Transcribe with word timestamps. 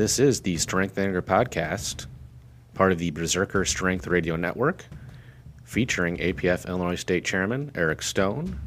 This 0.00 0.18
is 0.18 0.40
the 0.40 0.56
Strength 0.56 0.96
Anger 0.96 1.20
Podcast, 1.20 2.06
part 2.72 2.90
of 2.90 2.96
the 2.96 3.10
Berserker 3.10 3.66
Strength 3.66 4.06
Radio 4.06 4.34
Network, 4.34 4.86
featuring 5.62 6.16
APF 6.16 6.66
Illinois 6.66 6.94
State 6.94 7.22
Chairman 7.22 7.70
Eric 7.74 8.00
Stone, 8.00 8.58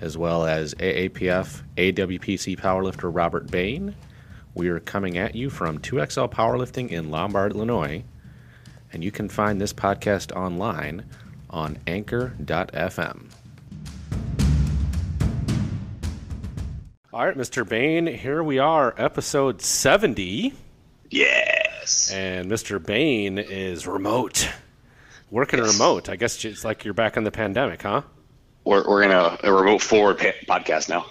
as 0.00 0.18
well 0.18 0.44
as 0.44 0.74
AAPF 0.74 1.62
AWPC 1.76 2.58
powerlifter 2.58 3.14
Robert 3.14 3.48
Bain. 3.48 3.94
We 4.54 4.66
are 4.66 4.80
coming 4.80 5.16
at 5.16 5.36
you 5.36 5.50
from 5.50 5.78
2XL 5.78 6.32
Powerlifting 6.32 6.90
in 6.90 7.12
Lombard, 7.12 7.52
Illinois, 7.52 8.02
and 8.92 9.04
you 9.04 9.12
can 9.12 9.28
find 9.28 9.60
this 9.60 9.72
podcast 9.72 10.34
online 10.34 11.04
on 11.48 11.78
anchor.fm. 11.86 13.30
All 17.16 17.24
right, 17.24 17.34
Mr. 17.34 17.66
Bain, 17.66 18.06
here 18.06 18.42
we 18.42 18.58
are, 18.58 18.94
episode 18.98 19.62
70. 19.62 20.52
Yes. 21.08 22.10
And 22.12 22.50
Mr. 22.52 22.84
Bain 22.84 23.38
is 23.38 23.86
remote, 23.86 24.46
working 25.30 25.60
Yes. 25.60 25.72
remote. 25.72 26.10
I 26.10 26.16
guess 26.16 26.44
it's 26.44 26.62
like 26.62 26.84
you're 26.84 26.92
back 26.92 27.16
in 27.16 27.24
the 27.24 27.30
pandemic, 27.30 27.80
huh? 27.80 28.02
We're, 28.64 28.86
we're 28.86 29.02
in 29.02 29.12
a, 29.12 29.38
a 29.44 29.50
remote 29.50 29.80
forward 29.80 30.18
pa- 30.18 30.32
podcast 30.58 30.90
now. 30.90 31.06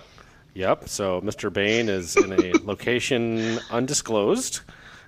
Yep. 0.53 0.89
So 0.89 1.21
Mr. 1.21 1.51
Bain 1.51 1.89
is 1.89 2.15
in 2.15 2.33
a 2.33 2.53
location 2.63 3.57
undisclosed, 3.71 4.59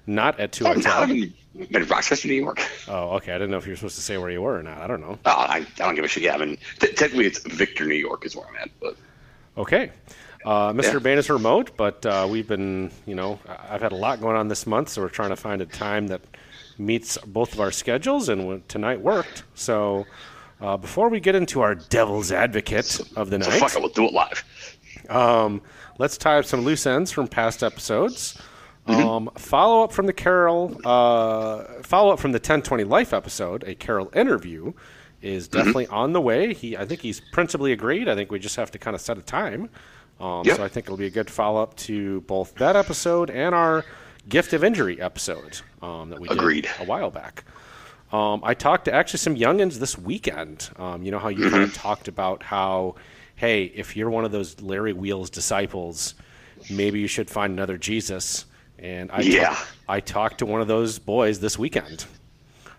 not 0.08 0.39
at 0.39 0.59
Oh, 0.64 0.66
I'm 0.72 0.81
2XL. 0.81 1.03
in, 1.11 1.34
I'm 1.70 1.75
in 1.84 1.88
Rochester, 1.88 2.27
New 2.27 2.34
York. 2.34 2.59
Oh, 2.88 3.17
okay. 3.17 3.34
I 3.34 3.36
didn't 3.36 3.52
know 3.52 3.58
if 3.58 3.67
you 3.67 3.73
were 3.73 3.77
supposed 3.77 3.98
to 3.98 4.02
say 4.02 4.17
where 4.17 4.31
you 4.31 4.41
were 4.41 4.58
or 4.58 4.64
not. 4.64 4.80
I 4.81 4.88
don't 4.88 5.02
know. 5.02 5.20
Oh, 5.27 5.30
I, 5.31 5.58
I 5.58 5.66
don't 5.77 5.94
give 5.94 6.05
a 6.05 6.08
shit. 6.08 6.23
Yeah, 6.23 6.34
I 6.34 6.38
mean, 6.44 6.58
t- 6.80 6.91
technically 6.94 7.27
it's 7.27 7.38
Victor, 7.53 7.86
New 7.86 7.94
York 7.94 8.25
is 8.25 8.36
where 8.36 8.48
I'm 8.48 8.55
at. 8.55 8.72
But 8.81 8.95
Okay. 9.59 9.91
Uh, 10.48 10.72
Mr. 10.72 10.94
Yeah. 10.94 11.00
Bain 11.00 11.18
is 11.18 11.30
remote, 11.30 11.72
but 11.76 12.06
uh, 12.06 12.26
we've 12.30 12.48
been, 12.48 12.90
you 13.06 13.16
know, 13.16 13.38
I've 13.70 13.81
had 13.81 13.92
a 13.92 13.98
lot 13.98 14.22
going 14.22 14.38
on 14.38 14.48
this 14.48 14.66
month, 14.66 14.88
so 14.88 15.02
we're 15.02 15.09
trying 15.09 15.31
to 15.31 15.36
find 15.36 15.62
a 15.62 15.66
time 15.66 16.08
that 16.08 16.22
meets 16.78 17.17
both 17.17 17.52
of 17.52 17.59
our 17.59 17.70
schedules, 17.70 18.30
and 18.30 18.66
tonight 18.70 19.02
worked. 19.02 19.44
So 19.56 20.06
uh, 20.62 20.78
before 20.78 21.09
we 21.09 21.20
get 21.20 21.36
into 21.36 21.59
our 21.59 21.76
devil's 21.76 22.31
advocate 22.31 23.02
of 23.17 23.30
the 23.30 23.44
so 23.44 23.50
night, 23.50 23.59
fuck 23.59 23.76
it, 23.76 23.80
we'll 23.81 23.89
do 23.89 24.06
it 24.06 24.14
live. 24.14 24.45
Um, 25.09 25.62
let's 25.98 26.17
tie 26.17 26.39
up 26.39 26.45
some 26.45 26.61
loose 26.61 26.86
ends 26.86 27.11
from 27.11 27.28
past 27.28 27.61
episodes. 27.61 28.42
Um, 28.86 29.30
follow 29.38 29.84
up 29.84 29.92
from 29.92 30.06
the 30.06 30.14
Carol, 30.14 30.80
uh, 30.86 31.82
follow 31.84 32.14
up 32.14 32.20
from 32.20 32.32
the 32.32 32.38
1020 32.38 32.86
Life 32.86 33.11
episode, 33.11 33.66
a 33.66 33.76
Carol 33.76 34.09
interview 34.16 34.72
is 35.22 35.48
definitely 35.48 35.88
on 35.88 36.14
the 36.14 36.22
way. 36.22 36.54
He, 36.54 36.78
I 36.78 36.86
think 36.86 37.02
he's 37.02 37.20
principally 37.20 37.72
agreed. 37.72 38.08
I 38.08 38.16
think 38.16 38.32
we 38.32 38.39
just 38.39 38.56
have 38.56 38.72
to 38.72 38.78
kind 38.78 38.95
of 38.95 39.02
set 39.02 39.17
a 39.17 39.22
time. 39.22 39.70
Um, 40.20 40.44
Yep. 40.46 40.58
So 40.58 40.64
I 40.64 40.68
think 40.68 40.86
it'll 40.88 40.98
be 40.98 41.06
a 41.06 41.12
good 41.12 41.30
follow 41.30 41.62
up 41.62 41.76
to 41.78 42.22
both 42.22 42.56
that 42.56 42.76
episode 42.76 43.30
and 43.30 43.54
our 43.54 43.86
gift 44.28 44.54
of 44.54 44.64
injury 44.64 45.00
episode 45.00 45.62
um, 45.82 46.10
that 46.10 46.20
we 46.20 46.28
Agreed. 46.30 46.64
did 46.64 46.72
a 46.82 46.86
while 46.86 47.12
back. 47.12 47.44
Um, 48.12 48.42
I 48.44 48.54
talked 48.54 48.86
to 48.86 48.94
actually 48.94 49.20
some 49.20 49.36
youngins 49.36 49.80
this 49.80 49.98
weekend. 49.98 50.70
Um, 50.78 51.04
you 51.04 51.12
know 51.12 51.20
how 51.20 51.28
you 51.30 51.50
kind 51.50 51.64
of 51.64 51.73
talked 51.73 52.08
about 52.08 52.42
how, 52.42 52.95
hey, 53.36 53.66
if 53.66 53.95
you're 53.98 54.10
one 54.10 54.23
of 54.26 54.32
those 54.32 54.62
Larry 54.62 54.94
Wheels 54.94 55.30
disciples, 55.30 56.16
maybe 56.70 57.00
you 57.00 57.08
should 57.08 57.30
find 57.30 57.52
another 57.54 57.78
Jesus. 57.78 58.45
And 58.80 59.12
I, 59.12 59.22
Yeah. 59.22 59.58
I 59.90 60.00
talked 60.00 60.40
to 60.40 60.45
one 60.45 60.62
of 60.62 60.68
those 60.68 61.00
boys 61.00 61.40
this 61.42 61.60
weekend. 61.60 62.06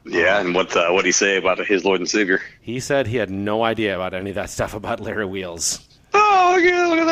Yeah, 0.07 0.41
and 0.41 0.55
what 0.55 0.75
uh, 0.75 0.89
what 0.91 1.05
he 1.05 1.13
say 1.13 1.37
about 1.37 1.59
his 1.67 1.85
Lord 1.85 2.01
and 2.01 2.09
Savior? 2.09 2.41
He 2.63 2.81
said 2.81 3.07
he 3.07 3.19
had 3.19 3.29
no 3.31 3.63
idea 3.63 3.95
about 3.95 4.15
any 4.15 4.31
of 4.31 4.37
that 4.37 4.49
stuff 4.49 4.73
about 4.73 5.01
Larry 5.01 5.27
Wheels. 5.27 5.87
Oh, 6.15 6.57
yeah, 6.57 6.87
look 6.87 6.99
at 7.01 7.07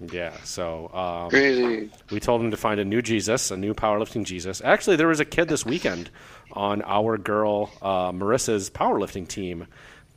that. 0.00 0.12
Yeah, 0.12 0.32
so 0.44 0.88
um, 0.94 1.30
Crazy. 1.30 1.90
we 2.10 2.18
told 2.20 2.40
him 2.40 2.50
to 2.50 2.56
find 2.56 2.80
a 2.80 2.84
new 2.84 3.02
Jesus, 3.02 3.50
a 3.50 3.56
new 3.56 3.74
powerlifting 3.74 4.24
Jesus. 4.24 4.60
Actually, 4.64 4.96
there 4.96 5.08
was 5.08 5.20
a 5.20 5.24
kid 5.24 5.48
this 5.48 5.64
weekend 5.66 6.10
on 6.52 6.82
our 6.82 7.18
girl 7.18 7.70
uh, 7.82 8.10
Marissa's 8.12 8.70
powerlifting 8.70 9.28
team 9.28 9.66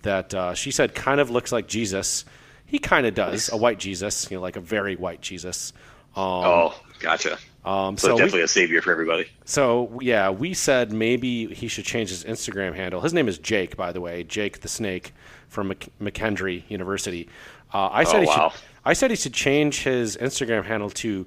that 0.03 0.34
uh, 0.34 0.53
she 0.53 0.72
said 0.72 0.96
kind 0.96 1.20
of 1.20 1.30
looks 1.30 1.52
like 1.52 1.68
Jesus. 1.68 2.25
He 2.66 2.80
kind 2.80 3.06
of 3.06 3.14
does, 3.14 3.50
a 3.52 3.58
white 3.58 3.80
Jesus, 3.80 4.30
you 4.31 4.38
know, 4.38 4.41
like 4.41 4.56
a 4.56 4.62
very 4.62 4.96
white 4.96 5.22
Jesus. 5.22 5.74
Um, 6.16 6.24
Oh, 6.25 6.81
gotcha. 7.00 7.38
um, 7.66 7.97
So, 7.97 8.08
so, 8.08 8.14
we, 8.16 8.20
definitely 8.20 8.41
a 8.44 8.47
savior 8.47 8.81
for 8.81 8.91
everybody. 8.91 9.28
so 9.46 10.00
yeah, 10.02 10.30
we 10.30 10.53
said 10.53 10.91
maybe 10.94 11.53
he 11.53 11.68
should 11.68 11.86
change 11.86 12.09
his 12.09 12.24
Instagram 12.24 12.75
handle. 12.75 13.02
His 13.02 13.14
name 13.14 13.28
is 13.28 13.38
Jake, 13.38 13.75
by 13.78 13.91
the 13.91 14.00
way, 14.02 14.24
Jake 14.24 14.62
the 14.62 14.68
Snake 14.70 15.14
from 15.50 15.68
Mc- 15.70 15.90
McKendree 16.02 16.64
University. 16.70 17.28
Uh, 17.74 17.90
I 17.92 18.04
said 18.04 18.18
Oh, 18.18 18.22
he 18.22 18.28
wow. 18.28 18.50
should. 18.50 18.62
I 18.84 18.94
said 18.94 19.12
he 19.12 19.16
should 19.16 19.34
change 19.34 19.84
his 19.84 20.18
Instagram 20.18 20.66
handle 20.66 20.90
to 20.90 21.26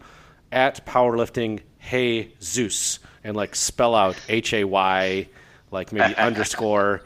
at 0.53 0.84
powerlifting 0.87 1.60
hey 1.78 2.31
Zeus 2.43 2.99
and 3.22 3.37
like 3.37 3.55
spell 3.55 3.94
out 3.94 4.16
H 4.28 4.53
A 4.55 4.65
Y 4.65 5.28
like 5.71 5.93
maybe 5.93 6.15
underscore 6.16 7.03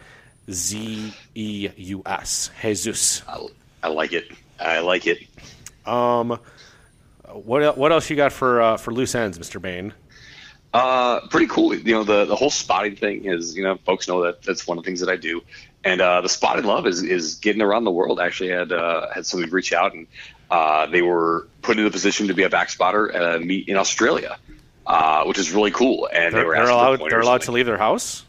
Z 0.50 1.12
E 1.34 1.68
U 1.76 2.02
S 2.06 2.50
Jesus. 2.62 3.22
I, 3.28 3.46
I 3.82 3.88
like 3.88 4.12
it. 4.12 4.24
I 4.58 4.80
like 4.80 5.06
it. 5.06 5.18
Um, 5.86 6.38
What 7.32 7.76
what 7.76 7.92
else 7.92 8.08
you 8.10 8.16
got 8.16 8.32
for 8.32 8.60
uh, 8.60 8.76
for 8.78 8.92
loose 8.92 9.14
ends, 9.14 9.38
Mister 9.38 9.60
Bain? 9.60 9.92
Uh, 10.74 11.20
pretty 11.28 11.46
cool. 11.46 11.74
You 11.74 11.94
know, 11.94 12.04
the 12.04 12.24
the 12.24 12.36
whole 12.36 12.50
spotting 12.50 12.96
thing 12.96 13.24
is, 13.26 13.56
you 13.56 13.62
know, 13.62 13.76
folks 13.86 14.08
know 14.08 14.22
that 14.24 14.42
that's 14.42 14.66
one 14.66 14.78
of 14.78 14.84
the 14.84 14.88
things 14.88 15.00
that 15.00 15.08
I 15.10 15.16
do. 15.16 15.42
And 15.84 16.00
uh, 16.00 16.20
the 16.20 16.28
spotted 16.28 16.64
love 16.64 16.86
is 16.86 17.02
is 17.02 17.36
getting 17.36 17.62
around 17.62 17.84
the 17.84 17.90
world. 17.90 18.18
I 18.20 18.26
actually 18.26 18.50
had 18.50 18.72
uh, 18.72 19.10
had 19.14 19.24
somebody 19.26 19.50
reach 19.50 19.72
out 19.72 19.94
and 19.94 20.06
uh, 20.50 20.86
they 20.86 21.02
were 21.02 21.46
put 21.62 21.78
in 21.78 21.86
a 21.86 21.90
position 21.90 22.28
to 22.28 22.34
be 22.34 22.42
a 22.42 22.48
back 22.48 22.70
spotter 22.70 23.10
at 23.12 23.36
a 23.36 23.40
meet 23.40 23.68
in 23.68 23.76
Australia, 23.76 24.38
uh, 24.86 25.24
which 25.24 25.38
is 25.38 25.52
really 25.52 25.70
cool. 25.70 26.08
And 26.12 26.34
they 26.34 26.38
They're, 26.38 26.46
were 26.46 26.54
they're 26.54 26.68
allowed. 26.68 27.00
They're 27.10 27.20
allowed 27.20 27.42
to 27.42 27.52
leave 27.52 27.66
their 27.66 27.78
house. 27.78 28.24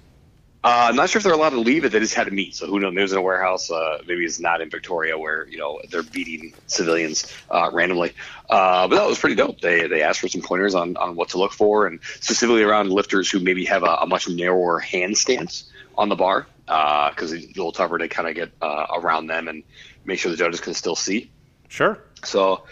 Uh, 0.61 0.87
I'm 0.89 0.97
not 0.97 1.09
sure 1.09 1.19
if 1.19 1.23
they're 1.23 1.31
allowed 1.31 1.51
to 1.51 1.61
leave 1.61 1.85
it. 1.85 1.93
They 1.93 1.99
just 1.99 2.15
had 2.15 2.25
to 2.25 2.31
meet. 2.31 2.53
So 2.53 2.67
who 2.67 2.81
knows? 2.81 2.93
There's 2.93 3.13
in 3.13 3.17
a 3.17 3.21
warehouse. 3.21 3.71
Uh, 3.71 3.99
maybe 4.05 4.25
it's 4.25 4.41
not 4.41 4.59
in 4.59 4.69
Victoria 4.69 5.17
where 5.17 5.47
you 5.47 5.57
know 5.57 5.79
they're 5.89 6.03
beating 6.03 6.53
civilians 6.67 7.33
uh, 7.49 7.69
randomly. 7.71 8.13
Uh, 8.49 8.89
but 8.89 8.97
that 8.97 9.07
was 9.07 9.17
pretty 9.17 9.35
dope. 9.35 9.61
They 9.61 9.87
they 9.87 10.01
asked 10.03 10.19
for 10.19 10.27
some 10.27 10.41
pointers 10.41 10.75
on, 10.75 10.97
on 10.97 11.15
what 11.15 11.29
to 11.29 11.37
look 11.37 11.53
for, 11.53 11.87
and 11.87 12.01
specifically 12.19 12.63
around 12.63 12.89
lifters 12.89 13.31
who 13.31 13.39
maybe 13.39 13.63
have 13.65 13.83
a, 13.83 13.99
a 14.01 14.05
much 14.05 14.27
narrower 14.27 14.79
hand 14.79 15.17
stance 15.17 15.71
on 15.97 16.09
the 16.09 16.15
bar, 16.15 16.45
because 16.69 17.33
it's 17.33 17.45
a 17.45 17.47
little 17.49 17.71
tougher 17.71 17.97
to 17.97 18.07
kind 18.07 18.29
of 18.29 18.35
get 18.35 18.51
uh, 18.61 18.85
around 18.93 19.27
them 19.27 19.47
and 19.47 19.63
make 20.05 20.19
sure 20.19 20.31
the 20.31 20.37
judges 20.37 20.61
can 20.61 20.73
still 20.73 20.95
see. 20.95 21.31
Sure. 21.67 22.03
So, 22.23 22.63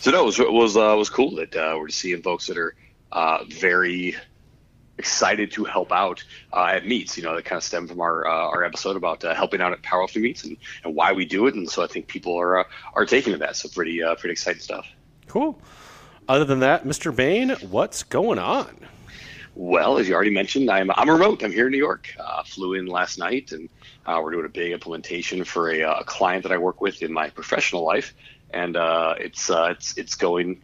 so 0.00 0.10
no, 0.10 0.22
it 0.22 0.26
was 0.26 0.40
it 0.40 0.52
was 0.52 0.76
uh, 0.76 0.94
was 0.96 1.10
cool 1.10 1.36
that 1.36 1.54
uh, 1.54 1.76
we're 1.78 1.88
seeing 1.88 2.22
folks 2.22 2.46
that 2.48 2.58
are 2.58 2.74
uh, 3.12 3.44
very 3.48 4.16
excited 4.98 5.50
to 5.52 5.64
help 5.64 5.92
out 5.92 6.22
uh, 6.52 6.66
at 6.66 6.86
meets. 6.86 7.16
You 7.16 7.24
know, 7.24 7.34
that 7.34 7.44
kind 7.44 7.56
of 7.58 7.64
stem 7.64 7.86
from 7.86 8.00
our 8.00 8.26
uh, 8.26 8.48
our 8.48 8.64
episode 8.64 8.96
about 8.96 9.24
uh, 9.24 9.34
helping 9.34 9.60
out 9.60 9.72
at 9.72 9.82
powerlifting 9.82 10.22
meets 10.22 10.44
and, 10.44 10.56
and 10.84 10.94
why 10.94 11.12
we 11.12 11.24
do 11.24 11.46
it. 11.46 11.54
And 11.54 11.68
so 11.68 11.82
I 11.82 11.86
think 11.86 12.06
people 12.06 12.36
are 12.38 12.58
uh, 12.58 12.64
are 12.94 13.06
taking 13.06 13.32
to 13.32 13.38
that. 13.40 13.56
So 13.56 13.68
pretty 13.68 14.02
uh, 14.02 14.14
pretty 14.14 14.32
exciting 14.32 14.62
stuff. 14.62 14.86
Cool. 15.26 15.60
Other 16.28 16.44
than 16.44 16.60
that, 16.60 16.84
Mr. 16.84 17.14
Bain, 17.14 17.50
what's 17.68 18.02
going 18.02 18.38
on? 18.38 18.78
Well, 19.54 19.98
as 19.98 20.08
you 20.08 20.14
already 20.14 20.30
mentioned, 20.30 20.70
I'm 20.70 20.90
I'm 20.90 21.08
remote. 21.08 21.42
I'm 21.44 21.52
here 21.52 21.66
in 21.66 21.72
New 21.72 21.78
York. 21.78 22.08
Uh, 22.18 22.42
flew 22.42 22.74
in 22.74 22.86
last 22.86 23.18
night, 23.18 23.52
and 23.52 23.68
uh, 24.04 24.20
we're 24.22 24.32
doing 24.32 24.46
a 24.46 24.48
big 24.48 24.72
implementation 24.72 25.44
for 25.44 25.70
a, 25.70 25.82
uh, 25.82 26.00
a 26.00 26.04
client 26.04 26.42
that 26.42 26.52
I 26.52 26.58
work 26.58 26.80
with 26.80 27.02
in 27.02 27.12
my 27.12 27.30
professional 27.30 27.84
life, 27.84 28.14
and 28.50 28.76
uh, 28.76 29.14
it's 29.18 29.50
uh, 29.50 29.68
it's 29.70 29.96
it's 29.96 30.16
going 30.16 30.62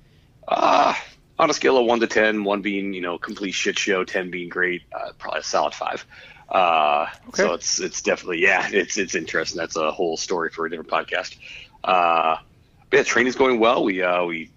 uh, 0.49 0.95
on 1.39 1.51
a 1.51 1.55
scale 1.55 1.79
of 1.79 1.87
one 1.87 2.01
to 2.01 2.09
ten. 2.09 2.43
One 2.43 2.63
being 2.63 2.93
you 2.93 3.01
know 3.01 3.17
complete 3.17 3.53
shit 3.53 3.79
show, 3.79 4.03
ten 4.03 4.31
being 4.31 4.49
great, 4.49 4.83
uh, 4.93 5.13
probably 5.19 5.41
a 5.41 5.45
solid 5.45 5.75
five. 5.75 6.05
Uh, 6.49 7.07
Okay. 7.29 7.43
So 7.45 7.55
it's 7.55 7.81
it's 7.81 8.03
definitely 8.03 8.43
yeah, 8.43 8.69
it's 8.73 8.99
it's 8.99 9.15
interesting. 9.15 9.59
That's 9.59 9.77
a 9.77 9.93
whole 9.93 10.17
story 10.17 10.51
for 10.51 10.67
a 10.67 10.71
different 10.71 10.91
podcast. 10.91 11.37
Uh, 11.85 12.37
but 12.91 12.97
yeah, 12.97 13.03
training's 13.05 13.37
going 13.37 13.61
well. 13.61 13.85
We 13.85 14.03
uh, 14.03 14.25
we 14.25 14.51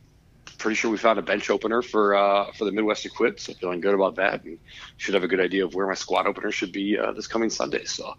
pretty 0.63 0.75
sure 0.75 0.89
we 0.89 0.97
found 0.97 1.19
a 1.19 1.21
bench 1.21 1.49
opener 1.49 1.81
for 1.81 2.15
uh, 2.15 2.51
for 2.53 2.63
the 2.63 2.71
Midwest 2.71 3.05
Equip, 3.05 3.39
so 3.39 3.53
feeling 3.53 3.81
good 3.81 3.93
about 3.93 4.15
that, 4.15 4.43
and 4.45 4.57
should 4.97 5.13
have 5.13 5.23
a 5.23 5.27
good 5.27 5.41
idea 5.41 5.65
of 5.65 5.75
where 5.75 5.85
my 5.85 5.93
squat 5.93 6.25
opener 6.25 6.51
should 6.51 6.71
be 6.71 6.97
uh, 6.97 7.11
this 7.11 7.27
coming 7.27 7.49
Sunday. 7.49 7.83
So, 7.83 8.15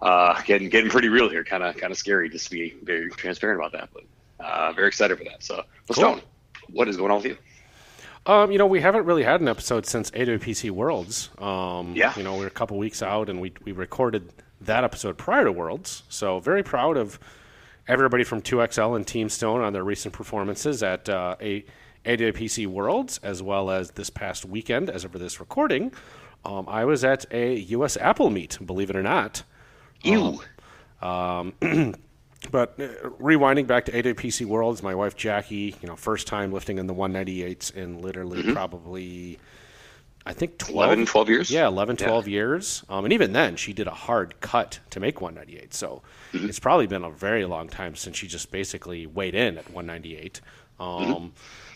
uh, 0.00 0.40
getting 0.42 0.70
getting 0.70 0.90
pretty 0.90 1.10
real 1.10 1.28
here, 1.28 1.44
kind 1.44 1.62
of 1.62 1.76
kind 1.76 1.92
of 1.92 1.98
scary 1.98 2.30
just 2.30 2.46
to 2.46 2.50
be 2.50 2.74
very 2.82 3.10
transparent 3.10 3.60
about 3.60 3.72
that, 3.72 3.90
but 3.92 4.44
uh, 4.44 4.72
very 4.72 4.88
excited 4.88 5.18
for 5.18 5.24
that. 5.24 5.42
So, 5.44 5.62
Cool. 5.92 6.14
go. 6.14 6.20
What 6.70 6.88
is 6.88 6.96
going 6.96 7.10
on 7.10 7.18
with 7.18 7.26
you? 7.26 7.36
Um, 8.24 8.50
you 8.50 8.56
know, 8.56 8.66
we 8.66 8.80
haven't 8.80 9.04
really 9.04 9.24
had 9.24 9.40
an 9.42 9.48
episode 9.48 9.84
since 9.84 10.10
AWPC 10.12 10.70
Worlds. 10.70 11.28
Um, 11.38 11.94
Yeah. 11.94 12.14
You 12.16 12.22
know, 12.22 12.36
we're 12.36 12.46
a 12.46 12.50
couple 12.50 12.78
weeks 12.78 13.02
out, 13.02 13.28
and 13.28 13.38
we 13.40 13.52
we 13.64 13.72
recorded 13.72 14.32
that 14.62 14.82
episode 14.82 15.18
prior 15.18 15.44
to 15.44 15.52
Worlds. 15.52 16.04
So 16.08 16.40
very 16.40 16.62
proud 16.62 16.96
of 16.96 17.18
everybody 17.86 18.24
from 18.24 18.40
2XL 18.40 18.96
and 18.96 19.06
Team 19.06 19.28
Stone 19.28 19.60
on 19.60 19.74
their 19.74 19.84
recent 19.84 20.14
performances 20.14 20.82
at 20.82 21.08
uh, 21.08 21.36
a 21.40 21.64
AWPC 22.04 22.66
Worlds, 22.66 23.18
as 23.22 23.42
well 23.42 23.70
as 23.70 23.92
this 23.92 24.10
past 24.10 24.44
weekend, 24.44 24.90
as 24.90 25.04
of 25.04 25.12
this 25.12 25.40
recording. 25.40 25.92
Um, 26.44 26.68
I 26.68 26.84
was 26.84 27.04
at 27.04 27.24
a 27.30 27.64
USAPL 27.66 28.32
meet, 28.32 28.58
believe 28.64 28.90
it 28.90 28.96
or 28.96 29.02
not. 29.02 29.42
You. 30.02 30.40
But 32.50 32.74
uh, 32.80 32.88
rewinding 33.20 33.68
back 33.68 33.84
to 33.84 33.92
AWPC 33.92 34.46
Worlds, 34.46 34.82
my 34.82 34.96
wife 34.96 35.16
Jackie, 35.16 35.76
you 35.80 35.88
know, 35.88 35.94
first 35.94 36.26
time 36.26 36.52
lifting 36.52 36.78
in 36.78 36.88
the 36.88 36.94
198s 36.94 37.72
in 37.74 38.02
literally 38.02 38.52
probably 38.52 39.38
I 40.24 40.32
think 40.32 40.58
12, 40.58 40.76
11, 40.76 41.06
12 41.06 41.28
years. 41.28 41.50
Yeah, 41.50 41.66
11, 41.66 41.96
12 41.96 42.28
yeah. 42.28 42.32
years. 42.32 42.84
Um, 42.88 43.04
and 43.04 43.12
even 43.12 43.32
then, 43.32 43.56
she 43.56 43.72
did 43.72 43.88
a 43.88 43.92
hard 43.92 44.40
cut 44.40 44.78
to 44.90 45.00
make 45.00 45.20
198. 45.20 45.74
So 45.74 46.02
mm-hmm. 46.32 46.48
it's 46.48 46.60
probably 46.60 46.86
been 46.86 47.02
a 47.02 47.10
very 47.10 47.44
long 47.44 47.68
time 47.68 47.96
since 47.96 48.16
she 48.16 48.28
just 48.28 48.52
basically 48.52 49.06
weighed 49.06 49.34
in 49.34 49.58
at 49.58 49.68
198. 49.70 50.40
Um, 50.78 50.86
mm-hmm. 50.86 51.26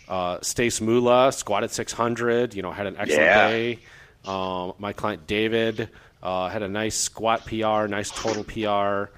Uh, 0.09 0.39
Stace 0.41 0.81
Mula 0.81 1.33
squatted 1.33 1.71
600. 1.71 2.55
You 2.55 2.63
know, 2.63 2.73
had 2.73 2.87
an 2.87 2.97
excellent 2.97 3.23
yeah. 3.23 3.49
day. 3.49 3.79
Um, 4.25 4.75
my 4.79 4.93
client 4.93 5.27
David 5.27 5.89
uh, 6.23 6.49
had 6.49 6.63
a 6.63 6.69
nice 6.69 6.97
squat 6.97 7.47
PR, 7.47 7.87
nice 7.87 8.11
total 8.11 8.45
PR. 8.45 9.11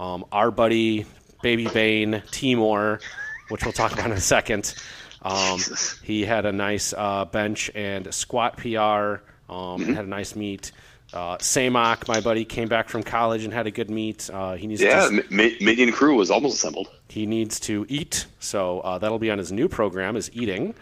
Um, 0.00 0.24
our 0.32 0.50
buddy 0.50 1.06
Baby 1.42 1.68
Bane 1.68 2.22
Timor, 2.30 3.00
which 3.48 3.64
we'll 3.64 3.72
talk 3.72 3.92
about 3.92 4.06
in 4.06 4.12
a 4.12 4.20
second. 4.20 4.74
Um, 5.22 5.58
he 6.02 6.24
had 6.24 6.46
a 6.46 6.52
nice 6.52 6.92
uh, 6.96 7.24
bench 7.26 7.70
and 7.74 8.12
squat 8.14 8.56
PR. 8.56 8.68
Um, 8.68 9.20
mm-hmm. 9.48 9.94
Had 9.94 10.04
a 10.04 10.08
nice 10.08 10.34
meet. 10.34 10.72
Uh, 11.14 11.38
Samak, 11.38 12.08
my 12.08 12.20
buddy, 12.20 12.44
came 12.44 12.68
back 12.68 12.88
from 12.88 13.04
college 13.04 13.44
and 13.44 13.52
had 13.52 13.68
a 13.68 13.70
good 13.70 13.88
meet. 13.88 14.28
Uh, 14.28 14.54
he 14.54 14.66
needs 14.66 14.82
yeah, 14.82 15.08
to, 15.08 15.24
M- 15.30 15.56
Minion 15.60 15.92
crew 15.92 16.16
was 16.16 16.30
almost 16.30 16.56
assembled. 16.56 16.90
He 17.08 17.24
needs 17.24 17.60
to 17.60 17.86
eat, 17.88 18.26
so 18.40 18.80
uh, 18.80 18.98
that'll 18.98 19.20
be 19.20 19.30
on 19.30 19.38
his 19.38 19.52
new 19.52 19.68
program 19.68 20.16
is 20.16 20.28
eating. 20.32 20.74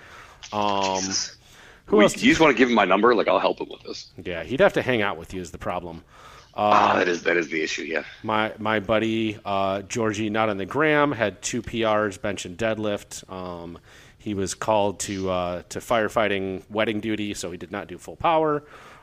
Um, 0.53 1.03
who 1.87 2.01
else? 2.01 2.17
You 2.17 2.31
just 2.31 2.41
want 2.41 2.55
to 2.55 2.59
give 2.59 2.71
him 2.71 2.75
my 2.75 2.87
number? 2.87 3.15
Like 3.15 3.29
I'll 3.29 3.39
help 3.39 3.61
him 3.61 3.69
with 3.69 3.83
this. 3.83 4.11
Yeah, 4.23 4.43
he'd 4.43 4.61
have 4.61 4.73
to 4.73 4.83
hang 4.83 5.03
out 5.03 5.19
with 5.19 5.35
you 5.35 5.41
is 5.43 5.51
the 5.51 5.59
problem. 5.59 6.03
Ah, 6.55 6.93
uh, 6.93 6.99
that 6.99 7.09
is 7.09 7.23
that 7.25 7.37
is 7.37 7.49
the 7.49 7.63
issue. 7.63 7.83
Yeah. 7.83 8.05
My 8.23 8.53
my 8.59 8.81
buddy 8.81 9.39
uh, 9.45 9.83
Georgie, 9.83 10.31
not 10.31 10.49
on 10.49 10.57
the 10.57 10.67
gram, 10.67 11.13
had 11.13 11.43
two 11.43 11.63
PRs, 11.63 12.21
bench 12.21 12.45
and 12.45 12.57
deadlift. 12.57 13.31
Um, 13.31 13.79
he 14.19 14.35
was 14.35 14.55
called 14.55 15.01
to 15.01 15.31
uh, 15.31 15.63
to 15.71 15.81
firefighting 15.81 16.63
wedding 16.71 17.01
duty, 17.01 17.35
so 17.35 17.51
he 17.51 17.59
did 17.59 17.73
not 17.73 17.89
do 17.89 17.99
full 17.99 18.17
power. 18.17 18.63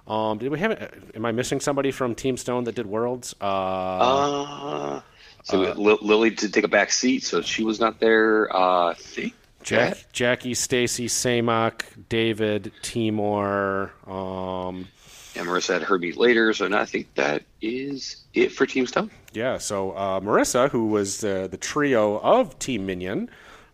Um, 0.10 0.40
did 0.40 0.50
we 0.52 0.60
have? 0.60 0.92
Am 1.14 1.26
I 1.26 1.32
missing 1.32 1.60
somebody 1.60 1.92
from 1.92 2.16
Team 2.16 2.36
Stone 2.36 2.64
that 2.66 2.76
did 2.76 2.88
worlds? 2.88 3.36
Uh, 3.40 3.46
uh 3.46 5.02
so 5.44 5.64
uh, 5.64 5.74
Lily 5.76 6.32
did 6.32 6.54
take 6.54 6.64
a 6.64 6.70
back 6.70 6.92
seat, 6.92 7.24
so 7.24 7.42
she 7.42 7.64
was 7.64 7.80
not 7.80 8.00
there. 8.00 8.54
Uh, 8.56 8.94
think 8.96 9.34
Jack, 9.64 9.98
Jackie, 10.12 10.54
Stacy, 10.54 11.08
Samak, 11.08 11.84
David, 12.10 12.72
Timor. 12.82 13.92
Um, 14.08 14.88
and 15.36 15.48
Marissa 15.48 15.74
had 15.74 15.84
her 15.84 15.98
meet 16.00 16.18
later, 16.18 16.54
so 16.54 16.74
I 16.76 16.86
think 16.86 17.14
that 17.16 17.44
is 17.62 18.18
it 18.34 18.52
for 18.52 18.66
Team 18.66 18.88
Stone. 18.88 19.12
Yeah, 19.32 19.60
so 19.60 19.92
uh, 19.92 20.20
Marissa, 20.20 20.70
who 20.70 20.88
was 20.88 21.20
the, 21.20 21.48
the 21.50 21.58
trio 21.58 22.20
of 22.20 22.58
Team 22.58 22.86
Minion, 22.86 23.30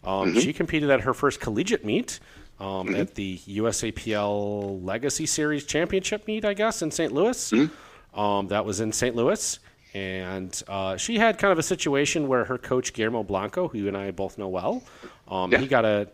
um, 0.06 0.30
mm-hmm. 0.30 0.40
She 0.40 0.54
competed 0.54 0.90
at 0.90 1.02
her 1.02 1.14
first 1.14 1.40
collegiate 1.40 1.84
meet 1.84 2.20
um, 2.60 2.88
mm-hmm. 2.88 2.96
at 2.96 3.16
the 3.16 3.38
USAPL 3.38 4.84
Legacy 4.84 5.26
Series 5.26 5.66
Championship 5.66 6.28
meet, 6.28 6.46
I 6.46 6.54
guess, 6.54 6.82
in 6.82 6.92
St. 6.92 7.12
Louis. 7.12 7.52
Mm-hmm. 7.52 8.20
Um, 8.20 8.48
that 8.48 8.66
was 8.66 8.80
in 8.80 8.92
St. 8.92 9.16
Louis. 9.16 9.60
And 9.94 10.62
uh, 10.68 10.98
she 10.98 11.18
had 11.18 11.38
kind 11.38 11.52
of 11.52 11.60
a 11.60 11.64
situation 11.64 12.28
where 12.28 12.44
her 12.46 12.58
coach, 12.58 12.94
Guillermo 12.94 13.24
Blanco, 13.24 13.68
who 13.68 13.78
you 13.78 13.88
and 13.88 13.96
I 13.96 14.12
both 14.12 14.38
know 14.38 14.50
well, 14.50 14.84
um, 15.28 15.52
yeah. 15.52 15.60
he 15.60 15.68
got 15.68 15.86
a, 15.86 16.10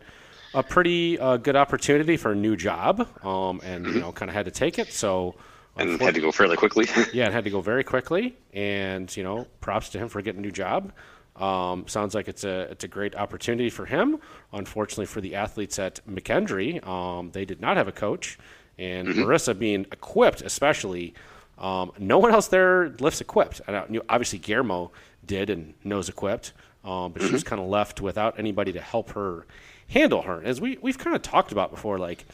a 0.54 0.62
pretty 0.62 1.18
uh, 1.18 1.36
good 1.36 1.56
opportunity 1.56 2.16
for 2.16 2.32
a 2.32 2.34
new 2.34 2.56
job 2.56 3.08
um, 3.24 3.60
and, 3.64 3.84
you 3.84 3.92
mm-hmm. 3.92 4.00
know, 4.00 4.12
kind 4.12 4.28
of 4.28 4.34
had 4.34 4.44
to 4.44 4.52
take 4.52 4.78
it. 4.78 4.92
So. 4.92 5.34
And 5.76 6.00
had 6.00 6.14
to 6.14 6.20
go 6.20 6.30
fairly 6.30 6.56
quickly. 6.56 6.86
yeah, 7.12 7.26
it 7.26 7.32
had 7.32 7.44
to 7.44 7.50
go 7.50 7.60
very 7.60 7.82
quickly. 7.82 8.36
And, 8.52 9.14
you 9.16 9.24
know, 9.24 9.46
props 9.60 9.88
to 9.90 9.98
him 9.98 10.08
for 10.08 10.20
getting 10.22 10.40
a 10.40 10.42
new 10.42 10.52
job. 10.52 10.92
Um, 11.36 11.88
sounds 11.88 12.14
like 12.14 12.28
it's 12.28 12.44
a 12.44 12.70
it's 12.70 12.84
a 12.84 12.88
great 12.88 13.16
opportunity 13.16 13.70
for 13.70 13.86
him. 13.86 14.18
Unfortunately 14.52 15.06
for 15.06 15.20
the 15.20 15.34
athletes 15.34 15.78
at 15.78 16.00
McKendree, 16.06 16.86
um, 16.86 17.30
they 17.30 17.44
did 17.44 17.60
not 17.60 17.76
have 17.76 17.88
a 17.88 17.92
coach, 17.92 18.38
and 18.78 19.08
mm-hmm. 19.08 19.22
Marissa 19.22 19.58
being 19.58 19.86
equipped, 19.92 20.42
especially, 20.42 21.14
um, 21.58 21.92
no 21.98 22.18
one 22.18 22.32
else 22.32 22.48
there 22.48 22.90
lifts 23.00 23.20
equipped. 23.20 23.60
And 23.66 23.76
uh, 23.76 24.02
obviously 24.08 24.38
Guillermo 24.38 24.92
did 25.24 25.48
and 25.48 25.74
knows 25.84 26.08
equipped, 26.08 26.52
um, 26.84 27.12
but 27.12 27.22
mm-hmm. 27.22 27.28
she 27.28 27.32
was 27.32 27.44
kind 27.44 27.62
of 27.62 27.68
left 27.68 28.00
without 28.00 28.38
anybody 28.38 28.72
to 28.72 28.80
help 28.80 29.10
her 29.12 29.46
handle 29.88 30.22
her. 30.22 30.42
As 30.44 30.60
we 30.60 30.78
we've 30.82 30.98
kind 30.98 31.16
of 31.16 31.22
talked 31.22 31.50
about 31.50 31.70
before, 31.70 31.98
like 31.98 32.26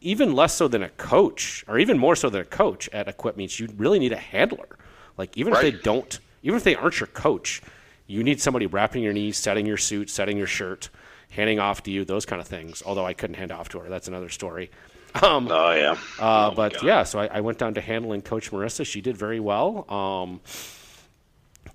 even 0.00 0.34
less 0.34 0.54
so 0.54 0.68
than 0.68 0.82
a 0.82 0.90
coach, 0.90 1.64
or 1.68 1.78
even 1.78 1.98
more 1.98 2.16
so 2.16 2.28
than 2.28 2.42
a 2.42 2.44
coach 2.44 2.88
at 2.92 3.08
equip 3.08 3.36
meets, 3.36 3.58
you 3.58 3.68
really 3.76 3.98
need 3.98 4.12
a 4.12 4.18
handler. 4.18 4.76
Like 5.16 5.36
even 5.36 5.52
right. 5.52 5.64
if 5.64 5.74
they 5.74 5.82
don't 5.82 6.18
even 6.46 6.56
if 6.56 6.62
they 6.62 6.76
aren't 6.76 7.00
your 7.00 7.08
coach, 7.08 7.60
you 8.06 8.22
need 8.22 8.40
somebody 8.40 8.66
wrapping 8.66 9.02
your 9.02 9.12
knees, 9.12 9.36
setting 9.36 9.66
your 9.66 9.76
suit, 9.76 10.08
setting 10.08 10.38
your 10.38 10.46
shirt, 10.46 10.90
handing 11.30 11.58
off 11.58 11.82
to 11.82 11.90
you, 11.90 12.04
those 12.04 12.24
kind 12.24 12.40
of 12.40 12.46
things. 12.46 12.84
Although 12.86 13.04
I 13.04 13.14
couldn't 13.14 13.34
hand 13.34 13.50
off 13.50 13.68
to 13.70 13.80
her, 13.80 13.88
that's 13.88 14.06
another 14.08 14.28
story. 14.28 14.70
Um, 15.22 15.48
oh 15.50 15.72
yeah. 15.72 15.92
Uh, 16.20 16.50
oh, 16.50 16.54
but 16.54 16.82
yeah, 16.82 17.02
so 17.02 17.18
I, 17.18 17.26
I, 17.28 17.40
went 17.40 17.56
down 17.56 17.72
to 17.74 17.80
handling 17.80 18.20
Coach 18.20 18.50
Marissa. 18.50 18.84
She 18.84 19.00
did 19.00 19.16
very 19.16 19.40
well. 19.40 19.90
Um, 19.90 20.40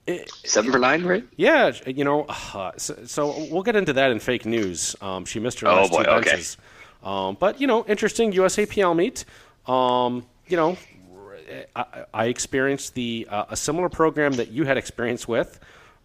it, 0.05 0.29
Seven 0.45 0.71
for 0.71 0.77
nine, 0.77 1.03
right? 1.03 1.23
Yeah, 1.37 1.71
you 1.87 2.03
know. 2.03 2.25
Uh, 2.27 2.73
so, 2.77 3.03
so, 3.07 3.47
we'll 3.49 3.63
get 3.63 3.75
into 3.75 3.93
that 3.93 4.11
in 4.11 4.19
fake 4.19 4.45
news. 4.45 4.95
Um, 5.01 5.25
she 5.25 5.39
missed 5.39 5.59
her 5.61 5.67
oh, 5.69 5.75
last 5.77 5.91
boy, 5.91 6.03
two 6.03 6.09
benches. 6.11 6.57
Okay. 7.03 7.11
Um, 7.11 7.35
but 7.39 7.59
you 7.59 7.65
know, 7.65 7.83
interesting 7.85 8.31
USAPL 8.31 8.95
meet. 8.95 9.25
Um, 9.65 10.23
you 10.45 10.57
know, 10.57 10.77
I, 11.75 12.05
I 12.13 12.25
experienced 12.25 12.93
the 12.93 13.27
uh, 13.29 13.45
a 13.49 13.55
similar 13.55 13.89
program 13.89 14.33
that 14.33 14.51
you 14.51 14.63
had 14.63 14.77
experience 14.77 15.27
with. 15.27 15.59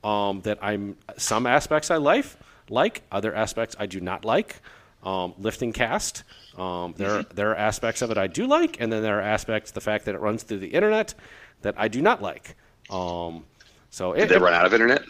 Um, 0.05 0.43
that 0.43 0.59
I'm 0.63 0.97
some 1.17 1.47
aspects 1.47 1.91
I 1.91 1.97
like, 1.97 2.27
like 2.69 3.03
other 3.11 3.35
aspects 3.35 3.75
I 3.79 3.87
do 3.87 4.01
not 4.01 4.25
like. 4.25 4.61
Um, 5.03 5.35
LiftingCast. 5.41 6.23
Um, 6.59 6.95
there 6.97 7.09
mm-hmm. 7.09 7.35
there 7.35 7.51
are 7.51 7.57
aspects 7.57 8.03
of 8.03 8.11
it 8.11 8.19
I 8.19 8.27
do 8.27 8.47
like, 8.47 8.81
and 8.81 8.93
then 8.93 9.03
there 9.03 9.19
are 9.19 9.23
aspects 9.23 9.73
the 9.73 9.81
fact 9.81 10.05
that 10.05 10.15
it 10.15 10.21
runs 10.21 10.43
through 10.43 10.59
the 10.59 10.69
internet 10.69 11.15
that 11.63 11.75
I 11.77 11.89
do 11.89 12.01
not 12.01 12.23
like. 12.23 12.57
Um, 12.91 13.45
so 13.91 14.13
did 14.13 14.25
it, 14.25 14.29
they 14.29 14.39
run 14.39 14.55
out 14.55 14.67
of 14.67 14.73
internet? 14.73 15.03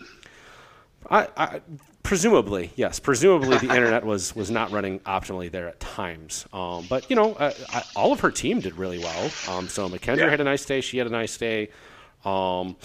I, 1.11 1.29
I 1.37 1.61
Presumably, 2.07 2.71
yes. 2.77 3.01
Presumably, 3.01 3.59
the 3.59 3.69
internet 3.75 4.07
was 4.07 4.35
was 4.37 4.51
not 4.51 4.71
running 4.71 5.01
optimally 5.01 5.51
there 5.51 5.69
at 5.69 5.81
times. 5.81 6.47
Um, 6.53 6.87
but 6.89 7.11
you 7.11 7.17
know, 7.17 7.35
uh, 7.35 7.53
I, 7.71 7.83
all 7.97 8.13
of 8.13 8.21
her 8.21 8.31
team 8.31 8.61
did 8.61 8.77
really 8.77 8.99
well. 8.99 9.31
Um, 9.49 9.69
so 9.69 9.89
Mackenzie 9.89 10.23
yeah. 10.23 10.31
had 10.31 10.41
a 10.41 10.45
nice 10.45 10.65
day. 10.65 10.81
She 10.81 10.99
had 10.99 11.09
a 11.09 11.11
nice 11.11 11.37
day. 11.37 11.71
Um, 12.25 12.77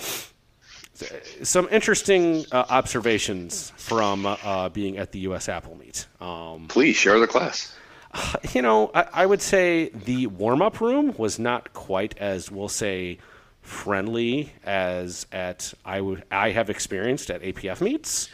some 1.44 1.68
interesting 1.71 2.45
uh, 2.51 2.65
observations 2.69 3.71
from 3.77 4.25
uh, 4.25 4.69
being 4.69 4.97
at 4.97 5.12
the 5.12 5.25
USAPL 5.25 5.79
meet. 5.79 6.07
Um, 6.19 6.67
Please 6.67 6.95
share 6.95 7.19
the 7.19 7.27
class. 7.27 7.75
You 8.53 8.62
know, 8.62 8.91
I, 8.93 9.07
I 9.13 9.25
would 9.25 9.41
say 9.41 9.89
the 9.89 10.27
warm 10.27 10.62
up 10.62 10.81
room 10.81 11.13
was 11.17 11.39
not 11.39 11.74
quite 11.74 12.17
as 12.17 12.51
we'll 12.51 12.69
say 12.69 13.19
friendly 13.62 14.51
as 14.63 15.27
at 15.31 15.74
I 15.86 16.01
would 16.01 16.24
I 16.31 16.50
have 16.50 16.69
experienced 16.69 17.29
at 17.29 17.41
APF 17.41 17.79
meets. 17.79 18.29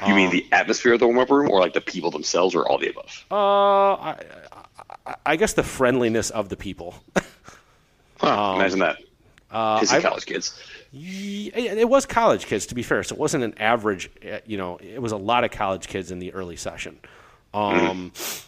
You 0.00 0.12
um, 0.12 0.16
mean 0.16 0.30
the 0.30 0.46
atmosphere 0.52 0.94
of 0.94 1.00
the 1.00 1.06
warm 1.06 1.18
up 1.18 1.30
room, 1.30 1.50
or 1.50 1.60
like 1.60 1.72
the 1.72 1.80
people 1.80 2.10
themselves, 2.10 2.54
or 2.54 2.66
all 2.66 2.78
the 2.78 2.90
above? 2.90 3.24
Uh, 3.30 3.94
I, 3.94 4.16
I, 5.06 5.14
I 5.26 5.36
guess 5.36 5.52
the 5.52 5.62
friendliness 5.62 6.30
of 6.30 6.48
the 6.48 6.56
people. 6.56 6.94
huh, 8.18 8.52
um, 8.52 8.56
imagine 8.56 8.80
that. 8.80 8.98
Uh, 9.50 9.84
college 10.00 10.26
kids. 10.26 10.60
It 10.92 11.88
was 11.88 12.06
college 12.06 12.46
kids, 12.46 12.66
to 12.66 12.74
be 12.74 12.82
fair. 12.82 13.04
So 13.04 13.14
it 13.14 13.20
wasn't 13.20 13.44
an 13.44 13.54
average. 13.58 14.10
Uh, 14.24 14.38
you 14.44 14.58
know, 14.58 14.78
it 14.78 15.00
was 15.00 15.12
a 15.12 15.16
lot 15.16 15.44
of 15.44 15.52
college 15.52 15.86
kids 15.86 16.10
in 16.10 16.18
the 16.18 16.32
early 16.32 16.56
session. 16.56 16.98
Um, 17.52 18.10
mm. 18.10 18.46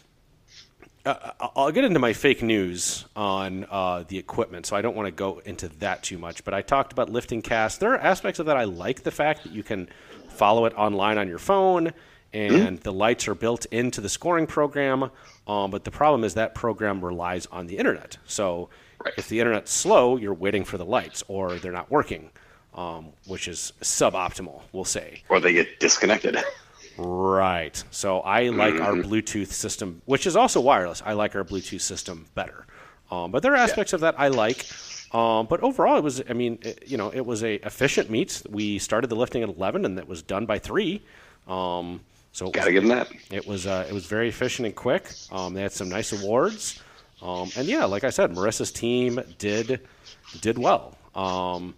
uh, 1.04 1.30
I'll 1.54 1.70
get 1.70 1.84
into 1.84 2.00
my 2.00 2.12
fake 2.12 2.42
news 2.42 3.04
on 3.14 3.66
uh, 3.70 4.04
the 4.08 4.18
equipment, 4.18 4.66
so 4.66 4.74
I 4.74 4.82
don't 4.82 4.96
want 4.96 5.06
to 5.06 5.12
go 5.12 5.40
into 5.44 5.68
that 5.78 6.02
too 6.02 6.18
much. 6.18 6.44
But 6.44 6.54
I 6.54 6.62
talked 6.62 6.92
about 6.92 7.08
LiftingCast. 7.08 7.78
There 7.78 7.92
are 7.92 7.98
aspects 7.98 8.40
of 8.40 8.46
that 8.46 8.56
I 8.56 8.64
like. 8.64 9.04
The 9.04 9.12
fact 9.12 9.44
that 9.44 9.52
you 9.52 9.62
can 9.62 9.88
follow 10.36 10.66
it 10.66 10.74
online 10.76 11.18
on 11.18 11.28
your 11.28 11.38
phone, 11.38 11.92
and 12.32 12.52
mm-hmm. 12.52 12.74
the 12.76 12.92
lights 12.92 13.28
are 13.28 13.34
built 13.34 13.66
into 13.66 14.00
the 14.00 14.08
scoring 14.08 14.46
program. 14.46 15.10
Um, 15.46 15.70
but 15.70 15.84
the 15.84 15.90
problem 15.90 16.24
is 16.24 16.34
that 16.34 16.54
program 16.54 17.04
relies 17.04 17.46
on 17.46 17.66
the 17.66 17.78
internet. 17.78 18.18
So 18.26 18.68
right. 19.04 19.14
if 19.16 19.28
the 19.28 19.40
internet's 19.40 19.72
slow, 19.72 20.16
you're 20.16 20.34
waiting 20.34 20.64
for 20.64 20.78
the 20.78 20.84
lights, 20.84 21.22
or 21.28 21.54
they're 21.54 21.72
not 21.72 21.90
working, 21.90 22.30
um, 22.74 23.08
which 23.26 23.48
is 23.48 23.72
suboptimal, 23.80 24.62
we'll 24.72 24.84
say. 24.84 25.22
Or 25.28 25.40
they 25.40 25.52
get 25.52 25.80
disconnected. 25.80 26.36
Right. 26.98 27.82
So 27.90 28.20
I 28.20 28.48
like 28.48 28.74
mm-hmm. 28.74 28.84
our 28.84 28.94
Bluetooth 28.94 29.48
system, 29.48 30.02
which 30.06 30.26
is 30.26 30.36
also 30.36 30.60
wireless. 30.60 31.02
I 31.04 31.12
like 31.12 31.36
our 31.36 31.44
Bluetooth 31.44 31.82
system 31.82 32.26
better. 32.34 32.66
Um, 33.10 33.30
but 33.30 33.42
there 33.42 33.52
are 33.52 33.56
aspects 33.56 33.92
yeah. 33.92 33.96
of 33.96 34.00
that 34.00 34.18
I 34.18 34.28
like. 34.28 34.66
Um, 35.12 35.46
but 35.46 35.60
overall, 35.62 35.96
it 35.96 36.04
was, 36.04 36.22
I 36.28 36.32
mean, 36.32 36.58
it, 36.62 36.84
you 36.86 36.96
know, 36.96 37.10
it 37.12 37.25
was 37.25 37.42
a 37.42 37.54
efficient 37.66 38.10
meet. 38.10 38.42
We 38.50 38.78
started 38.78 39.08
the 39.08 39.16
lifting 39.16 39.42
at 39.42 39.48
11 39.48 39.84
and 39.84 39.98
it 39.98 40.08
was 40.08 40.22
done 40.22 40.46
by 40.46 40.58
3. 40.58 41.02
Um, 41.46 42.00
so 42.32 42.50
Gotta 42.50 42.72
give 42.72 42.82
them 42.82 42.90
that. 42.90 43.08
It 43.30 43.46
was, 43.46 43.66
uh, 43.66 43.86
it 43.88 43.92
was 43.94 44.06
very 44.06 44.28
efficient 44.28 44.66
and 44.66 44.75
quick. 44.75 45.10
Um, 45.30 45.54
they 45.54 45.62
had 45.62 45.72
some 45.72 45.88
nice 45.88 46.12
awards. 46.12 46.82
Um, 47.22 47.50
and 47.56 47.66
yeah, 47.66 47.84
like 47.84 48.04
I 48.04 48.10
said, 48.10 48.32
Marissa's 48.32 48.72
team 48.72 49.20
did, 49.38 49.80
did 50.40 50.58
well. 50.58 50.96
Um, 51.14 51.75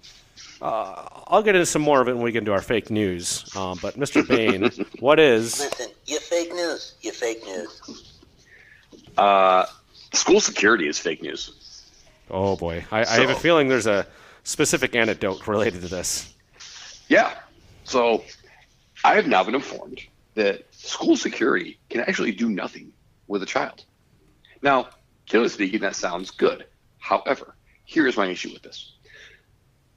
uh, 0.61 1.08
I'll 1.28 1.42
get 1.42 1.54
into 1.54 1.66
some 1.66 1.82
more 1.82 2.00
of 2.00 2.08
it 2.08 2.14
when 2.14 2.25
we 2.25 2.32
get 2.32 2.40
into 2.40 2.52
our 2.52 2.62
fake 2.62 2.90
news. 2.90 3.44
Um, 3.54 3.78
but 3.80 3.94
Mr. 3.97 4.26
Bain, 4.28 4.68
what 5.00 5.20
is? 5.20 5.61
Listen, 5.61 5.90
you 6.06 6.18
fake 6.18 6.52
news. 6.52 6.94
You 7.02 7.12
fake 7.12 7.44
news. 7.44 8.14
Uh, 9.16 9.66
School 10.14 10.40
security 10.40 10.88
is 10.88 10.99
fake 10.99 11.23
news. 11.23 11.52
Oh 12.30 12.56
boy, 12.56 12.85
I, 12.90 13.04
so, 13.04 13.12
I 13.12 13.20
have 13.20 13.30
a 13.30 13.35
feeling 13.35 13.68
there's 13.68 13.87
a 13.87 14.06
specific 14.44 14.94
anecdote 14.94 15.47
related 15.47 15.82
to 15.82 15.88
this. 15.88 16.35
Yeah. 17.08 17.35
So 17.85 18.25
I 19.04 19.14
have 19.14 19.26
now 19.26 19.44
been 19.44 19.54
informed 19.54 20.00
that 20.35 20.73
school 20.75 21.16
security 21.16 21.78
can 21.88 22.00
actually 22.00 22.32
do 22.32 22.49
nothing 22.49 22.92
with 23.26 23.42
a 23.42 23.47
child. 23.47 23.85
Now, 24.62 24.88
generally 25.26 25.49
speaking, 25.49 25.80
that 25.80 25.97
sounds 25.97 26.30
good. 26.30 26.66
However, 26.99 27.54
here 27.85 28.06
is 28.06 28.16
my 28.16 28.26
issue 28.26 28.52
with 28.52 28.62
this. 28.62 28.92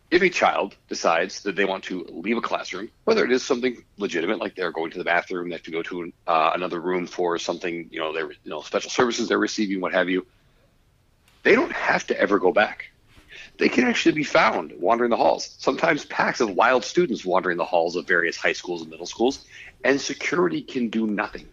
If 0.10 0.22
a 0.22 0.30
child 0.30 0.76
decides 0.90 1.42
that 1.44 1.56
they 1.56 1.64
want 1.64 1.86
to 1.86 2.06
leave 2.10 2.38
a 2.38 2.42
classroom, 2.42 2.90
whether 3.06 3.24
it 3.24 3.32
is 3.32 3.44
something 3.44 3.82
legitimate, 3.98 4.40
like 4.40 4.56
they're 4.56 4.72
going 4.72 4.92
to 4.92 4.98
the 4.98 5.06
bathroom, 5.06 5.50
they 5.50 5.56
have 5.56 5.64
to 5.64 5.72
go 5.72 5.82
to 5.84 6.12
uh, 6.28 6.52
another 6.54 6.82
room 6.82 7.08
for 7.08 7.38
something, 7.38 7.88
you 7.92 8.00
know, 8.00 8.14
they're, 8.14 8.32
you 8.32 8.50
know, 8.50 8.62
special 8.62 8.90
services 8.90 9.30
they're 9.30 9.38
receiving, 9.38 9.80
what 9.80 9.94
have 9.94 10.10
you, 10.10 10.26
they 11.44 11.56
don't 11.56 11.72
have 11.72 12.06
to 12.08 12.20
ever 12.20 12.40
go 12.40 12.52
back 12.52 12.92
they 13.62 13.70
can 13.70 13.84
actually 13.84 14.14
be 14.14 14.24
found 14.24 14.74
wandering 14.80 15.12
the 15.12 15.18
halls. 15.18 15.56
Sometimes 15.60 16.06
packs 16.06 16.42
of 16.42 16.56
wild 16.56 16.84
students 16.84 17.24
wandering 17.24 17.58
the 17.58 17.64
halls 17.64 17.96
of 17.96 18.08
various 18.08 18.36
high 18.36 18.54
schools 18.54 18.82
and 18.82 18.90
middle 18.90 19.06
schools, 19.06 19.46
and 19.84 20.02
security 20.02 20.62
can 20.64 20.90
do 20.90 21.06
nothing. 21.06 21.48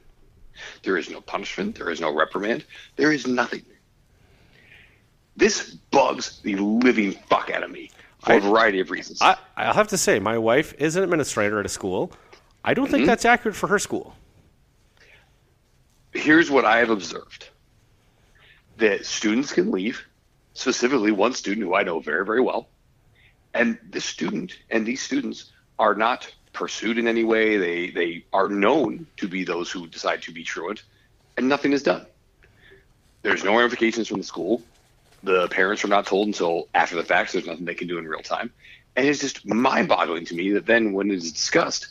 There 0.82 0.96
is 0.96 1.10
no 1.10 1.20
punishment, 1.20 1.76
there 1.76 1.90
is 1.90 2.00
no 2.00 2.12
reprimand, 2.14 2.64
there 2.96 3.12
is 3.12 3.26
nothing. 3.26 3.62
This 5.36 5.74
bugs 5.90 6.40
the 6.40 6.56
living 6.56 7.12
fuck 7.12 7.50
out 7.50 7.62
of 7.62 7.70
me 7.70 7.90
for 8.20 8.32
I, 8.32 8.36
a 8.36 8.40
variety 8.40 8.80
of 8.80 8.90
reasons. 8.90 9.20
I, 9.20 9.36
will 9.58 9.74
have 9.74 9.88
to 9.88 9.98
say, 9.98 10.18
my 10.18 10.38
wife 10.38 10.74
is 10.78 10.96
an 10.96 11.04
administrator 11.04 11.60
at 11.60 11.66
a 11.66 11.68
school. 11.68 12.10
I 12.64 12.72
don't 12.72 12.86
think 12.86 13.02
mm-hmm. 13.02 13.06
that's 13.06 13.26
accurate 13.26 13.54
for 13.54 13.68
her 13.68 13.78
school. 13.78 14.16
Here's 16.12 16.50
what 16.50 16.64
I 16.64 16.78
have 16.78 16.88
observed 16.90 17.50
that 18.78 19.04
students 19.04 19.52
can 19.52 19.70
leave 19.70 20.04
specifically 20.54 21.12
one 21.12 21.34
student 21.34 21.66
who 21.66 21.74
I 21.74 21.82
know 21.82 22.00
very, 22.00 22.24
very 22.24 22.40
well. 22.40 22.68
And 23.54 23.78
this 23.90 24.04
student 24.04 24.58
and 24.70 24.86
these 24.86 25.02
students 25.02 25.52
are 25.78 25.94
not 25.94 26.32
pursued 26.52 26.98
in 26.98 27.06
any 27.06 27.24
way. 27.24 27.56
They 27.56 27.90
they 27.90 28.24
are 28.32 28.48
known 28.48 29.06
to 29.18 29.28
be 29.28 29.44
those 29.44 29.70
who 29.70 29.86
decide 29.86 30.22
to 30.22 30.32
be 30.32 30.44
truant, 30.44 30.82
and 31.36 31.48
nothing 31.48 31.72
is 31.72 31.82
done. 31.82 32.06
There's 33.22 33.44
no 33.44 33.56
ramifications 33.56 34.08
from 34.08 34.18
the 34.18 34.24
school. 34.24 34.62
The 35.22 35.48
parents 35.48 35.84
are 35.84 35.88
not 35.88 36.06
told 36.06 36.28
until 36.28 36.68
after 36.74 36.96
the 36.96 37.02
fact. 37.02 37.30
So 37.30 37.38
there's 37.38 37.48
nothing 37.48 37.64
they 37.64 37.74
can 37.74 37.88
do 37.88 37.98
in 37.98 38.06
real 38.06 38.22
time, 38.22 38.52
and 38.96 39.06
it's 39.06 39.20
just 39.20 39.46
mind-boggling 39.46 40.26
to 40.26 40.34
me 40.34 40.52
that 40.52 40.66
then 40.66 40.92
when 40.92 41.10
it 41.10 41.16
is 41.16 41.32
discussed, 41.32 41.88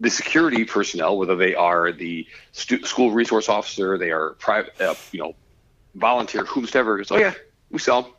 the 0.00 0.10
security 0.10 0.64
personnel, 0.64 1.16
whether 1.16 1.36
they 1.36 1.54
are 1.54 1.92
the 1.92 2.26
stu- 2.52 2.84
school 2.84 3.12
resource 3.12 3.48
officer, 3.48 3.96
they 3.96 4.10
are 4.10 4.30
private, 4.30 4.78
uh, 4.80 4.94
you 5.12 5.20
know, 5.20 5.34
volunteer, 5.94 6.44
whomsoever, 6.44 6.96
goes, 6.96 7.10
oh 7.10 7.16
yeah, 7.18 7.34
we 7.70 7.78
sell. 7.78 8.16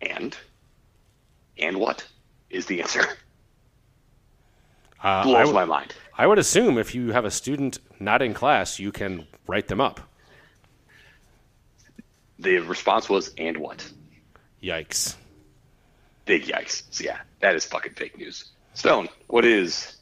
And? 0.00 0.36
And 1.58 1.78
what 1.78 2.06
is 2.48 2.66
the 2.66 2.80
answer? 2.80 3.04
Uh, 5.02 5.22
Blows 5.24 5.48
w- 5.48 5.54
my 5.54 5.64
mind. 5.64 5.94
I 6.16 6.26
would 6.26 6.38
assume 6.38 6.76
if 6.78 6.94
you 6.94 7.12
have 7.12 7.24
a 7.24 7.30
student 7.30 7.78
not 7.98 8.20
in 8.22 8.34
class, 8.34 8.78
you 8.78 8.92
can 8.92 9.26
write 9.46 9.68
them 9.68 9.80
up. 9.80 10.00
The 12.38 12.58
response 12.58 13.08
was, 13.08 13.32
and 13.38 13.56
what? 13.58 13.90
Yikes. 14.62 15.16
Big 16.26 16.44
yikes. 16.44 16.82
So, 16.90 17.04
yeah, 17.04 17.18
that 17.40 17.54
is 17.54 17.64
fucking 17.64 17.94
fake 17.94 18.16
news. 18.18 18.52
Stone, 18.74 19.08
what 19.26 19.44
is 19.44 19.96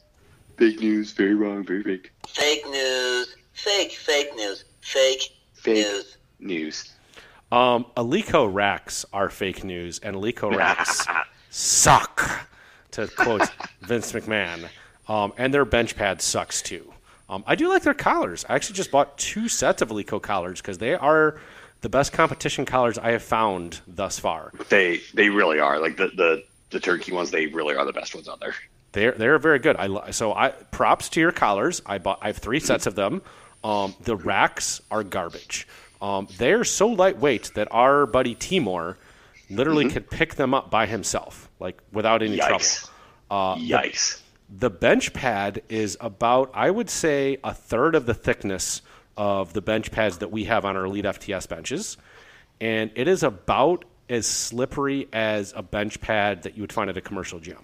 fake 0.57 0.79
news? 0.79 1.11
Very 1.13 1.33
wrong, 1.33 1.65
very 1.65 1.83
fake. 1.83 2.11
Fake 2.27 2.65
news. 2.69 3.35
Fake, 3.53 3.91
fake 3.91 4.35
news. 4.35 4.63
Fake, 4.81 5.21
fake 5.53 5.85
news. 5.87 6.17
News. 6.39 6.93
Um, 7.51 7.85
racks 8.53 9.05
are 9.11 9.29
fake 9.29 9.63
news, 9.63 9.99
and 9.99 10.15
Eleiko 10.15 10.55
racks 10.55 11.07
suck, 11.49 12.47
to 12.91 13.07
quote 13.07 13.49
Vince 13.81 14.11
McMahon. 14.11 14.69
Um, 15.07 15.33
and 15.37 15.53
their 15.53 15.65
bench 15.65 15.95
pad 15.95 16.21
sucks 16.21 16.61
too. 16.61 16.93
Um, 17.29 17.43
I 17.47 17.55
do 17.55 17.69
like 17.69 17.83
their 17.83 17.93
collars. 17.93 18.45
I 18.47 18.55
actually 18.55 18.75
just 18.75 18.91
bought 18.91 19.17
two 19.17 19.47
sets 19.47 19.81
of 19.81 19.89
Eleiko 19.89 20.21
collars 20.21 20.61
because 20.61 20.77
they 20.77 20.93
are 20.93 21.39
the 21.81 21.89
best 21.89 22.11
competition 22.13 22.65
collars 22.65 22.97
I 22.97 23.11
have 23.11 23.23
found 23.23 23.81
thus 23.87 24.19
far. 24.19 24.51
They 24.69 25.01
they 25.13 25.29
really 25.29 25.59
are. 25.59 25.79
Like 25.79 25.97
the 25.97 26.07
the, 26.07 26.43
the 26.71 26.79
turkey 26.79 27.11
ones, 27.11 27.31
they 27.31 27.47
really 27.47 27.75
are 27.75 27.85
the 27.85 27.93
best 27.93 28.13
ones 28.13 28.27
out 28.27 28.39
there. 28.39 28.55
They're 28.91 29.11
they're 29.11 29.37
very 29.39 29.59
good. 29.59 29.75
I 29.77 30.11
so 30.11 30.33
I 30.33 30.49
props 30.49 31.09
to 31.09 31.19
your 31.19 31.31
collars. 31.31 31.81
I 31.85 31.97
bought 31.99 32.19
I 32.21 32.27
have 32.27 32.37
three 32.37 32.59
sets 32.59 32.85
of 32.87 32.95
them. 32.95 33.21
Um, 33.63 33.95
the 34.01 34.15
racks 34.15 34.81
are 34.89 35.03
garbage. 35.03 35.67
Um, 36.01 36.27
they're 36.37 36.63
so 36.63 36.87
lightweight 36.87 37.51
that 37.55 37.67
our 37.71 38.05
buddy 38.05 38.35
Timor 38.35 38.97
literally 39.49 39.85
mm-hmm. 39.85 39.93
could 39.93 40.09
pick 40.09 40.35
them 40.35 40.53
up 40.53 40.69
by 40.71 40.85
himself, 40.85 41.49
like 41.59 41.79
without 41.91 42.21
any 42.21 42.37
Yikes. 42.37 42.47
trouble. 42.47 42.95
Uh, 43.29 43.55
Yikes. 43.55 44.21
The, 44.49 44.69
the 44.69 44.69
bench 44.69 45.13
pad 45.13 45.61
is 45.69 45.97
about, 45.99 46.51
I 46.53 46.69
would 46.69 46.89
say, 46.89 47.37
a 47.43 47.53
third 47.53 47.95
of 47.95 48.05
the 48.05 48.13
thickness 48.13 48.81
of 49.17 49.51
the 49.53 49.61
bench 49.61 49.91
pads 49.91 50.19
that 50.19 50.31
we 50.31 50.45
have 50.45 50.63
on 50.63 50.77
our 50.77 50.85
Elite 50.85 51.05
FTS 51.05 51.49
benches. 51.49 51.97
And 52.61 52.91
it 52.95 53.07
is 53.07 53.23
about 53.23 53.85
as 54.09 54.25
slippery 54.25 55.07
as 55.11 55.53
a 55.55 55.61
bench 55.61 55.99
pad 55.99 56.43
that 56.43 56.55
you 56.55 56.63
would 56.63 56.73
find 56.73 56.89
at 56.89 56.97
a 56.97 57.01
commercial 57.01 57.39
gym. 57.39 57.59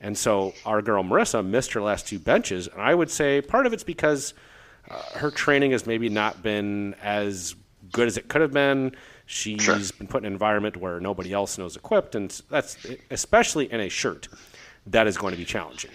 And 0.00 0.16
so 0.16 0.54
our 0.64 0.82
girl 0.82 1.04
Marissa 1.04 1.46
missed 1.46 1.74
her 1.74 1.82
last 1.82 2.08
two 2.08 2.18
benches. 2.18 2.66
And 2.66 2.80
I 2.80 2.94
would 2.94 3.10
say 3.10 3.42
part 3.42 3.66
of 3.66 3.74
it's 3.74 3.84
because– 3.84 4.32
uh, 4.90 5.02
her 5.14 5.30
training 5.30 5.72
has 5.72 5.86
maybe 5.86 6.08
not 6.08 6.42
been 6.42 6.94
as 7.02 7.54
good 7.92 8.06
as 8.06 8.16
it 8.16 8.28
could 8.28 8.40
have 8.40 8.52
been. 8.52 8.94
She's 9.26 9.62
sure. 9.62 9.78
been 9.98 10.08
put 10.08 10.22
in 10.22 10.26
an 10.26 10.32
environment 10.32 10.76
where 10.76 11.00
nobody 11.00 11.32
else 11.32 11.58
knows 11.58 11.76
equipped, 11.76 12.14
and 12.14 12.30
that's 12.50 12.76
especially 13.10 13.72
in 13.72 13.80
a 13.80 13.88
shirt 13.88 14.28
that 14.86 15.06
is 15.06 15.16
going 15.16 15.32
to 15.32 15.38
be 15.38 15.44
challenging. 15.44 15.90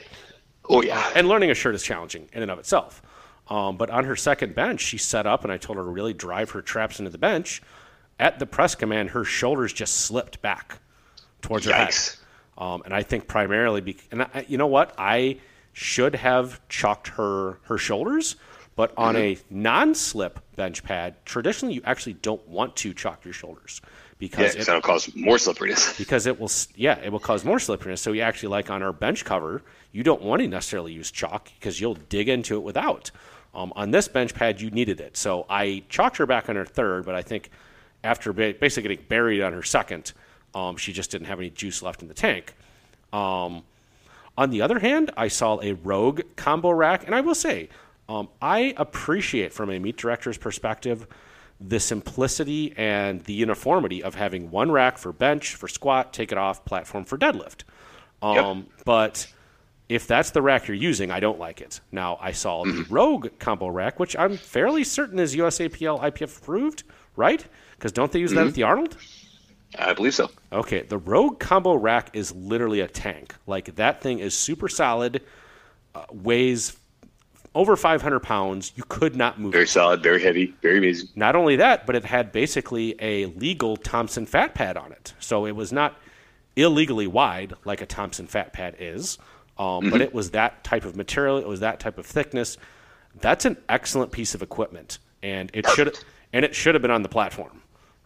Oh 0.70 0.82
yeah, 0.82 1.12
and 1.16 1.28
learning 1.28 1.52
a 1.52 1.56
shirt 1.56 1.76
is 1.76 1.84
challenging 1.84 2.30
in 2.34 2.42
and 2.42 2.52
of 2.52 2.60
itself. 2.60 3.02
Um, 3.50 3.78
but 3.78 3.90
on 3.90 4.04
her 4.06 4.16
second 4.16 4.56
bench, 4.56 4.82
she 4.82 4.98
set 4.98 5.26
up, 5.26 5.44
and 5.44 5.54
I 5.54 5.58
told 5.58 5.78
her 5.78 5.84
to 5.84 5.90
really 5.90 6.14
drive 6.14 6.50
her 6.52 6.62
traps 6.62 7.00
into 7.00 7.12
the 7.12 7.18
bench. 7.18 7.62
At 8.20 8.40
the 8.40 8.46
press 8.46 8.76
command, 8.76 9.12
her 9.12 9.24
shoulders 9.24 9.72
just 9.72 9.98
slipped 9.98 10.42
back 10.42 10.80
towards 11.42 11.66
Yikes. 11.66 11.70
her 11.70 11.76
head. 11.76 11.94
Um, 12.58 12.82
and 12.84 12.94
I 12.94 13.04
think 13.04 13.28
primarily, 13.28 13.82
be- 13.82 13.98
and 14.12 14.24
I, 14.24 14.46
you 14.48 14.58
know 14.58 14.68
what, 14.68 14.96
I 14.98 15.38
should 15.74 16.16
have 16.16 16.60
chalked 16.70 17.10
her 17.10 17.60
her 17.64 17.78
shoulders 17.78 18.36
but 18.78 18.94
on 18.96 19.16
mm-hmm. 19.16 19.54
a 19.54 19.54
non-slip 19.54 20.40
bench 20.56 20.84
pad, 20.84 21.16
traditionally 21.26 21.74
you 21.74 21.82
actually 21.84 22.14
don't 22.14 22.48
want 22.48 22.76
to 22.78 22.94
chalk 22.94 23.26
your 23.26 23.34
shoulders 23.34 23.82
because 24.20 24.56
yeah, 24.56 24.62
it, 24.62 24.68
will 24.70 24.82
cause 24.82 25.14
more 25.16 25.38
slipperiness. 25.38 25.98
Because 25.98 26.28
it 26.28 26.40
will, 26.40 26.52
yeah, 26.76 27.00
it 27.00 27.12
will 27.12 27.20
cause 27.20 27.44
more 27.44 27.58
slipperiness. 27.58 28.02
So 28.02 28.12
you 28.12 28.22
actually 28.22 28.50
like 28.50 28.70
on 28.70 28.84
our 28.84 28.94
bench 28.94 29.26
cover, 29.26 29.64
you 29.92 30.04
don't 30.04 30.22
want 30.22 30.44
to 30.44 30.48
necessarily 30.48 30.94
use 30.94 31.10
chalk 31.10 31.50
because 31.60 31.82
you'll 31.82 31.96
dig 31.96 32.30
into 32.30 32.56
it 32.56 32.62
without. 32.62 33.10
Um, 33.56 33.74
on 33.76 33.90
this 33.90 34.08
bench 34.08 34.36
pad, 34.36 34.62
you 34.62 34.70
needed 34.70 35.02
it, 35.02 35.18
so 35.18 35.48
I 35.50 35.84
chalked 35.90 36.18
her 36.18 36.28
back 36.28 36.48
on 36.48 36.56
her 36.56 36.66
third, 36.66 37.04
but 37.04 37.16
I 37.16 37.24
think 37.24 37.50
after 38.04 38.32
basically 38.32 38.84
getting 38.84 39.06
buried 39.08 39.42
on 39.42 39.54
her 39.54 39.64
second, 39.64 40.14
um, 40.54 40.78
she 40.78 40.94
just 40.94 41.10
didn't 41.10 41.26
have 41.26 41.40
any 41.40 41.50
juice 41.50 41.82
left 41.82 42.04
in 42.04 42.08
the 42.08 42.14
tank. 42.14 42.54
Um, 43.12 43.64
on 44.38 44.52
the 44.52 44.62
other 44.62 44.78
hand, 44.78 45.10
I 45.18 45.30
saw 45.30 45.60
a 45.62 45.74
Rogue 45.74 46.22
combo 46.36 46.70
rack, 46.70 47.08
and 47.08 47.16
I 47.16 47.22
will 47.22 47.34
say 47.34 47.70
um, 48.10 48.30
I 48.42 48.74
appreciate 48.78 49.54
from 49.54 49.70
a 49.70 49.80
meet 49.80 49.98
director's 49.98 50.38
perspective 50.38 51.08
the 51.60 51.80
simplicity 51.80 52.74
and 52.78 53.24
the 53.24 53.34
uniformity 53.34 54.04
of 54.04 54.16
having 54.16 54.52
one 54.52 54.72
rack 54.72 54.98
for 54.98 55.12
bench, 55.12 55.56
for 55.56 55.68
squat, 55.68 56.14
take 56.14 56.32
it 56.32 56.38
off, 56.38 56.66
platform 56.66 57.04
for 57.04 57.18
deadlift. 57.18 57.64
Um, 58.22 58.36
yep. 58.36 58.86
But 58.86 59.28
if 59.90 60.06
that's 60.06 60.32
the 60.32 60.42
rack 60.42 60.68
you're 60.68 60.76
using, 60.76 61.12
I 61.12 61.20
don't 61.20 61.40
like 61.40 61.62
it. 61.62 61.80
Now, 61.92 62.18
I 62.22 62.32
saw 62.32 62.64
mm-hmm. 62.64 62.84
the 62.84 62.86
Rogue 62.90 63.28
combo 63.40 63.68
rack, 63.70 64.00
which 64.00 64.16
I'm 64.18 64.38
fairly 64.38 64.84
certain 64.84 65.20
is 65.20 65.36
USAPL 65.36 66.00
IPF 66.02 66.38
approved, 66.38 66.84
right? 67.16 67.44
Because 67.72 67.92
don't 67.92 68.12
they 68.12 68.20
use 68.20 68.32
mm-hmm. 68.32 68.40
that 68.40 68.48
at 68.48 68.54
the 68.54 68.64
Arnold? 68.64 68.98
I 69.78 69.94
believe 69.94 70.16
so. 70.16 70.30
Okay, 70.52 70.84
the 70.84 70.98
Rogue 70.98 71.40
combo 71.40 71.76
rack 71.76 72.12
is 72.14 72.34
literally 72.34 72.82
a 72.82 72.88
tank. 72.88 73.34
Like 73.48 73.76
that 73.76 74.02
thing 74.02 74.20
is 74.20 74.38
super 74.38 74.68
solid, 74.68 75.22
uh, 75.94 76.06
weighs 76.12 76.78
over 77.56 77.76
500 77.76 78.20
pounds. 78.20 78.72
You 78.76 78.84
could 78.88 79.16
not 79.16 79.40
move. 79.40 79.52
Very 79.52 79.66
it. 79.66 79.70
solid, 79.70 80.04
very 80.04 80.22
heavy, 80.22 80.54
very 80.62 80.78
amazing. 80.78 81.10
Not 81.16 81.36
only 81.36 81.56
that, 81.58 81.86
but 81.86 81.96
it 81.96 82.06
had 82.06 82.32
basically 82.32 82.96
a 83.00 83.26
legal 83.26 83.78
Thompson 83.78 84.26
fat 84.26 84.54
pad 84.54 84.78
on 84.78 84.92
it. 84.92 85.14
So 85.20 85.46
it 85.46 85.56
was 85.56 85.72
not 85.72 85.96
illegally 86.56 87.08
wide 87.08 87.54
like 87.66 87.82
a 87.82 87.86
Thompson 87.86 88.28
fat 88.28 88.54
pad 88.54 88.76
is, 88.80 89.18
um, 89.58 89.66
mm-hmm. 89.66 89.90
but 89.92 90.02
it 90.02 90.14
was 90.14 90.32
that 90.32 90.64
type 90.64 90.86
of 90.86 90.96
material. 90.96 91.38
It 91.38 91.48
was 91.48 91.62
that 91.62 91.80
type 91.80 91.98
of 91.98 92.06
thickness. 92.06 92.58
That's 93.20 93.46
an 93.46 93.58
excellent 93.70 94.12
piece 94.12 94.36
of 94.36 94.42
equipment, 94.42 95.00
and 95.24 95.50
it 95.54 95.68
should 95.70 95.98
and 96.34 96.44
it 96.46 96.54
should 96.54 96.76
have 96.76 96.82
been 96.82 96.92
on 96.92 97.04
the 97.04 97.10
platform. 97.10 97.62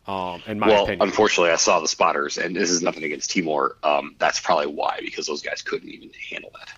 Um, 0.08 0.42
in 0.48 0.60
my 0.60 0.68
well, 0.68 0.84
opinion. 0.84 1.08
unfortunately, 1.08 1.52
I 1.52 1.58
saw 1.58 1.80
the 1.80 1.88
spotters, 1.88 2.38
and 2.38 2.56
this 2.56 2.72
is 2.72 2.82
nothing 2.82 3.04
against 3.04 3.32
Timor. 3.32 3.78
Um, 3.84 4.16
that's 4.18 4.40
probably 4.40 4.68
why, 4.68 5.00
because 5.02 5.28
those 5.28 5.44
guys 5.44 5.62
couldn't 5.62 5.90
even 5.90 6.10
handle 6.30 6.52
that. 6.60 6.74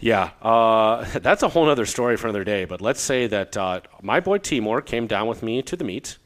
Yeah, 0.00 0.30
uh, 0.42 1.04
that's 1.20 1.42
a 1.42 1.48
whole 1.48 1.68
other 1.68 1.86
story 1.86 2.16
for 2.16 2.28
another 2.28 2.44
day. 2.44 2.64
But 2.64 2.80
let's 2.80 3.00
say 3.00 3.26
that 3.26 3.56
uh, 3.56 3.80
my 4.02 4.20
boy 4.20 4.38
Timor 4.38 4.80
came 4.80 5.06
down 5.06 5.26
with 5.26 5.42
me 5.42 5.62
to 5.62 5.76
the 5.76 5.84
meet, 5.84 6.18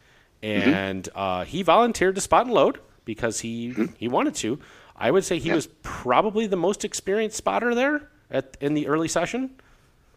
and 0.42 1.04
mm-hmm. 1.04 1.18
uh, 1.18 1.44
he 1.44 1.62
volunteered 1.62 2.14
to 2.16 2.20
spot 2.20 2.46
and 2.46 2.54
load 2.54 2.80
because 3.04 3.40
he 3.40 3.70
mm-hmm. 3.70 3.86
he 3.96 4.08
wanted 4.08 4.34
to. 4.36 4.58
I 4.96 5.10
would 5.10 5.24
say 5.24 5.38
he 5.38 5.48
yeah. 5.48 5.54
was 5.54 5.68
probably 5.82 6.46
the 6.46 6.56
most 6.56 6.84
experienced 6.84 7.36
spotter 7.36 7.74
there 7.74 8.08
at 8.30 8.56
in 8.60 8.74
the 8.74 8.86
early 8.88 9.08
session. 9.08 9.50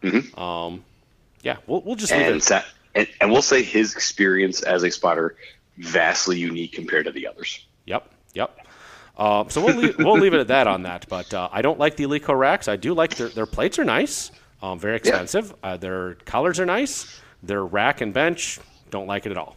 Mm-hmm. 0.01 0.39
Um, 0.39 0.83
yeah, 1.41 1.57
we'll 1.67 1.81
we'll 1.81 1.95
just 1.95 2.11
and, 2.11 2.43
sa- 2.43 2.63
and, 2.93 3.07
and 3.21 3.31
we'll 3.31 3.41
say 3.41 3.63
his 3.63 3.93
experience 3.93 4.61
as 4.61 4.83
a 4.83 4.91
spotter 4.91 5.35
vastly 5.77 6.39
unique 6.39 6.73
compared 6.73 7.05
to 7.05 7.11
the 7.11 7.27
others. 7.27 7.65
Yep, 7.85 8.09
yep. 8.33 8.64
Uh, 9.17 9.47
so 9.47 9.63
we'll 9.63 9.75
leave, 9.75 9.97
we'll 9.97 10.17
leave 10.17 10.33
it 10.33 10.39
at 10.39 10.47
that 10.47 10.67
on 10.67 10.83
that. 10.83 11.05
But 11.07 11.33
uh, 11.33 11.49
I 11.51 11.61
don't 11.61 11.79
like 11.79 11.95
the 11.95 12.03
Eleiko 12.03 12.37
racks. 12.37 12.67
I 12.67 12.75
do 12.75 12.93
like 12.93 13.15
their 13.15 13.29
their 13.29 13.45
plates 13.45 13.79
are 13.79 13.85
nice, 13.85 14.31
um, 14.61 14.79
very 14.79 14.97
expensive. 14.97 15.53
Yeah. 15.63 15.71
Uh, 15.71 15.77
their 15.77 16.13
collars 16.25 16.59
are 16.59 16.65
nice. 16.65 17.19
Their 17.43 17.63
rack 17.65 18.01
and 18.01 18.13
bench 18.13 18.59
don't 18.89 19.07
like 19.07 19.25
it 19.25 19.31
at 19.31 19.37
all. 19.37 19.55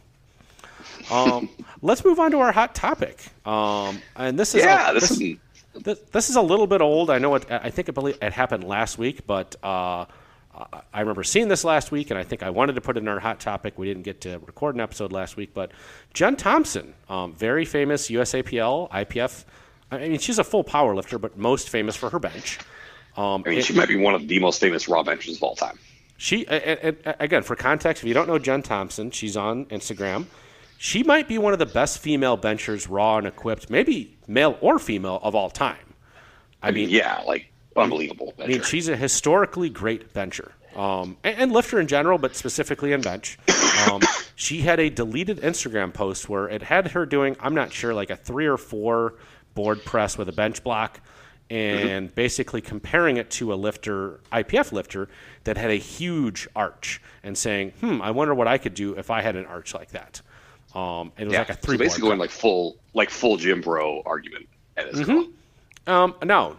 Um, 1.11 1.49
let's 1.83 2.05
move 2.05 2.19
on 2.19 2.31
to 2.33 2.39
our 2.39 2.53
hot 2.53 2.75
topic. 2.75 3.25
Um, 3.47 4.01
and 4.17 4.39
this 4.39 4.55
is 4.55 4.63
yeah, 4.63 4.91
a, 4.91 4.95
this, 4.95 5.09
this, 5.09 5.21
is 5.21 5.99
this, 6.11 6.31
is 6.31 6.37
a 6.37 6.43
little 6.43 6.67
bit 6.67 6.81
old. 6.81 7.11
I 7.11 7.19
know 7.19 7.35
it. 7.35 7.51
I 7.51 7.71
think 7.71 7.89
it, 7.89 7.97
it 7.99 8.33
happened 8.33 8.65
last 8.65 8.99
week, 8.99 9.27
but 9.27 9.57
uh, 9.63 10.05
I 10.93 11.01
remember 11.01 11.25
seeing 11.25 11.49
this 11.49 11.65
last 11.65 11.91
week, 11.91 12.11
and 12.11 12.19
I 12.19 12.25
think 12.25 12.43
I 12.43 12.51
wanted 12.51 12.75
to 12.75 12.81
put 12.81 12.97
it 12.97 13.01
in 13.01 13.09
our 13.09 13.21
hot 13.21 13.41
topic. 13.41 13.79
We 13.79 13.87
didn't 13.87 14.03
get 14.03 14.21
to 14.23 14.39
record 14.39 14.75
an 14.75 14.81
episode 14.81 15.13
last 15.13 15.37
week, 15.37 15.51
but 15.55 15.73
Jen 16.15 16.37
Thompson, 16.37 16.95
um, 17.09 17.35
very 17.35 17.65
famous 17.65 18.09
USAPL, 18.09 18.91
IPF. 18.91 19.45
I 19.91 19.99
mean, 19.99 20.19
she's 20.19 20.39
a 20.39 20.45
full 20.45 20.65
power 20.65 20.95
lifter, 20.95 21.19
but 21.19 21.39
most 21.39 21.69
famous 21.69 21.97
for 21.97 22.11
her 22.11 22.19
bench. 22.19 22.59
Um, 23.17 23.43
I 23.47 23.51
mean, 23.51 23.59
it, 23.59 23.65
she 23.65 23.73
might 23.73 23.89
be 23.89 23.97
one 23.97 24.15
of 24.15 24.29
the 24.29 24.39
most 24.39 24.61
famous 24.61 24.89
raw 24.89 25.03
benchers 25.03 25.37
of 25.37 25.43
all 25.43 25.57
time. 25.57 25.79
She, 26.17 26.45
again, 26.47 27.43
for 27.43 27.55
context, 27.55 28.03
if 28.03 28.09
you 28.09 28.15
don't 28.15 28.27
know 28.27 28.39
Jen 28.39 28.63
Thompson, 28.63 29.13
she's 29.13 29.37
on 29.37 29.67
Instagram. 29.67 30.27
She 30.77 31.03
might 31.03 31.29
be 31.29 31.39
one 31.39 31.53
of 31.53 31.59
the 31.59 31.67
best 31.67 31.99
female 31.99 32.37
benchers, 32.37 32.89
raw 32.89 33.19
and 33.19 33.27
equipped, 33.27 33.71
maybe 33.71 34.17
male 34.27 34.59
or 34.61 34.79
female 34.79 35.21
of 35.23 35.35
all 35.35 35.51
time. 35.51 35.95
I, 36.63 36.69
I 36.69 36.71
mean, 36.73 36.89
yeah, 36.89 37.23
like 37.27 37.53
unbelievable. 37.79 38.35
Bencher. 38.37 38.53
I 38.53 38.55
mean, 38.55 38.63
she's 38.63 38.89
a 38.89 38.97
historically 38.97 39.71
great 39.71 40.13
bencher. 40.13 40.53
Um, 40.77 41.17
and, 41.25 41.37
and, 41.39 41.53
lifter 41.53 41.81
in 41.81 41.89
general, 41.89 42.19
but 42.19 42.37
specifically 42.37 42.93
in 42.93 43.01
bench. 43.01 43.39
Um, 43.91 44.01
she 44.37 44.61
had 44.61 44.79
a 44.79 44.91
deleted 44.91 45.39
Instagram 45.39 45.93
post 45.93 46.29
where 46.29 46.49
it 46.49 46.63
had 46.63 46.89
her 46.93 47.05
doing, 47.05 47.37
I'm 47.41 47.55
not 47.55 47.73
sure, 47.73 47.93
like 47.95 48.11
a 48.11 48.17
three 48.17 48.47
or 48.47 48.57
four 48.57 49.15
board 49.55 49.85
press 49.85 50.17
with 50.17 50.29
a 50.29 50.33
bench 50.33 50.63
block, 50.63 51.01
and 51.51 52.07
mm-hmm. 52.07 52.15
basically 52.15 52.61
comparing 52.61 53.17
it 53.17 53.31
to 53.31 53.53
a 53.53 53.57
lifter, 53.57 54.21
IPF 54.33 54.71
lifter, 54.71 55.09
that 55.45 55.57
had 55.57 55.71
a 55.71 55.79
huge 55.79 56.47
arch, 56.55 57.01
and 57.25 57.37
saying, 57.37 57.73
"Hmm, 57.81 58.01
I 58.03 58.13
wonder 58.13 58.35
what 58.35 58.47
I 58.47 58.59
could 58.59 58.75
do 58.75 58.95
if 58.95 59.11
I 59.11 59.23
had 59.23 59.35
an 59.35 59.47
arch 59.47 59.75
like 59.75 59.91
that." 59.91 60.21
Um, 60.75 61.13
it 61.19 61.25
was 61.25 61.33
yeah. 61.33 61.41
like 61.41 61.51
a 61.51 61.55
three. 61.55 61.77
So 61.77 61.79
basically, 61.79 62.09
going 62.09 62.21
like 62.21 62.31
full, 62.31 62.77
like 62.95 63.11
full 63.11 63.37
gym 63.37 63.63
bro 63.63 64.03
argument. 64.05 64.47
Mm-hmm. 64.77 65.91
Um, 65.91 66.15
now, 66.23 66.57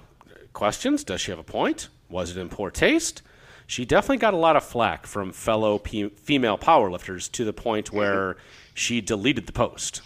questions. 0.54 1.04
Does 1.04 1.22
she 1.22 1.32
have 1.32 1.40
a 1.40 1.44
point? 1.44 1.90
Was 2.10 2.36
it 2.36 2.40
in 2.40 2.50
poor 2.50 2.72
taste? 2.72 3.22
She 3.68 3.86
definitely 3.86 4.18
got 4.18 4.34
a 4.34 4.38
lot 4.38 4.56
of 4.56 4.64
flack 4.64 5.06
from 5.06 5.32
fellow 5.32 5.78
p- 5.78 6.10
female 6.10 6.58
powerlifters 6.58 7.32
to 7.34 7.46
the 7.46 7.54
point 7.54 7.88
mm-hmm. 7.88 7.98
where 7.98 8.38
she 8.74 9.02
deleted 9.02 9.46
the 9.46 9.52
post. 9.52 10.02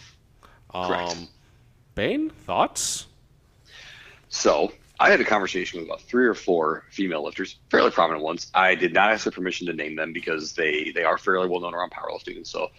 Um, 0.73 1.29
Bain, 1.95 2.29
thoughts? 2.29 3.07
So 4.29 4.73
I 4.99 5.09
had 5.09 5.21
a 5.21 5.25
conversation 5.25 5.79
with 5.79 5.87
about 5.87 6.01
three 6.01 6.25
or 6.25 6.33
four 6.33 6.85
female 6.89 7.23
lifters, 7.23 7.57
fairly 7.69 7.91
prominent 7.91 8.23
ones. 8.23 8.51
I 8.53 8.75
did 8.75 8.93
not 8.93 9.11
ask 9.11 9.25
their 9.25 9.31
permission 9.31 9.67
to 9.67 9.73
name 9.73 9.95
them 9.95 10.13
because 10.13 10.53
they 10.53 10.91
they 10.93 11.03
are 11.03 11.17
fairly 11.17 11.47
well 11.47 11.61
known 11.61 11.73
around 11.73 11.91
powerlifting, 11.91 12.37
and 12.37 12.47
so 12.47 12.71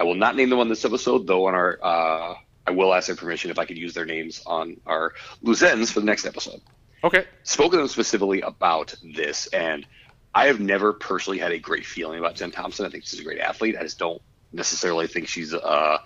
I 0.00 0.04
will 0.04 0.14
not 0.14 0.36
name 0.36 0.50
them 0.50 0.58
on 0.58 0.68
this 0.68 0.84
episode. 0.84 1.26
Though 1.26 1.46
on 1.46 1.54
our, 1.54 1.78
uh, 1.82 2.34
I 2.66 2.70
will 2.70 2.94
ask 2.94 3.06
their 3.06 3.16
permission 3.16 3.50
if 3.50 3.58
I 3.58 3.64
could 3.64 3.78
use 3.78 3.94
their 3.94 4.06
names 4.06 4.42
on 4.46 4.80
our 4.86 5.12
loose 5.42 5.62
ends 5.62 5.90
for 5.90 6.00
the 6.00 6.06
next 6.06 6.24
episode. 6.24 6.60
Okay. 7.04 7.24
Spoke 7.42 7.72
to 7.72 7.78
them 7.78 7.88
specifically 7.88 8.42
about 8.42 8.94
this, 9.02 9.48
and 9.48 9.86
I 10.34 10.46
have 10.46 10.60
never 10.60 10.92
personally 10.92 11.38
had 11.38 11.52
a 11.52 11.58
great 11.58 11.84
feeling 11.84 12.18
about 12.18 12.36
Jen 12.36 12.52
Thompson. 12.52 12.86
I 12.86 12.90
think 12.90 13.04
she's 13.04 13.20
a 13.20 13.24
great 13.24 13.40
athlete. 13.40 13.76
I 13.78 13.82
just 13.82 13.98
don't 13.98 14.22
necessarily 14.52 15.06
think 15.06 15.28
she's 15.28 15.52
uh, 15.52 15.98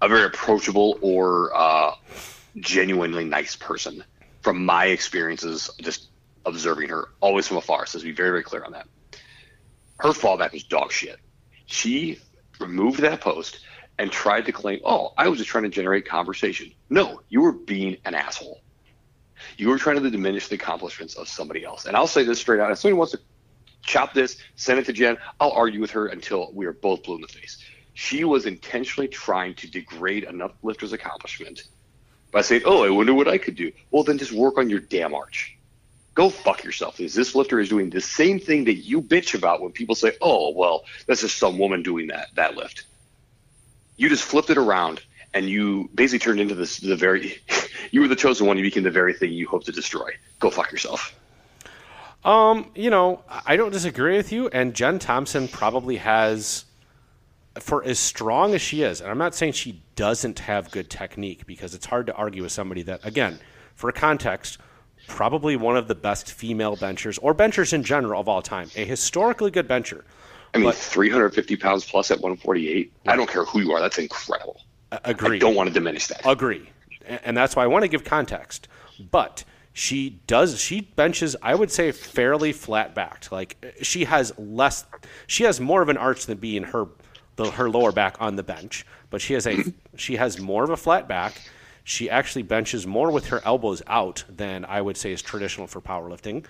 a 0.00 0.08
very 0.08 0.26
approachable 0.26 0.98
or 1.00 1.56
uh, 1.56 1.92
genuinely 2.56 3.24
nice 3.24 3.56
person. 3.56 4.04
From 4.42 4.64
my 4.64 4.86
experiences, 4.86 5.70
just 5.80 6.08
observing 6.46 6.90
her, 6.90 7.08
always 7.20 7.46
from 7.46 7.56
afar. 7.56 7.86
So 7.86 7.98
let's 7.98 8.04
be 8.04 8.12
very, 8.12 8.30
very 8.30 8.42
clear 8.42 8.64
on 8.64 8.72
that. 8.72 8.86
Her 9.98 10.10
fallback 10.10 10.52
was 10.52 10.62
dog 10.62 10.92
shit. 10.92 11.18
She 11.66 12.20
removed 12.60 13.00
that 13.00 13.20
post 13.20 13.60
and 13.98 14.12
tried 14.12 14.46
to 14.46 14.52
claim, 14.52 14.80
"Oh, 14.84 15.12
I 15.18 15.28
was 15.28 15.38
just 15.38 15.50
trying 15.50 15.64
to 15.64 15.70
generate 15.70 16.06
conversation." 16.06 16.72
No, 16.88 17.20
you 17.28 17.40
were 17.40 17.52
being 17.52 17.96
an 18.04 18.14
asshole. 18.14 18.60
You 19.56 19.68
were 19.68 19.78
trying 19.78 20.02
to 20.02 20.10
diminish 20.10 20.48
the 20.48 20.56
accomplishments 20.56 21.14
of 21.14 21.28
somebody 21.28 21.64
else. 21.64 21.86
And 21.86 21.96
I'll 21.96 22.06
say 22.06 22.24
this 22.24 22.40
straight 22.40 22.60
out: 22.60 22.70
if 22.70 22.78
somebody 22.78 22.98
wants 22.98 23.12
to 23.12 23.20
chop 23.82 24.14
this, 24.14 24.36
send 24.56 24.78
it 24.78 24.86
to 24.86 24.92
Jen, 24.92 25.18
I'll 25.40 25.52
argue 25.52 25.80
with 25.80 25.92
her 25.92 26.06
until 26.06 26.50
we 26.52 26.66
are 26.66 26.72
both 26.72 27.02
blue 27.04 27.16
in 27.16 27.20
the 27.20 27.28
face. 27.28 27.58
She 27.94 28.24
was 28.24 28.46
intentionally 28.46 29.08
trying 29.08 29.54
to 29.56 29.70
degrade 29.70 30.24
an 30.24 30.42
lifter's 30.62 30.92
accomplishment 30.92 31.62
by 32.30 32.42
saying, 32.42 32.62
"Oh, 32.64 32.84
I 32.84 32.90
wonder 32.90 33.14
what 33.14 33.28
I 33.28 33.38
could 33.38 33.56
do." 33.56 33.72
Well, 33.90 34.04
then 34.04 34.18
just 34.18 34.32
work 34.32 34.58
on 34.58 34.70
your 34.70 34.80
damn 34.80 35.14
arch. 35.14 35.56
Go 36.14 36.30
fuck 36.30 36.64
yourself. 36.64 36.96
Because 36.98 37.14
this 37.14 37.34
lifter 37.34 37.60
is 37.60 37.68
doing 37.68 37.90
the 37.90 38.00
same 38.00 38.40
thing 38.40 38.64
that 38.64 38.74
you 38.74 39.00
bitch 39.00 39.34
about 39.34 39.62
when 39.62 39.72
people 39.72 39.94
say, 39.94 40.12
"Oh, 40.20 40.50
well, 40.50 40.84
that's 41.06 41.22
just 41.22 41.38
some 41.38 41.58
woman 41.58 41.82
doing 41.82 42.08
that 42.08 42.28
that 42.34 42.56
lift." 42.56 42.84
You 43.96 44.08
just 44.08 44.24
flipped 44.24 44.50
it 44.50 44.58
around 44.58 45.00
and 45.34 45.48
you 45.48 45.90
basically 45.94 46.18
turned 46.18 46.40
into 46.40 46.54
this 46.54 46.78
the 46.78 46.96
very 46.96 47.40
you 47.90 48.00
were 48.00 48.08
the 48.08 48.16
chosen 48.16 48.46
one. 48.46 48.56
You 48.56 48.64
became 48.64 48.82
the 48.82 48.90
very 48.90 49.14
thing 49.14 49.32
you 49.32 49.46
hope 49.46 49.64
to 49.64 49.72
destroy. 49.72 50.10
Go 50.40 50.50
fuck 50.50 50.70
yourself. 50.72 51.14
Um, 52.24 52.70
you 52.74 52.90
know, 52.90 53.22
I 53.46 53.56
don't 53.56 53.70
disagree 53.70 54.16
with 54.16 54.32
you, 54.32 54.48
and 54.48 54.74
Jen 54.74 54.98
Thompson 54.98 55.46
probably 55.46 55.96
has, 55.98 56.64
for 57.60 57.84
as 57.84 57.98
strong 57.98 58.54
as 58.54 58.60
she 58.60 58.82
is, 58.82 59.00
and 59.00 59.10
I'm 59.10 59.18
not 59.18 59.34
saying 59.34 59.52
she 59.52 59.82
doesn't 59.94 60.40
have 60.40 60.70
good 60.70 60.90
technique 60.90 61.46
because 61.46 61.74
it's 61.74 61.86
hard 61.86 62.06
to 62.06 62.14
argue 62.14 62.42
with 62.42 62.52
somebody 62.52 62.82
that, 62.82 63.06
again, 63.06 63.38
for 63.76 63.92
context, 63.92 64.58
probably 65.06 65.56
one 65.56 65.76
of 65.76 65.86
the 65.86 65.94
best 65.94 66.32
female 66.32 66.74
benchers 66.76 67.18
or 67.18 67.34
benchers 67.34 67.72
in 67.72 67.84
general 67.84 68.20
of 68.20 68.28
all 68.28 68.42
time, 68.42 68.68
a 68.74 68.84
historically 68.84 69.52
good 69.52 69.68
bencher. 69.68 70.04
I 70.54 70.58
mean, 70.58 70.66
but, 70.66 70.74
350 70.74 71.56
pounds 71.56 71.84
plus 71.84 72.10
at 72.10 72.18
148. 72.20 72.92
Right. 73.06 73.12
I 73.12 73.16
don't 73.16 73.30
care 73.30 73.44
who 73.44 73.60
you 73.60 73.72
are. 73.72 73.80
That's 73.80 73.98
incredible. 73.98 74.60
Agree. 74.90 75.36
I 75.36 75.38
don't 75.38 75.54
want 75.54 75.68
to 75.68 75.74
diminish 75.74 76.06
that. 76.08 76.22
Agree. 76.24 76.70
And 77.06 77.36
that's 77.36 77.56
why 77.56 77.64
I 77.64 77.66
want 77.66 77.82
to 77.82 77.88
give 77.88 78.04
context. 78.04 78.68
But 79.10 79.44
she 79.72 80.20
does 80.26 80.60
she 80.60 80.80
benches 80.80 81.36
I 81.40 81.54
would 81.54 81.70
say 81.70 81.92
fairly 81.92 82.52
flat 82.52 82.94
backed. 82.94 83.30
Like 83.30 83.76
she 83.82 84.04
has 84.04 84.36
less 84.38 84.84
she 85.26 85.44
has 85.44 85.60
more 85.60 85.82
of 85.82 85.88
an 85.88 85.96
arch 85.96 86.26
than 86.26 86.38
being 86.38 86.64
her 86.64 86.88
the, 87.36 87.50
her 87.52 87.70
lower 87.70 87.92
back 87.92 88.16
on 88.20 88.34
the 88.34 88.42
bench, 88.42 88.84
but 89.10 89.20
she 89.20 89.34
has 89.34 89.46
a 89.46 89.62
she 89.96 90.16
has 90.16 90.40
more 90.40 90.64
of 90.64 90.70
a 90.70 90.76
flat 90.76 91.06
back. 91.06 91.40
She 91.84 92.10
actually 92.10 92.42
benches 92.42 92.86
more 92.86 93.10
with 93.10 93.28
her 93.28 93.40
elbows 93.44 93.82
out 93.86 94.24
than 94.28 94.64
I 94.64 94.80
would 94.82 94.96
say 94.96 95.12
is 95.12 95.22
traditional 95.22 95.66
for 95.66 95.80
powerlifting. 95.80 96.44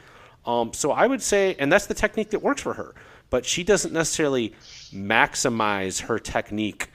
Um, 0.45 0.73
so 0.73 0.91
I 0.91 1.07
would 1.07 1.23
say, 1.23 1.55
and 1.59 1.71
that's 1.71 1.87
the 1.87 1.95
technique 1.95 2.31
that 2.31 2.43
works 2.43 2.63
for 2.63 2.75
her. 2.75 2.95
But 3.31 3.45
she 3.45 3.63
doesn't 3.63 3.93
necessarily 3.93 4.55
maximize 4.93 6.01
her 6.01 6.19
technique 6.19 6.91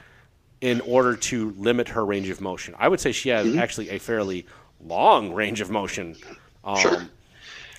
in 0.64 0.80
order 0.80 1.14
to 1.14 1.52
limit 1.58 1.90
her 1.90 2.06
range 2.06 2.30
of 2.30 2.40
motion. 2.40 2.74
I 2.80 2.88
would 2.88 3.02
say 3.02 3.12
she 3.12 3.28
has 3.28 3.46
mm-hmm. 3.46 3.60
actually 3.60 3.90
a 3.90 4.00
fairly 4.00 4.46
long 4.80 5.34
range 5.34 5.60
of 5.60 5.70
motion. 5.70 6.16
Um, 6.64 6.78
sure. 6.78 7.02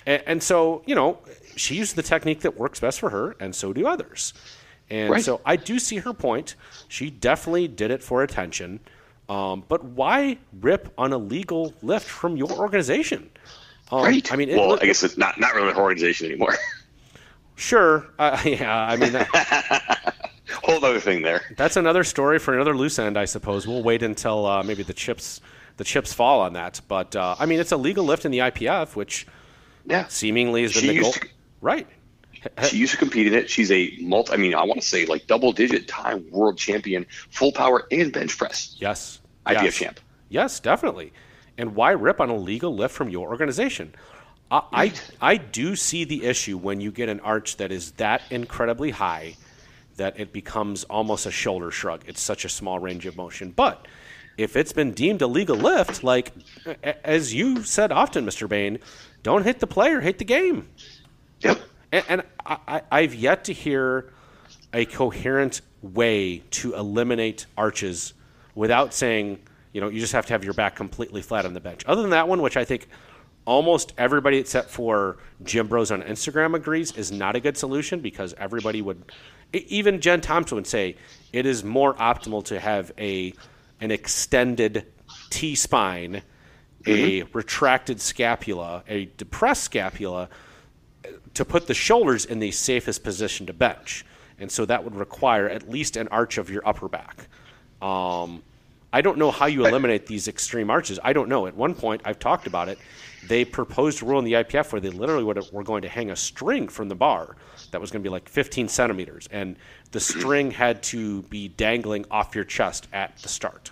And, 0.05 0.23
and, 0.27 0.43
so, 0.43 0.83
you 0.85 0.93
know, 0.93 1.17
she 1.55 1.73
used 1.73 1.95
the 1.95 2.03
technique 2.03 2.41
that 2.41 2.55
works 2.59 2.79
best 2.79 2.99
for 2.99 3.09
her, 3.09 3.35
and 3.39 3.55
so 3.55 3.73
do 3.73 3.87
others. 3.87 4.35
And 4.91 5.09
right. 5.09 5.23
so 5.23 5.41
I 5.43 5.55
do 5.55 5.79
see 5.79 5.95
her 5.95 6.13
point. 6.13 6.53
She 6.87 7.09
definitely 7.09 7.67
did 7.67 7.89
it 7.89 8.03
for 8.03 8.21
attention. 8.21 8.81
Um, 9.29 9.63
but 9.67 9.83
why 9.83 10.37
rip 10.61 10.93
on 10.95 11.11
a 11.11 11.17
legal 11.17 11.73
lift 11.81 12.07
from 12.07 12.37
your 12.37 12.51
organization? 12.51 13.31
Um, 13.91 14.03
right. 14.03 14.31
I 14.31 14.35
mean, 14.35 14.49
it, 14.49 14.57
well, 14.57 14.77
I 14.79 14.85
guess 14.85 15.01
it's 15.01 15.17
not 15.17 15.39
not 15.39 15.55
really 15.55 15.73
her 15.73 15.81
organization 15.81 16.27
anymore. 16.27 16.53
Sure. 17.55 18.05
Uh, 18.19 18.39
yeah. 18.45 18.77
I 18.77 18.95
mean, 18.95 19.13
that, 19.13 20.14
whole 20.63 20.83
other 20.83 20.99
thing 20.99 21.21
there. 21.21 21.41
That's 21.57 21.77
another 21.77 22.03
story 22.03 22.39
for 22.39 22.53
another 22.53 22.75
loose 22.75 22.99
end, 22.99 23.17
I 23.17 23.25
suppose. 23.25 23.67
We'll 23.67 23.83
wait 23.83 24.03
until 24.03 24.45
uh, 24.45 24.63
maybe 24.63 24.83
the 24.83 24.93
chips 24.93 25.41
the 25.77 25.83
chips 25.83 26.13
fall 26.13 26.41
on 26.41 26.53
that. 26.53 26.81
But 26.87 27.15
uh, 27.15 27.35
I 27.37 27.45
mean, 27.45 27.59
it's 27.59 27.71
a 27.71 27.77
legal 27.77 28.05
lift 28.05 28.25
in 28.25 28.31
the 28.31 28.39
IPF, 28.39 28.95
which 28.95 29.27
yeah. 29.85 30.07
seemingly 30.07 30.63
is 30.63 30.73
the 30.73 30.99
goal. 30.99 31.11
To, 31.11 31.27
right. 31.61 31.87
She 32.63 32.77
used 32.77 32.91
to 32.91 32.97
compete 32.97 33.27
in 33.27 33.33
it. 33.33 33.49
She's 33.49 33.71
a 33.71 33.97
multi. 34.01 34.33
I 34.33 34.37
mean, 34.37 34.53
I 34.53 34.63
want 34.63 34.79
to 34.81 34.87
say 34.87 35.05
like 35.05 35.27
double 35.27 35.51
digit 35.51 35.87
time 35.87 36.25
world 36.29 36.57
champion, 36.57 37.05
full 37.29 37.51
power 37.51 37.87
and 37.91 38.13
bench 38.13 38.37
press. 38.37 38.75
Yes. 38.79 39.19
IPF 39.45 39.63
yes. 39.63 39.75
champ. 39.75 39.99
Yes, 40.29 40.59
definitely. 40.59 41.11
And 41.57 41.75
why 41.75 41.91
rip 41.91 42.19
on 42.19 42.29
a 42.29 42.35
legal 42.35 42.75
lift 42.75 42.93
from 42.93 43.09
your 43.09 43.29
organization? 43.29 43.93
I, 44.51 44.61
I 44.71 44.93
I 45.21 45.37
do 45.37 45.75
see 45.75 46.03
the 46.03 46.25
issue 46.25 46.57
when 46.57 46.81
you 46.81 46.91
get 46.91 47.09
an 47.09 47.19
arch 47.21 47.57
that 47.57 47.71
is 47.71 47.91
that 47.93 48.21
incredibly 48.29 48.91
high 48.91 49.37
that 49.97 50.19
it 50.19 50.33
becomes 50.33 50.83
almost 50.85 51.25
a 51.25 51.31
shoulder 51.31 51.71
shrug. 51.71 52.03
It's 52.07 52.21
such 52.21 52.45
a 52.45 52.49
small 52.49 52.79
range 52.79 53.05
of 53.05 53.15
motion. 53.15 53.51
But 53.51 53.87
if 54.37 54.55
it's 54.55 54.73
been 54.73 54.91
deemed 54.91 55.21
a 55.21 55.27
legal 55.27 55.55
lift, 55.55 56.03
like 56.03 56.33
as 57.03 57.33
you 57.33 57.63
said 57.63 57.91
often, 57.91 58.25
Mr. 58.25 58.47
Bain, 58.49 58.79
don't 59.23 59.43
hit 59.43 59.59
the 59.59 59.67
player, 59.67 60.01
hit 60.01 60.17
the 60.19 60.25
game. 60.25 60.67
Yep. 61.39 61.59
And, 61.91 62.05
and 62.09 62.23
I, 62.45 62.57
I- 62.67 62.81
I've 62.91 63.15
yet 63.15 63.45
to 63.45 63.53
hear 63.53 64.11
a 64.73 64.85
coherent 64.85 65.61
way 65.81 66.39
to 66.51 66.73
eliminate 66.75 67.45
arches 67.57 68.13
without 68.55 68.93
saying, 68.93 69.39
you 69.71 69.79
know, 69.81 69.87
you 69.89 69.99
just 69.99 70.13
have 70.13 70.25
to 70.25 70.33
have 70.33 70.43
your 70.43 70.53
back 70.53 70.75
completely 70.75 71.21
flat 71.21 71.45
on 71.45 71.53
the 71.53 71.59
bench. 71.59 71.83
Other 71.85 72.01
than 72.01 72.11
that 72.11 72.27
one, 72.27 72.41
which 72.41 72.57
I 72.57 72.65
think 72.65 72.87
almost 73.45 73.93
everybody 73.97 74.37
except 74.37 74.69
for 74.69 75.17
gym 75.43 75.67
bros 75.67 75.91
on 75.91 76.01
Instagram 76.01 76.55
agrees 76.55 76.91
is 76.93 77.11
not 77.11 77.35
a 77.35 77.39
good 77.39 77.55
solution 77.55 77.99
because 77.99 78.33
everybody 78.37 78.81
would, 78.81 79.11
even 79.55 80.01
Jen 80.01 80.21
Thompson 80.21 80.55
would 80.55 80.67
say 80.67 80.95
it 81.33 81.45
is 81.45 81.63
more 81.63 81.93
optimal 81.93 82.43
to 82.45 82.59
have 82.59 82.91
a 82.97 83.33
an 83.81 83.91
extended 83.91 84.85
T 85.29 85.55
spine, 85.55 86.21
a 86.87 87.23
retracted 87.33 87.99
scapula, 87.99 88.83
a 88.87 89.05
depressed 89.17 89.63
scapula, 89.63 90.29
to 91.33 91.45
put 91.45 91.67
the 91.67 91.73
shoulders 91.73 92.25
in 92.25 92.39
the 92.39 92.51
safest 92.51 93.03
position 93.03 93.47
to 93.47 93.53
bench. 93.53 94.05
And 94.39 94.51
so 94.51 94.65
that 94.65 94.83
would 94.83 94.95
require 94.95 95.49
at 95.49 95.69
least 95.69 95.97
an 95.97 96.07
arch 96.09 96.37
of 96.37 96.49
your 96.49 96.67
upper 96.67 96.87
back. 96.87 97.27
Um, 97.81 98.43
I 98.91 99.01
don't 99.01 99.17
know 99.17 99.31
how 99.31 99.45
you 99.47 99.65
eliminate 99.65 100.07
these 100.07 100.27
extreme 100.27 100.69
arches. 100.69 100.99
I 101.03 101.13
don't 101.13 101.27
know. 101.27 101.47
At 101.47 101.55
one 101.55 101.75
point, 101.75 102.01
I've 102.05 102.19
talked 102.19 102.47
about 102.47 102.69
it. 102.69 102.79
They 103.27 103.45
proposed 103.45 104.01
a 104.01 104.05
rule 104.05 104.19
in 104.19 104.25
the 104.25 104.33
IPF 104.33 104.71
where 104.71 104.81
they 104.81 104.89
literally 104.89 105.23
would, 105.23 105.43
were 105.51 105.63
going 105.63 105.81
to 105.81 105.89
hang 105.89 106.11
a 106.11 106.15
string 106.15 106.67
from 106.67 106.89
the 106.89 106.95
bar 106.95 107.35
that 107.71 107.81
was 107.81 107.91
going 107.91 108.03
to 108.03 108.07
be 108.07 108.11
like 108.11 108.29
15 108.29 108.67
centimeters, 108.67 109.27
and 109.31 109.55
the 109.91 109.99
string 109.99 110.51
had 110.51 110.83
to 110.83 111.23
be 111.23 111.47
dangling 111.47 112.05
off 112.11 112.35
your 112.35 112.43
chest 112.43 112.87
at 112.93 113.17
the 113.17 113.29
start. 113.29 113.71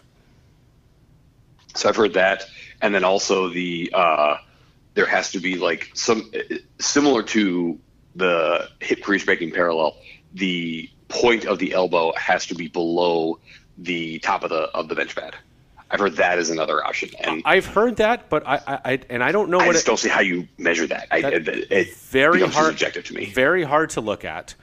So 1.75 1.89
I've 1.89 1.95
heard 1.95 2.13
that, 2.13 2.45
and 2.81 2.93
then 2.93 3.03
also 3.03 3.49
the 3.49 3.91
uh, 3.93 4.37
there 4.93 5.05
has 5.05 5.31
to 5.31 5.39
be 5.39 5.55
like 5.57 5.89
some 5.93 6.31
similar 6.79 7.23
to 7.23 7.79
the 8.15 8.69
hip 8.79 9.01
crease 9.01 9.25
breaking 9.25 9.51
parallel. 9.51 9.97
The 10.33 10.89
point 11.07 11.45
of 11.45 11.59
the 11.59 11.73
elbow 11.73 12.13
has 12.15 12.45
to 12.47 12.55
be 12.55 12.67
below 12.67 13.39
the 13.77 14.19
top 14.19 14.43
of 14.43 14.49
the 14.49 14.63
of 14.75 14.87
the 14.87 14.95
bench 14.95 15.15
pad. 15.15 15.35
I've 15.93 15.99
heard 15.99 16.15
that 16.15 16.39
is 16.39 16.49
another 16.49 16.83
option, 16.83 17.09
and 17.19 17.43
I've 17.45 17.67
heard 17.67 17.97
that, 17.97 18.27
but 18.27 18.45
I, 18.47 18.55
I, 18.67 18.79
I 18.93 18.99
and 19.11 19.23
I 19.23 19.31
don't 19.31 19.49
know 19.51 19.59
I 19.59 19.67
what 19.67 19.73
just 19.73 19.85
it, 19.85 19.87
don't 19.87 19.97
see 19.99 20.09
how 20.09 20.21
you 20.21 20.47
measure 20.57 20.87
that. 20.87 21.07
I, 21.11 21.19
it, 21.19 21.47
it 21.47 21.95
very 21.95 22.41
hard, 22.41 22.69
subjective 22.71 23.03
to 23.05 23.13
me. 23.13 23.25
Very 23.31 23.63
hard 23.63 23.91
to 23.91 24.01
look 24.01 24.25
at. 24.25 24.55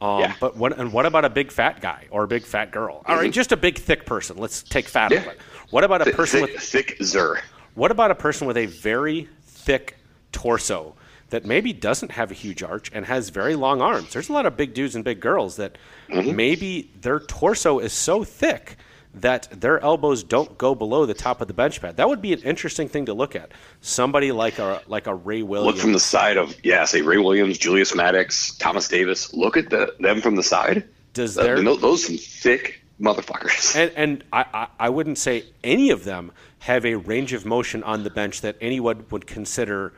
Um, 0.00 0.20
Yeah. 0.20 0.34
But 0.38 0.56
what 0.56 0.78
and 0.78 0.92
what 0.92 1.04
about 1.04 1.24
a 1.24 1.28
big 1.30 1.50
fat 1.50 1.80
guy 1.80 2.06
or 2.10 2.22
a 2.22 2.28
big 2.28 2.44
fat 2.44 2.70
girl? 2.70 3.02
All 3.06 3.16
right, 3.16 3.32
just 3.32 3.50
a 3.50 3.56
big 3.56 3.78
thick 3.78 4.06
person. 4.06 4.36
Let's 4.36 4.62
take 4.62 4.86
fat 4.86 5.10
Yeah. 5.10 5.18
out 5.18 5.26
of 5.26 5.32
it. 5.32 5.40
What 5.70 5.82
about 5.82 6.06
a 6.06 6.12
person 6.12 6.40
thick, 6.42 6.52
with 6.54 6.62
thick 6.62 6.96
zer. 7.02 7.40
what 7.74 7.90
about 7.90 8.12
a 8.12 8.14
person 8.14 8.46
with 8.46 8.56
a 8.56 8.66
very 8.66 9.28
thick 9.44 9.96
torso 10.30 10.94
that 11.30 11.44
maybe 11.44 11.72
doesn't 11.72 12.12
have 12.12 12.30
a 12.30 12.34
huge 12.34 12.62
arch 12.62 12.90
and 12.94 13.04
has 13.06 13.30
very 13.30 13.56
long 13.56 13.80
arms? 13.80 14.12
There's 14.12 14.28
a 14.28 14.32
lot 14.32 14.46
of 14.46 14.56
big 14.56 14.72
dudes 14.72 14.94
and 14.94 15.04
big 15.04 15.18
girls 15.18 15.56
that 15.56 15.76
Mm-hmm. 16.08 16.36
maybe 16.36 16.90
their 17.00 17.18
torso 17.18 17.80
is 17.80 17.92
so 17.92 18.22
thick 18.22 18.76
that 19.16 19.48
their 19.60 19.80
elbows 19.80 20.22
don't 20.22 20.56
go 20.58 20.74
below 20.74 21.06
the 21.06 21.14
top 21.14 21.40
of 21.40 21.48
the 21.48 21.54
bench 21.54 21.80
pad. 21.80 21.96
That 21.96 22.08
would 22.08 22.20
be 22.22 22.32
an 22.32 22.40
interesting 22.42 22.88
thing 22.88 23.06
to 23.06 23.14
look 23.14 23.34
at. 23.34 23.50
Somebody 23.80 24.30
like 24.32 24.58
a 24.58 24.82
like 24.86 25.06
a 25.06 25.14
Ray 25.14 25.42
Williams. 25.42 25.74
Look 25.74 25.82
from 25.82 25.92
the 25.92 26.00
side 26.00 26.36
of 26.36 26.54
yeah, 26.62 26.84
say 26.84 27.02
Ray 27.02 27.18
Williams, 27.18 27.58
Julius 27.58 27.94
Maddox, 27.94 28.56
Thomas 28.58 28.88
Davis. 28.88 29.32
Look 29.32 29.56
at 29.56 29.70
the, 29.70 29.94
them 30.00 30.20
from 30.20 30.36
the 30.36 30.42
side. 30.42 30.84
Does 31.14 31.36
Uh, 31.38 31.42
their 31.44 31.62
tho- 31.62 31.76
those 31.76 32.04
some 32.06 32.16
thick 32.18 32.82
motherfuckers. 33.00 33.74
and 33.76 33.90
and 33.96 34.24
I, 34.32 34.44
I, 34.52 34.66
I 34.80 34.88
wouldn't 34.90 35.18
say 35.18 35.44
any 35.64 35.90
of 35.90 36.04
them 36.04 36.32
have 36.60 36.84
a 36.84 36.94
range 36.96 37.32
of 37.32 37.46
motion 37.46 37.82
on 37.82 38.04
the 38.04 38.10
bench 38.10 38.40
that 38.42 38.56
anyone 38.60 39.06
would 39.10 39.26
consider, 39.26 39.92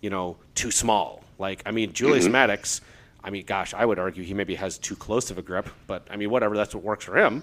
you 0.00 0.10
know, 0.10 0.36
too 0.54 0.70
small. 0.70 1.22
Like 1.38 1.62
I 1.66 1.70
mean, 1.70 1.92
Julius 1.92 2.26
Maddox. 2.28 2.80
I 3.22 3.30
mean, 3.30 3.44
gosh, 3.46 3.72
I 3.72 3.86
would 3.86 3.98
argue 3.98 4.22
he 4.22 4.34
maybe 4.34 4.54
has 4.56 4.76
too 4.76 4.94
close 4.96 5.30
of 5.30 5.38
a 5.38 5.42
grip, 5.42 5.68
but 5.86 6.06
I 6.10 6.16
mean, 6.16 6.28
whatever. 6.28 6.56
That's 6.56 6.74
what 6.74 6.84
works 6.84 7.04
for 7.06 7.16
him. 7.16 7.42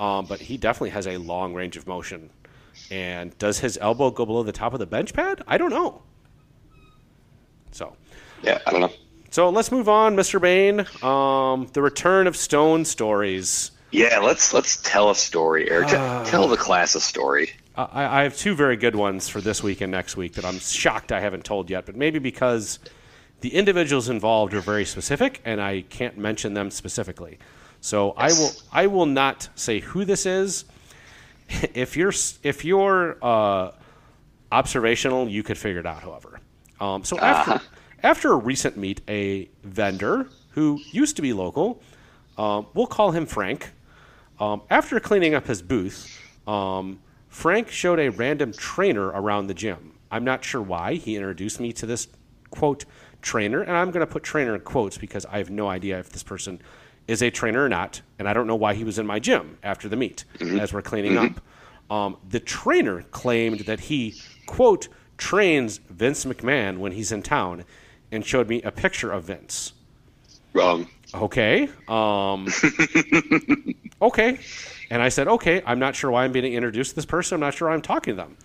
Um, 0.00 0.24
but 0.24 0.40
he 0.40 0.56
definitely 0.56 0.90
has 0.90 1.06
a 1.06 1.18
long 1.18 1.54
range 1.54 1.76
of 1.76 1.86
motion. 1.86 2.30
And 2.90 3.36
does 3.38 3.60
his 3.60 3.78
elbow 3.80 4.10
go 4.10 4.24
below 4.24 4.42
the 4.42 4.50
top 4.52 4.72
of 4.72 4.80
the 4.80 4.86
bench 4.86 5.12
pad? 5.12 5.42
I 5.46 5.58
don't 5.58 5.70
know. 5.70 6.02
So, 7.70 7.94
yeah, 8.42 8.58
I 8.66 8.70
don't 8.72 8.80
know. 8.80 8.92
so 9.30 9.50
let's 9.50 9.70
move 9.70 9.88
on, 9.88 10.16
Mr. 10.16 10.40
Bain. 10.40 10.86
Um, 11.02 11.68
the 11.74 11.82
return 11.82 12.26
of 12.26 12.36
Stone 12.36 12.86
stories. 12.86 13.70
Yeah, 13.92 14.18
let's 14.20 14.54
let's 14.54 14.76
tell 14.82 15.10
a 15.10 15.14
story, 15.14 15.70
Eric. 15.70 15.88
Ah. 15.90 16.24
tell 16.24 16.48
the 16.48 16.56
class 16.56 16.94
a 16.94 17.00
story. 17.00 17.50
I, 17.76 18.20
I 18.20 18.22
have 18.22 18.36
two 18.36 18.54
very 18.54 18.76
good 18.76 18.94
ones 18.96 19.28
for 19.28 19.40
this 19.40 19.62
week 19.62 19.80
and 19.80 19.90
next 19.90 20.16
week 20.16 20.34
that 20.34 20.44
I'm 20.44 20.58
shocked 20.58 21.12
I 21.12 21.20
haven't 21.20 21.44
told 21.44 21.70
yet, 21.70 21.86
but 21.86 21.96
maybe 21.96 22.18
because 22.18 22.78
the 23.40 23.54
individuals 23.54 24.08
involved 24.08 24.54
are 24.54 24.60
very 24.60 24.84
specific 24.84 25.40
and 25.44 25.60
I 25.60 25.82
can't 25.82 26.16
mention 26.16 26.54
them 26.54 26.70
specifically. 26.70 27.38
So 27.80 28.12
I 28.12 28.28
will 28.32 28.50
I 28.72 28.86
will 28.86 29.06
not 29.06 29.48
say 29.54 29.80
who 29.80 30.04
this 30.04 30.26
is. 30.26 30.64
If 31.74 31.96
you're 31.96 32.12
if 32.44 32.64
you're 32.64 33.18
uh, 33.20 33.72
observational, 34.52 35.28
you 35.28 35.42
could 35.42 35.58
figure 35.58 35.80
it 35.80 35.86
out. 35.86 36.02
However, 36.02 36.38
um, 36.80 37.02
so 37.02 37.18
after 37.18 37.60
after 38.04 38.32
a 38.32 38.36
recent 38.36 38.76
meet, 38.76 39.00
a 39.08 39.48
vendor 39.64 40.28
who 40.50 40.78
used 40.92 41.16
to 41.16 41.22
be 41.22 41.32
local, 41.32 41.82
um, 42.38 42.66
we'll 42.74 42.86
call 42.86 43.10
him 43.10 43.26
Frank. 43.26 43.72
Um, 44.38 44.62
after 44.70 44.98
cleaning 45.00 45.34
up 45.34 45.46
his 45.48 45.60
booth, 45.60 46.18
um, 46.46 47.00
Frank 47.28 47.68
showed 47.68 47.98
a 47.98 48.10
random 48.10 48.52
trainer 48.52 49.08
around 49.08 49.48
the 49.48 49.54
gym. 49.54 49.94
I'm 50.10 50.24
not 50.24 50.44
sure 50.44 50.62
why. 50.62 50.94
He 50.94 51.16
introduced 51.16 51.60
me 51.60 51.72
to 51.74 51.86
this 51.86 52.08
quote 52.50 52.84
trainer, 53.22 53.60
and 53.60 53.72
I'm 53.72 53.90
going 53.90 54.06
to 54.06 54.10
put 54.10 54.22
trainer 54.22 54.54
in 54.54 54.60
quotes 54.62 54.98
because 54.98 55.26
I 55.26 55.38
have 55.38 55.50
no 55.50 55.68
idea 55.68 55.98
if 55.98 56.10
this 56.10 56.22
person 56.22 56.60
is 57.10 57.22
a 57.22 57.30
trainer 57.30 57.64
or 57.64 57.68
not, 57.68 58.00
and 58.20 58.28
I 58.28 58.32
don't 58.32 58.46
know 58.46 58.54
why 58.54 58.74
he 58.74 58.84
was 58.84 58.98
in 58.98 59.06
my 59.06 59.18
gym 59.18 59.58
after 59.64 59.88
the 59.88 59.96
meet 59.96 60.24
as 60.40 60.72
we're 60.72 60.80
cleaning 60.80 61.18
up. 61.18 61.40
Um, 61.90 62.16
the 62.28 62.38
trainer 62.38 63.02
claimed 63.10 63.60
that 63.60 63.80
he 63.80 64.14
quote 64.46 64.86
trains 65.16 65.78
Vince 65.90 66.24
McMahon 66.24 66.78
when 66.78 66.92
he's 66.92 67.10
in 67.10 67.22
town, 67.22 67.64
and 68.12 68.24
showed 68.24 68.48
me 68.48 68.62
a 68.62 68.70
picture 68.70 69.10
of 69.10 69.24
Vince. 69.24 69.72
Wrong. 70.52 70.86
Okay. 71.12 71.68
Um, 71.88 72.46
okay. 74.02 74.38
And 74.88 75.02
I 75.02 75.08
said, 75.08 75.26
okay, 75.26 75.62
I'm 75.66 75.80
not 75.80 75.96
sure 75.96 76.12
why 76.12 76.24
I'm 76.24 76.32
being 76.32 76.52
introduced 76.52 76.90
to 76.90 76.96
this 76.96 77.06
person. 77.06 77.34
I'm 77.34 77.40
not 77.40 77.54
sure 77.54 77.68
why 77.68 77.74
I'm 77.74 77.82
talking 77.82 78.16
to 78.16 78.22
them. 78.22 78.36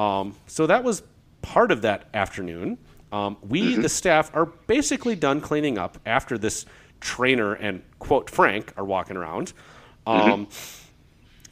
Um, 0.00 0.36
so 0.46 0.68
that 0.68 0.84
was 0.84 1.02
part 1.42 1.72
of 1.72 1.82
that 1.82 2.08
afternoon. 2.14 2.78
Um, 3.12 3.36
we, 3.42 3.76
the 3.76 3.88
staff, 3.88 4.30
are 4.34 4.46
basically 4.46 5.14
done 5.14 5.40
cleaning 5.40 5.78
up 5.78 5.98
after 6.06 6.38
this 6.38 6.66
trainer 7.00 7.54
and, 7.54 7.82
quote, 7.98 8.30
Frank 8.30 8.72
are 8.76 8.84
walking 8.84 9.16
around. 9.16 9.52
Um, 10.06 10.48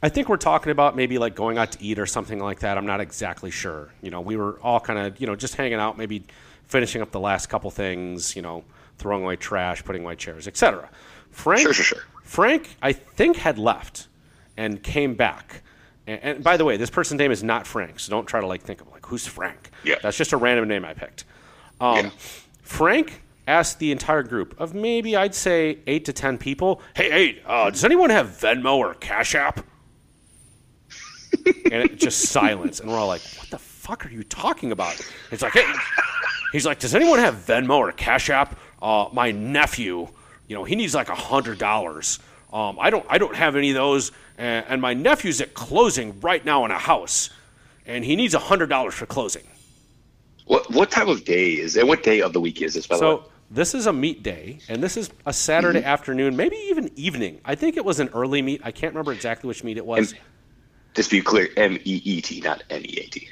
I 0.01 0.09
think 0.09 0.27
we're 0.27 0.37
talking 0.37 0.71
about 0.71 0.95
maybe 0.95 1.17
like 1.17 1.33
going 1.35 1.57
out 1.57 1.71
to 1.73 1.83
eat 1.83 1.97
or 1.97 2.05
something 2.05 2.39
like 2.39 2.59
that. 2.59 2.77
I'm 2.77 2.85
not 2.85 2.99
exactly 2.99 3.51
sure. 3.51 3.89
You 4.01 4.11
know, 4.11 4.21
we 4.21 4.35
were 4.35 4.59
all 4.61 4.79
kind 4.79 4.99
of, 4.99 5.19
you 5.21 5.27
know, 5.27 5.35
just 5.35 5.55
hanging 5.55 5.75
out, 5.79 5.97
maybe 5.97 6.23
finishing 6.67 7.01
up 7.01 7.11
the 7.11 7.19
last 7.19 7.47
couple 7.47 7.71
things, 7.71 8.35
you 8.35 8.41
know, 8.41 8.63
throwing 8.97 9.23
away 9.23 9.37
trash, 9.37 9.83
putting 9.83 10.03
away 10.03 10.15
chairs, 10.15 10.47
etc. 10.47 10.89
Frank, 11.31 11.61
Sure, 11.61 11.73
sure, 11.73 11.85
sure. 11.85 12.03
Frank, 12.23 12.75
I 12.81 12.93
think 12.93 13.37
had 13.37 13.57
left 13.57 14.07
and 14.57 14.83
came 14.83 15.15
back. 15.15 15.61
And, 16.05 16.19
and 16.21 16.43
by 16.43 16.57
the 16.57 16.65
way, 16.65 16.77
this 16.77 16.89
person's 16.89 17.19
name 17.19 17.31
is 17.31 17.43
not 17.43 17.65
Frank, 17.65 17.99
so 17.99 18.11
don't 18.11 18.25
try 18.25 18.41
to 18.41 18.47
like 18.47 18.61
think 18.61 18.81
of 18.81 18.89
like 18.91 19.05
who's 19.05 19.25
Frank. 19.25 19.71
Yeah. 19.83 19.95
that's 20.01 20.17
just 20.17 20.33
a 20.33 20.37
random 20.37 20.67
name 20.67 20.83
I 20.85 20.93
picked. 20.93 21.23
Um, 21.79 21.95
Yeah. 22.05 22.09
Frank 22.61 23.21
asked 23.47 23.79
the 23.79 23.91
entire 23.91 24.23
group 24.23 24.59
of 24.59 24.73
maybe 24.73 25.15
I'd 25.15 25.35
say 25.35 25.79
eight 25.87 26.05
to 26.05 26.13
ten 26.13 26.37
people, 26.37 26.81
"Hey, 26.95 27.09
hey, 27.09 27.41
uh, 27.45 27.69
does 27.69 27.83
anyone 27.83 28.09
have 28.09 28.27
Venmo 28.27 28.77
or 28.77 28.93
Cash 28.95 29.35
App?" 29.35 29.65
and 31.45 31.73
it 31.73 31.97
just 31.97 32.21
silence, 32.29 32.79
and 32.79 32.89
we're 32.89 32.97
all 32.97 33.07
like, 33.07 33.21
"What 33.37 33.49
the 33.49 33.57
fuck 33.59 34.05
are 34.05 34.09
you 34.09 34.23
talking 34.23 34.71
about?" 34.71 34.99
It's 35.31 35.41
like, 35.41 35.53
"Hey," 35.53 35.71
he's 36.51 36.65
like, 36.65 36.79
"Does 36.79 36.95
anyone 36.95 37.19
have 37.19 37.35
Venmo 37.35 37.77
or 37.77 37.91
Cash 37.91 38.29
App?" 38.29 38.57
Uh, 38.81 39.07
my 39.13 39.31
nephew, 39.31 40.07
you 40.47 40.55
know, 40.55 40.63
he 40.63 40.75
needs 40.75 40.93
like 40.93 41.09
a 41.09 41.15
hundred 41.15 41.57
dollars. 41.57 42.19
Um, 42.51 42.77
I 42.79 42.89
don't, 42.91 43.05
I 43.09 43.17
don't 43.17 43.35
have 43.35 43.55
any 43.55 43.71
of 43.71 43.75
those, 43.75 44.11
and, 44.37 44.65
and 44.69 44.81
my 44.81 44.93
nephew's 44.93 45.41
at 45.41 45.53
closing 45.55 46.19
right 46.19 46.43
now 46.45 46.65
in 46.65 46.71
a 46.71 46.77
house, 46.77 47.31
and 47.85 48.05
he 48.05 48.15
needs 48.15 48.35
a 48.35 48.39
hundred 48.39 48.67
dollars 48.67 48.93
for 48.93 49.05
closing. 49.05 49.43
What 50.45 50.69
what 50.71 50.91
time 50.91 51.09
of 51.09 51.23
day 51.25 51.51
is 51.51 51.75
it? 51.77 51.87
What 51.87 52.03
day 52.03 52.21
of 52.21 52.33
the 52.33 52.41
week 52.41 52.61
is 52.61 52.73
this? 52.73 52.85
By 52.85 52.97
the 52.97 53.03
way, 53.05 53.15
So 53.23 53.29
this 53.53 53.73
is 53.75 53.85
a 53.85 53.93
meet 53.93 54.23
day, 54.23 54.59
and 54.67 54.81
this 54.81 54.97
is 54.97 55.09
a 55.25 55.31
Saturday 55.33 55.79
Mm-hmm. 55.79 55.87
afternoon, 55.87 56.35
maybe 56.35 56.55
even 56.69 56.89
evening. 56.95 57.39
I 57.45 57.55
think 57.55 57.77
it 57.77 57.85
was 57.85 57.99
an 57.99 58.09
early 58.13 58.41
meet. 58.41 58.61
I 58.63 58.71
can't 58.71 58.93
remember 58.93 59.13
exactly 59.13 59.47
which 59.47 59.63
meet 59.63 59.77
it 59.77 59.85
was. 59.85 60.11
And- 60.11 60.21
just 60.95 61.09
to 61.09 61.15
be 61.17 61.21
clear, 61.21 61.47
M 61.57 61.75
E 61.85 62.01
E 62.05 62.21
T, 62.21 62.41
not 62.41 62.63
N 62.69 62.83
E 62.85 62.97
A 62.99 63.07
T. 63.07 63.29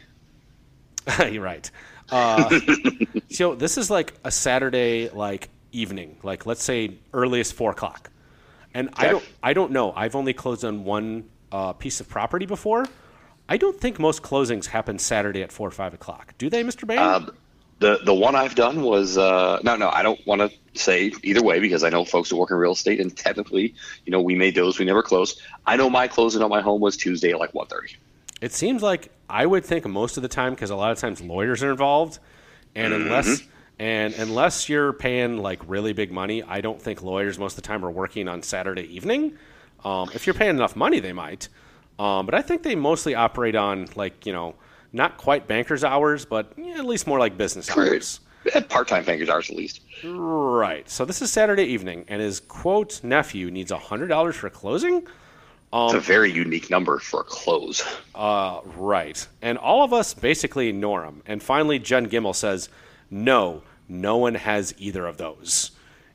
You're 1.32 1.44
right. 1.44 1.70
Uh, 2.10 2.60
so 3.30 3.56
this 3.56 3.78
is 3.78 3.90
like 3.92 4.14
a 4.24 4.32
Saturday 4.32 5.10
like 5.10 5.50
evening, 5.72 6.18
like 6.24 6.46
let's 6.46 6.64
say 6.64 6.98
earliest 7.14 7.54
four 7.54 7.72
o'clock, 7.72 8.10
and 8.74 8.90
I 8.96 9.08
don't 9.10 9.24
I 9.44 9.54
don't 9.54 9.72
know. 9.72 9.92
I've 9.94 10.16
only 10.16 10.34
closed 10.34 10.66
on 10.66 10.84
one 10.84 11.30
uh, 11.52 11.74
piece 11.74 12.00
of 12.02 12.10
property 12.10 12.46
before. 12.46 12.86
I 13.48 13.58
don't 13.58 13.80
think 13.80 14.00
most 14.00 14.24
closings 14.24 14.66
happen 14.66 14.98
Saturday 14.98 15.44
at 15.44 15.52
four 15.52 15.68
or 15.68 15.72
five 15.72 15.94
o'clock. 15.94 16.34
Do 16.38 16.50
they, 16.50 16.64
Mister 16.64 16.86
Bain? 16.86 16.98
Uh, 16.98 17.28
the 17.82 18.00
the 18.04 18.14
one 18.14 18.36
I've 18.36 18.56
done 18.56 18.84
was 18.84 19.18
uh, 19.18 19.60
no 19.64 19.76
no 19.76 19.90
I 19.90 20.04
don't 20.04 20.26
want 20.26 20.42
to 20.42 20.80
say 20.80 21.12
either 21.24 21.44
way 21.44 21.60
because 21.60 21.84
I 21.84 21.90
know 21.90 22.06
folks 22.06 22.30
who 22.30 22.38
work 22.38 22.52
in 22.52 22.58
real 22.58 22.72
estate 22.72 23.02
and 23.02 23.16
technically 23.16 23.74
you 24.06 24.12
know 24.12 24.22
we 24.22 24.36
made 24.36 24.56
those 24.56 24.80
we 24.80 24.86
never 24.86 25.04
closed. 25.04 25.42
I 25.66 25.76
know 25.76 25.90
my 25.90 26.08
closing 26.08 26.42
on 26.42 26.50
my 26.50 26.62
home 26.62 26.80
was 26.80 26.96
Tuesday 26.96 27.32
at 27.32 27.40
like 27.40 27.52
1.30. 27.52 27.96
It 28.40 28.54
seems 28.54 28.82
like 28.82 29.12
I 29.30 29.46
would 29.46 29.66
think 29.66 29.86
most 29.88 30.16
of 30.16 30.24
the 30.24 30.30
time 30.30 30.54
because 30.54 30.70
a 30.70 30.76
lot 30.76 30.92
of 30.92 31.00
times 31.00 31.22
lawyers 31.22 31.64
are 31.64 31.72
involved, 31.72 32.20
and 32.76 32.94
unless 32.94 33.42
and 33.80 34.14
unless 34.14 34.70
you're 34.70 34.94
paying 34.94 35.40
like 35.40 35.60
really 35.68 35.94
big 35.94 36.12
money, 36.12 36.44
I 36.44 36.62
don't 36.62 36.82
think 36.82 37.02
lawyers 37.02 37.40
most 37.40 37.58
of 37.58 37.64
the 37.64 37.68
time 37.68 37.84
are 37.84 37.92
working 37.92 38.28
on 38.28 38.44
Saturday 38.44 38.84
evening. 38.96 39.38
Um, 39.84 40.12
if 40.14 40.28
you're 40.28 40.36
paying 40.36 40.56
enough 40.56 40.76
money, 40.76 41.00
they 41.00 41.14
might, 41.14 41.50
um, 41.98 42.28
but 42.28 42.36
I 42.36 42.44
think 42.44 42.62
they 42.62 42.76
mostly 42.76 43.16
operate 43.16 43.56
on 43.56 43.90
like 43.96 44.28
you 44.28 44.34
know 44.34 44.54
not 44.94 45.18
quite 45.18 45.48
bankers 45.48 45.84
hours, 45.84 46.26
but 46.26 46.54
yeah, 46.58 46.78
at 46.78 46.86
least 46.86 47.08
more 47.08 47.20
like 47.20 47.38
business 47.38 47.70
hours. 47.76 48.20
Part 48.70 48.88
time 48.88 49.06
bankers 49.06 49.30
hours 49.30 49.50
at 49.50 49.56
least. 49.56 49.82
Right. 50.04 50.90
So 50.90 51.06
this 51.06 51.22
is 51.22 51.32
Saturday 51.32 51.64
evening, 51.64 52.06
and 52.08 52.22
his 52.22 52.40
quote 52.40 53.04
nephew 53.04 53.52
needs 53.52 53.72
hundred 53.72 54.08
dollars 54.08 54.36
for 54.36 54.50
closing. 54.50 55.06
Um, 55.74 55.86
It's 55.86 55.94
a 55.94 56.00
very 56.00 56.32
unique 56.32 56.70
number 56.70 57.00
for 57.00 57.22
a 57.22 57.24
close. 57.24 57.82
Uh, 58.14 58.60
right. 58.76 59.26
And 59.42 59.58
all 59.58 59.84
of 59.84 59.94
us 59.94 60.14
basically 60.14 60.68
ignore 60.68 61.04
him. 61.06 61.22
And 61.26 61.42
finally, 61.42 61.80
Jen 61.80 62.10
Gimmel 62.10 62.36
says, 62.36 62.68
No, 63.10 63.62
no 63.88 64.18
one 64.18 64.36
has 64.36 64.74
either 64.78 65.06
of 65.06 65.18
those. 65.18 65.72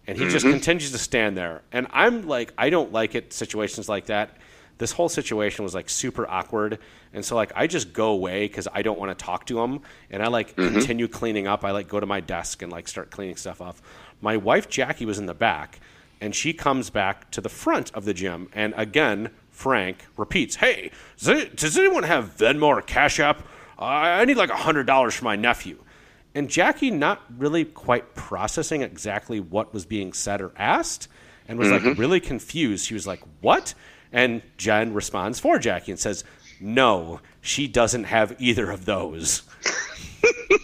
And 0.06 0.18
he 0.18 0.28
just 0.28 0.44
continues 0.44 0.92
to 0.92 0.98
stand 0.98 1.36
there. 1.36 1.62
And 1.72 1.86
I'm 1.90 2.28
like, 2.28 2.52
I 2.58 2.70
don't 2.70 2.92
like 2.92 3.14
it, 3.14 3.32
situations 3.32 3.88
like 3.88 4.06
that. 4.06 4.36
This 4.78 4.92
whole 4.92 5.08
situation 5.08 5.64
was 5.64 5.74
like 5.74 5.88
super 5.88 6.28
awkward. 6.28 6.78
And 7.12 7.24
so, 7.24 7.34
like, 7.34 7.52
I 7.56 7.66
just 7.66 7.92
go 7.92 8.08
away 8.08 8.46
because 8.46 8.68
I 8.72 8.82
don't 8.82 8.98
want 8.98 9.16
to 9.16 9.24
talk 9.24 9.46
to 9.46 9.60
him. 9.60 9.80
And 10.10 10.22
I 10.22 10.28
like 10.28 10.54
continue 10.54 11.08
cleaning 11.08 11.46
up. 11.46 11.64
I 11.64 11.70
like 11.70 11.88
go 11.88 11.98
to 11.98 12.06
my 12.06 12.20
desk 12.20 12.62
and 12.62 12.70
like 12.70 12.88
start 12.88 13.10
cleaning 13.10 13.36
stuff 13.36 13.62
up. 13.62 13.78
My 14.20 14.36
wife, 14.36 14.68
Jackie, 14.68 15.06
was 15.06 15.18
in 15.18 15.26
the 15.26 15.34
back. 15.34 15.80
And 16.20 16.34
she 16.34 16.52
comes 16.52 16.88
back 16.88 17.30
to 17.32 17.40
the 17.40 17.48
front 17.48 17.90
of 17.94 18.06
the 18.06 18.14
gym. 18.14 18.48
And 18.54 18.72
again, 18.76 19.30
Frank 19.50 20.04
repeats, 20.16 20.56
Hey, 20.56 20.90
does, 21.18 21.78
anyone 21.78 22.02
have 22.02 22.36
Venmo 22.36 22.64
or 22.64 22.82
Cash 22.82 23.20
App? 23.20 23.40
Uh, 23.78 23.84
I 23.84 24.24
need 24.24 24.36
like 24.36 24.50
$100 24.50 25.12
for 25.12 25.24
my 25.24 25.36
nephew. 25.36 25.82
And 26.34 26.50
Jackie, 26.50 26.90
not 26.90 27.22
really 27.38 27.64
quite 27.64 28.14
processing 28.14 28.82
exactly 28.82 29.40
what 29.40 29.72
was 29.72 29.86
being 29.86 30.12
said 30.12 30.42
or 30.42 30.52
asked, 30.56 31.08
and 31.48 31.58
was 31.58 31.70
like 31.70 31.96
really 31.98 32.20
confused. 32.20 32.84
She 32.84 32.92
was 32.92 33.06
like, 33.06 33.22
What? 33.40 33.72
And 34.12 34.42
Jen 34.56 34.94
responds 34.94 35.38
for 35.40 35.58
Jackie 35.58 35.92
and 35.92 36.00
says, 36.00 36.24
No, 36.60 37.20
she 37.40 37.66
doesn't 37.68 38.04
have 38.04 38.34
either 38.38 38.70
of 38.70 38.84
those. 38.84 39.42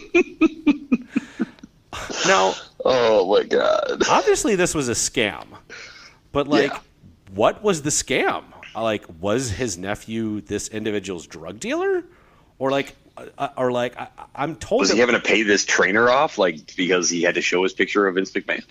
now, 2.25 2.53
Oh 2.85 3.29
my 3.33 3.43
god. 3.43 4.03
obviously 4.09 4.55
this 4.57 4.75
was 4.75 4.89
a 4.89 4.93
scam 4.93 5.45
but 6.33 6.49
like 6.49 6.71
Yeah. 6.71 6.79
what 7.33 7.63
was 7.63 7.81
the 7.81 7.91
scam 7.91 8.43
like 8.75 9.05
was 9.21 9.49
his 9.51 9.77
nephew 9.77 10.41
this 10.41 10.67
individual's 10.67 11.25
drug 11.25 11.61
dealer 11.61 12.03
or 12.59 12.71
like 12.71 12.93
uh, 13.15 13.49
or 13.55 13.71
like 13.71 13.97
I, 13.97 14.09
i'm 14.35 14.55
told 14.57 14.81
Was 14.81 14.91
he 14.91 14.99
having 14.99 15.15
to 15.15 15.21
pay 15.21 15.43
this 15.43 15.63
trainer 15.63 16.09
off 16.09 16.37
like 16.37 16.75
because 16.75 17.09
he 17.09 17.21
had 17.21 17.35
to 17.35 17.41
show 17.41 17.63
his 17.63 17.71
picture 17.71 18.05
of 18.07 18.15
Vince 18.15 18.31
McMahon? 18.31 18.65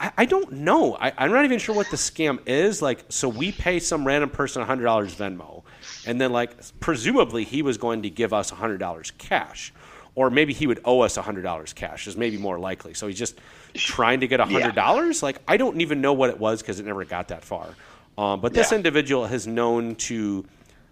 I, 0.00 0.12
I 0.18 0.24
don't 0.26 0.52
know. 0.52 0.96
I, 0.96 1.12
i'm 1.18 1.32
not 1.32 1.44
even 1.44 1.58
sure 1.58 1.74
what 1.74 1.90
the 1.90 1.96
scam 1.96 2.40
is. 2.46 2.82
Like 2.82 3.04
so 3.08 3.28
we 3.28 3.52
pay 3.52 3.78
some 3.80 4.06
random 4.06 4.30
person 4.30 4.64
$100 4.64 4.80
venmo 5.16 5.62
and 6.04 6.20
then 6.20 6.32
like 6.32 6.56
presumably 6.80 7.44
he 7.44 7.62
was 7.62 7.78
going 7.78 8.02
to 8.02 8.10
give 8.10 8.32
us 8.32 8.50
$100 8.50 9.18
cash 9.18 9.72
or 10.14 10.30
maybe 10.30 10.52
he 10.52 10.66
would 10.66 10.80
owe 10.84 11.00
us 11.00 11.16
$100 11.16 11.74
cash 11.74 12.06
is 12.06 12.16
maybe 12.16 12.38
more 12.38 12.58
likely. 12.58 12.94
So 12.94 13.06
he's 13.06 13.18
just 13.18 13.40
trying 13.82 14.20
to 14.20 14.28
get 14.28 14.40
$100 14.40 15.22
like 15.22 15.38
i 15.48 15.56
don't 15.56 15.80
even 15.80 16.00
know 16.00 16.12
what 16.12 16.30
it 16.30 16.38
was 16.38 16.62
because 16.62 16.78
it 16.80 16.86
never 16.86 17.04
got 17.04 17.28
that 17.28 17.44
far. 17.44 17.76
Um, 18.18 18.40
but 18.40 18.54
this 18.54 18.70
Yeah. 18.70 18.76
individual 18.76 19.26
has 19.26 19.46
known 19.46 19.96
to 19.96 20.46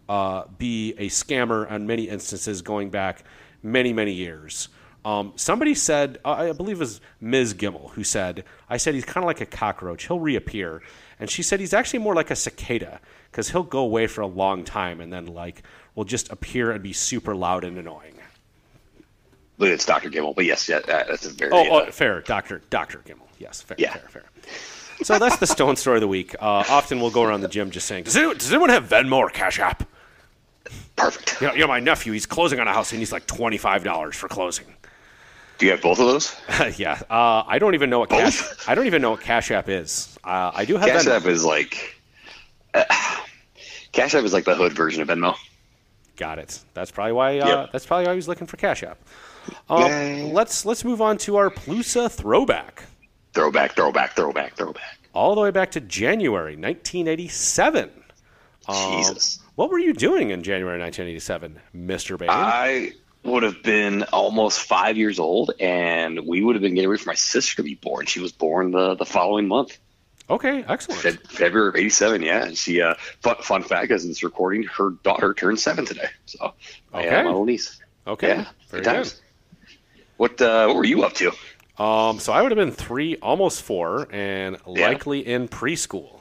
uh, 0.09 0.45
be 0.59 0.95
a 0.99 1.09
scammer 1.09 1.71
on 1.71 1.87
many 1.87 2.05
instances 2.09 2.63
going 2.63 2.91
back 2.91 3.25
many, 3.63 3.93
many 3.93 4.13
years. 4.13 4.69
Um, 5.05 5.33
somebody 5.37 5.75
said, 5.75 6.19
uh, 6.25 6.33
I 6.33 6.53
believe 6.53 6.77
it 6.77 6.81
was 6.81 7.01
Ms. 7.21 7.55
Gimmel, 7.55 7.91
who 7.93 8.05
said, 8.05 8.45
I 8.69 8.77
said 8.77 8.95
he's 8.95 9.05
kind 9.05 9.25
of 9.25 9.27
like 9.27 9.41
a 9.41 9.47
cockroach. 9.47 10.07
He'll 10.07 10.21
reappear. 10.21 10.83
And 11.19 11.31
she 11.31 11.43
said 11.43 11.61
he's 11.61 11.73
actually 11.75 12.01
more 12.01 12.15
like 12.15 12.31
a 12.31 12.37
cicada 12.37 13.01
because 13.31 13.51
he'll 13.51 13.63
go 13.63 13.81
away 13.81 14.07
for 14.07 14.21
a 14.21 14.27
long 14.27 14.65
time 14.65 15.01
and 15.01 15.13
then, 15.13 15.27
like, 15.27 15.63
will 15.95 16.05
just 16.05 16.31
appear 16.31 16.71
and 16.71 16.83
be 16.83 16.93
super 16.93 17.35
loud 17.35 17.65
and 17.65 17.79
annoying. 17.79 18.15
It's 19.59 19.85
Dr. 19.85 20.09
Gimmel, 20.11 20.35
but 20.35 20.47
yes, 20.47 20.69
yeah, 20.69 20.81
that's 20.87 21.27
a 21.27 21.31
very. 21.31 21.51
Oh, 21.53 21.79
uh, 21.79 21.85
oh 21.87 21.91
fair. 21.91 22.23
Dr. 22.23 22.63
Dr. 22.71 22.99
Gimmel. 23.07 23.27
Yes, 23.39 23.61
fair, 23.61 23.77
Yeah. 23.79 23.93
fair, 23.93 24.09
fair. 24.09 24.25
So 25.03 25.19
that's 25.19 25.37
the 25.39 25.47
stone 25.47 25.77
story 25.77 25.97
of 25.97 26.01
the 26.03 26.09
week. 26.09 26.35
Uh, 26.41 26.65
often 26.69 27.01
we'll 27.01 27.11
go 27.11 27.23
around 27.23 27.41
the 27.43 27.49
gym 27.49 27.71
just 27.71 27.87
saying, 27.87 28.05
does 28.05 28.17
anyone, 28.17 28.37
does 28.37 28.51
anyone 28.51 28.71
have 28.71 28.89
Venmo 28.89 29.17
or 29.17 29.31
Cash 29.31 29.59
App? 29.59 29.87
perfect. 30.97 31.41
You 31.41 31.47
know, 31.49 31.55
you 31.55 31.61
know, 31.61 31.67
my 31.69 31.81
nephew, 31.81 32.13
he's 32.13 32.27
closing 32.27 32.61
on 32.61 32.69
a 32.69 32.73
house 32.73 32.93
and 32.93 32.99
he's 32.99 33.13
like 33.13 33.27
$25 33.27 34.15
for 34.15 34.29
closing. 34.29 34.67
Do 35.61 35.67
you 35.67 35.73
have 35.73 35.83
both 35.83 36.01
of 36.01 36.07
those? 36.07 36.35
yeah. 36.79 37.01
Uh, 37.11 37.45
I 37.47 37.59
don't 37.59 37.75
even 37.75 37.91
know 37.91 38.01
what 38.01 38.09
Cash, 38.11 38.43
I 38.67 38.75
don't 38.75 38.87
even 38.87 39.01
know 39.03 39.11
what 39.13 39.21
Cash 39.21 39.51
App 39.51 39.69
is. 39.69 40.19
Uh, 40.25 40.51
I 40.55 40.65
do 40.65 40.77
have 40.79 40.89
Cash 40.89 41.05
Venmo. 41.05 41.17
App 41.17 41.27
is 41.27 41.45
like. 41.45 42.01
Uh, 42.75 42.85
Cash 43.93 44.15
App 44.15 44.25
is 44.25 44.33
like 44.33 44.45
the 44.45 44.55
hood 44.55 44.73
version 44.73 45.03
of 45.03 45.09
Venmo. 45.09 45.37
Got 46.17 46.39
it. 46.39 46.59
That's 46.75 46.91
probably 46.91 47.13
why. 47.13 47.39
Uh, 47.39 47.47
Yep. 47.49 47.73
That's 47.73 47.87
probably 47.87 48.07
why 48.07 48.13
he 48.13 48.17
was 48.17 48.27
looking 48.29 48.47
for 48.47 48.57
Cash 48.57 48.83
App. 48.83 48.99
Um, 49.69 50.33
let's 50.33 50.65
let's 50.67 50.85
move 50.85 51.01
on 51.01 51.17
to 51.19 51.37
our 51.37 51.51
PLUSA 51.51 52.11
throwback, 52.11 52.85
Throwback, 53.33 53.75
throwback, 53.75 54.15
throwback, 54.15 54.55
throwback. 54.57 54.99
all 55.15 55.35
the 55.35 55.41
way 55.41 55.51
back 55.51 55.71
to 55.73 55.81
January 55.81 56.57
1987. 56.57 57.91
Um, 58.69 58.93
Jesus. 58.97 59.41
What 59.57 59.71
were 59.71 59.79
you 59.79 59.93
doing 59.93 60.31
in 60.31 60.43
January 60.43 60.79
1987, 60.79 61.59
Mister 61.73 62.17
Bain? 62.17 62.29
I 62.31 62.93
would 63.25 63.43
have 63.43 63.63
been 63.63 64.03
almost 64.05 64.61
five 64.61 64.97
years 64.97 65.19
old, 65.19 65.53
and 65.61 66.27
we 66.27 66.43
would 66.43 66.55
have 66.57 66.63
been 66.63 66.75
getting 66.75 66.89
ready 66.91 67.03
for 67.03 67.11
my 67.11 67.15
sister 67.15 67.57
to 67.57 67.63
be 67.63 67.75
born. 67.75 68.07
She 68.07 68.21
was 68.21 68.33
born 68.33 68.71
the, 68.71 68.95
the 68.95 69.05
following 69.05 69.47
month, 69.47 69.79
okay, 70.29 70.65
excellent. 70.67 71.01
Fe- 71.03 71.27
February 71.29 71.69
of 71.69 71.77
'87. 71.77 72.23
Yeah, 72.23 72.45
and 72.47 72.57
she. 72.57 72.81
Uh, 72.81 72.95
fun, 73.21 73.37
fun 73.41 73.63
fact, 73.63 73.91
as 73.93 74.05
it's 74.07 74.23
recording, 74.23 74.63
her 74.65 74.91
daughter 75.03 75.35
turned 75.35 75.61
seven 75.61 75.85
today. 75.85 76.09
So, 76.27 76.55
I 76.93 77.01
Okay. 77.01 77.09
have 77.11 77.25
my 77.25 77.31
little 77.31 77.45
niece. 77.45 77.79
Okay, 78.07 78.29
Yeah, 78.29 78.47
very 78.71 78.83
good 78.85 78.91
times. 78.91 79.21
What 80.17 80.41
uh, 80.41 80.67
What 80.67 80.77
were 80.77 80.85
you 80.85 81.03
up 81.05 81.13
to? 81.15 81.33
Um, 81.83 82.19
so 82.19 82.33
I 82.33 82.43
would 82.43 82.51
have 82.53 82.59
been 82.59 82.73
three, 82.73 83.17
almost 83.17 83.63
four, 83.63 84.07
and 84.11 84.57
Yeah. 84.67 84.89
likely 84.89 85.27
in 85.27 85.49
preschool. 85.49 86.20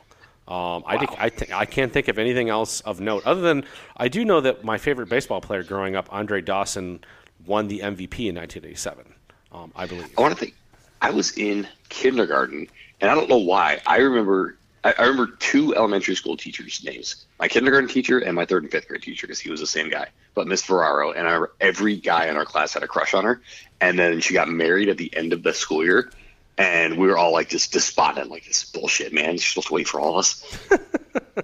Um, 0.50 0.84
I 0.88 0.98
think 0.98 1.12
I, 1.20 1.30
th- 1.30 1.52
I 1.52 1.66
can't 1.66 1.94
think 1.94 2.08
of 2.08 2.18
anything 2.18 2.50
else 2.50 2.82
of 2.82 3.00
note 3.00 3.24
other 3.26 3.42
than 3.42 3.66
I 3.96 4.08
do 4.08 4.26
know 4.26 4.42
that 4.42 4.64
my 4.64 4.80
favorite 4.80 5.08
baseball 5.08 5.42
player 5.42 5.62
growing 5.62 5.96
up, 5.96 6.10
Andre 6.12 6.42
Dawson, 6.42 7.02
won 7.46 7.68
the 7.68 7.80
MVP 7.82 8.28
in 8.28 8.36
1987. 8.36 9.14
Um, 9.52 9.72
I 9.76 9.86
believe. 9.86 10.10
I 10.18 10.22
want 10.22 10.34
to 10.34 10.40
think. 10.40 10.56
I 11.02 11.12
was 11.12 11.38
in 11.38 11.68
kindergarten, 11.90 12.68
and 13.00 13.12
I 13.12 13.16
don't 13.16 13.30
know 13.30 13.38
why. 13.38 13.80
I 13.86 13.98
remember. 13.98 14.58
I, 14.84 14.94
I 14.98 15.02
remember 15.04 15.36
two 15.40 15.76
elementary 15.76 16.16
school 16.16 16.36
teachers' 16.36 16.84
names: 16.84 17.28
my 17.40 17.48
kindergarten 17.48 17.88
teacher 17.88 18.18
and 18.18 18.36
my 18.36 18.46
third 18.46 18.64
and 18.64 18.72
fifth 18.72 18.88
grade 18.88 19.04
teacher, 19.04 19.28
because 19.28 19.40
he 19.40 19.52
was 19.52 19.60
the 19.60 19.68
same 19.68 19.90
guy. 19.90 20.08
But 20.34 20.48
Miss 20.48 20.64
Ferraro, 20.64 21.12
and 21.12 21.28
I 21.28 21.44
every 21.62 21.96
guy 21.98 22.26
in 22.26 22.38
our 22.38 22.46
class 22.46 22.74
had 22.74 22.82
a 22.82 22.88
crush 22.88 23.14
on 23.14 23.24
her. 23.24 23.42
And 23.82 24.00
then 24.00 24.20
she 24.20 24.34
got 24.34 24.50
married 24.50 24.90
at 24.90 24.98
the 24.98 25.16
end 25.16 25.32
of 25.32 25.44
the 25.44 25.54
school 25.54 25.84
year, 25.84 26.12
and 26.60 26.98
we 26.98 27.08
were 27.08 27.18
all 27.18 27.32
like 27.32 27.50
just 27.50 27.72
despondent, 27.72 28.30
like 28.30 28.46
this 28.46 28.64
bullshit, 28.66 29.14
man. 29.14 29.38
She's 29.38 29.48
supposed 29.48 29.70
to 29.70 29.74
wait 29.74 29.88
for 29.88 30.00
all 30.00 30.14
of 30.14 30.18
us. 30.20 30.44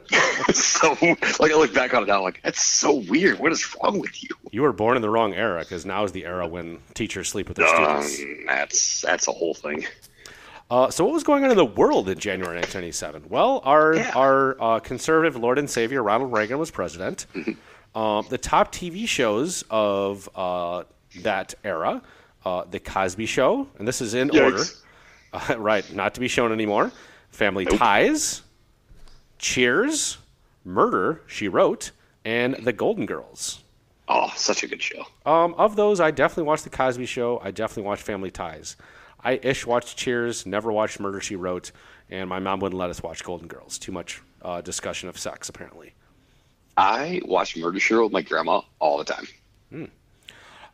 so, 0.53 0.89
like, 1.39 1.51
I 1.51 1.55
look 1.55 1.73
back 1.73 1.93
on 1.93 2.03
it 2.03 2.07
now, 2.07 2.21
like 2.21 2.41
that's 2.43 2.61
so 2.61 2.95
weird. 2.95 3.39
What 3.39 3.51
is 3.51 3.75
wrong 3.81 3.99
with 3.99 4.21
you? 4.23 4.29
You 4.51 4.61
were 4.61 4.73
born 4.73 4.95
in 4.95 5.01
the 5.01 5.09
wrong 5.09 5.33
era 5.33 5.61
because 5.61 5.85
now 5.85 6.03
is 6.03 6.11
the 6.11 6.25
era 6.25 6.47
when 6.47 6.79
teachers 6.93 7.29
sleep 7.29 7.47
with 7.47 7.57
their 7.57 7.67
Um, 7.67 8.03
students. 8.03 8.45
that's 8.47 9.01
that's 9.01 9.27
a 9.27 9.31
whole 9.31 9.53
thing. 9.53 9.85
Uh, 10.69 10.89
so 10.89 11.05
what 11.05 11.13
was 11.13 11.23
going 11.23 11.43
on 11.43 11.51
in 11.51 11.57
the 11.57 11.63
world 11.65 12.09
in 12.09 12.17
January 12.17 12.55
1987? 12.57 13.25
Well, 13.29 13.61
our 13.63 13.95
Yeah. 13.95 14.11
our 14.15 14.61
uh, 14.61 14.79
conservative 14.79 15.35
Lord 15.37 15.57
and 15.59 15.69
Savior 15.69 16.03
Ronald 16.03 16.33
Reagan 16.33 16.57
was 16.57 16.71
president. 16.71 17.25
um, 17.95 18.25
the 18.29 18.37
top 18.37 18.73
TV 18.73 19.07
shows 19.07 19.63
of 19.69 20.27
uh, 20.35 20.83
that 21.21 21.53
era, 21.63 22.01
uh, 22.45 22.65
The 22.69 22.79
Cosby 22.79 23.25
Show, 23.27 23.67
and 23.79 23.87
this 23.87 24.01
is 24.01 24.13
in 24.13 24.29
Yikes. 24.29 24.43
order, 24.43 24.63
uh, 25.35 25.55
right? 25.59 25.93
Not 25.93 26.13
to 26.15 26.19
be 26.19 26.27
shown 26.27 26.51
anymore. 26.51 26.91
Family 27.29 27.65
Ties, 27.65 28.41
Cheers, 29.37 30.17
Murder 30.63 31.21
She 31.27 31.47
Wrote, 31.47 31.91
and 32.23 32.55
The 32.55 32.73
Golden 32.73 33.05
Girls. 33.05 33.61
Oh, 34.07 34.31
such 34.35 34.63
a 34.63 34.67
good 34.67 34.81
show. 34.81 35.03
Um, 35.25 35.53
of 35.55 35.75
those, 35.75 35.99
I 35.99 36.11
definitely 36.11 36.43
watched 36.43 36.63
The 36.63 36.69
Cosby 36.69 37.05
Show. 37.07 37.41
I 37.43 37.51
definitely 37.51 37.83
watched 37.83 38.03
Family 38.03 38.31
Ties. 38.31 38.77
I 39.23 39.39
ish 39.41 39.65
watched 39.65 39.97
Cheers, 39.97 40.45
never 40.45 40.71
watched 40.71 40.99
Murder 40.99 41.19
She 41.19 41.35
Wrote, 41.35 41.71
and 42.09 42.29
my 42.29 42.39
mom 42.39 42.59
wouldn't 42.59 42.79
let 42.79 42.89
us 42.89 43.01
watch 43.01 43.23
Golden 43.23 43.47
Girls. 43.47 43.79
Too 43.79 43.91
much 43.91 44.21
uh, 44.43 44.61
discussion 44.61 45.09
of 45.09 45.17
sex, 45.17 45.49
apparently. 45.49 45.93
I 46.77 47.21
watch 47.25 47.57
Murder 47.57 47.79
She 47.79 47.95
Wrote 47.95 48.05
with 48.05 48.13
my 48.13 48.21
grandma 48.21 48.61
all 48.79 48.97
the 48.97 49.05
time. 49.05 49.27
Hmm. 49.71 49.85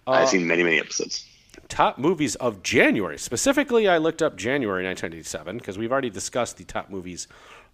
I've 0.06 0.30
seen 0.30 0.46
many, 0.46 0.64
many 0.64 0.80
episodes. 0.80 1.26
Top 1.68 1.98
movies 1.98 2.36
of 2.36 2.64
January. 2.64 3.18
Specifically, 3.18 3.88
I 3.88 3.98
looked 3.98 4.22
up 4.22 4.36
January 4.36 4.86
1987 4.86 5.58
because 5.58 5.78
we've 5.78 5.92
already 5.92 6.10
discussed 6.10 6.58
the 6.58 6.64
top 6.64 6.90
movies 6.90 7.28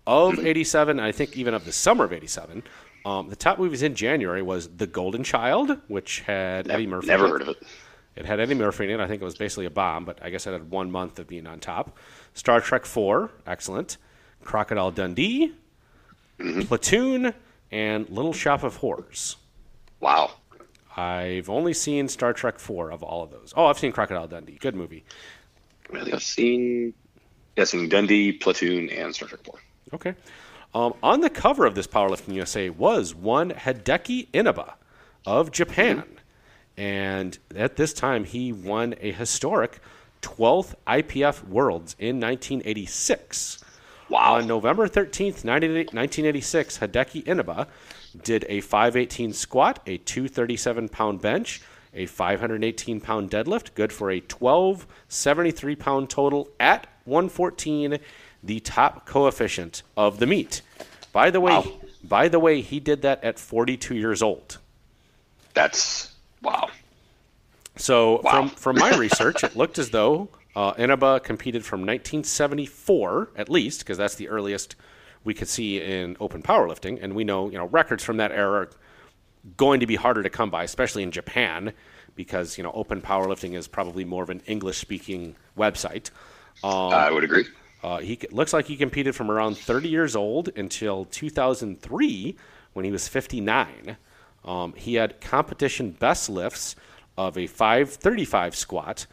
of 0.06 0.40
87, 0.40 1.00
I 1.00 1.12
think 1.12 1.36
even 1.36 1.54
of 1.54 1.66
the 1.66 1.72
summer 1.72 2.06
of 2.06 2.13
87. 2.13 2.63
Um, 3.06 3.30
the 3.30 3.36
top 3.36 3.60
movies 3.60 3.84
in 3.84 3.96
January 3.96 4.42
was 4.42 4.68
The 4.70 4.88
Golden 4.88 5.24
Child, 5.24 5.80
which 5.88 6.22
had 6.22 6.70
Eddie 6.70 6.88
Murphy. 6.88 7.08
Never 7.08 7.28
heard 7.28 7.42
of 7.42 7.50
it. 7.50 7.58
It 8.16 8.26
had 8.26 8.40
Eddie 8.40 8.56
Murphy 8.56 8.86
in 8.86 8.90
it. 8.90 9.00
I 9.00 9.08
think 9.08 9.22
it 9.22 9.26
was 9.26 9.38
basically 9.38 9.66
a 9.66 9.70
bomb, 9.70 10.04
but 10.04 10.20
I 10.24 10.30
guess 10.30 10.48
it 10.48 10.52
had 10.52 10.72
one 10.72 10.92
month 10.92 11.20
of 11.20 11.28
being 11.28 11.46
on 11.46 11.60
top. 11.60 11.98
Star 12.34 12.60
Trek 12.60 12.86
4, 12.86 13.30
excellent. 13.46 13.98
Crocodile 14.44 14.92
Dundee, 14.92 15.54
Platoon, 16.66 17.34
and 17.72 18.10
Little 18.10 18.34
Shop 18.34 18.63
of 18.63 18.78
Horrors. 18.78 19.36
Wow. 20.00 20.32
I've 20.98 21.48
only 21.48 21.74
seen 21.74 22.08
Star 22.08 22.34
Trek 22.34 22.58
4 22.58 22.92
of 22.92 23.04
all 23.04 23.24
of 23.24 23.30
those. 23.30 23.54
Oh, 23.56 23.68
I've 23.68 23.78
seen 23.78 23.92
Crocodile 23.92 24.28
Dundee. 24.28 24.58
Good 24.60 24.76
movie. 24.76 25.06
I 25.94 26.04
think 26.04 26.14
I've 26.16 26.24
seen, 26.24 26.94
yeah, 27.56 27.62
I've 27.62 27.70
seen 27.70 27.88
Dundee, 27.88 28.32
Platoon, 28.34 28.90
and 28.90 29.14
Star 29.14 29.30
Trek 29.30 29.42
4. 29.46 29.60
Okay. 29.94 30.16
Um, 30.74 30.96
on 31.04 31.22
the 31.22 31.30
cover 31.30 31.66
of 31.66 31.76
this 31.76 31.88
Powerlifting 31.88 32.34
USA 32.34 32.70
was 32.70 33.14
one 33.14 33.52
Hideki 33.52 34.28
Inaba 34.34 34.74
of 35.26 35.52
Japan. 35.52 36.04
And 36.76 37.38
at 37.56 37.76
this 37.76 37.94
time, 37.94 38.24
he 38.24 38.52
won 38.52 38.96
a 39.00 39.12
historic 39.12 39.80
12th 40.22 40.74
IPF 40.88 41.48
Worlds 41.48 41.96
in 42.00 42.20
1986. 42.20 43.64
Wow. 44.10 44.36
On 44.36 44.48
November 44.48 44.88
13th, 44.88 45.44
1986, 45.44 46.78
Hideki 46.80 47.28
Inaba 47.28 47.68
did 48.24 48.46
a 48.50 48.62
518 48.62 49.34
squat, 49.34 49.80
a 49.86 49.98
237 49.98 50.90
pound 50.90 51.22
bench, 51.22 51.62
a 51.94 52.06
518 52.06 53.02
pound 53.02 53.32
deadlift, 53.32 53.74
good 53.76 53.92
for 53.94 54.12
a 54.12 54.20
1273 54.20 55.76
pound 55.76 56.10
total 56.10 56.50
at 56.60 56.88
114, 57.06 58.00
the 58.44 58.60
top 58.60 59.06
coefficient 59.06 59.84
of 59.96 60.20
the 60.20 60.26
meet. 60.28 60.62
By 61.12 61.32
the 61.32 61.40
way, 61.42 61.54
Wow. 61.54 61.66
by 62.04 62.28
the 62.28 62.40
way, 62.40 62.62
he 62.62 62.80
did 62.80 63.02
that 63.02 63.24
at 63.24 63.40
42 63.40 63.96
years 63.96 64.22
old. 64.22 64.58
That's, 65.54 66.12
wow. 66.42 66.70
So 67.78 68.22
Wow. 68.24 68.32
from 68.32 68.50
from 68.50 68.76
my 68.78 68.96
research, 68.98 69.44
it 69.44 69.56
looked 69.56 69.80
as 69.80 69.90
though 69.92 70.30
uh, 70.56 70.74
Inaba 70.78 71.20
competed 71.20 71.64
from 71.66 71.82
1974 71.82 73.30
at 73.36 73.50
least, 73.50 73.80
because 73.80 73.98
that's 73.98 74.16
the 74.16 74.30
earliest 74.30 74.76
we 75.28 75.34
could 75.34 75.50
see 75.50 75.82
in 75.82 76.16
open 76.22 76.42
powerlifting, 76.42 77.00
and 77.04 77.13
we 77.13 77.26
know 77.26 77.50
you 77.50 77.58
know 77.58 77.68
records 77.68 78.02
from 78.02 78.18
that 78.18 78.32
era 78.32 78.62
are 78.62 78.70
going 79.58 79.82
to 79.82 79.86
be 79.86 79.96
harder 79.96 80.24
to 80.24 80.30
come 80.30 80.50
by, 80.50 80.63
especially 80.63 81.04
in 81.04 81.12
Japan, 81.12 81.74
because 82.16 82.58
you 82.58 82.63
know 82.63 82.72
open 82.74 83.02
powerlifting 83.02 83.54
is 83.54 83.68
probably 83.68 84.06
more 84.06 84.24
of 84.24 84.30
an 84.30 84.42
English 84.48 84.78
speaking 84.78 85.36
website. 85.58 86.12
Um, 86.63 86.94
I 86.94 87.12
would 87.12 87.26
agree. 87.26 87.46
uh, 87.84 87.98
he 87.98 88.18
looks 88.32 88.54
like 88.54 88.68
he 88.68 88.78
competed 88.78 89.16
from 89.16 89.30
around 89.30 89.58
30 89.58 89.90
years 89.90 90.16
old 90.16 90.50
until 90.56 91.04
2003 91.06 92.36
when 92.72 92.86
he 92.86 92.92
was 92.92 93.10
59. 93.10 93.98
Um, 94.46 94.74
he 94.78 94.94
had 94.94 95.20
competition 95.20 95.92
best 95.92 96.30
lifts 96.30 96.78
of 97.18 97.38
a 97.38 97.48
535 97.48 98.56
squat, 98.56 99.08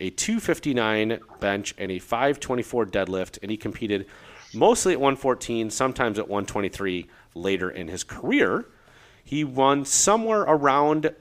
a 0.00 0.10
259 0.10 1.20
bench, 1.38 1.74
and 1.78 1.92
a 1.92 2.00
524 2.00 2.86
deadlift, 2.86 3.38
and 3.40 3.52
he 3.52 3.56
competed 3.56 4.06
mostly 4.52 4.92
at 4.92 5.00
114, 5.00 5.70
sometimes 5.70 6.18
at 6.18 6.28
123 6.28 7.06
later 7.34 7.70
in 7.70 7.88
his 7.88 8.04
career. 8.04 8.66
He 9.22 9.44
won 9.44 9.84
somewhere 9.84 10.40
around 10.40 11.14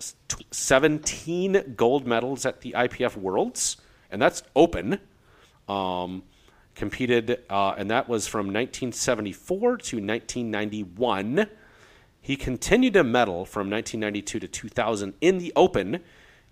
17 0.51 1.75
gold 1.75 2.07
medals 2.07 2.45
at 2.45 2.61
the 2.61 2.71
IPF 2.71 3.15
Worlds, 3.15 3.77
and 4.09 4.21
that's 4.21 4.41
open 4.55 4.99
um, 5.69 6.23
competed, 6.75 7.43
uh, 7.49 7.75
and 7.77 7.89
that 7.91 8.09
was 8.09 8.27
from 8.27 8.47
1974 8.47 9.77
to 9.77 9.95
1991. 9.97 11.47
He 12.21 12.35
continued 12.35 12.93
to 12.93 13.03
medal 13.03 13.45
from 13.45 13.69
1992 13.69 14.39
to 14.39 14.47
2000 14.47 15.13
in 15.21 15.37
the 15.37 15.53
Open, 15.55 16.01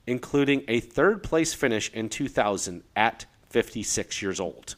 including 0.06 0.64
a 0.68 0.80
third 0.80 1.24
place 1.24 1.54
finish 1.54 1.92
in 1.92 2.08
2000 2.08 2.84
at 2.96 3.26
56 3.50 4.22
years 4.22 4.40
old. 4.40 4.76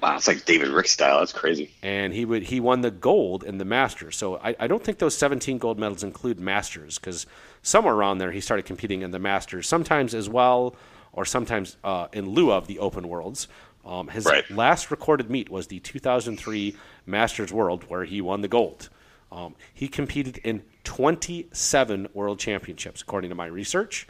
Wow, 0.00 0.16
it's 0.16 0.28
like 0.28 0.44
David 0.44 0.68
Ricks 0.68 0.92
style. 0.92 1.18
That's 1.18 1.32
crazy. 1.32 1.72
And 1.82 2.12
he 2.12 2.24
would 2.24 2.44
he 2.44 2.60
won 2.60 2.82
the 2.82 2.90
gold 2.90 3.42
in 3.42 3.58
the 3.58 3.64
Masters. 3.64 4.16
So 4.16 4.36
I, 4.36 4.54
I 4.60 4.66
don't 4.68 4.82
think 4.84 4.98
those 4.98 5.16
17 5.16 5.58
gold 5.58 5.78
medals 5.78 6.04
include 6.04 6.38
Masters 6.38 6.98
because 6.98 7.26
somewhere 7.62 7.94
around 7.94 8.18
there 8.18 8.30
he 8.30 8.40
started 8.40 8.64
competing 8.64 9.02
in 9.02 9.10
the 9.10 9.18
Masters, 9.18 9.66
sometimes 9.66 10.14
as 10.14 10.28
well, 10.28 10.76
or 11.12 11.24
sometimes 11.24 11.76
uh, 11.82 12.06
in 12.12 12.28
lieu 12.30 12.52
of 12.52 12.66
the 12.68 12.78
Open 12.78 13.08
Worlds. 13.08 13.48
Um, 13.84 14.08
his 14.08 14.24
Right. 14.26 14.48
last 14.50 14.90
recorded 14.90 15.30
meet 15.30 15.48
was 15.48 15.68
the 15.68 15.80
2003 15.80 16.76
Masters 17.06 17.52
World, 17.52 17.84
where 17.88 18.04
he 18.04 18.20
won 18.20 18.42
the 18.42 18.48
gold. 18.48 18.90
Um, 19.32 19.54
he 19.72 19.88
competed 19.88 20.38
in 20.44 20.62
27 20.84 22.08
World 22.14 22.38
Championships, 22.38 23.02
according 23.02 23.30
to 23.30 23.34
my 23.34 23.46
research, 23.46 24.06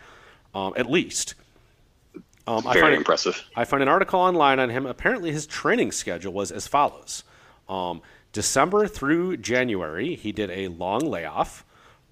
um, 0.55 0.73
at 0.77 0.91
least. 0.91 1.35
Um, 2.49 2.67
I 2.67 2.73
Very 2.73 2.83
find 2.83 2.95
it- 2.95 2.99
impressive. 2.99 3.43
I 3.55 3.65
found 3.65 3.83
an 3.83 3.89
article 3.89 4.19
online 4.21 4.59
on 4.59 4.71
him. 4.71 4.87
Apparently, 4.87 5.31
his 5.33 5.47
training 5.47 5.93
schedule 5.93 6.33
was 6.33 6.51
as 6.51 6.67
follows: 6.67 7.23
um, 7.69 8.01
December 8.33 8.87
through 8.89 9.37
January, 9.37 10.15
he 10.15 10.33
did 10.33 10.51
a 10.51 10.69
long 10.69 11.01
layoff. 11.01 11.65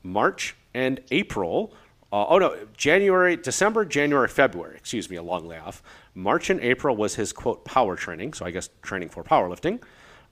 March 0.03 0.55
and 0.75 1.01
April. 1.11 1.73
Uh, 2.13 2.27
oh 2.29 2.39
no, 2.39 2.57
January, 2.77 3.37
December, 3.37 3.85
January, 3.85 4.29
February. 4.29 4.77
Excuse 4.77 5.09
me, 5.11 5.17
a 5.17 5.23
long 5.23 5.49
layoff. 5.49 5.83
March 6.15 6.51
and 6.51 6.61
April 6.61 6.95
was 6.95 7.15
his 7.17 7.33
quote 7.33 7.65
power 7.65 7.97
training. 7.97 8.33
So 8.35 8.45
I 8.45 8.51
guess 8.51 8.69
training 8.83 9.09
for 9.09 9.25
powerlifting. 9.25 9.81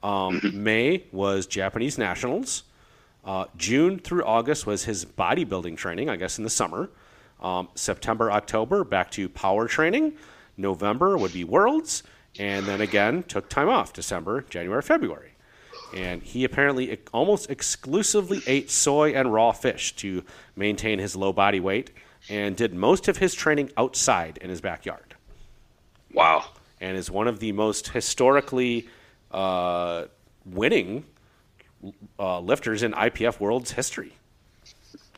Um, 0.02 0.40
May 0.52 1.04
was 1.12 1.46
Japanese 1.46 1.96
nationals. 1.98 2.64
Uh, 3.24 3.46
June 3.56 3.98
through 3.98 4.22
August 4.24 4.66
was 4.66 4.84
his 4.84 5.06
bodybuilding 5.06 5.78
training, 5.78 6.10
I 6.10 6.16
guess 6.16 6.36
in 6.36 6.44
the 6.44 6.50
summer. 6.50 6.90
Um, 7.44 7.68
September, 7.74 8.32
October, 8.32 8.84
back 8.84 9.10
to 9.12 9.28
power 9.28 9.68
training. 9.68 10.14
November 10.56 11.18
would 11.18 11.32
be 11.34 11.44
Worlds. 11.44 12.02
And 12.38 12.64
then 12.66 12.80
again, 12.80 13.22
took 13.22 13.48
time 13.48 13.68
off 13.68 13.92
December, 13.92 14.40
January, 14.48 14.80
February. 14.82 15.32
And 15.94 16.22
he 16.22 16.42
apparently 16.44 16.98
almost 17.12 17.50
exclusively 17.50 18.40
ate 18.46 18.70
soy 18.70 19.12
and 19.12 19.32
raw 19.32 19.52
fish 19.52 19.94
to 19.96 20.24
maintain 20.56 20.98
his 20.98 21.14
low 21.14 21.32
body 21.32 21.60
weight 21.60 21.90
and 22.30 22.56
did 22.56 22.72
most 22.74 23.06
of 23.08 23.18
his 23.18 23.34
training 23.34 23.70
outside 23.76 24.38
in 24.38 24.48
his 24.48 24.60
backyard 24.62 25.14
Wow. 26.12 26.46
and 26.80 26.96
is 26.96 27.10
one 27.10 27.28
of 27.28 27.38
the 27.38 27.52
most 27.52 27.88
historically 27.88 28.88
uh, 29.30 30.06
winning 30.46 31.04
uh, 32.18 32.40
lifters 32.40 32.82
in 32.82 32.92
IPF 32.92 33.38
World's 33.38 33.72
history. 33.72 34.14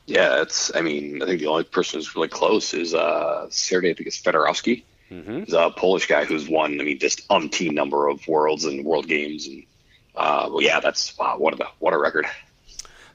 Yeah, 0.07 0.43
it's. 0.43 0.75
I 0.75 0.81
mean, 0.81 1.23
I 1.23 1.27
think 1.27 1.41
the 1.41 1.49
only 1.49 1.65
person 1.65 1.99
who's 1.99 2.15
really 2.15 2.29
close 2.29 2.73
is 2.75 2.95
uh, 2.95 3.47
Sergey. 3.51 3.91
I 3.91 3.95
think 3.95 4.07
it's 4.07 4.21
Fedorowski. 4.21 4.83
He's 5.45 5.53
a 5.53 5.71
Polish 5.71 6.07
guy 6.07 6.25
who's 6.25 6.49
won. 6.49 6.81
I 6.81 6.85
mean, 6.85 6.99
just 6.99 7.29
umpteen 7.29 7.73
number 7.73 8.09
of 8.09 8.27
worlds 8.27 8.65
and 8.65 8.85
world 8.85 9.07
games, 9.09 9.47
and 9.47 9.65
uh, 10.17 10.49
well, 10.51 10.63
yeah, 10.63 10.81
that's 10.81 11.17
wow. 11.19 11.37
What 11.39 11.61
a 11.61 11.67
what 11.79 11.93
a 11.93 11.99
record. 11.99 12.27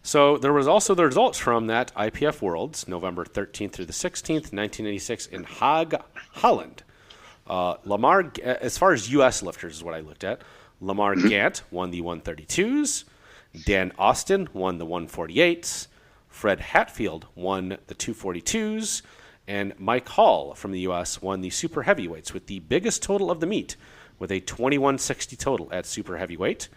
So 0.04 0.38
there 0.38 0.54
was 0.54 0.68
also 0.68 0.96
the 0.96 1.06
results 1.06 1.38
from 1.38 1.68
that 1.68 1.94
IPF 1.96 2.42
Worlds, 2.42 2.88
November 2.88 3.24
13th 3.24 3.72
through 3.72 3.86
the 3.86 3.94
16th, 3.94 4.52
1986, 4.52 5.28
in 5.28 5.46
Haag, 5.46 6.02
Holland. 6.34 6.82
Uh, 7.46 7.76
Lamar, 7.86 8.32
as 8.44 8.78
far 8.80 8.94
as 8.94 9.12
U.S. 9.12 9.44
lifters 9.44 9.76
is 9.76 9.84
what 9.84 9.94
I 9.94 10.00
looked 10.00 10.24
at. 10.24 10.42
Lamar 10.80 11.16
Gant 11.16 11.62
won 11.70 11.92
the 11.92 12.02
132s. 12.02 13.04
Dan 13.66 13.92
Austin 14.00 14.50
won 14.54 14.80
the 14.80 14.86
148s. 14.86 15.88
Fred 16.32 16.60
Hatfield 16.60 17.28
won 17.36 17.78
the 17.86 17.94
242s. 17.94 19.04
And 19.48 19.74
Mike 19.78 20.08
Hall 20.10 20.56
from 20.56 20.72
the 20.72 20.80
U.S. 20.82 21.22
won 21.22 21.42
the 21.42 21.50
super 21.50 21.84
heavyweights 21.84 22.34
with 22.34 22.48
the 22.48 22.60
biggest 22.60 23.04
total 23.04 23.30
of 23.30 23.42
the 23.42 23.46
meet, 23.46 23.76
with 24.18 24.32
a 24.32 24.40
2160 24.40 25.36
total 25.36 25.68
at 25.72 25.86
super 25.86 26.18
heavyweight. 26.18 26.70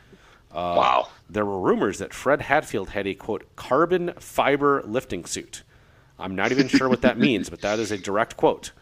wow. 0.76 1.08
There 1.30 1.44
were 1.44 1.60
rumors 1.60 1.98
that 1.98 2.12
Fred 2.12 2.42
Hatfield 2.42 2.90
had 2.90 3.06
a 3.06 3.14
quote 3.14 3.54
carbon 3.56 4.12
fiber 4.18 4.82
lifting 4.84 5.24
suit. 5.24 5.62
I'm 6.18 6.34
not 6.34 6.52
even 6.52 6.68
sure 6.68 6.88
what 6.88 7.02
that 7.02 7.18
means, 7.28 7.48
but 7.48 7.60
that 7.62 7.78
is 7.78 7.90
a 7.92 7.98
direct 7.98 8.36
quote. 8.36 8.72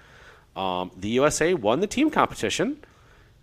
Um, 0.57 0.91
the 0.97 1.09
USA 1.11 1.55
won 1.55 1.81
the 1.81 1.87
team 1.87 2.11
competition, 2.11 2.79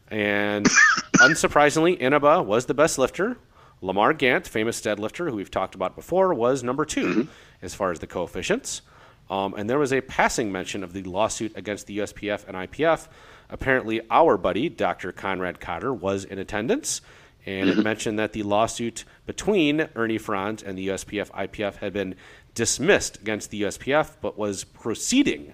and 0.09 0.65
unsurprisingly, 1.17 1.97
Inaba 1.99 2.43
was 2.43 2.65
the 2.65 2.73
best 2.73 2.97
lifter. 2.97 3.37
Lamar 3.81 4.13
Gant, 4.13 4.47
famous 4.47 4.81
deadlifter 4.81 5.29
who 5.29 5.35
we've 5.35 5.51
talked 5.51 5.75
about 5.75 5.95
before, 5.95 6.33
was 6.33 6.63
number 6.63 6.85
2 6.85 7.05
mm-hmm. 7.05 7.31
as 7.61 7.73
far 7.73 7.91
as 7.91 7.99
the 7.99 8.07
coefficients. 8.07 8.81
Um, 9.29 9.53
and 9.53 9.69
there 9.69 9.79
was 9.79 9.93
a 9.93 10.01
passing 10.01 10.51
mention 10.51 10.83
of 10.83 10.93
the 10.93 11.03
lawsuit 11.03 11.55
against 11.55 11.87
the 11.87 11.99
USPF 11.99 12.47
and 12.47 12.57
IPF. 12.57 13.07
Apparently, 13.49 14.01
our 14.09 14.37
buddy, 14.37 14.69
Dr. 14.69 15.11
Conrad 15.11 15.59
Cotter, 15.59 15.93
was 15.93 16.23
in 16.23 16.39
attendance, 16.39 17.01
and 17.45 17.69
it 17.69 17.73
mm-hmm. 17.73 17.83
mentioned 17.83 18.19
that 18.19 18.33
the 18.33 18.43
lawsuit 18.43 19.05
between 19.25 19.87
Ernie 19.95 20.17
Frantz 20.17 20.63
and 20.63 20.77
the 20.77 20.87
USPF 20.89 21.29
IPF 21.31 21.77
had 21.77 21.93
been 21.93 22.15
dismissed 22.53 23.17
against 23.17 23.51
the 23.51 23.61
USPF, 23.61 24.15
but 24.19 24.37
was 24.37 24.63
proceeding 24.63 25.53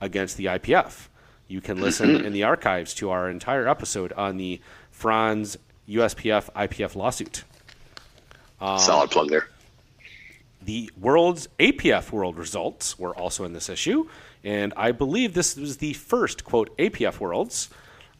against 0.00 0.36
the 0.36 0.46
IPF. 0.46 1.08
You 1.46 1.60
can 1.60 1.80
listen 1.80 2.10
mm-hmm. 2.10 2.26
in 2.26 2.32
the 2.32 2.44
archives 2.44 2.94
to 2.94 3.10
our 3.10 3.28
entire 3.28 3.68
episode 3.68 4.12
on 4.14 4.38
the 4.38 4.60
Frantz 4.90 5.56
USPF 5.88 6.50
IPF 6.52 6.94
lawsuit. 6.94 7.44
Solid 8.60 9.10
plug 9.10 9.28
there. 9.30 9.48
The 10.62 10.90
world's 11.00 11.48
APF 11.58 12.12
world 12.12 12.36
results 12.36 12.98
were 12.98 13.14
also 13.16 13.44
in 13.44 13.54
this 13.54 13.68
issue, 13.70 14.08
and 14.44 14.74
I 14.76 14.92
believe 14.92 15.32
this 15.32 15.56
was 15.56 15.78
the 15.78 15.94
first 15.94 16.44
quote 16.44 16.76
APF 16.76 17.18
worlds. 17.18 17.70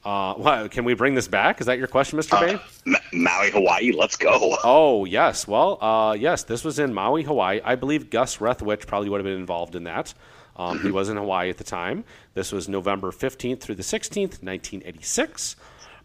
Uh, 0.03 0.33
well, 0.39 0.67
can 0.71 0.85
we 0.85 0.95
bring 0.95 1.15
this 1.15 1.29
back? 1.29 1.61
Is 1.61 1.67
that 1.67 1.77
your 1.77 1.87
question, 1.87 2.19
Mr. 2.19 2.41
Bain? 2.41 2.59
Ma- 2.87 2.99
Maui, 3.13 3.51
Hawaii, 3.51 3.93
let's 3.93 4.17
go. 4.17 4.57
Oh 4.65 5.05
yes, 5.05 5.47
well, 5.47 5.77
uh, 5.83 6.15
yes, 6.15 6.45
this 6.45 6.65
was 6.65 6.79
in 6.79 6.95
Maui, 6.95 7.23
Hawaii. 7.23 7.61
I 7.63 7.75
believe 7.75 8.09
Gus 8.09 8.39
Rethwisch 8.39 8.87
probably 8.87 9.11
would 9.11 9.19
have 9.19 9.27
been 9.27 9.39
involved 9.39 9.75
in 9.77 9.85
that. 9.85 10.15
Um, 10.57 10.81
he 10.81 10.91
was 10.91 11.11
in 11.11 11.17
Hawaii 11.19 11.51
at 11.51 11.59
the 11.59 11.65
time. 11.65 12.05
This 12.35 12.53
was 12.53 12.69
November 12.69 13.11
15th 13.13 13.61
through 13.61 13.75
the 13.77 13.83
16th, 13.83 14.43
1986. 14.43 15.57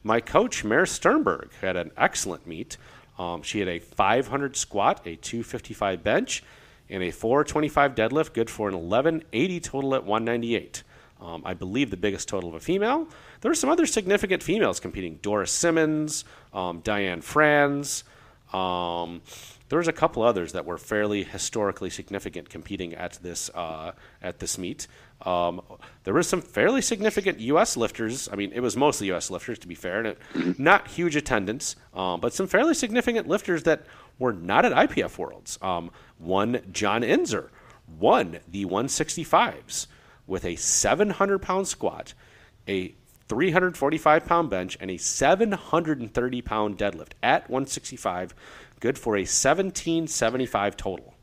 My 0.04 0.20
coach, 0.20 0.64
Mayor 0.64 0.86
Sternberg, 0.86 1.50
had 1.62 1.76
an 1.78 1.92
excellent 1.98 2.46
meet. 2.46 2.78
Um, 3.18 3.42
she 3.42 3.60
had 3.60 3.68
a 3.68 3.80
500 3.80 4.56
squat, 4.56 5.02
a 5.06 5.16
255 5.16 6.04
bench, 6.04 6.44
and 6.90 7.02
a 7.02 7.12
425 7.12 7.96
deadlift, 7.96 8.34
good 8.34 8.50
for 8.50 8.68
an 8.68 8.76
1180 8.76 9.60
total 9.62 9.96
at 9.96 10.04
198. 10.04 10.84
Um, 11.22 11.42
I 11.46 11.54
believe 11.54 11.92
the 11.92 11.98
biggest 11.98 12.28
total 12.28 12.50
of 12.50 12.56
a 12.56 12.60
female. 12.60 13.08
There 13.42 13.50
were 13.50 13.56
some 13.56 13.70
other 13.70 13.86
significant 13.86 14.44
females 14.44 14.80
competing: 14.80 15.20
Doris 15.22 15.52
Simmons, 15.52 16.26
um, 16.54 16.82
Diane 16.82 17.22
Frantz. 17.22 18.04
Um, 18.54 19.22
there 19.70 19.80
was 19.80 19.88
a 19.88 19.94
couple 19.94 20.24
others 20.24 20.52
that 20.54 20.66
were 20.66 20.78
fairly 20.78 21.24
historically 21.24 21.90
significant 21.90 22.50
competing 22.50 22.94
at 22.94 23.14
this 23.22 23.50
uh, 23.56 23.94
at 24.22 24.40
this 24.40 24.58
meet. 24.58 24.88
Um, 25.22 25.62
there 26.04 26.14
were 26.14 26.24
some 26.24 26.42
fairly 26.42 26.82
significant 26.82 27.40
U.S. 27.40 27.78
lifters. 27.78 28.30
I 28.32 28.36
mean, 28.36 28.52
it 28.54 28.60
was 28.60 28.76
mostly 28.76 29.08
U.S. 29.08 29.32
lifters, 29.32 29.58
to 29.60 29.68
be 29.68 29.76
fair, 29.76 30.00
and 30.00 30.08
it, 30.08 30.60
not 30.60 30.88
huge 30.90 31.16
attendance, 31.16 31.76
um, 31.94 32.20
but 32.20 32.34
some 32.34 32.48
fairly 32.48 32.74
significant 32.74 33.28
lifters 33.28 33.64
that 33.64 33.86
were 34.20 34.34
not 34.34 34.66
at 34.66 34.72
IPF 34.72 35.18
Worlds. 35.18 35.58
Um, 35.62 35.92
one, 36.18 36.62
John 36.72 37.02
Inzer, 37.02 37.50
won 37.88 38.40
the 38.48 38.66
165s 38.66 39.88
with 40.28 40.46
a 40.46 40.56
700 40.56 41.40
pound 41.42 41.68
squat, 41.68 42.14
a 42.68 42.96
345 43.28 44.26
pound 44.26 44.50
bench, 44.50 44.78
and 44.80 44.92
a 44.92 44.98
730 44.98 46.42
pound 46.42 46.78
deadlift 46.78 47.12
at 47.24 47.50
165, 47.50 48.36
good 48.80 48.98
for 48.98 49.16
a 49.16 49.22
1775 49.22 50.78
total. 50.78 51.14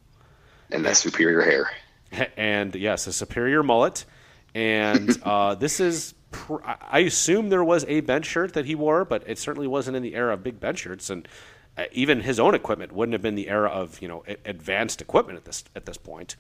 And 0.71 0.85
that 0.85 0.97
superior 0.97 1.43
hair. 1.43 1.71
And 2.37 2.75
yes, 2.75 3.07
a 3.07 3.13
superior 3.13 3.63
mullet. 3.63 4.05
And 4.55 5.19
uh, 5.25 5.55
this 5.55 5.81
is, 5.81 6.13
pr- 6.31 6.61
I 6.63 7.01
assume 7.01 7.49
there 7.49 7.65
was 7.65 7.87
a 7.89 8.01
bench 8.01 8.27
shirt 8.27 8.53
that 8.53 8.67
he 8.67 8.75
wore, 8.75 9.07
but 9.07 9.25
it 9.27 9.39
certainly 9.39 9.67
wasn't 9.67 9.97
in 9.97 10.03
the 10.03 10.15
era 10.15 10.35
of 10.35 10.43
big 10.43 10.61
bench 10.61 10.81
shirts. 10.81 11.09
And 11.09 11.27
uh, 11.77 11.85
even 11.93 12.21
his 12.21 12.39
own 12.39 12.55
equipment 12.55 12.93
wouldn't 12.93 13.15
have 13.15 13.23
been 13.23 13.35
the 13.35 13.49
era 13.49 13.71
of 13.71 14.01
you 14.03 14.09
know 14.09 14.25
advanced 14.45 15.01
equipment 15.01 15.39
at 15.39 15.45
this 15.45 15.65
at 15.75 15.87
this 15.87 15.97
point. 15.97 16.37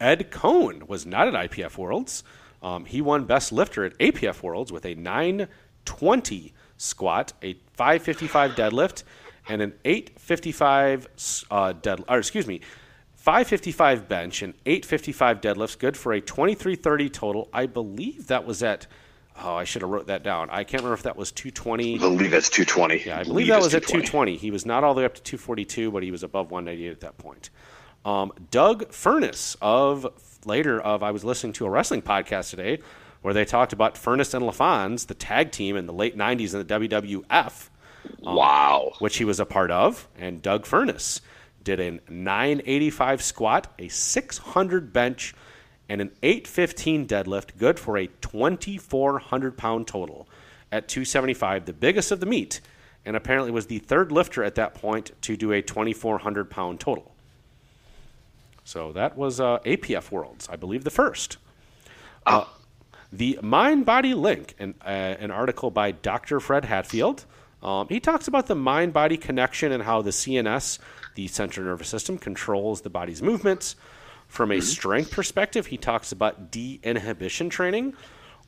Ed 0.00 0.30
Coan 0.30 0.88
was 0.88 1.06
not 1.06 1.28
at 1.28 1.50
IPF 1.50 1.78
Worlds. 1.78 2.24
Um, 2.62 2.84
he 2.86 3.00
won 3.00 3.24
Best 3.24 3.52
Lifter 3.52 3.84
at 3.84 3.96
APF 3.98 4.42
Worlds 4.42 4.72
with 4.72 4.84
a 4.84 4.94
920 4.94 6.52
squat, 6.76 7.32
a 7.42 7.54
555 7.74 8.52
deadlift, 8.52 9.04
and 9.48 9.62
an 9.62 9.74
855 9.84 11.08
uh, 11.50 11.72
dead. 11.72 12.04
Or 12.08 12.18
excuse 12.18 12.46
me, 12.46 12.60
555 13.16 14.08
bench 14.08 14.42
and 14.42 14.54
855 14.66 15.40
deadlifts, 15.40 15.78
good 15.78 15.96
for 15.96 16.12
a 16.12 16.20
2330 16.20 17.08
total. 17.10 17.48
I 17.52 17.66
believe 17.66 18.26
that 18.28 18.44
was 18.46 18.62
at. 18.62 18.86
Oh, 19.42 19.54
I 19.56 19.64
should 19.64 19.82
have 19.82 19.90
wrote 19.90 20.06
that 20.06 20.22
down. 20.22 20.48
I 20.50 20.62
can't 20.62 20.82
remember 20.82 20.94
if 20.94 21.02
that 21.02 21.16
was 21.16 21.32
220. 21.32 21.96
I 21.96 21.98
believe 21.98 22.30
that's 22.30 22.48
220. 22.50 23.02
Yeah, 23.04 23.18
I 23.18 23.24
believe 23.24 23.48
that 23.48 23.60
was 23.60 23.74
at 23.74 23.82
220. 23.82 24.36
He 24.36 24.52
was 24.52 24.64
not 24.64 24.84
all 24.84 24.94
the 24.94 25.00
way 25.00 25.04
up 25.04 25.14
to 25.14 25.22
242, 25.22 25.90
but 25.90 26.04
he 26.04 26.12
was 26.12 26.22
above 26.22 26.52
198 26.52 26.90
at 26.92 27.00
that 27.00 27.18
point. 27.18 27.50
Um, 28.04 28.32
Doug 28.50 28.90
Furnas 28.90 29.56
of 29.60 30.06
later 30.44 30.80
of 30.80 31.02
I 31.02 31.10
was 31.10 31.24
listening 31.24 31.54
to 31.54 31.66
a 31.66 31.70
wrestling 31.70 32.02
podcast 32.02 32.50
today 32.50 32.80
where 33.22 33.32
they 33.32 33.46
talked 33.46 33.72
about 33.72 33.94
Furnas 33.94 34.34
and 34.34 34.44
LaFons, 34.44 35.06
the 35.06 35.14
tag 35.14 35.50
team 35.50 35.76
in 35.76 35.86
the 35.86 35.94
late 35.94 36.16
90s 36.16 36.52
in 36.52 36.66
the 36.66 36.88
WWF, 36.88 37.70
Wow. 38.20 38.92
which 38.98 39.16
he 39.16 39.24
was 39.24 39.40
a 39.40 39.46
part 39.46 39.70
of, 39.70 40.08
and 40.18 40.42
Doug 40.42 40.64
Furnas 40.64 41.20
did 41.62 41.80
a 41.80 42.00
985 42.10 43.22
squat, 43.22 43.72
a 43.78 43.88
600 43.88 44.92
bench, 44.92 45.34
and 45.88 46.00
an 46.00 46.10
815 46.22 47.06
deadlift, 47.06 47.56
good 47.58 47.78
for 47.78 47.98
a 47.98 48.06
2,400 48.06 49.56
pound 49.56 49.86
total 49.86 50.26
at 50.72 50.88
275, 50.88 51.66
the 51.66 51.72
biggest 51.72 52.10
of 52.10 52.20
the 52.20 52.26
meet, 52.26 52.60
and 53.04 53.16
apparently 53.16 53.50
was 53.50 53.66
the 53.66 53.78
third 53.78 54.10
lifter 54.10 54.42
at 54.42 54.56
that 54.56 54.74
point 54.74 55.12
to 55.22 55.36
do 55.36 55.52
a 55.52 55.62
2,400 55.62 56.50
pound 56.50 56.80
total. 56.80 57.12
So 58.64 58.92
that 58.92 59.16
was 59.16 59.40
uh, 59.40 59.58
APF 59.60 60.10
Worlds, 60.10 60.48
I 60.50 60.56
believe 60.56 60.84
the 60.84 60.90
first. 60.90 61.36
Uh, 62.26 62.46
the 63.12 63.38
Mind 63.42 63.86
Body 63.86 64.14
Link, 64.14 64.54
an, 64.58 64.74
uh, 64.84 64.88
an 64.88 65.30
article 65.30 65.70
by 65.70 65.92
Dr. 65.92 66.40
Fred 66.40 66.64
Hatfield. 66.64 67.24
Um, 67.64 67.88
he 67.88 67.98
talks 67.98 68.28
about 68.28 68.46
the 68.46 68.54
mind 68.54 68.92
body 68.92 69.16
connection 69.16 69.72
and 69.72 69.82
how 69.82 70.02
the 70.02 70.10
CNS, 70.10 70.78
the 71.14 71.26
central 71.28 71.66
nervous 71.66 71.88
system, 71.88 72.18
controls 72.18 72.82
the 72.82 72.90
body's 72.90 73.22
movements. 73.22 73.74
From 74.28 74.52
a 74.52 74.60
strength 74.60 75.10
perspective, 75.10 75.66
he 75.66 75.78
talks 75.78 76.12
about 76.12 76.50
de 76.50 76.78
inhibition 76.82 77.48
training, 77.48 77.94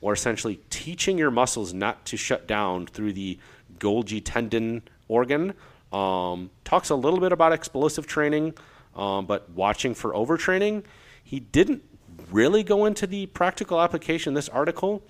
or 0.01 0.13
essentially 0.13 0.61
teaching 0.69 1.17
your 1.17 1.31
muscles 1.31 1.73
not 1.73 2.05
to 2.07 2.17
shut 2.17 2.47
down 2.47 2.87
through 2.87 3.15
the 3.15 3.39
Golgi 3.79 4.21
tendon 4.23 4.83
organ. 5.09 5.55
Um, 5.93 6.51
talks 6.65 6.91
a 6.91 6.95
little 6.95 7.21
bit 7.21 7.33
about 7.33 7.53
explosive 7.53 8.07
training, 8.07 8.55
um, 8.95 9.27
but 9.27 9.49
watching 9.51 9.95
for 9.95 10.13
overtraining. 10.13 10.85
He 11.23 11.41
didn't 11.41 11.83
really 12.31 12.63
go 12.63 12.85
into 12.85 13.07
the 13.07 13.27
practical 13.27 13.81
application 13.81 14.33
in 14.33 14.35
this 14.35 14.49
article. 14.49 15.03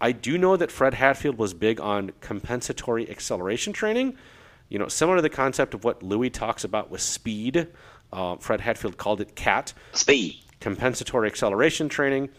I 0.00 0.12
do 0.12 0.38
know 0.38 0.56
that 0.56 0.72
Fred 0.72 0.94
Hatfield 0.94 1.36
was 1.36 1.52
big 1.52 1.80
on 1.80 2.12
compensatory 2.20 3.10
acceleration 3.10 3.72
training. 3.72 4.16
You 4.68 4.78
know, 4.78 4.88
similar 4.88 5.16
to 5.16 5.22
the 5.22 5.28
concept 5.28 5.74
of 5.74 5.84
what 5.84 6.02
Louis 6.02 6.30
talks 6.30 6.64
about 6.64 6.90
with 6.90 7.00
speed. 7.00 7.68
Uh, 8.12 8.36
Fred 8.36 8.60
Hatfield 8.60 8.96
called 8.96 9.20
it 9.20 9.34
CAT, 9.34 9.72
Speed. 9.92 10.36
compensatory 10.60 11.28
acceleration 11.28 11.88
training. 11.88 12.30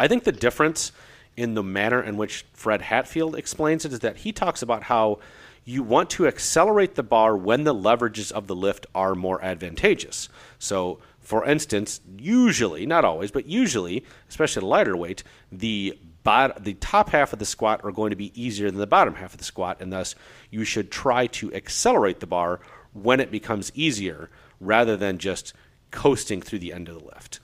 I 0.00 0.08
think 0.08 0.24
the 0.24 0.32
difference 0.32 0.92
in 1.36 1.54
the 1.54 1.62
manner 1.62 2.02
in 2.02 2.16
which 2.16 2.44
Fred 2.52 2.82
Hatfield 2.82 3.36
explains 3.36 3.84
it 3.84 3.92
is 3.92 4.00
that 4.00 4.18
he 4.18 4.32
talks 4.32 4.62
about 4.62 4.84
how 4.84 5.18
you 5.64 5.82
want 5.82 6.10
to 6.10 6.26
accelerate 6.26 6.94
the 6.94 7.02
bar 7.02 7.36
when 7.36 7.64
the 7.64 7.74
leverages 7.74 8.32
of 8.32 8.46
the 8.46 8.56
lift 8.56 8.86
are 8.94 9.14
more 9.14 9.42
advantageous. 9.44 10.28
So, 10.58 10.98
for 11.20 11.44
instance, 11.44 12.00
usually, 12.18 12.84
not 12.84 13.04
always, 13.04 13.30
but 13.30 13.46
usually, 13.46 14.04
especially 14.28 14.66
lighter 14.66 14.96
weight, 14.96 15.22
the 15.52 15.98
bot- 16.22 16.64
the 16.64 16.74
top 16.74 17.10
half 17.10 17.32
of 17.32 17.38
the 17.38 17.44
squat 17.44 17.80
are 17.84 17.92
going 17.92 18.10
to 18.10 18.16
be 18.16 18.32
easier 18.40 18.70
than 18.70 18.80
the 18.80 18.86
bottom 18.86 19.14
half 19.14 19.32
of 19.32 19.38
the 19.38 19.44
squat, 19.44 19.80
and 19.80 19.92
thus 19.92 20.14
you 20.50 20.64
should 20.64 20.90
try 20.90 21.26
to 21.28 21.52
accelerate 21.54 22.20
the 22.20 22.26
bar 22.26 22.60
when 22.92 23.20
it 23.20 23.30
becomes 23.30 23.72
easier 23.74 24.30
rather 24.60 24.96
than 24.96 25.18
just 25.18 25.52
coasting 25.90 26.40
through 26.40 26.58
the 26.58 26.72
end 26.72 26.88
of 26.88 26.98
the 26.98 27.04
lift. 27.04 27.40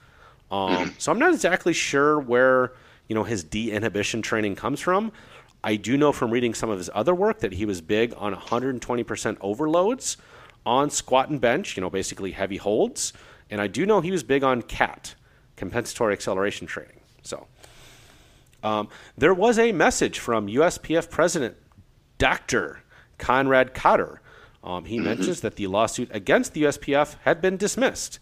Um, 0.51 0.95
so 0.97 1.11
I'm 1.11 1.19
not 1.19 1.33
exactly 1.33 1.73
sure 1.73 2.19
where 2.19 2.73
you 3.07 3.15
know 3.15 3.23
his 3.23 3.43
de-inhibition 3.43 4.21
training 4.21 4.55
comes 4.55 4.79
from. 4.79 5.11
I 5.63 5.75
do 5.75 5.97
know 5.97 6.11
from 6.11 6.31
reading 6.31 6.53
some 6.53 6.69
of 6.69 6.77
his 6.77 6.89
other 6.93 7.13
work 7.13 7.39
that 7.39 7.53
he 7.53 7.65
was 7.65 7.81
big 7.81 8.13
on 8.15 8.33
120% 8.33 9.37
overloads 9.41 10.17
on 10.65 10.89
squat 10.89 11.29
and 11.29 11.41
bench, 11.41 11.75
you 11.75 11.81
know, 11.81 11.89
basically 11.89 12.31
heavy 12.31 12.57
holds. 12.57 13.11
And 13.49 13.59
I 13.59 13.67
do 13.67 13.85
know 13.85 13.99
he 13.99 14.11
was 14.11 14.23
big 14.23 14.43
on 14.43 14.61
CAT, 14.61 15.15
compensatory 15.57 16.13
acceleration 16.13 16.65
training. 16.65 17.01
So 17.23 17.47
um, 18.63 18.89
there 19.17 19.33
was 19.33 19.57
a 19.57 19.71
message 19.71 20.19
from 20.19 20.47
USPF 20.47 21.09
President 21.09 21.55
Dr. 22.17 22.83
Conrad 23.17 23.73
Cotter. 23.73 24.21
Um, 24.63 24.85
he 24.85 24.99
mentions 24.99 25.41
that 25.41 25.55
the 25.55 25.67
lawsuit 25.67 26.09
against 26.11 26.53
the 26.53 26.63
USPF 26.63 27.15
had 27.23 27.41
been 27.41 27.57
dismissed. 27.57 28.19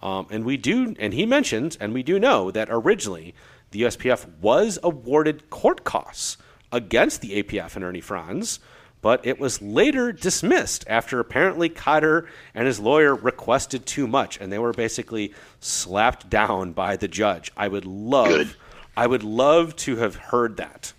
Um, 0.00 0.26
and 0.30 0.44
we 0.44 0.56
do, 0.56 0.94
and 0.98 1.14
he 1.14 1.26
mentions, 1.26 1.76
and 1.76 1.92
we 1.92 2.02
do 2.02 2.18
know 2.18 2.50
that 2.50 2.68
originally 2.70 3.34
the 3.70 3.82
USPF 3.82 4.28
was 4.40 4.78
awarded 4.82 5.50
court 5.50 5.84
costs 5.84 6.36
against 6.70 7.20
the 7.20 7.42
APF 7.42 7.76
and 7.76 7.84
Ernie 7.84 8.00
Frantz, 8.00 8.58
but 9.00 9.24
it 9.26 9.38
was 9.38 9.60
later 9.60 10.12
dismissed 10.12 10.84
after 10.88 11.18
apparently 11.18 11.68
Cotter 11.68 12.28
and 12.54 12.66
his 12.66 12.78
lawyer 12.78 13.14
requested 13.14 13.84
too 13.84 14.06
much, 14.06 14.40
and 14.40 14.52
they 14.52 14.58
were 14.58 14.72
basically 14.72 15.34
slapped 15.60 16.30
down 16.30 16.72
by 16.72 16.96
the 16.96 17.08
judge. 17.08 17.50
I 17.56 17.68
would 17.68 17.84
love, 17.84 18.28
Good. 18.28 18.54
I 18.96 19.06
would 19.06 19.22
love 19.22 19.74
to 19.76 19.96
have 19.96 20.16
heard 20.16 20.58
that, 20.58 20.92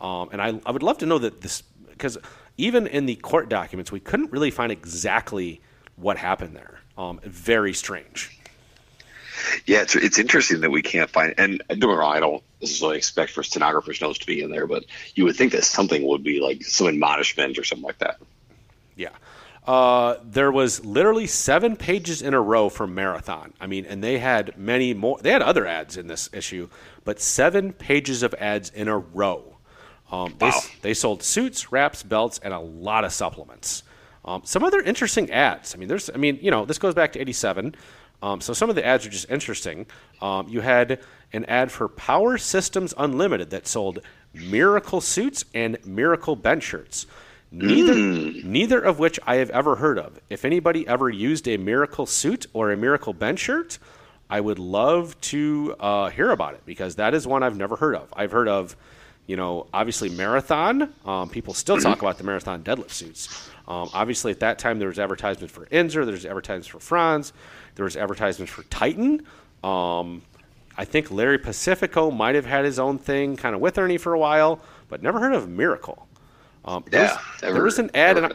um, 0.00 0.28
and 0.32 0.40
I, 0.40 0.60
I 0.64 0.70
would 0.70 0.82
love 0.82 0.98
to 0.98 1.06
know 1.06 1.18
that 1.18 1.40
this 1.40 1.62
because 1.90 2.16
even 2.56 2.86
in 2.86 3.06
the 3.06 3.16
court 3.16 3.48
documents 3.48 3.90
we 3.90 4.00
couldn't 4.00 4.32
really 4.32 4.50
find 4.50 4.70
exactly 4.70 5.60
what 5.96 6.16
happened 6.16 6.56
there. 6.56 6.80
Um, 6.96 7.20
very 7.24 7.72
strange. 7.72 8.38
Yeah, 9.66 9.82
it's 9.82 9.96
it's 9.96 10.18
interesting 10.18 10.60
that 10.60 10.70
we 10.70 10.82
can't 10.82 11.10
find. 11.10 11.34
And 11.38 11.62
don't 11.68 11.96
wrong, 11.96 12.14
I 12.14 12.20
don't 12.20 12.42
necessarily 12.60 12.98
expect 12.98 13.32
for 13.32 13.42
stenographers' 13.42 14.00
notes 14.00 14.18
to 14.18 14.26
be 14.26 14.42
in 14.42 14.50
there, 14.50 14.66
but 14.66 14.84
you 15.14 15.24
would 15.24 15.36
think 15.36 15.52
that 15.52 15.64
something 15.64 16.06
would 16.06 16.22
be 16.22 16.40
like 16.40 16.62
some 16.62 16.88
admonishment 16.88 17.58
or 17.58 17.64
something 17.64 17.86
like 17.86 17.98
that. 17.98 18.20
Yeah. 18.96 19.10
Uh, 19.66 20.16
there 20.24 20.50
was 20.50 20.84
literally 20.84 21.26
seven 21.26 21.76
pages 21.76 22.22
in 22.22 22.34
a 22.34 22.40
row 22.40 22.68
for 22.68 22.86
Marathon. 22.86 23.52
I 23.60 23.66
mean, 23.66 23.84
and 23.84 24.02
they 24.02 24.18
had 24.18 24.56
many 24.56 24.94
more. 24.94 25.18
They 25.20 25.30
had 25.30 25.42
other 25.42 25.66
ads 25.66 25.96
in 25.96 26.06
this 26.06 26.28
issue, 26.32 26.68
but 27.04 27.20
seven 27.20 27.72
pages 27.72 28.22
of 28.22 28.34
ads 28.34 28.70
in 28.70 28.88
a 28.88 28.98
row. 28.98 29.56
Um, 30.10 30.34
they, 30.38 30.46
Wow. 30.46 30.60
they 30.82 30.94
sold 30.94 31.22
suits, 31.22 31.70
wraps, 31.70 32.02
belts, 32.02 32.40
and 32.42 32.52
a 32.52 32.58
lot 32.58 33.04
of 33.04 33.12
supplements. 33.12 33.82
Um, 34.24 34.42
some 34.44 34.64
other 34.64 34.80
interesting 34.80 35.30
ads. 35.30 35.74
I 35.74 35.78
mean, 35.78 35.88
there's. 35.88 36.10
I 36.10 36.16
mean, 36.16 36.38
you 36.42 36.50
know, 36.50 36.64
this 36.64 36.78
goes 36.78 36.94
back 36.94 37.12
to 37.12 37.20
'87. 37.20 37.74
Um, 38.22 38.40
so 38.40 38.52
some 38.52 38.68
of 38.68 38.76
the 38.76 38.84
ads 38.84 39.06
are 39.06 39.10
just 39.10 39.30
interesting. 39.30 39.86
Um, 40.20 40.48
you 40.48 40.60
had 40.60 41.00
an 41.32 41.44
ad 41.46 41.70
for 41.70 41.88
Power 41.88 42.36
Systems 42.38 42.92
Unlimited 42.98 43.50
that 43.50 43.66
sold 43.66 44.00
Miracle 44.34 45.00
suits 45.00 45.44
and 45.54 45.78
Miracle 45.86 46.36
bench 46.36 46.64
shirts. 46.64 47.06
Neither, 47.52 47.94
neither 47.94 48.80
of 48.80 48.98
which 48.98 49.18
I 49.26 49.36
have 49.36 49.50
ever 49.50 49.76
heard 49.76 49.98
of. 49.98 50.20
If 50.30 50.44
anybody 50.44 50.86
ever 50.86 51.10
used 51.10 51.48
a 51.48 51.56
Miracle 51.56 52.06
suit 52.06 52.46
or 52.52 52.70
a 52.70 52.76
Miracle 52.76 53.12
bench 53.12 53.40
shirt, 53.40 53.78
I 54.28 54.40
would 54.40 54.60
love 54.60 55.20
to 55.22 55.74
uh, 55.80 56.10
hear 56.10 56.30
about 56.30 56.54
it 56.54 56.64
because 56.64 56.94
that 56.96 57.12
is 57.14 57.26
one 57.26 57.42
I've 57.42 57.56
never 57.56 57.74
heard 57.74 57.96
of. 57.96 58.08
I've 58.12 58.30
heard 58.30 58.46
of, 58.46 58.76
you 59.26 59.34
know, 59.34 59.66
obviously 59.74 60.08
Marathon. 60.08 60.94
Um, 61.04 61.28
people 61.28 61.52
still 61.52 61.78
talk 61.78 62.00
about 62.00 62.18
the 62.18 62.24
Marathon 62.24 62.62
deadlift 62.62 62.92
suits. 62.92 63.50
Um, 63.66 63.90
obviously, 63.92 64.30
at 64.30 64.40
that 64.40 64.60
time, 64.60 64.78
there 64.78 64.88
was 64.88 65.00
advertisements 65.00 65.52
for 65.52 65.66
Inzer, 65.66 66.06
there's 66.06 66.24
advertisements 66.24 66.68
for 66.68 66.78
Frantz, 66.78 67.32
there 67.74 67.84
was 67.84 67.96
advertisements 67.96 68.52
for 68.52 68.62
Titan. 68.64 69.26
Um, 69.64 70.22
I 70.76 70.84
think 70.84 71.10
Larry 71.10 71.38
Pacifico 71.38 72.10
might 72.10 72.36
have 72.36 72.46
had 72.46 72.64
his 72.64 72.78
own 72.78 72.98
thing 72.98 73.36
kind 73.36 73.54
of 73.54 73.60
with 73.60 73.76
Ernie 73.78 73.98
for 73.98 74.14
a 74.14 74.18
while, 74.18 74.60
but 74.88 75.02
never 75.02 75.18
heard 75.18 75.34
of 75.34 75.48
Miracle. 75.48 76.06
Um, 76.64 76.84
Yeah, 76.92 77.18
never- 77.42 77.62
was 77.64 77.78
an 77.78 77.90
ad, 77.94 78.18
and 78.18 78.26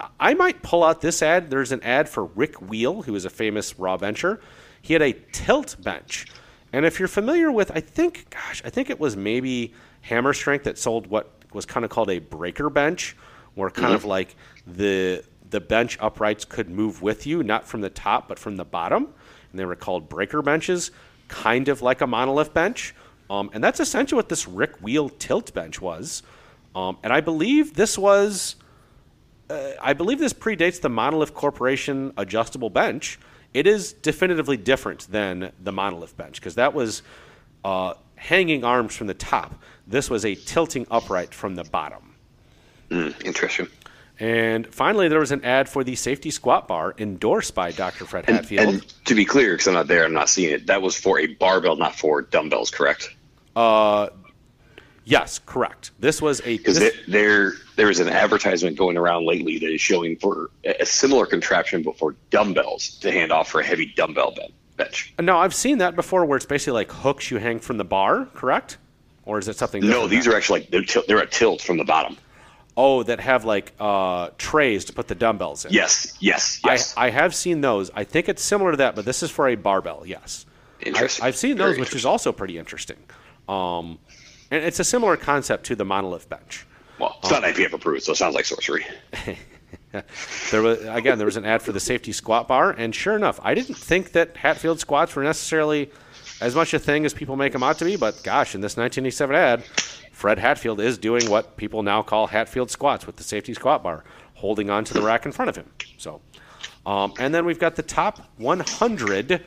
I, 0.00 0.08
I 0.18 0.34
might 0.34 0.62
pull 0.62 0.82
out 0.82 1.00
this 1.00 1.22
ad. 1.22 1.50
There's 1.50 1.72
an 1.72 1.82
ad 1.82 2.08
for 2.08 2.24
Rick 2.24 2.60
Weil, 2.60 3.02
who 3.02 3.14
is 3.14 3.24
a 3.24 3.30
famous 3.30 3.78
raw 3.78 3.96
bencher. 3.96 4.40
He 4.80 4.92
had 4.94 5.02
a 5.02 5.12
tilt 5.32 5.76
bench, 5.80 6.26
and 6.72 6.84
if 6.84 6.98
you're 6.98 7.08
familiar 7.08 7.52
with, 7.52 7.70
I 7.74 7.80
think, 7.80 8.26
gosh, 8.30 8.62
I 8.64 8.70
think 8.70 8.90
it 8.90 8.98
was 8.98 9.16
maybe 9.16 9.72
Hammer 10.00 10.32
Strength 10.32 10.64
that 10.64 10.78
sold 10.78 11.06
what 11.06 11.30
was 11.52 11.66
kind 11.66 11.84
of 11.84 11.90
called 11.90 12.10
a 12.10 12.18
breaker 12.18 12.68
bench, 12.68 13.16
where 13.54 13.70
kind 13.70 13.94
of 13.94 14.04
like 14.04 14.34
the 14.66 15.22
the 15.50 15.60
bench 15.60 15.98
uprights 16.00 16.44
could 16.46 16.68
move 16.70 17.02
with 17.02 17.26
you, 17.26 17.42
not 17.42 17.68
from 17.68 17.82
the 17.82 17.90
top 17.90 18.26
but 18.26 18.38
from 18.38 18.56
the 18.56 18.64
bottom, 18.64 19.04
and 19.50 19.60
they 19.60 19.64
were 19.66 19.76
called 19.76 20.08
breaker 20.08 20.42
benches, 20.42 20.90
kind 21.28 21.68
of 21.68 21.80
like 21.82 22.00
a 22.00 22.06
monolith 22.06 22.52
bench. 22.54 22.94
Um, 23.30 23.50
and 23.52 23.62
that's 23.62 23.78
essentially 23.78 24.16
what 24.16 24.28
this 24.30 24.48
Rick 24.48 24.80
Weil 24.82 25.10
tilt 25.10 25.54
bench 25.54 25.80
was. 25.80 26.22
Um, 26.74 26.98
and 27.02 27.12
I 27.12 27.20
believe 27.20 27.74
this 27.74 27.98
was, 27.98 28.56
uh, 29.50 29.72
I 29.80 29.92
believe 29.92 30.18
this 30.18 30.32
predates 30.32 30.80
the 30.80 30.88
Monolith 30.88 31.34
Corporation 31.34 32.12
adjustable 32.16 32.70
bench. 32.70 33.18
It 33.54 33.66
is 33.66 33.92
definitively 33.92 34.56
different 34.56 35.06
than 35.10 35.52
the 35.62 35.72
Monolith 35.72 36.16
bench 36.16 36.40
because 36.40 36.54
that 36.54 36.72
was 36.72 37.02
uh, 37.64 37.94
hanging 38.16 38.64
arms 38.64 38.96
from 38.96 39.06
the 39.06 39.14
top. 39.14 39.54
This 39.86 40.08
was 40.08 40.24
a 40.24 40.34
tilting 40.34 40.86
upright 40.90 41.34
from 41.34 41.54
the 41.54 41.64
bottom. 41.64 42.14
Interesting. 42.90 43.68
And 44.20 44.66
finally, 44.72 45.08
there 45.08 45.18
was 45.18 45.32
an 45.32 45.44
ad 45.44 45.68
for 45.68 45.82
the 45.82 45.96
safety 45.96 46.30
squat 46.30 46.68
bar 46.68 46.94
endorsed 46.98 47.54
by 47.54 47.72
Dr. 47.72 48.04
Fred 48.04 48.24
And, 48.28 48.36
Hatfield. 48.36 48.68
and 48.68 49.04
to 49.06 49.14
be 49.14 49.24
clear, 49.24 49.52
because 49.54 49.66
I'm 49.66 49.74
not 49.74 49.88
there, 49.88 50.04
I'm 50.04 50.12
not 50.12 50.28
seeing 50.28 50.50
it. 50.54 50.66
That 50.66 50.80
was 50.82 50.96
for 50.96 51.18
a 51.18 51.26
barbell, 51.26 51.76
not 51.76 51.96
for 51.96 52.22
dumbbells, 52.22 52.70
correct? 52.70 53.14
Yes, 55.04 55.40
correct. 55.46 55.90
This 55.98 56.20
was 56.22 56.40
a 56.40 56.56
Because 56.56 56.78
there 57.08 57.52
there 57.76 57.90
is 57.90 58.00
an 58.00 58.08
advertisement 58.08 58.76
going 58.76 58.96
around 58.96 59.26
lately 59.26 59.58
that 59.58 59.70
is 59.72 59.80
showing 59.80 60.16
for 60.16 60.50
a 60.64 60.84
similar 60.86 61.26
contraption, 61.26 61.82
but 61.82 61.98
for 61.98 62.14
dumbbells 62.30 62.90
to 63.00 63.10
hand 63.10 63.32
off 63.32 63.48
for 63.48 63.60
a 63.60 63.64
heavy 63.64 63.86
dumbbell 63.96 64.32
ben- 64.36 64.52
bench. 64.76 65.12
no, 65.20 65.38
I've 65.38 65.54
seen 65.54 65.78
that 65.78 65.96
before, 65.96 66.24
where 66.24 66.36
it's 66.36 66.46
basically 66.46 66.74
like 66.74 66.92
hooks 66.92 67.30
you 67.30 67.38
hang 67.38 67.60
from 67.60 67.78
the 67.78 67.84
bar. 67.84 68.26
Correct? 68.34 68.78
Or 69.24 69.38
is 69.38 69.46
it 69.48 69.56
something? 69.56 69.86
No, 69.86 70.08
these 70.08 70.26
are 70.26 70.36
actually 70.36 70.60
like 70.60 70.70
they're, 70.70 70.82
til- 70.82 71.04
they're 71.06 71.18
a 71.18 71.26
tilt 71.26 71.60
from 71.62 71.76
the 71.78 71.84
bottom. 71.84 72.16
Oh, 72.76 73.02
that 73.02 73.20
have 73.20 73.44
like 73.44 73.72
uh, 73.78 74.30
trays 74.38 74.86
to 74.86 74.92
put 74.94 75.06
the 75.06 75.14
dumbbells 75.14 75.64
in. 75.66 75.72
Yes, 75.72 76.16
yes, 76.20 76.58
yes. 76.64 76.94
I, 76.96 77.06
I 77.06 77.10
have 77.10 77.34
seen 77.34 77.60
those. 77.60 77.90
I 77.94 78.04
think 78.04 78.28
it's 78.30 78.42
similar 78.42 78.70
to 78.70 78.76
that, 78.78 78.96
but 78.96 79.04
this 79.04 79.22
is 79.22 79.30
for 79.30 79.46
a 79.48 79.54
barbell. 79.56 80.04
Yes, 80.06 80.46
I, 80.82 80.86
Interesting. 80.88 81.24
I've 81.26 81.36
seen 81.36 81.58
Very 81.58 81.72
those, 81.72 81.80
which 81.80 81.94
is 81.94 82.06
also 82.06 82.32
pretty 82.32 82.58
interesting. 82.58 82.96
Um, 83.48 83.98
and 84.52 84.62
it's 84.64 84.78
a 84.78 84.84
similar 84.84 85.16
concept 85.16 85.64
to 85.66 85.74
the 85.74 85.84
monolith 85.84 86.28
bench. 86.28 86.66
well, 86.98 87.18
it's 87.22 87.30
not 87.30 87.42
IPF 87.42 87.72
approved, 87.72 88.04
so 88.04 88.12
it 88.12 88.16
sounds 88.16 88.34
like 88.34 88.44
sorcery. 88.44 88.86
There 90.50 90.62
was 90.62 90.82
again, 90.86 91.18
there 91.18 91.26
was 91.26 91.36
an 91.36 91.44
ad 91.44 91.60
for 91.60 91.72
the 91.72 91.80
safety 91.80 92.12
squat 92.12 92.48
bar, 92.48 92.70
and 92.70 92.94
sure 92.94 93.14
enough, 93.14 93.38
I 93.42 93.54
didn't 93.54 93.74
think 93.74 94.12
that 94.12 94.36
Hatfield 94.38 94.80
squats 94.80 95.14
were 95.14 95.22
necessarily 95.22 95.90
as 96.40 96.54
much 96.54 96.72
a 96.72 96.78
thing 96.78 97.04
as 97.04 97.12
people 97.12 97.36
make 97.36 97.52
them 97.52 97.62
out 97.62 97.78
to 97.78 97.84
be. 97.84 97.96
But 97.96 98.22
gosh, 98.22 98.54
in 98.54 98.62
this 98.62 98.76
1987 98.76 99.36
ad, 99.36 99.64
Fred 100.10 100.38
Hatfield 100.38 100.80
is 100.80 100.96
doing 100.96 101.28
what 101.28 101.56
people 101.58 101.82
now 101.82 102.02
call 102.02 102.26
Hatfield 102.26 102.70
squats 102.70 103.06
with 103.06 103.16
the 103.16 103.22
safety 103.22 103.52
squat 103.52 103.82
bar, 103.82 104.04
holding 104.34 104.70
on 104.70 104.84
to 104.84 104.94
the 104.94 105.02
rack 105.02 105.26
in 105.26 105.32
front 105.32 105.50
of 105.50 105.56
him. 105.56 105.70
So, 105.98 106.22
um, 106.86 107.12
and 107.18 107.34
then 107.34 107.44
we've 107.44 107.58
got 107.58 107.76
the 107.76 107.82
top 107.82 108.20
100 108.38 109.44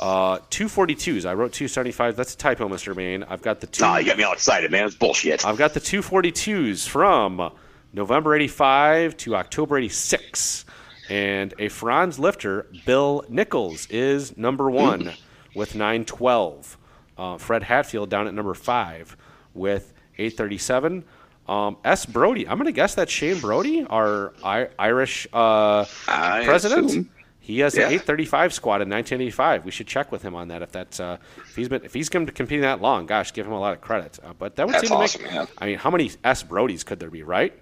uh, 0.00 0.38
242s. 0.50 1.24
I 1.26 1.32
wrote 1.34 1.52
275. 1.52 2.16
That's 2.16 2.34
a 2.34 2.36
typo, 2.36 2.68
Mr. 2.68 2.94
Main. 2.96 3.22
I've 3.24 3.42
got 3.42 3.60
the 3.60 3.66
two. 3.66 3.84
Ah, 3.84 3.98
you 3.98 4.06
got 4.06 4.18
me 4.18 4.24
all 4.24 4.32
excited, 4.32 4.70
man. 4.70 4.86
It's 4.86 4.94
bullshit. 4.94 5.44
I've 5.46 5.56
got 5.56 5.74
the 5.74 5.80
242s 5.80 6.86
from 6.88 7.52
November 7.92 8.34
85 8.34 9.16
to 9.18 9.36
October 9.36 9.78
86. 9.78 10.64
And 11.08 11.54
a 11.58 11.68
Frantz 11.68 12.18
lifter, 12.18 12.66
Bill 12.84 13.24
Nichols, 13.28 13.86
is 13.90 14.36
number 14.36 14.68
one 14.70 15.12
with 15.54 15.74
912. 15.74 16.76
Uh, 17.16 17.38
Fred 17.38 17.62
Hatfield 17.62 18.10
down 18.10 18.26
at 18.26 18.34
number 18.34 18.54
five 18.54 19.16
with 19.54 19.92
837. 20.18 21.04
Um, 21.48 21.76
S. 21.84 22.04
Brody, 22.06 22.48
I'm 22.48 22.56
going 22.58 22.66
to 22.66 22.72
guess 22.72 22.96
that's 22.96 23.12
Shane 23.12 23.38
Brody, 23.40 23.84
our 23.88 24.34
I- 24.42 24.68
Irish 24.80 25.28
uh, 25.32 25.84
I 26.08 26.42
president. 26.44 26.86
assume. 26.86 27.10
He 27.46 27.60
has 27.60 27.76
Yeah. 27.76 27.82
an 27.86 27.92
835 27.92 28.52
squad 28.52 28.82
in 28.82 28.88
1985. 28.88 29.64
We 29.64 29.70
should 29.70 29.86
check 29.86 30.10
with 30.10 30.22
him 30.22 30.34
on 30.34 30.48
that 30.48 30.62
if 30.62 30.72
that's 30.72 30.98
uh, 30.98 31.18
if 31.48 31.54
he's 31.54 31.68
been 31.68 31.84
if 31.84 31.94
he's 31.94 32.08
going 32.08 32.26
to 32.26 32.32
compete 32.32 32.62
that 32.62 32.80
long. 32.82 33.06
Gosh, 33.06 33.32
give 33.32 33.46
him 33.46 33.52
a 33.52 33.60
lot 33.60 33.72
of 33.72 33.80
credit. 33.80 34.18
Uh, 34.20 34.32
but 34.36 34.56
that 34.56 34.66
would 34.66 34.74
That's 34.74 34.88
seem 34.88 34.96
to 34.96 35.02
awesome, 35.04 35.22
make. 35.22 35.32
yeah. 35.32 35.46
I 35.58 35.66
mean, 35.66 35.78
how 35.78 35.92
many 35.92 36.10
S 36.24 36.42
Brodies 36.42 36.84
could 36.84 36.98
there 36.98 37.08
be, 37.10 37.22
right? 37.22 37.52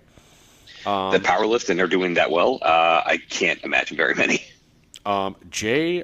the 0.84 1.44
lift 1.46 1.68
and 1.68 1.78
they're 1.78 1.86
doing 1.86 2.14
that 2.14 2.30
well. 2.30 2.58
Uh, 2.62 3.02
I 3.04 3.18
can't 3.28 3.62
imagine 3.62 3.96
very 3.98 4.14
many. 4.14 4.42
Um, 5.04 5.36
Jay 5.50 6.02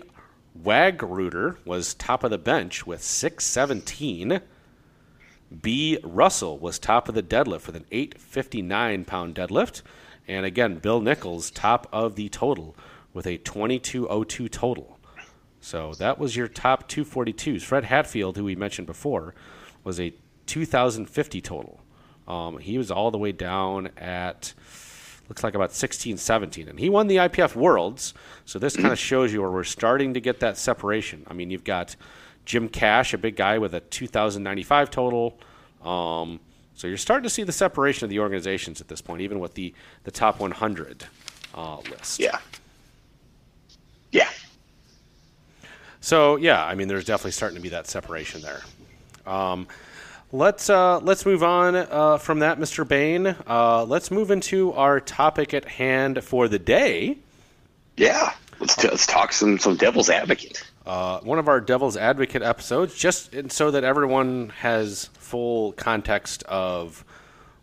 Wagruder 0.63 1.57
was 1.65 1.95
top 1.95 2.23
of 2.23 2.31
the 2.31 2.37
bench 2.39 2.87
with 2.87 3.03
617. 3.03 4.41
B. 5.63 5.99
Russell 6.03 6.59
was 6.59 6.79
top 6.79 7.09
of 7.09 7.15
the 7.15 7.23
deadlift 7.23 7.67
with 7.67 7.77
an 7.77 7.87
859 7.91 9.05
pound 9.07 9.35
deadlift. 9.35 9.81
And 10.29 10.45
again, 10.47 10.77
Bill 10.79 11.01
Nichols, 11.01 11.51
top 11.51 11.89
of 11.93 12.15
the 12.17 12.29
total 12.29 12.77
with 13.13 13.27
a 13.27 13.39
2202 13.39 14.49
total. 14.49 14.99
So 15.61 15.93
that 15.95 16.19
was 16.19 16.37
your 16.37 16.49
top 16.49 16.89
242s. 16.89 17.63
Fred 17.63 17.85
Hatfield, 17.85 18.37
who 18.37 18.45
we 18.45 18.57
mentioned 18.57 18.87
before, 18.87 19.35
was 19.85 20.01
a 20.01 20.15
2050 20.47 21.41
total. 21.41 21.81
Um, 22.27 22.59
he 22.59 22.79
was 22.79 22.91
all 22.91 23.11
the 23.11 23.19
way 23.19 23.33
down 23.33 23.91
at 23.97 24.55
looks 25.29 25.45
like 25.45 25.55
about 25.55 25.73
16, 25.73 26.17
17. 26.17 26.69
And 26.69 26.79
he 26.79 26.91
won 26.91 27.07
the 27.07 27.17
IPF 27.17 27.55
Worlds. 27.55 28.15
So 28.45 28.59
this 28.59 28.75
kind 28.75 28.93
of 28.93 28.99
shows 29.11 29.33
you 29.33 29.41
where 29.41 29.51
we're 29.51 29.65
starting 29.65 30.15
to 30.15 30.21
get 30.21 30.41
that 30.41 30.59
separation. 30.59 31.25
I 31.29 31.35
mean, 31.35 31.51
you've 31.51 31.65
got 31.65 31.95
Jim 32.45 32.69
Cash, 32.69 33.15
a 33.15 33.19
big 33.19 33.37
guy 33.37 33.59
with 33.59 33.73
a 33.75 33.81
2,095 33.81 34.91
total. 34.91 35.39
Um, 35.83 36.41
so 36.75 36.89
you're 36.89 36.97
starting 36.97 37.23
to 37.23 37.31
see 37.31 37.45
the 37.45 37.53
separation 37.53 38.05
of 38.05 38.11
the 38.11 38.19
organizations 38.19 38.81
at 38.81 38.89
this 38.89 39.01
point, 39.01 39.23
even 39.23 39.39
with 39.39 39.55
the, 39.55 39.73
the 40.03 40.11
top 40.11 40.41
100 40.41 41.07
uh, 41.55 41.79
list. 41.79 42.19
Yeah. 42.19 42.39
Yeah. 44.13 44.29
So 46.01 46.37
yeah, 46.37 46.65
I 46.65 46.75
mean, 46.75 46.89
there's 46.89 47.05
definitely 47.05 47.33
starting 47.33 47.57
to 47.57 47.63
be 47.63 47.71
that 47.71 47.87
separation 47.87 48.43
there. 48.43 48.63
Um, 49.27 49.69
Let's 50.33 50.71
uh, 50.71 51.01
let's 51.01 51.27
move 51.27 51.43
on 51.43 51.75
uh, 51.75 52.19
from 52.19 52.39
that, 52.39 52.61
Mr. 52.61 52.87
Bain. 52.87 53.35
Uh, 53.49 53.85
let's 53.85 54.13
move 54.13 54.31
into 54.31 54.73
our 54.75 55.01
topic 55.01 55.53
at 55.53 55.65
hand 55.65 56.23
for 56.23 56.47
the 56.47 56.59
day. 56.59 57.19
Yeah, 57.97 58.33
let's, 58.61 58.77
t- 58.77 58.87
let's 58.87 59.07
talk 59.07 59.33
some 59.33 59.59
some 59.59 59.75
devil's 59.75 60.09
advocate. 60.09 60.63
Uh, 60.87 61.19
one 61.21 61.41
of 61.41 61.49
our 61.49 61.61
devil's 61.61 61.97
advocate 61.97 62.43
episodes, 62.43 62.95
just 62.97 63.51
so 63.51 63.73
that 63.73 63.83
everyone 63.83 64.51
has 64.51 65.07
full 65.15 65.73
context 65.73 66.45
of 66.45 67.05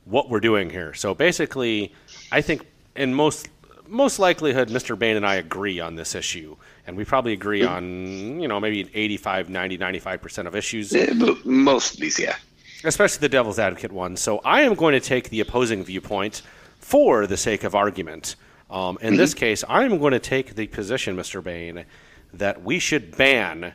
what 0.04 0.30
we're 0.30 0.42
doing 0.42 0.70
here. 0.70 0.94
So 0.94 1.16
basically, 1.16 1.94
I 2.34 2.42
think 2.42 2.66
in 2.98 3.14
most 3.14 3.48
most 3.88 4.20
likelihood, 4.20 4.70
Mr. 4.70 4.98
Bain 4.98 5.16
and 5.16 5.26
I 5.26 5.36
agree 5.36 5.80
on 5.80 5.96
this 5.96 6.16
issue. 6.16 6.56
And 6.86 6.96
we 6.96 7.06
probably 7.06 7.34
agree 7.34 7.64
on, 7.64 8.40
you 8.40 8.48
know, 8.48 8.60
maybe 8.60 8.90
85, 8.94 9.50
90, 9.50 9.78
95% 9.78 10.48
of 10.48 10.56
issues. 10.56 10.94
Eh, 10.94 11.14
most 11.44 11.96
of 11.96 12.00
these, 12.00 12.20
yeah 12.20 12.36
especially 12.84 13.20
the 13.20 13.30
devil's 13.30 13.60
advocate 13.60 13.92
one. 13.92 14.18
So 14.18 14.40
I 14.40 14.62
am 14.62 14.76
going 14.76 14.94
to 14.94 15.00
take 15.00 15.30
the 15.30 15.40
opposing 15.40 15.84
viewpoint 15.84 16.42
for 16.80 17.28
the 17.28 17.38
sake 17.38 17.64
of 17.64 17.76
argument. 17.76 18.36
Um, 18.70 18.98
in 19.02 19.10
mm-hmm. 19.10 19.18
this 19.18 19.34
case, 19.34 19.64
I'm 19.68 19.98
going 19.98 20.14
to 20.14 20.20
take 20.20 20.56
the 20.56 20.68
position, 20.68 21.16
Mr. 21.16 21.44
Bain, 21.44 21.86
that 22.34 22.64
we 22.64 22.80
should 22.80 23.16
ban 23.16 23.74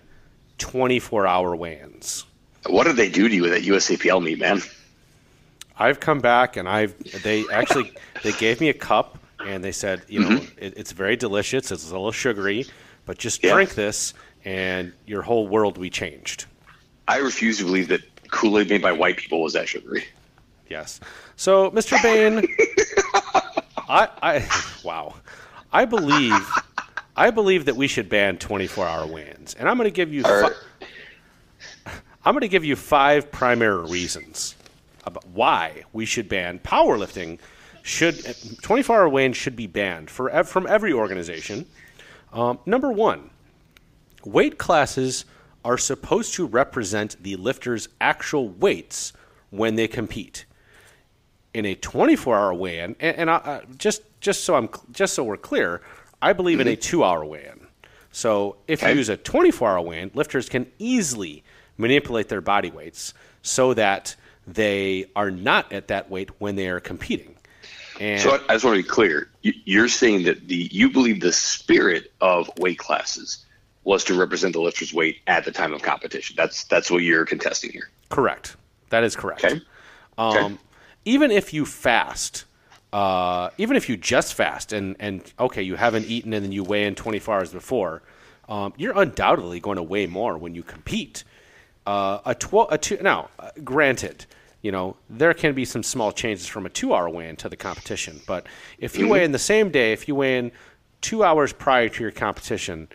24 0.58 1.26
hour 1.26 1.56
weigh-ins. 1.56 2.24
What 2.66 2.84
did 2.84 2.96
they 2.96 3.10
do 3.10 3.28
to 3.28 3.34
you 3.34 3.46
at 3.46 3.50
that 3.50 3.62
USAPL 3.62 4.22
meet, 4.22 4.38
man? 4.38 4.60
I've 5.76 5.98
come 5.98 6.20
back 6.20 6.56
and 6.56 6.68
I've 6.68 6.96
they 7.22 7.44
actually 7.50 7.92
they 8.22 8.32
gave 8.32 8.60
me 8.60 8.68
a 8.68 8.74
cup 8.74 9.18
and 9.40 9.62
they 9.62 9.72
said, 9.72 10.02
you 10.08 10.20
know, 10.20 10.28
mm-hmm. 10.28 10.58
it, 10.58 10.74
it's 10.76 10.92
very 10.92 11.16
delicious. 11.16 11.70
It's 11.70 11.88
a 11.88 11.92
little 11.92 12.12
sugary, 12.12 12.66
but 13.06 13.18
just 13.18 13.42
yeah. 13.42 13.54
drink 13.54 13.74
this 13.74 14.14
and 14.44 14.92
your 15.06 15.22
whole 15.22 15.46
world 15.48 15.76
will 15.76 15.82
be 15.82 15.90
changed. 15.90 16.46
I 17.08 17.18
refuse 17.18 17.58
to 17.58 17.64
believe 17.64 17.88
that 17.88 18.02
Kool 18.30 18.58
Aid 18.58 18.70
made 18.70 18.82
by 18.82 18.92
white 18.92 19.16
people 19.16 19.42
was 19.42 19.52
that 19.52 19.68
sugary. 19.68 20.04
Yes. 20.68 21.00
So, 21.36 21.70
Mr. 21.70 22.02
Bain, 22.02 22.46
I, 23.88 24.08
I, 24.22 24.80
wow, 24.82 25.14
I 25.72 25.84
believe, 25.84 26.46
I 27.16 27.30
believe 27.30 27.66
that 27.66 27.76
we 27.76 27.88
should 27.88 28.08
ban 28.08 28.38
24-hour 28.38 29.06
weigh-ins, 29.06 29.54
and 29.54 29.68
I'm 29.68 29.76
going 29.76 29.86
to 29.88 29.94
give 29.94 30.12
you, 30.12 30.22
fi- 30.22 30.50
I'm 32.24 32.34
going 32.34 32.40
to 32.40 32.48
give 32.48 32.64
you 32.64 32.76
five 32.76 33.30
primary 33.30 33.90
reasons 33.90 34.54
about 35.04 35.26
why 35.28 35.82
we 35.92 36.06
should 36.06 36.28
ban 36.28 36.58
powerlifting. 36.60 37.38
Should 37.82 38.14
24-hour 38.16 39.08
weigh-ins 39.08 39.36
should 39.36 39.56
be 39.56 39.66
banned 39.66 40.08
for 40.08 40.44
from 40.44 40.66
every 40.66 40.92
organization. 40.92 41.66
Um, 42.32 42.58
number 42.64 42.90
one, 42.90 43.30
weight 44.24 44.58
classes 44.58 45.24
are 45.64 45.78
supposed 45.78 46.34
to 46.34 46.46
represent 46.46 47.22
the 47.22 47.36
lifter's 47.36 47.88
actual 48.00 48.48
weights 48.48 49.12
when 49.50 49.74
they 49.74 49.88
compete. 49.88 50.44
In 51.54 51.66
a 51.66 51.74
24-hour 51.74 52.54
weigh-in, 52.54 52.96
and, 52.98 53.16
and 53.16 53.30
I, 53.30 53.34
uh, 53.34 53.60
just 53.76 54.02
just 54.20 54.44
so 54.44 54.54
I'm 54.54 54.70
just 54.92 55.14
so 55.14 55.24
we're 55.24 55.36
clear, 55.36 55.82
I 56.22 56.32
believe 56.32 56.58
mm-hmm. 56.58 56.68
in 56.68 56.74
a 56.74 56.76
mm-hmm. 56.76 56.80
two-hour 56.80 57.24
weigh-in. 57.24 57.66
So 58.12 58.56
if 58.68 58.82
okay. 58.82 58.92
you 58.92 58.98
use 58.98 59.08
a 59.08 59.16
24-hour 59.16 59.80
weigh-in, 59.82 60.12
lifters 60.14 60.48
can 60.48 60.70
easily 60.78 61.42
manipulate 61.76 62.28
their 62.28 62.40
body 62.40 62.70
weights 62.70 63.12
so 63.42 63.74
that 63.74 64.14
they 64.46 65.06
are 65.16 65.30
not 65.30 65.72
at 65.72 65.88
that 65.88 66.10
weight 66.10 66.30
when 66.40 66.56
they 66.56 66.68
are 66.68 66.80
competing. 66.80 67.34
And 68.00 68.20
so 68.20 68.42
I 68.48 68.54
just 68.54 68.64
want 68.64 68.76
to 68.76 68.82
be 68.82 68.88
clear. 68.88 69.28
You're 69.42 69.88
saying 69.88 70.24
that 70.24 70.48
the 70.48 70.68
you 70.72 70.90
believe 70.90 71.20
the 71.20 71.32
spirit 71.32 72.12
of 72.20 72.50
weight 72.58 72.78
classes 72.78 73.44
was 73.84 74.04
to 74.04 74.14
represent 74.14 74.52
the 74.52 74.60
lifter's 74.60 74.94
weight 74.94 75.18
at 75.26 75.44
the 75.44 75.52
time 75.52 75.72
of 75.72 75.82
competition. 75.82 76.34
That's 76.36 76.64
that's 76.64 76.90
what 76.90 76.98
you're 76.98 77.24
contesting 77.24 77.70
here. 77.70 77.90
Correct. 78.08 78.56
That 78.90 79.04
is 79.04 79.16
correct. 79.16 79.44
Okay. 79.44 79.60
Um, 80.18 80.36
okay. 80.36 80.56
Even 81.04 81.30
if 81.30 81.52
you 81.52 81.66
fast, 81.66 82.44
uh, 82.92 83.50
even 83.58 83.76
if 83.76 83.88
you 83.88 83.96
just 83.96 84.34
fast 84.34 84.72
and 84.72 84.96
and 85.00 85.22
okay, 85.38 85.62
you 85.62 85.76
haven't 85.76 86.06
eaten 86.06 86.32
and 86.32 86.44
then 86.44 86.52
you 86.52 86.62
weigh 86.62 86.84
in 86.84 86.94
24 86.94 87.34
hours 87.34 87.52
before, 87.52 88.02
um, 88.48 88.72
you're 88.76 88.96
undoubtedly 88.98 89.60
going 89.60 89.76
to 89.76 89.82
weigh 89.82 90.06
more 90.06 90.38
when 90.38 90.54
you 90.54 90.62
compete. 90.62 91.24
Uh, 91.84 92.20
a 92.24 92.34
12, 92.34 92.68
a 92.72 92.78
two. 92.78 92.98
Now, 93.02 93.30
uh, 93.40 93.50
granted, 93.64 94.26
you 94.62 94.72
know 94.72 94.96
there 95.10 95.34
can 95.34 95.54
be 95.54 95.64
some 95.64 95.82
small 95.82 96.12
changes 96.12 96.46
from 96.46 96.66
a 96.66 96.70
two-hour 96.70 97.10
weigh-in 97.10 97.36
to 97.36 97.48
the 97.48 97.56
competition, 97.56 98.20
but 98.26 98.46
if 98.78 98.96
you 98.96 99.04
mm-hmm. 99.04 99.12
weigh 99.12 99.24
in 99.24 99.32
the 99.32 99.38
same 99.38 99.70
day, 99.70 99.92
if 99.92 100.08
you 100.08 100.14
weigh 100.14 100.38
in 100.38 100.52
two 101.00 101.24
hours 101.24 101.52
prior 101.52 101.88
to 101.88 102.02
your 102.02 102.12
competition 102.12 102.88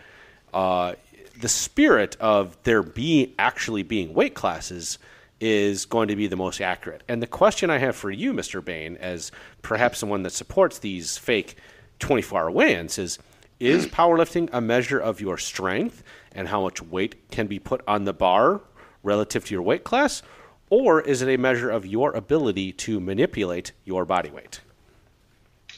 uh, 0.53 0.93
the 1.39 1.49
spirit 1.49 2.18
of 2.20 2.57
there 2.63 2.82
being 2.82 3.34
actually 3.38 3.84
being 3.84 4.13
weight 4.13 4.34
classes 4.34 4.97
is 5.39 5.86
going 5.86 6.07
to 6.07 6.15
be 6.15 6.26
the 6.26 6.36
most 6.36 6.61
accurate. 6.61 7.03
And 7.07 7.22
the 7.22 7.28
question 7.28 7.70
I 7.70 7.78
have 7.78 7.95
for 7.95 8.09
you, 8.09 8.34
Mr. 8.34 8.63
Bain, 8.63 8.97
as 8.97 9.32
perhaps 9.61 9.99
someone 9.99 10.24
that 10.24 10.32
supports 10.32 10.80
these 10.80 11.18
fake 11.18 11.57
24 11.99 12.41
hour 12.41 12.51
weigh 12.51 12.76
ins, 12.76 12.97
is 12.97 13.20
is 13.59 13.86
powerlifting 13.99 14.49
a 14.51 14.61
measure 14.61 14.99
of 14.99 15.22
your 15.22 15.38
strength 15.38 16.03
and 16.32 16.47
how 16.47 16.61
much 16.61 16.82
weight 16.82 17.30
can 17.30 17.47
be 17.47 17.59
put 17.59 17.82
on 17.88 18.05
the 18.05 18.13
bar 18.13 18.61
relative 19.03 19.45
to 19.45 19.53
your 19.53 19.61
weight 19.61 19.84
class? 19.84 20.24
Or 20.70 21.01
is 21.01 21.22
it 21.22 21.30
a 21.30 21.38
measure 21.38 21.70
of 21.70 21.86
your 21.86 22.11
ability 22.11 22.74
to 22.74 22.99
manipulate 22.99 23.72
your 23.86 24.05
body 24.05 24.30
weight? 24.30 24.59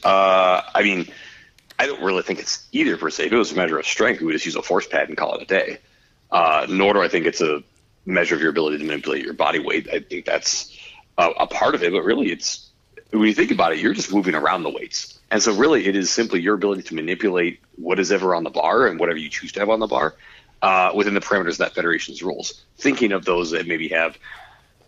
Uh, 0.02 0.62
I 0.74 0.82
mean, 0.82 1.06
I 1.78 1.86
don't 1.86 2.02
really 2.02 2.22
think 2.22 2.40
it's 2.40 2.66
either 2.72 2.96
per 2.96 3.10
se. 3.10 3.26
If 3.26 3.32
it 3.32 3.36
was 3.36 3.52
a 3.52 3.56
measure 3.56 3.78
of 3.78 3.86
strength, 3.86 4.20
we 4.20 4.26
would 4.26 4.32
just 4.32 4.46
use 4.46 4.56
a 4.56 4.62
force 4.62 4.86
pad 4.86 5.08
and 5.08 5.16
call 5.16 5.34
it 5.36 5.42
a 5.42 5.46
day. 5.46 5.78
Uh, 6.30 6.66
nor 6.68 6.94
do 6.94 7.02
I 7.02 7.08
think 7.08 7.26
it's 7.26 7.40
a 7.40 7.62
measure 8.06 8.34
of 8.34 8.40
your 8.40 8.50
ability 8.50 8.78
to 8.78 8.84
manipulate 8.84 9.24
your 9.24 9.34
body 9.34 9.58
weight. 9.58 9.88
I 9.92 10.00
think 10.00 10.24
that's 10.24 10.76
a, 11.18 11.28
a 11.30 11.46
part 11.46 11.74
of 11.74 11.82
it, 11.82 11.92
but 11.92 12.02
really, 12.02 12.30
it's 12.32 12.68
when 13.10 13.22
you 13.22 13.34
think 13.34 13.50
about 13.50 13.72
it, 13.72 13.78
you're 13.78 13.94
just 13.94 14.12
moving 14.12 14.34
around 14.34 14.62
the 14.62 14.70
weights. 14.70 15.18
And 15.30 15.42
so, 15.42 15.54
really, 15.54 15.86
it 15.86 15.96
is 15.96 16.10
simply 16.10 16.40
your 16.40 16.54
ability 16.54 16.82
to 16.82 16.94
manipulate 16.94 17.60
what 17.76 17.98
is 17.98 18.12
ever 18.12 18.34
on 18.34 18.44
the 18.44 18.50
bar 18.50 18.86
and 18.86 18.98
whatever 18.98 19.18
you 19.18 19.28
choose 19.28 19.52
to 19.52 19.60
have 19.60 19.70
on 19.70 19.80
the 19.80 19.86
bar 19.86 20.14
uh, 20.62 20.92
within 20.94 21.14
the 21.14 21.20
parameters 21.20 21.52
of 21.52 21.58
that 21.58 21.74
federation's 21.74 22.22
rules. 22.22 22.64
Thinking 22.78 23.12
of 23.12 23.24
those 23.24 23.52
that 23.52 23.66
maybe 23.66 23.88
have 23.88 24.18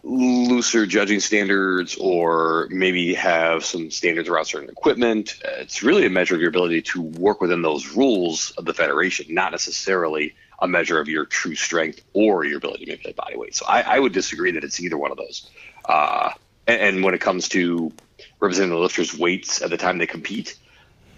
looser 0.04 0.84
judging 0.84 1.20
standards 1.20 1.96
or 2.00 2.68
maybe 2.70 3.14
have 3.14 3.64
some 3.64 3.90
standards 3.90 4.28
around 4.28 4.46
certain 4.46 4.68
equipment. 4.68 5.40
It's 5.44 5.82
really 5.82 6.06
a 6.06 6.10
measure 6.10 6.34
of 6.34 6.40
your 6.40 6.50
ability 6.50 6.82
to 6.82 7.02
work 7.02 7.40
within 7.40 7.62
those 7.62 7.94
rules 7.94 8.50
of 8.52 8.64
the 8.64 8.74
federation, 8.74 9.32
not 9.32 9.52
necessarily 9.52 10.34
a 10.60 10.68
measure 10.68 11.00
of 11.00 11.08
your 11.08 11.24
true 11.24 11.54
strength 11.54 12.00
or 12.12 12.44
your 12.44 12.58
ability 12.58 12.84
to 12.84 12.90
manipulate 12.90 13.16
body 13.16 13.36
weight. 13.36 13.54
So 13.54 13.66
I, 13.66 13.82
I 13.82 13.98
would 13.98 14.12
disagree 14.12 14.52
that 14.52 14.64
it's 14.64 14.80
either 14.80 14.98
one 14.98 15.10
of 15.10 15.16
those. 15.16 15.48
Uh, 15.84 16.30
and, 16.66 16.80
and 16.80 17.04
when 17.04 17.14
it 17.14 17.20
comes 17.20 17.48
to 17.50 17.92
representing 18.40 18.70
the 18.70 18.78
lifters' 18.78 19.16
weights 19.16 19.62
at 19.62 19.70
the 19.70 19.76
time 19.76 19.98
they 19.98 20.06
compete, 20.06 20.56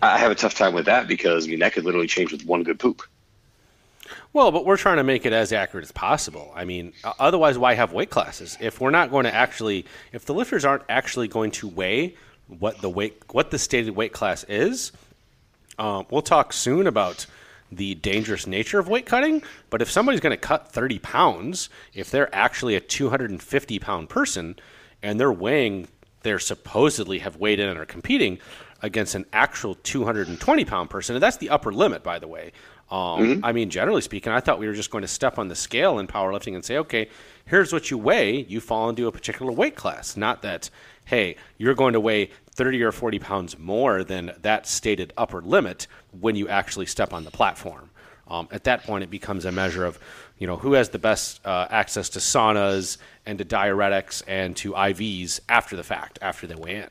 I 0.03 0.19
have 0.19 0.31
a 0.31 0.35
tough 0.35 0.55
time 0.55 0.75
with 0.75 0.87
that 0.87 1.09
because 1.09 1.47
I 1.47 1.51
mean 1.51 1.61
that 1.61 1.73
could 1.73 1.85
literally 1.85 2.07
change 2.07 2.33
with 2.33 2.45
one 2.45 2.63
good 2.63 2.79
poop. 2.79 3.03
Well, 4.33 4.51
but 4.51 4.65
we're 4.65 4.77
trying 4.77 4.97
to 4.97 5.05
make 5.05 5.27
it 5.27 5.33
as 5.33 5.53
accurate 5.53 5.85
as 5.85 5.93
possible. 5.93 6.53
I 6.55 6.65
mean, 6.65 6.93
otherwise, 7.19 7.59
why 7.59 7.75
have 7.75 7.93
weight 7.93 8.11
classes? 8.11 8.57
If 8.61 8.81
we're 8.81 8.91
not 8.91 9.11
going 9.11 9.25
to 9.25 9.35
actually, 9.35 9.87
if 10.13 10.25
the 10.25 10.35
lifters 10.35 10.65
aren't 10.65 10.85
actually 10.89 11.29
going 11.29 11.51
to 11.53 11.69
weigh 11.69 12.15
what 12.49 12.81
the 12.81 12.91
weight, 12.91 13.23
what 13.33 13.51
the 13.51 13.59
stated 13.59 13.95
weight 13.95 14.13
class 14.13 14.45
is, 14.45 14.93
um, 15.79 16.07
we'll 16.11 16.23
talk 16.23 16.53
soon 16.53 16.87
about 16.87 17.27
the 17.73 17.95
dangerous 17.97 18.47
nature 18.47 18.79
of 18.79 18.89
weight 18.89 19.07
cutting. 19.07 19.43
But 19.71 19.83
if 19.83 19.91
somebody's 19.91 20.21
going 20.21 20.33
to 20.33 20.37
cut 20.37 20.71
30 20.71 20.99
pounds, 21.01 21.69
if 21.93 22.11
they're 22.11 22.35
actually 22.35 22.77
a 22.77 22.81
250 22.81 23.79
pound 23.79 24.09
person 24.09 24.57
and 25.03 25.19
they're 25.19 25.33
weighing, 25.33 25.89
they're 26.23 26.39
supposedly 26.39 27.19
have 27.21 27.37
weighed 27.37 27.61
in 27.61 27.69
and 27.69 27.79
are 27.79 27.85
competing 27.85 28.39
against 28.83 29.15
an 29.15 29.25
actual 29.33 29.77
220 29.77 30.65
pound 30.65 30.91
person, 30.91 31.17
and 31.17 31.23
that's 31.23 31.39
the 31.39 31.51
upper 31.51 31.73
limit, 31.73 32.03
by 32.03 32.19
the 32.19 32.29
way. 32.29 32.53
Um, 32.95 33.21
mm-hmm. 33.21 33.45
I 33.45 33.51
mean, 33.51 33.71
generally 33.71 34.03
speaking, 34.03 34.31
I 34.31 34.39
thought 34.39 34.61
we 34.61 34.69
were 34.69 34.73
just 34.73 34.93
going 34.93 35.03
to 35.03 35.09
step 35.09 35.37
on 35.37 35.49
the 35.49 35.57
scale 35.57 35.99
in 35.99 36.07
powerlifting 36.07 36.55
and 36.55 36.65
say, 36.65 36.79
okay, 36.79 37.09
here's 37.45 37.73
what 37.73 37.91
you 37.91 37.99
weigh. 37.99 38.45
You 38.45 38.61
fall 38.61 38.89
into 38.89 39.09
a 39.09 39.13
particular 39.13 39.51
weight 39.51 39.75
class. 39.75 40.17
Not 40.17 40.43
that, 40.43 40.71
hey, 41.05 41.35
you're 41.59 41.75
going 41.75 41.95
to 41.95 42.01
weigh 42.01 42.31
30 42.53 42.85
or 42.85 42.93
40 42.93 43.19
pounds 43.19 43.59
more 43.59 44.05
than 44.05 44.31
that 44.43 44.69
stated 44.69 45.13
upper 45.17 45.43
limit 45.43 45.89
when 46.21 46.37
you 46.37 46.49
actually 46.49 46.87
step 46.87 47.13
on 47.13 47.25
the 47.25 47.33
platform. 47.33 47.91
Um, 48.29 48.47
at 48.53 48.63
that 48.63 48.85
point, 48.85 49.03
it 49.03 49.11
becomes 49.11 49.45
a 49.45 49.51
measure 49.51 49.85
of, 49.85 49.99
you 50.39 50.47
know, 50.47 50.57
who 50.57 50.75
has 50.75 50.91
the 50.91 51.01
best 51.01 51.45
uh, 51.45 51.67
access 51.71 52.11
to 52.11 52.21
saunas 52.21 52.99
and 53.27 53.39
to 53.39 53.45
diuretics 53.45 54.23
and 54.29 54.57
to 54.59 54.71
IVs 54.71 55.41
after 55.49 55.75
the 55.75 55.83
fact, 55.83 56.21
after 56.23 56.47
they 56.47 56.55
weigh 56.55 56.77
in. 56.77 56.91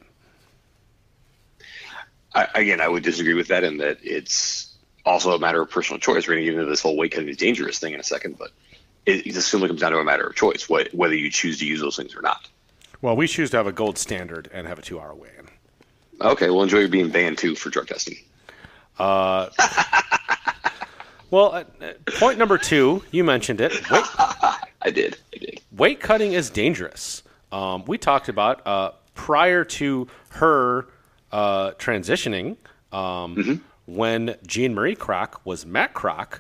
I, 2.35 2.49
again, 2.55 2.81
I 2.81 2.89
would 2.89 3.03
disagree 3.03 3.35
with 3.35 3.47
that 3.47 3.63
in 3.63 3.77
that 3.77 3.99
it's 4.03 4.72
also 5.05 5.35
a 5.35 5.39
matter 5.39 5.61
of 5.61 5.69
personal 5.69 5.99
choice. 5.99 6.27
We're 6.27 6.35
going 6.35 6.45
to 6.45 6.51
get 6.51 6.59
into 6.59 6.69
this 6.69 6.81
whole 6.81 6.97
weight 6.97 7.11
cutting 7.11 7.29
is 7.29 7.37
dangerous 7.37 7.79
thing 7.79 7.93
in 7.93 7.99
a 7.99 8.03
second, 8.03 8.37
but 8.37 8.51
it, 9.05 9.27
it 9.27 9.33
simply 9.41 9.67
comes 9.67 9.81
down 9.81 9.91
to 9.91 9.99
a 9.99 10.03
matter 10.03 10.25
of 10.25 10.35
choice, 10.35 10.69
what, 10.69 10.93
whether 10.93 11.15
you 11.15 11.29
choose 11.29 11.59
to 11.59 11.65
use 11.65 11.81
those 11.81 11.95
things 11.95 12.15
or 12.15 12.21
not. 12.21 12.47
Well, 13.01 13.15
we 13.15 13.27
choose 13.27 13.49
to 13.51 13.57
have 13.57 13.67
a 13.67 13.73
gold 13.73 13.97
standard 13.97 14.49
and 14.53 14.65
have 14.65 14.79
a 14.79 14.81
two-hour 14.81 15.13
weigh-in. 15.13 15.49
Okay, 16.21 16.49
well, 16.49 16.63
enjoy 16.63 16.87
being 16.87 17.09
banned 17.09 17.37
too 17.37 17.55
for 17.55 17.69
drug 17.69 17.87
testing. 17.87 18.15
Uh, 18.97 19.49
well, 21.31 21.53
uh, 21.53 21.63
point 22.05 22.37
number 22.37 22.57
two, 22.57 23.03
you 23.11 23.23
mentioned 23.23 23.59
it. 23.59 23.73
Weight, 23.91 24.05
I 24.81 24.91
did. 24.91 25.17
I 25.33 25.37
did. 25.37 25.61
weight 25.75 25.99
cutting 25.99 26.33
is 26.33 26.49
dangerous. 26.49 27.23
Um, 27.51 27.83
we 27.85 27.97
talked 27.97 28.29
about 28.29 28.65
uh, 28.65 28.91
prior 29.15 29.65
to 29.65 30.07
her 30.29 30.87
uh, 31.31 31.71
transitioning 31.71 32.57
um, 32.91 33.35
mm-hmm. 33.35 33.55
When 33.86 34.29
Janae 34.47 34.73
Marie 34.73 34.95
Kroc 34.95 35.36
was 35.43 35.65
Matt. 35.65 35.93
Kroc 35.93 36.39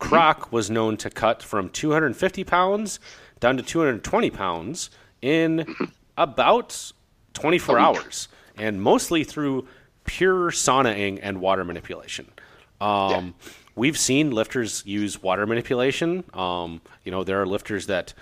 mm-hmm. 0.00 0.50
was 0.54 0.70
known 0.70 0.96
to 0.98 1.10
cut 1.10 1.42
from 1.42 1.68
250 1.68 2.44
pounds 2.44 3.00
down 3.38 3.56
to 3.56 3.62
220 3.62 4.30
pounds 4.30 4.90
in 5.22 5.74
about 6.16 6.92
24 7.34 7.78
hours, 7.78 8.28
and 8.56 8.82
mostly 8.82 9.24
through 9.24 9.66
pure 10.04 10.50
saunaing 10.50 11.18
and 11.22 11.40
water 11.40 11.64
manipulation. 11.64 12.30
Um, 12.80 13.10
yeah. 13.10 13.50
We've 13.76 13.98
seen 13.98 14.30
lifters 14.30 14.84
use 14.84 15.22
water 15.22 15.46
manipulation. 15.46 16.24
Um, 16.34 16.80
you 17.04 17.12
know, 17.12 17.24
there 17.24 17.40
are 17.40 17.46
lifters 17.46 17.86
that 17.86 18.12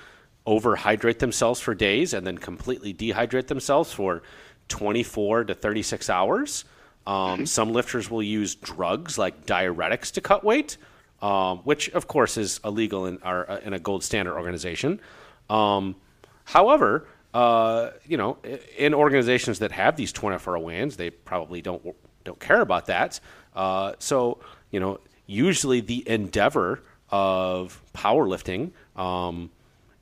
overhydrate 0.47 1.19
themselves 1.19 1.61
for 1.61 1.75
days 1.75 2.15
and 2.15 2.27
then 2.27 2.39
completely 2.39 2.95
dehydrate 2.95 3.49
themselves 3.49 3.93
for 3.93 4.23
24 4.69 5.45
to 5.45 5.55
36 5.55 6.11
hours. 6.11 6.65
Um, 7.09 7.15
mm-hmm. 7.15 7.45
Some 7.47 7.73
lifters 7.73 8.11
will 8.11 8.23
use 8.23 8.55
drugs 8.55 9.17
like 9.17 9.47
diuretics 9.47 10.13
to 10.13 10.21
cut 10.21 10.45
weight, 10.45 10.77
um, 11.23 11.61
which 11.61 11.89
of 11.91 12.07
course 12.07 12.37
is 12.37 12.61
illegal 12.63 13.07
in 13.07 13.19
our 13.23 13.45
in 13.65 13.73
a 13.73 13.79
gold 13.79 14.05
standard 14.05 14.35
organization. 14.35 15.01
Um, 15.49 15.97
however, 16.45 17.09
uh, 17.33 17.93
you 18.07 18.19
know, 18.19 18.37
in 18.77 18.93
organizations 18.93 19.59
that 19.61 19.73
have 19.73 19.97
these 19.97 20.13
24-hour 20.13 20.59
weigh-ins, 20.59 20.99
they 20.99 21.09
probably 21.09 21.63
don't 21.63 21.83
don't 22.25 22.41
care 22.41 22.61
about 22.61 22.87
that. 22.87 23.21
Uh, 23.57 23.95
so, 23.99 24.39
you 24.71 24.79
know, 24.79 25.01
usually 25.27 25.81
the 25.81 26.07
endeavor 26.07 26.83
of 27.09 27.81
powerlifting 27.95 28.73
um, 28.97 29.51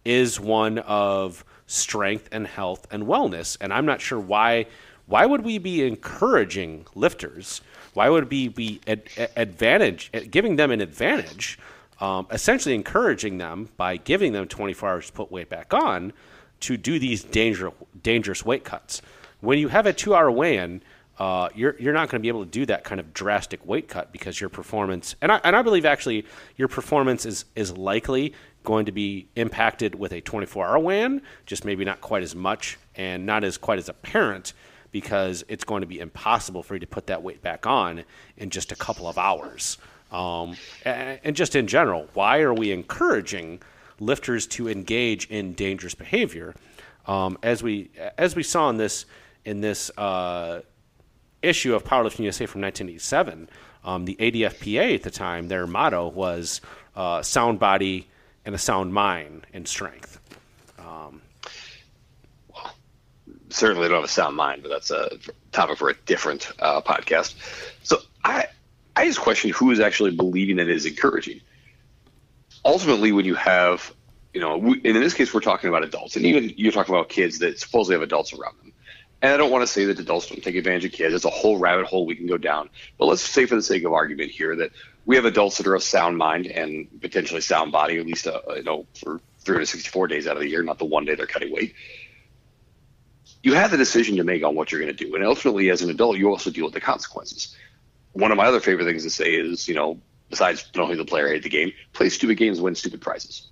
is 0.05 0.41
one 0.41 0.79
of 0.81 1.45
strength 1.69 2.29
and 2.33 2.49
health 2.49 2.89
and 2.91 3.05
wellness. 3.05 3.57
And 3.61 3.73
I'm 3.73 3.87
not 3.87 4.01
sure 4.01 4.19
why. 4.19 4.67
Why 5.07 5.25
would 5.25 5.43
we 5.43 5.59
be 5.59 5.87
encouraging 5.87 6.87
lifters? 6.95 7.61
Why 7.95 8.09
would 8.09 8.31
we 8.31 8.49
be 8.49 8.81
ad- 8.87 9.09
advantage 9.37 10.11
giving 10.31 10.57
them 10.57 10.71
an 10.71 10.81
advantage? 10.81 11.59
Um, 12.01 12.27
essentially 12.31 12.75
encouraging 12.75 13.39
them 13.39 13.71
by 13.77 13.97
giving 13.97 14.33
them 14.33 14.47
24 14.49 14.89
hours 14.89 15.07
to 15.07 15.13
put 15.13 15.33
weight 15.33 15.49
back 15.49 15.73
on 15.73 16.13
to 16.61 16.77
do 16.77 16.99
these 16.99 17.25
dangerous 17.25 17.73
dangerous 18.03 18.45
weight 18.45 18.65
cuts. 18.65 19.01
When 19.41 19.59
you 19.59 19.69
have 19.69 19.87
a 19.87 19.93
two 19.93 20.15
hour 20.15 20.31
weigh 20.31 20.59
in, 20.59 20.83
uh, 21.19 21.49
you're 21.55 21.77
you're 21.79 21.95
not 21.95 22.11
going 22.11 22.21
to 22.21 22.23
be 22.23 22.29
able 22.29 22.45
to 22.45 22.51
do 22.51 22.67
that 22.67 22.85
kind 22.85 23.01
of 23.01 23.15
drastic 23.15 23.65
weight 23.67 23.89
cut 23.89 24.13
because 24.13 24.41
your 24.41 24.51
performance 24.51 25.15
and 25.23 25.33
I, 25.33 25.41
and 25.45 25.57
I 25.57 25.63
believe 25.63 25.87
actually 25.87 26.27
your 26.57 26.69
performance 26.69 27.25
is 27.25 27.47
is 27.55 27.77
likely 27.77 28.35
going 28.65 28.85
to 28.87 28.93
be 28.93 29.29
impacted 29.37 29.95
with 29.95 30.13
a 30.13 30.21
24 30.21 30.67
hour 30.67 30.79
weigh-in, 30.79 31.23
just 31.47 31.65
maybe 31.65 31.85
not 31.85 32.01
quite 32.01 32.25
as 32.25 32.35
much 32.35 32.79
and 32.97 33.25
not 33.25 33.45
as 33.45 33.57
quite 33.57 33.79
as 33.79 33.89
apparent 33.89 34.53
because 34.93 35.45
it's 35.49 35.65
going 35.65 35.81
to 35.81 35.87
be 35.87 36.01
impossible 36.01 36.63
for 36.63 36.75
you 36.75 36.81
to 36.81 36.87
put 36.87 37.07
that 37.07 37.23
weight 37.23 37.43
back 37.43 37.67
on 37.67 38.05
in 38.37 38.51
just 38.51 38.73
a 38.73 38.77
couple 38.77 39.09
of 39.09 39.19
hours. 39.19 39.79
Um, 40.13 40.57
and, 40.85 41.19
and 41.25 41.37
just 41.37 41.57
in 41.57 41.67
general, 41.67 42.09
why 42.15 42.41
are 42.41 42.55
we 42.55 42.73
encouraging 42.73 43.61
lifters 44.01 44.47
to 44.47 44.69
engage 44.69 45.27
in 45.27 45.55
dangerous 45.55 45.95
behavior? 45.95 46.55
Um, 47.07 47.39
as 47.43 47.63
we 47.63 47.91
as 48.19 48.35
we 48.35 48.43
saw 48.43 48.69
in 48.71 48.77
this 48.77 49.07
in 49.45 49.61
this 49.61 49.91
uh, 49.97 50.61
issue 51.43 51.75
of 51.75 51.85
Powerlifting 51.85 52.21
USA 52.21 52.47
from 52.47 52.61
1987, 52.63 53.49
um, 53.85 54.05
the 54.05 54.17
ADFPA 54.17 54.97
at 54.97 55.03
the 55.03 55.11
time, 55.11 55.49
their 55.49 55.67
motto 55.67 56.09
was 56.09 56.61
uh, 56.97 57.23
"sound 57.23 57.59
body 57.59 58.09
and 58.45 58.55
a 58.55 58.59
sound 58.59 58.93
mind 58.93 59.47
and 59.53 59.67
strength." 59.67 60.21
Um, 60.79 61.23
certainly 63.57 63.89
don't 63.89 63.97
have 63.97 64.05
a 64.05 64.09
sound 64.09 64.37
mind, 64.37 64.63
but 64.63 64.69
that's 64.69 64.91
a 64.91 65.19
topic 65.53 65.79
for 65.79 65.89
a 65.89 65.95
different 65.95 66.51
uh, 66.59 66.81
podcast. 66.83 67.35
So 67.83 67.99
I 68.23 68.47
I 68.95 69.07
just 69.07 69.21
question 69.21 69.51
who 69.51 69.71
is 69.71 69.81
actually 69.81 70.13
believing 70.13 70.57
that 70.57 70.69
it 70.69 70.77
is 70.77 70.87
encouraging. 70.87 71.41
Ultimately, 72.65 73.13
when 73.13 73.25
you 73.25 73.35
have 73.35 73.93
you 74.35 74.41
know, 74.41 74.55
and 74.55 74.85
in 74.85 75.01
this 75.01 75.15
case, 75.15 75.33
we're 75.33 75.41
talking 75.41 75.71
about 75.71 75.83
adults, 75.83 76.17
and 76.17 76.27
even 76.27 76.53
you're 76.57 76.73
talking 76.73 76.95
about 76.95 77.09
kids 77.09 77.39
that 77.39 77.59
supposedly 77.59 77.95
have 77.95 78.03
adults 78.03 78.35
around 78.35 78.55
them. 78.59 78.73
And 79.23 79.33
I 79.33 79.39
don't 79.39 79.51
want 79.51 79.63
to 79.63 79.67
say 79.67 79.87
that 79.87 79.99
adults 79.99 80.29
don't 80.29 80.43
take 80.43 80.57
advantage 80.57 80.85
of 80.85 80.93
kids. 80.93 81.15
It's 81.15 81.25
a 81.25 81.31
whole 81.31 81.57
rabbit 81.57 81.87
hole 81.87 82.05
we 82.05 82.17
can 82.17 82.27
go 82.27 82.37
down. 82.37 82.69
But 82.99 83.07
let's 83.07 83.23
say, 83.23 83.47
for 83.47 83.55
the 83.55 83.63
sake 83.63 83.85
of 83.85 83.95
argument 83.95 84.31
here, 84.31 84.55
that 84.57 84.73
we 85.07 85.17
have 85.17 85.25
adults 85.25 85.57
that 85.57 85.67
are 85.67 85.75
of 85.75 85.83
sound 85.83 86.19
mind 86.19 86.47
and 86.47 86.87
potentially 87.01 87.41
sound 87.41 87.73
body, 87.73 87.99
at 87.99 88.05
least, 88.05 88.27
uh, 88.27 88.43
you 88.55 88.63
know, 88.63 88.85
for 88.93 89.21
364 89.41 90.09
days 90.09 90.27
out 90.27 90.37
of 90.37 90.43
the 90.43 90.49
year, 90.51 90.63
not 90.63 90.79
the 90.79 90.85
one 90.85 91.07
day 91.07 91.15
they're 91.15 91.27
cutting 91.27 91.51
weight. 91.51 91.75
You 93.47 93.55
have 93.55 93.71
the 93.71 93.77
decision 93.77 94.17
to 94.17 94.25
make 94.25 94.43
on 94.43 94.57
what 94.57 94.73
you're 94.73 94.81
going 94.81 94.93
to 94.93 95.05
do. 95.05 95.15
And 95.15 95.25
ultimately, 95.25 95.71
as 95.71 95.81
an 95.81 95.89
adult, 95.89 96.19
you 96.19 96.29
also 96.29 96.51
deal 96.51 96.65
with 96.65 96.75
the 96.75 96.81
consequences. 96.81 97.55
One 98.13 98.33
of 98.33 98.37
my 98.37 98.47
other 98.47 98.59
favorite 98.59 98.87
things 98.87 99.05
to 99.05 99.11
say 99.11 99.35
is, 99.35 99.69
you 99.69 99.75
know, 99.77 100.01
besides 100.29 100.69
don't 100.73 100.97
the 100.97 101.05
player, 101.05 101.29
hate 101.29 101.45
the 101.45 101.49
game, 101.49 101.71
play 101.93 102.09
stupid 102.09 102.39
games, 102.39 102.61
win 102.61 102.75
stupid 102.75 103.01
prizes. 103.01 103.47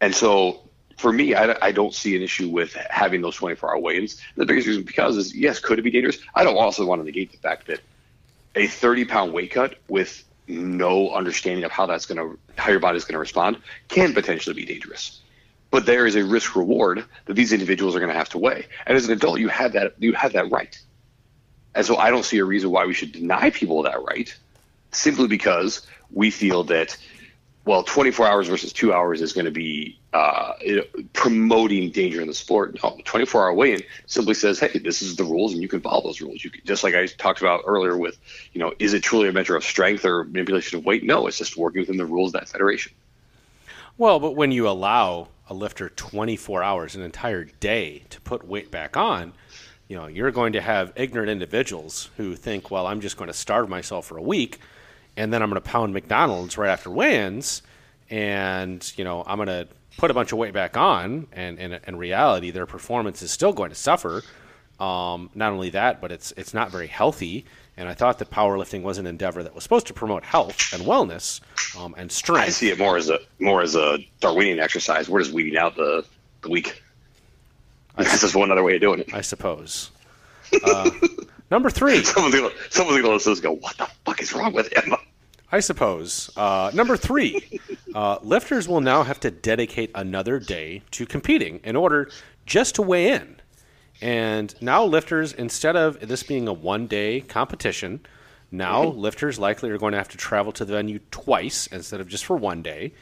And 0.00 0.14
so 0.14 0.70
for 0.96 1.12
me, 1.12 1.34
I, 1.34 1.56
I, 1.60 1.72
don't 1.72 1.92
see 1.92 2.14
an 2.14 2.22
issue 2.22 2.48
with 2.48 2.74
having 2.88 3.20
those 3.20 3.34
24 3.34 3.70
hour 3.72 3.80
weigh-ins. 3.80 4.22
The 4.36 4.46
biggest 4.46 4.68
reason 4.68 4.84
because 4.84 5.16
is 5.16 5.34
yes, 5.34 5.58
could 5.58 5.80
it 5.80 5.82
be 5.82 5.90
dangerous? 5.90 6.18
I 6.36 6.44
don't 6.44 6.56
also 6.56 6.86
want 6.86 7.00
to 7.00 7.04
negate 7.04 7.32
the 7.32 7.38
fact 7.38 7.66
that 7.66 7.80
a 8.54 8.68
30 8.68 9.06
pound 9.06 9.32
weight 9.32 9.50
cut 9.50 9.74
with 9.88 10.22
no 10.46 11.10
understanding 11.10 11.64
of 11.64 11.72
how 11.72 11.86
that's 11.86 12.06
going 12.06 12.18
to 12.18 12.38
how 12.56 12.70
your 12.70 12.78
body's 12.78 13.02
going 13.02 13.14
to 13.14 13.18
respond 13.18 13.56
can 13.88 14.14
potentially 14.14 14.54
be 14.54 14.64
dangerous. 14.64 15.20
But 15.74 15.86
there 15.86 16.06
is 16.06 16.14
a 16.14 16.24
risk 16.24 16.54
reward 16.54 17.04
that 17.24 17.34
these 17.34 17.52
individuals 17.52 17.96
are 17.96 17.98
going 17.98 18.12
to 18.12 18.16
have 18.16 18.28
to 18.28 18.38
weigh. 18.38 18.66
And 18.86 18.96
as 18.96 19.06
an 19.06 19.12
adult, 19.12 19.40
you 19.40 19.48
have 19.48 19.72
that 19.72 19.94
you 19.98 20.12
have 20.12 20.34
that 20.34 20.48
right. 20.48 20.80
And 21.74 21.84
so 21.84 21.96
I 21.96 22.10
don't 22.10 22.24
see 22.24 22.38
a 22.38 22.44
reason 22.44 22.70
why 22.70 22.86
we 22.86 22.94
should 22.94 23.10
deny 23.10 23.50
people 23.50 23.82
that 23.82 24.00
right 24.00 24.32
simply 24.92 25.26
because 25.26 25.84
we 26.12 26.30
feel 26.30 26.62
that 26.62 26.96
well, 27.64 27.82
24 27.82 28.24
hours 28.24 28.46
versus 28.46 28.72
two 28.72 28.92
hours 28.92 29.20
is 29.20 29.32
going 29.32 29.46
to 29.46 29.50
be 29.50 29.98
uh, 30.12 30.52
promoting 31.12 31.90
danger 31.90 32.20
in 32.20 32.28
the 32.28 32.34
sport. 32.34 32.78
No, 32.80 33.00
24 33.04 33.42
hour 33.42 33.52
weigh-in 33.52 33.82
simply 34.06 34.34
says, 34.34 34.60
hey, 34.60 34.78
this 34.78 35.02
is 35.02 35.16
the 35.16 35.24
rules, 35.24 35.54
and 35.54 35.60
you 35.60 35.66
can 35.66 35.80
follow 35.80 36.02
those 36.02 36.20
rules. 36.20 36.44
You 36.44 36.50
can, 36.50 36.60
just 36.64 36.84
like 36.84 36.94
I 36.94 37.06
talked 37.06 37.40
about 37.40 37.64
earlier 37.66 37.96
with, 37.96 38.16
you 38.52 38.60
know, 38.60 38.72
is 38.78 38.94
it 38.94 39.02
truly 39.02 39.28
a 39.28 39.32
measure 39.32 39.56
of 39.56 39.64
strength 39.64 40.04
or 40.04 40.22
manipulation 40.22 40.78
of 40.78 40.84
weight? 40.84 41.02
No, 41.02 41.26
it's 41.26 41.38
just 41.38 41.56
working 41.56 41.80
within 41.80 41.96
the 41.96 42.06
rules 42.06 42.32
of 42.32 42.40
that 42.40 42.48
federation. 42.48 42.92
Well, 43.98 44.20
but 44.20 44.36
when 44.36 44.52
you 44.52 44.68
allow 44.68 45.28
a 45.48 45.54
lifter 45.54 45.88
24 45.88 46.62
hours, 46.62 46.94
an 46.94 47.02
entire 47.02 47.44
day, 47.44 48.04
to 48.10 48.20
put 48.20 48.46
weight 48.46 48.70
back 48.70 48.96
on, 48.96 49.32
you 49.88 49.96
know, 49.96 50.06
you're 50.06 50.30
going 50.30 50.54
to 50.54 50.60
have 50.60 50.92
ignorant 50.96 51.30
individuals 51.30 52.10
who 52.16 52.34
think, 52.34 52.70
well, 52.70 52.86
I'm 52.86 53.00
just 53.00 53.16
going 53.16 53.28
to 53.28 53.34
starve 53.34 53.68
myself 53.68 54.06
for 54.06 54.16
a 54.16 54.22
week– 54.22 54.58
and 55.16 55.32
then 55.32 55.42
I'm 55.42 55.50
going 55.50 55.60
to 55.60 55.68
pound 55.68 55.94
McDonald's 55.94 56.58
right 56.58 56.70
after 56.70 56.90
weigh-ins, 56.90 57.62
and 58.10 58.92
you 58.96 59.04
know 59.04 59.22
I'm 59.26 59.36
going 59.36 59.48
to 59.48 59.68
put 59.96 60.10
a 60.10 60.14
bunch 60.14 60.32
of 60.32 60.38
weight 60.38 60.52
back 60.52 60.76
on, 60.76 61.28
and 61.32 61.58
in 61.58 61.96
reality, 61.96 62.50
their 62.50 62.66
performance 62.66 63.22
is 63.22 63.30
still 63.30 63.52
going 63.52 63.70
to 63.70 63.76
suffer. 63.76 64.22
Um, 64.80 65.30
not 65.34 65.52
only 65.52 65.70
that, 65.70 66.00
but 66.00 66.10
it's 66.10 66.32
it's 66.36 66.52
not 66.52 66.70
very 66.70 66.88
healthy. 66.88 67.44
And 67.76 67.88
I 67.88 67.94
thought 67.94 68.18
that 68.18 68.30
powerlifting 68.30 68.82
was 68.82 68.98
an 68.98 69.06
endeavor 69.06 69.42
that 69.42 69.54
was 69.54 69.64
supposed 69.64 69.88
to 69.88 69.94
promote 69.94 70.24
health 70.24 70.72
and 70.72 70.82
wellness 70.84 71.40
um, 71.76 71.94
and 71.98 72.10
strength. 72.10 72.46
I 72.46 72.50
see 72.50 72.70
it 72.70 72.78
more 72.78 72.96
as 72.96 73.10
a 73.10 73.18
more 73.40 73.62
as 73.62 73.74
a 73.74 73.98
Darwinian 74.20 74.60
exercise. 74.60 75.08
We're 75.08 75.22
just 75.22 75.32
weeding 75.32 75.56
out 75.58 75.74
the 75.76 76.04
the 76.42 76.50
weak. 76.50 76.82
This 77.98 78.22
is 78.22 78.34
one 78.34 78.50
other 78.50 78.62
way 78.62 78.76
of 78.76 78.80
doing 78.80 79.00
it. 79.00 79.14
I 79.14 79.20
suppose. 79.20 79.90
Uh, 80.64 80.90
Number 81.50 81.70
three. 81.70 82.02
Someone's 82.04 82.34
gonna, 82.34 82.50
someone's 82.70 83.00
gonna 83.00 83.14
listen 83.14 83.30
to 83.30 83.36
this 83.36 83.40
go, 83.40 83.52
what 83.52 83.76
the 83.76 83.88
fuck 84.04 84.20
is 84.20 84.32
wrong 84.32 84.52
with 84.52 84.72
him? 84.72 84.94
I 85.52 85.60
suppose. 85.60 86.28
Uh, 86.36 86.72
number 86.74 86.96
three, 86.96 87.60
uh, 87.94 88.18
lifters 88.22 88.66
will 88.66 88.80
now 88.80 89.04
have 89.04 89.20
to 89.20 89.30
dedicate 89.30 89.92
another 89.94 90.40
day 90.40 90.82
to 90.92 91.06
competing 91.06 91.60
in 91.62 91.76
order 91.76 92.10
just 92.44 92.74
to 92.74 92.82
weigh 92.82 93.12
in. 93.12 93.36
And 94.00 94.54
now 94.60 94.84
lifters, 94.84 95.32
instead 95.32 95.76
of 95.76 96.00
this 96.00 96.22
being 96.22 96.48
a 96.48 96.52
one-day 96.52 97.22
competition, 97.22 98.00
now 98.50 98.84
mm-hmm. 98.84 98.98
lifters 98.98 99.38
likely 99.38 99.70
are 99.70 99.78
going 99.78 99.92
to 99.92 99.98
have 99.98 100.08
to 100.08 100.16
travel 100.16 100.52
to 100.52 100.64
the 100.64 100.72
venue 100.72 101.00
twice 101.10 101.66
instead 101.68 102.00
of 102.00 102.08
just 102.08 102.24
for 102.24 102.36
one 102.36 102.62
day. 102.62 102.92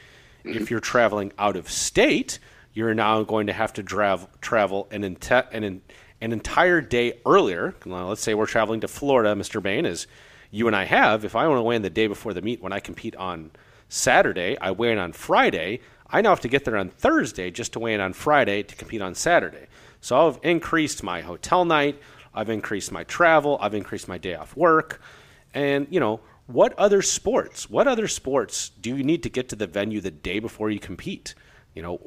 Mm-hmm. 0.45 0.63
If 0.63 0.71
you're 0.71 0.81
traveling 0.81 1.33
out 1.39 1.57
of 1.57 1.71
state, 1.71 2.39
you're 2.75 2.95
now 2.95 3.23
going 3.23 3.47
to 3.47 3.53
have 3.53 3.73
to 3.75 3.83
travel 3.83 4.31
travel 4.41 4.89
an, 4.91 5.03
inte- 5.03 5.47
an, 5.53 5.83
an 6.21 6.33
entire 6.33 6.81
day 6.81 7.21
earlier. 7.27 7.75
let's 7.85 8.23
say 8.23 8.35
we're 8.35 8.47
traveling 8.47 8.81
to 8.81 8.89
Florida, 8.89 9.35
Mr. 9.35 9.63
Bain, 9.63 9.87
as 9.87 10.07
you 10.51 10.67
and 10.67 10.77
I 10.77 10.85
have. 10.85 11.25
If 11.25 11.35
I 11.35 11.47
want 11.49 11.59
to 11.59 11.63
weigh 11.63 11.77
in 11.77 11.83
the 11.83 11.91
day 11.91 12.07
before 12.07 12.35
the 12.35 12.43
meet 12.43 12.63
when 12.63 12.73
I 12.73 12.81
compete 12.81 13.17
on 13.17 13.51
Saturday, 13.89 14.57
I 14.59 14.71
weigh 14.71 14.93
in 14.93 14.99
on 14.99 15.13
Friday. 15.13 15.81
I 16.09 16.21
now 16.21 16.31
have 16.31 16.41
to 16.41 16.49
get 16.49 16.65
there 16.65 16.77
on 16.77 16.91
Thursday 16.91 17.51
just 17.51 17.73
to 17.73 17.81
weigh 17.81 17.95
in 17.95 18.01
on 18.01 18.13
Friday 18.13 18.63
to 18.63 18.77
compete 18.77 19.03
on 19.03 19.15
Saturday. 19.15 19.67
So 20.03 20.29
I've 20.29 20.39
increased 20.43 21.03
my 21.03 21.23
hotel 21.23 21.65
night, 21.65 21.99
I've 22.35 22.51
increased 22.51 22.93
my 22.93 23.05
travel, 23.05 23.57
I've 23.63 23.75
increased 23.75 24.09
my 24.09 24.19
day 24.19 24.35
off 24.35 24.55
work. 24.55 25.01
And, 25.55 25.87
you 25.91 26.01
know, 26.01 26.21
what 26.47 26.79
other 26.79 27.01
sports, 27.01 27.71
what 27.71 27.89
other 27.89 28.09
sports 28.09 28.69
do 28.69 28.95
you 28.95 29.03
need 29.03 29.23
to 29.23 29.31
get 29.31 29.49
to 29.49 29.57
the 29.57 29.67
venue 29.67 30.03
the 30.03 30.11
day 30.11 30.39
before 30.39 30.69
you 30.69 30.79
compete? 30.79 31.35
you 31.75 31.83
know, 31.83 31.99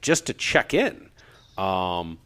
just 0.00 0.26
to 0.26 0.34
check 0.34 0.74
in. 0.74 1.10
Um, 1.56 2.18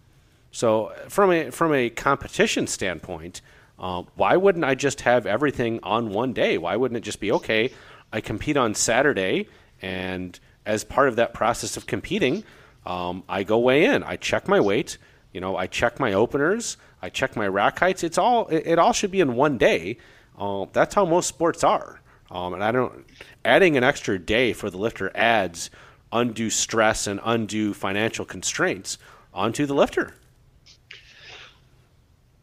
so 0.51 0.93
from 1.09 1.31
a 1.31 1.51
from 1.51 1.75
a 1.75 1.91
competition 1.91 2.67
standpoint, 2.67 3.43
uh, 3.79 4.05
why 4.15 4.37
wouldn't 4.37 4.65
I 4.65 4.75
just 4.75 5.03
have 5.03 5.27
everything 5.27 5.81
on 5.83 6.11
one 6.11 6.33
day? 6.33 6.59
Why 6.59 6.77
wouldn't 6.77 6.97
it 6.97 7.03
just 7.03 7.21
be 7.21 7.33
okay? 7.33 7.73
I 8.13 8.21
compete 8.21 8.57
on 8.57 8.75
Saturday, 8.75 9.49
and 9.83 10.39
as 10.65 10.85
part 10.85 11.09
of 11.09 11.17
that 11.17 11.35
process 11.35 11.77
of 11.77 11.87
competing, 11.87 12.45
um, 12.87 13.23
I 13.29 13.43
go 13.43 13.59
weigh 13.59 13.85
in. 13.85 14.03
I 14.03 14.17
check 14.17 14.49
my 14.49 14.61
weight. 14.61 14.97
You 15.33 15.41
know, 15.41 15.57
I 15.57 15.67
check 15.67 16.01
my 16.01 16.13
openers. 16.13 16.77
I 17.03 17.11
check 17.11 17.37
my 17.37 17.47
rack 17.47 17.79
heights. 17.79 18.03
It's 18.03 18.19
all 18.19 18.47
it, 18.49 18.67
it 18.67 18.79
all 18.79 18.93
should 18.93 19.11
be 19.11 19.21
in 19.21 19.35
one 19.35 19.59
day. 19.59 19.99
Uh, 20.39 20.67
that's 20.73 20.95
how 20.95 21.05
most 21.05 21.29
sports 21.29 21.65
are. 21.65 22.01
Um, 22.31 22.55
and 22.55 22.63
I 22.63 22.73
don't 22.73 23.07
adding 23.45 23.77
an 23.77 23.85
extra 23.85 24.19
day 24.19 24.53
for 24.53 24.71
the 24.71 24.79
lifter 24.79 25.11
adds 25.15 25.71
undue 26.13 26.51
stress 26.51 27.07
and 27.07 27.21
undue 27.25 27.75
financial 27.75 28.25
constraints 28.25 28.99
onto 29.33 29.67
the 29.67 29.75
lifter. 29.75 30.15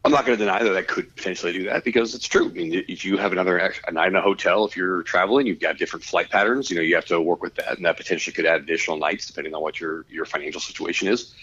I'm 0.04 0.12
not 0.12 0.24
going 0.24 0.38
to 0.38 0.44
deny 0.44 0.62
that 0.62 0.76
I 0.76 0.82
could 0.82 1.14
potentially 1.16 1.52
do 1.52 1.64
that 1.64 1.82
because 1.82 2.14
it's 2.14 2.28
true. 2.28 2.46
I 2.46 2.52
mean, 2.52 2.84
if 2.86 3.04
you 3.04 3.16
have 3.16 3.32
another 3.32 3.58
a 3.58 3.90
night 3.90 4.06
in 4.06 4.14
a 4.14 4.20
hotel, 4.20 4.64
if 4.64 4.76
you're 4.76 5.02
traveling, 5.02 5.48
you've 5.48 5.58
got 5.58 5.78
different 5.78 6.04
flight 6.04 6.30
patterns. 6.30 6.70
You 6.70 6.76
know, 6.76 6.82
you 6.82 6.94
have 6.94 7.06
to 7.06 7.20
work 7.20 7.42
with 7.42 7.56
that, 7.56 7.76
and 7.76 7.84
that 7.84 7.96
potentially 7.96 8.32
could 8.32 8.46
add 8.46 8.60
additional 8.60 8.98
nights 8.98 9.26
depending 9.26 9.52
on 9.52 9.62
what 9.62 9.80
your 9.80 10.06
your 10.08 10.24
financial 10.24 10.60
situation 10.60 11.08
is. 11.08 11.34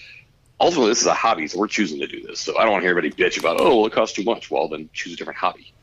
Ultimately, 0.64 0.92
this 0.92 1.02
is 1.02 1.08
a 1.08 1.14
hobby, 1.14 1.46
so 1.48 1.60
we're 1.60 1.68
choosing 1.68 2.00
to 2.00 2.08
do 2.08 2.22
this. 2.22 2.40
So 2.40 2.58
I 2.58 2.64
don't 2.64 2.72
want 2.72 2.84
to 2.84 2.88
hear 2.88 2.98
anybody 2.98 3.22
bitch 3.22 3.38
about, 3.38 3.60
oh, 3.60 3.80
well, 3.80 3.86
it 3.86 3.92
costs 3.92 4.16
too 4.16 4.24
much. 4.24 4.50
Well, 4.50 4.70
then 4.70 4.90
choose 4.94 5.14
a 5.14 5.18
different 5.18 5.38
hobby. 5.38 5.74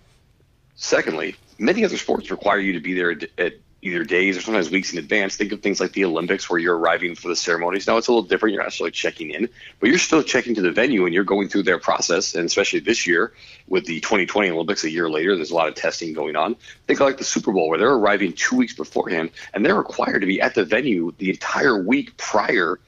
Secondly, 0.75 1.37
many 1.59 1.85
other 1.85 1.99
sports 1.99 2.31
require 2.31 2.59
you 2.59 2.73
to 2.73 2.81
be 2.81 2.95
there 2.95 3.15
at, 3.37 3.53
either 3.83 4.05
days 4.05 4.39
or 4.39 4.41
sometimes 4.41 4.71
weeks 4.71 4.93
in 4.93 4.99
advance. 4.99 5.37
Think 5.37 5.53
of 5.53 5.61
things 5.61 5.81
like 5.81 5.93
the 5.93 6.07
Olympics 6.07 6.49
where 6.49 6.59
you're 6.59 6.77
arriving 6.77 7.15
for 7.15 7.29
the 7.29 7.37
ceremonies. 7.37 7.87
Now 7.87 7.99
it's 7.99 8.09
a 8.09 8.13
little 8.13 8.27
different. 8.27 8.55
You're 8.55 8.63
not 8.63 8.69
necessarily 8.69 8.93
checking 8.93 9.31
in, 9.31 9.49
but 9.81 9.91
you're 9.91 9.99
still 9.99 10.23
checking 10.23 10.55
to 10.55 10.63
the 10.63 10.73
venue 10.73 11.05
and 11.05 11.15
you're 11.15 11.25
going 11.25 11.49
through 11.49 11.65
their 11.65 11.79
process. 11.79 12.35
And 12.35 12.47
especially 12.47 12.81
this 12.81 13.07
year 13.07 13.33
with 13.69 13.87
the 13.87 14.01
2020 14.01 14.51
Olympics 14.51 14.85
a 14.85 14.91
year 14.91 15.09
later, 15.11 15.37
there's 15.37 15.51
a 15.51 15.55
lot 15.55 15.69
of 15.69 15.75
testing 15.75 16.15
going 16.15 16.37
on. 16.37 16.57
Think 16.87 17.01
like 17.01 17.19
the 17.19 17.25
Super 17.25 17.53
Bowl 17.53 17.69
where 17.69 17.79
they're 17.79 17.91
arriving 17.91 18.33
two 18.33 18.57
weeks 18.57 18.75
beforehand 18.75 19.31
and 19.55 19.65
they're 19.65 19.75
required 19.75 20.21
to 20.21 20.27
be 20.27 20.41
at 20.41 20.55
the 20.55 20.65
venue 20.65 21.13
the 21.19 21.31
entire 21.31 21.83
week 21.83 22.17
prior 22.17 22.81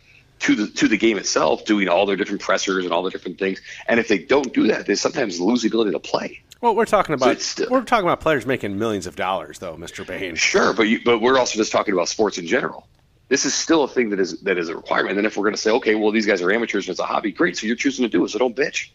to 0.43 0.55
the 0.57 0.67
to 0.69 0.89
the 0.89 0.97
game 0.97 1.19
itself, 1.19 1.65
doing 1.65 1.89
all 1.89 2.05
their 2.05 2.17
different 2.17 2.41
pressers 2.41 2.85
and 2.85 2.93
all 2.93 3.03
the 3.03 3.11
different 3.11 3.39
things. 3.39 3.61
And 3.87 3.99
if 3.99 4.09
they 4.09 4.19
don't 4.19 4.53
do 4.53 4.67
that, 4.69 4.87
they 4.87 4.95
sometimes 4.95 5.41
lose 5.41 5.63
the 5.63 5.69
ability 5.69 5.93
to 5.93 6.01
play. 6.01 6.43
Well, 6.61 6.75
we're 6.75 6.85
talking 6.85 7.15
about 7.15 7.41
so 7.41 7.67
we're 7.71 7.83
talking 7.83 8.07
about 8.07 8.21
players 8.21 8.45
making 8.45 8.79
millions 8.79 9.07
of 9.07 9.17
dollars, 9.17 9.59
though, 9.59 9.77
Mr. 9.77 10.07
Bain. 10.07 10.35
Sure, 10.35 10.73
but 10.73 10.85
you, 10.85 11.01
but 11.05 11.21
we're 11.21 11.39
also 11.39 11.57
just 11.57 11.73
talking 11.73 11.95
about 11.95 12.09
sports 12.09 12.39
in 12.39 12.47
general. 12.47 12.87
This 13.29 13.45
is 13.45 13.55
still 13.55 13.85
a 13.85 13.89
thing 13.89 14.11
that 14.11 14.21
is 14.21 14.41
that 14.43 14.59
is 14.59 14.69
a 14.69 14.77
requirement. 14.77 15.11
And 15.11 15.19
then 15.19 15.27
if 15.27 15.37
we're 15.37 15.45
going 15.45 15.55
to 15.55 15.61
say, 15.61 15.71
okay, 15.71 15.95
well, 15.95 16.11
these 16.11 16.27
guys 16.27 16.43
are 16.43 16.53
amateurs 16.53 16.87
and 16.87 16.93
it's 16.93 17.01
a 17.01 17.05
hobby, 17.05 17.33
great. 17.33 17.57
So 17.57 17.67
you're 17.67 17.77
choosing 17.77 18.05
to 18.05 18.09
do 18.09 18.25
it, 18.25 18.31
so 18.31 18.39
don't 18.39 18.55
bitch. 18.55 18.91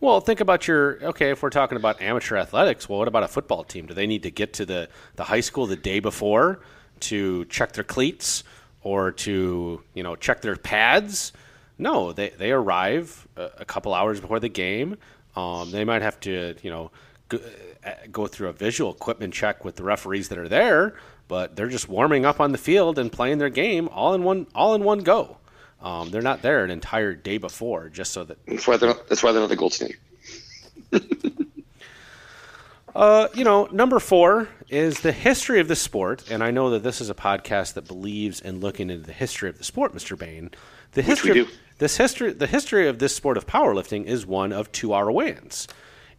Well, 0.00 0.20
think 0.20 0.40
about 0.40 0.68
your 0.68 1.02
okay. 1.02 1.30
If 1.30 1.42
we're 1.42 1.50
talking 1.50 1.76
about 1.76 2.02
amateur 2.02 2.36
athletics, 2.36 2.88
well, 2.88 2.98
what 2.98 3.08
about 3.08 3.22
a 3.22 3.28
football 3.28 3.64
team? 3.64 3.86
Do 3.86 3.94
they 3.94 4.06
need 4.06 4.22
to 4.24 4.30
get 4.30 4.52
to 4.54 4.66
the 4.66 4.88
the 5.16 5.24
high 5.24 5.40
school 5.40 5.66
the 5.66 5.76
day 5.76 6.00
before 6.00 6.60
to 7.00 7.44
check 7.46 7.72
their 7.72 7.84
cleats 7.84 8.42
or 8.86 9.12
to 9.12 9.82
you 9.94 10.02
know 10.02 10.16
check 10.16 10.40
their 10.40 10.56
pads? 10.56 11.32
No, 11.78 12.12
they 12.12 12.30
they 12.30 12.52
arrive 12.52 13.26
a, 13.36 13.64
couple 13.64 13.92
hours 13.92 14.20
before 14.20 14.40
the 14.40 14.48
game 14.48 14.96
um, 15.36 15.70
they 15.70 15.84
might 15.84 16.02
have 16.02 16.18
to, 16.20 16.54
you 16.62 16.70
know, 16.70 16.90
go, 17.28 17.38
uh, 17.84 17.90
go 18.10 18.26
through 18.26 18.48
a 18.48 18.52
visual 18.52 18.92
equipment 18.92 19.34
check 19.34 19.64
with 19.64 19.76
the 19.76 19.82
referees 19.82 20.28
that 20.30 20.38
are 20.38 20.48
there, 20.48 20.96
but 21.28 21.54
they're 21.54 21.68
just 21.68 21.88
warming 21.88 22.24
up 22.24 22.40
on 22.40 22.52
the 22.52 22.58
field 22.58 22.98
and 22.98 23.12
playing 23.12 23.38
their 23.38 23.50
game 23.50 23.88
all 23.92 24.14
in 24.14 24.24
one 24.24 24.46
all 24.54 24.74
in 24.74 24.82
one 24.82 25.00
go. 25.00 25.36
Um, 25.82 26.10
they're 26.10 26.22
not 26.22 26.40
there 26.40 26.64
an 26.64 26.70
entire 26.70 27.14
day 27.14 27.36
before 27.36 27.90
just 27.90 28.12
so 28.12 28.24
that. 28.24 28.44
That's 28.46 28.66
why 28.66 28.78
they're 28.78 28.88
not, 28.88 29.08
that's 29.08 29.22
why 29.22 29.32
they're 29.32 29.42
not 29.42 29.50
the 29.50 29.56
gold 29.56 29.74
standard. 29.74 29.98
uh, 32.96 33.28
you 33.34 33.44
know, 33.44 33.66
number 33.66 33.98
four 33.98 34.48
is 34.70 35.00
the 35.00 35.12
history 35.12 35.60
of 35.60 35.68
the 35.68 35.76
sport, 35.76 36.30
and 36.30 36.42
I 36.42 36.50
know 36.50 36.70
that 36.70 36.82
this 36.82 37.00
is 37.00 37.10
a 37.10 37.14
podcast 37.14 37.74
that 37.74 37.86
believes 37.86 38.40
in 38.40 38.60
looking 38.60 38.88
into 38.88 39.06
the 39.06 39.12
history 39.12 39.50
of 39.50 39.58
the 39.58 39.64
sport, 39.64 39.94
Mr. 39.94 40.18
Bain. 40.18 40.50
The 40.92 41.02
history. 41.02 41.40
Of, 41.40 41.50
this 41.78 41.98
history, 41.98 42.32
the 42.32 42.46
history 42.46 42.88
of 42.88 42.98
this 42.98 43.14
sport 43.14 43.36
of 43.36 43.46
powerlifting 43.46 44.06
is 44.06 44.24
one 44.24 44.50
of 44.50 44.72
two-hour 44.72 45.12
weigh-ins, 45.12 45.68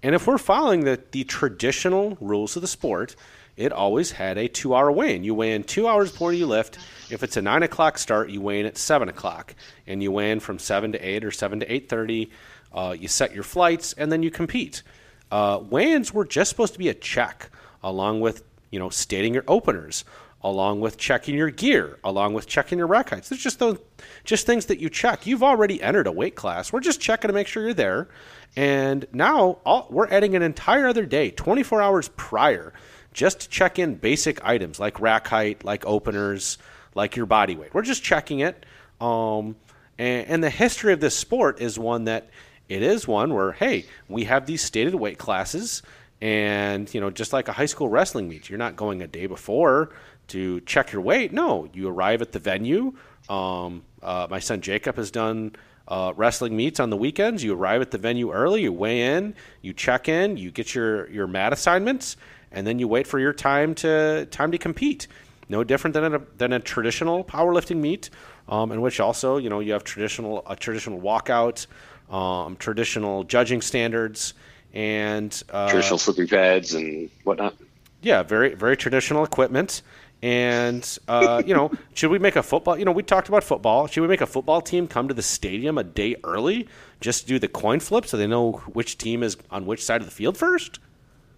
and 0.04 0.14
if 0.14 0.28
we're 0.28 0.38
following 0.38 0.86
the, 0.86 1.02
the 1.12 1.24
traditional 1.24 2.16
rules 2.22 2.56
of 2.56 2.62
the 2.62 2.68
sport, 2.68 3.16
it 3.56 3.74
always 3.74 4.12
had 4.12 4.38
a 4.38 4.48
two-hour 4.48 4.92
weigh-in. 4.92 5.24
You 5.24 5.34
weigh 5.34 5.54
in 5.54 5.64
two 5.64 5.88
hours 5.88 6.12
before 6.12 6.32
you 6.32 6.46
lift. 6.46 6.78
If 7.10 7.24
it's 7.24 7.38
a 7.38 7.42
nine 7.42 7.64
o'clock 7.64 7.98
start, 7.98 8.30
you 8.30 8.40
weigh 8.40 8.60
in 8.60 8.68
at 8.68 8.78
seven 8.78 9.10
o'clock, 9.10 9.56
and 9.88 10.04
you 10.04 10.12
weigh 10.12 10.30
in 10.30 10.40
from 10.40 10.60
seven 10.60 10.92
to 10.92 11.00
eight 11.00 11.26
or 11.26 11.32
seven 11.32 11.60
to 11.62 11.74
eight 11.74 11.90
thirty. 11.90 12.30
Uh, 12.72 12.96
you 12.98 13.08
set 13.08 13.34
your 13.34 13.44
flights, 13.44 13.94
and 13.94 14.12
then 14.12 14.22
you 14.22 14.30
compete. 14.30 14.84
Uh, 15.32 15.62
weigh-ins 15.70 16.14
were 16.14 16.26
just 16.26 16.50
supposed 16.50 16.74
to 16.74 16.80
be 16.80 16.90
a 16.90 16.94
check, 16.94 17.50
along 17.84 18.22
with 18.22 18.44
you 18.72 18.80
know 18.80 18.90
stating 18.90 19.34
your 19.34 19.44
openers, 19.48 20.06
along 20.42 20.80
with 20.80 20.98
checking 20.98 21.36
your 21.36 21.50
gear, 21.50 21.98
along 22.04 22.34
with 22.34 22.48
checking 22.48 22.78
your 22.78 22.88
rack 22.88 23.10
heights. 23.10 23.30
There's 23.30 23.42
just 23.42 23.60
those, 23.60 23.80
just 24.24 24.46
things 24.46 24.68
that 24.68 24.80
you 24.80 24.90
check. 24.90 25.26
You've 25.26 25.44
already 25.44 25.82
entered 25.82 26.08
a 26.08 26.12
weight 26.12 26.36
class. 26.36 26.72
We're 26.72 26.80
just 26.80 27.02
checking 27.02 27.28
to 27.30 27.34
make 27.34 27.48
sure 27.48 27.64
you're 27.64 27.74
there. 27.74 28.08
And 28.56 29.06
now 29.12 29.60
all, 29.66 29.88
we're 29.90 30.08
adding 30.08 30.36
an 30.36 30.42
entire 30.42 30.88
other 30.88 31.06
day, 31.06 31.32
24 31.32 31.82
hours 31.82 32.10
prior, 32.16 32.74
just 33.14 33.42
to 33.42 33.50
check 33.50 33.80
in 33.80 33.96
basic 33.96 34.44
items 34.46 34.80
like 34.80 35.00
rack 35.00 35.28
height, 35.28 35.64
like 35.64 35.86
openers, 35.86 36.58
like 36.96 37.16
your 37.16 37.26
body 37.26 37.56
weight. 37.56 37.74
We're 37.74 37.82
just 37.82 38.04
checking 38.04 38.40
it. 38.40 38.66
Um, 39.02 39.56
and, 39.98 40.28
and 40.28 40.44
the 40.44 40.50
history 40.50 40.94
of 40.94 41.00
this 41.00 41.16
sport 41.16 41.60
is 41.62 41.78
one 41.78 42.06
that 42.06 42.30
it 42.70 42.82
is 42.82 43.08
one 43.08 43.34
where, 43.34 43.54
hey, 43.54 43.86
we 44.08 44.26
have 44.26 44.46
these 44.46 44.62
stated 44.62 44.96
weight 44.96 45.18
classes 45.18 45.82
and 46.20 46.92
you 46.94 47.00
know 47.00 47.12
just 47.12 47.32
like 47.32 47.48
a 47.48 47.52
high 47.52 47.68
school 47.68 47.88
wrestling 47.88 48.28
meet 48.28 48.50
you're 48.50 48.58
not 48.58 48.76
going 48.76 49.04
a 49.04 49.08
day 49.08 49.28
before 49.28 49.92
to 50.28 50.60
check 50.62 50.92
your 50.92 51.02
weight. 51.02 51.32
No, 51.32 51.70
you 51.74 51.88
arrive 51.88 52.22
at 52.22 52.32
the 52.32 52.40
venue. 52.40 52.94
Um, 53.30 53.84
uh, 54.02 54.28
my 54.30 54.40
son 54.40 54.62
Jacob 54.62 54.96
has 54.98 55.12
done 55.12 55.56
uh, 55.88 56.14
wrestling 56.16 56.56
meets 56.56 56.80
on 56.80 56.90
the 56.90 56.98
weekends. 56.98 57.44
You 57.44 57.54
arrive 57.54 57.82
at 57.82 57.92
the 57.92 57.98
venue 57.98 58.32
early, 58.32 58.64
you 58.64 58.74
weigh 58.74 59.16
in, 59.16 59.36
you 59.62 59.74
check 59.74 60.10
in, 60.10 60.38
you 60.38 60.52
get 60.52 60.76
your, 60.76 61.10
your 61.10 61.28
mat 61.28 61.54
assignments, 61.54 62.18
and 62.52 62.68
then 62.68 62.80
you 62.80 62.88
wait 62.88 63.08
for 63.08 63.20
your 63.20 63.34
time 63.34 63.74
to 63.76 64.28
time 64.32 64.52
to 64.52 64.58
compete. 64.58 65.08
No 65.50 65.64
different 65.64 65.94
than 65.94 66.16
a, 66.16 66.22
than 66.38 66.52
a 66.52 66.60
traditional 66.60 67.24
powerlifting 67.24 67.78
meet, 67.78 68.10
um, 68.50 68.74
in 68.74 68.82
which 68.82 69.00
also 69.00 69.38
you 69.38 69.50
know 69.50 69.62
you 69.62 69.72
have 69.74 69.86
traditional 69.86 70.44
a 70.46 70.58
traditional 70.58 71.00
walkout, 71.00 71.68
um, 72.10 72.56
traditional 72.58 73.24
judging 73.24 73.62
standards, 73.62 74.34
and 74.74 75.44
uh, 75.50 75.70
traditional 75.70 75.98
slipping 75.98 76.28
pads 76.28 76.74
and 76.74 77.10
whatnot. 77.24 77.56
Yeah, 78.02 78.24
very 78.24 78.54
very 78.54 78.78
traditional 78.78 79.24
equipment. 79.24 79.82
And 80.24 80.98
uh, 81.08 81.44
you 81.46 81.54
know, 81.54 81.72
should 81.94 82.10
we 82.10 82.18
make 82.18 82.36
a 82.36 82.44
football? 82.44 82.78
You 82.78 82.86
know, 82.86 82.92
we 82.92 83.04
talked 83.04 83.28
about 83.28 83.44
football. 83.44 83.86
Should 83.88 84.02
we 84.02 84.08
make 84.08 84.22
a 84.22 84.26
football 84.26 84.62
team 84.62 84.88
come 84.88 85.08
to 85.08 85.14
the 85.14 85.22
stadium 85.22 85.78
a 85.78 85.84
day 85.84 86.16
early 86.24 86.68
just 87.02 87.22
to 87.22 87.28
do 87.28 87.40
the 87.40 87.48
coin 87.48 87.80
flip 87.80 88.08
so 88.08 88.18
they 88.18 88.26
know 88.26 88.54
which 88.74 88.98
team 88.98 89.22
is 89.22 89.38
on 89.52 89.68
which 89.68 89.84
side 89.84 90.02
of 90.02 90.08
the 90.08 90.14
field 90.14 90.36
first? 90.36 90.80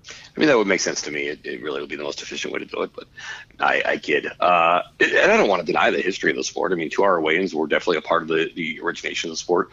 I 0.09 0.39
mean, 0.39 0.47
that 0.47 0.57
would 0.57 0.67
make 0.67 0.79
sense 0.79 1.01
to 1.03 1.11
me. 1.11 1.27
It, 1.27 1.39
it 1.43 1.61
really 1.61 1.81
would 1.81 1.89
be 1.89 1.97
the 1.97 2.03
most 2.03 2.21
efficient 2.21 2.53
way 2.53 2.59
to 2.59 2.65
do 2.65 2.81
it. 2.83 2.91
But 2.95 3.07
I, 3.59 3.83
I 3.85 3.97
kid, 3.97 4.27
uh, 4.39 4.81
and 4.99 5.31
I 5.31 5.37
don't 5.37 5.49
want 5.49 5.59
to 5.59 5.65
deny 5.65 5.91
the 5.91 6.01
history 6.01 6.31
of 6.31 6.37
the 6.37 6.43
sport. 6.43 6.71
I 6.71 6.75
mean, 6.75 6.89
two-hour 6.89 7.19
weigh-ins 7.19 7.53
were 7.53 7.67
definitely 7.67 7.97
a 7.97 8.01
part 8.01 8.21
of 8.21 8.29
the, 8.29 8.49
the 8.55 8.79
origination 8.81 9.29
of 9.29 9.33
the 9.33 9.37
sport. 9.37 9.69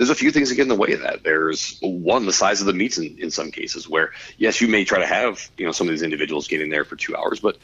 There's 0.00 0.08
a 0.08 0.14
few 0.14 0.30
things 0.30 0.48
that 0.48 0.54
get 0.54 0.62
in 0.62 0.68
the 0.68 0.76
way 0.76 0.92
of 0.92 1.00
that. 1.00 1.24
There's 1.24 1.78
one, 1.82 2.24
the 2.24 2.32
size 2.32 2.62
of 2.62 2.66
the 2.66 2.72
meets 2.72 2.96
in, 2.96 3.18
in 3.18 3.30
some 3.30 3.50
cases, 3.50 3.86
where 3.86 4.12
yes, 4.38 4.58
you 4.62 4.66
may 4.66 4.86
try 4.86 4.98
to 4.98 5.06
have 5.06 5.50
you 5.58 5.66
know 5.66 5.72
some 5.72 5.88
of 5.88 5.90
these 5.90 6.00
individuals 6.00 6.48
get 6.48 6.62
in 6.62 6.70
there 6.70 6.86
for 6.86 6.96
two 6.96 7.14
hours, 7.14 7.38
but 7.38 7.58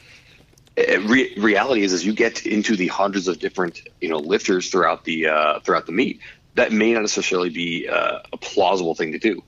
uh, 0.77 1.01
re- 1.01 1.33
reality 1.35 1.81
is, 1.81 1.93
as 1.93 2.05
you 2.05 2.13
get 2.13 2.45
into 2.45 2.75
the 2.75 2.89
hundreds 2.89 3.27
of 3.27 3.39
different 3.39 3.81
you 3.99 4.09
know 4.09 4.19
lifters 4.19 4.69
throughout 4.69 5.03
the 5.03 5.29
uh, 5.29 5.59
throughout 5.61 5.87
the 5.87 5.91
meet, 5.91 6.19
that 6.53 6.71
may 6.71 6.93
not 6.93 7.01
necessarily 7.01 7.49
be 7.49 7.89
uh, 7.89 8.19
a 8.31 8.37
plausible 8.37 8.93
thing 8.93 9.13
to 9.13 9.17
do. 9.17 9.41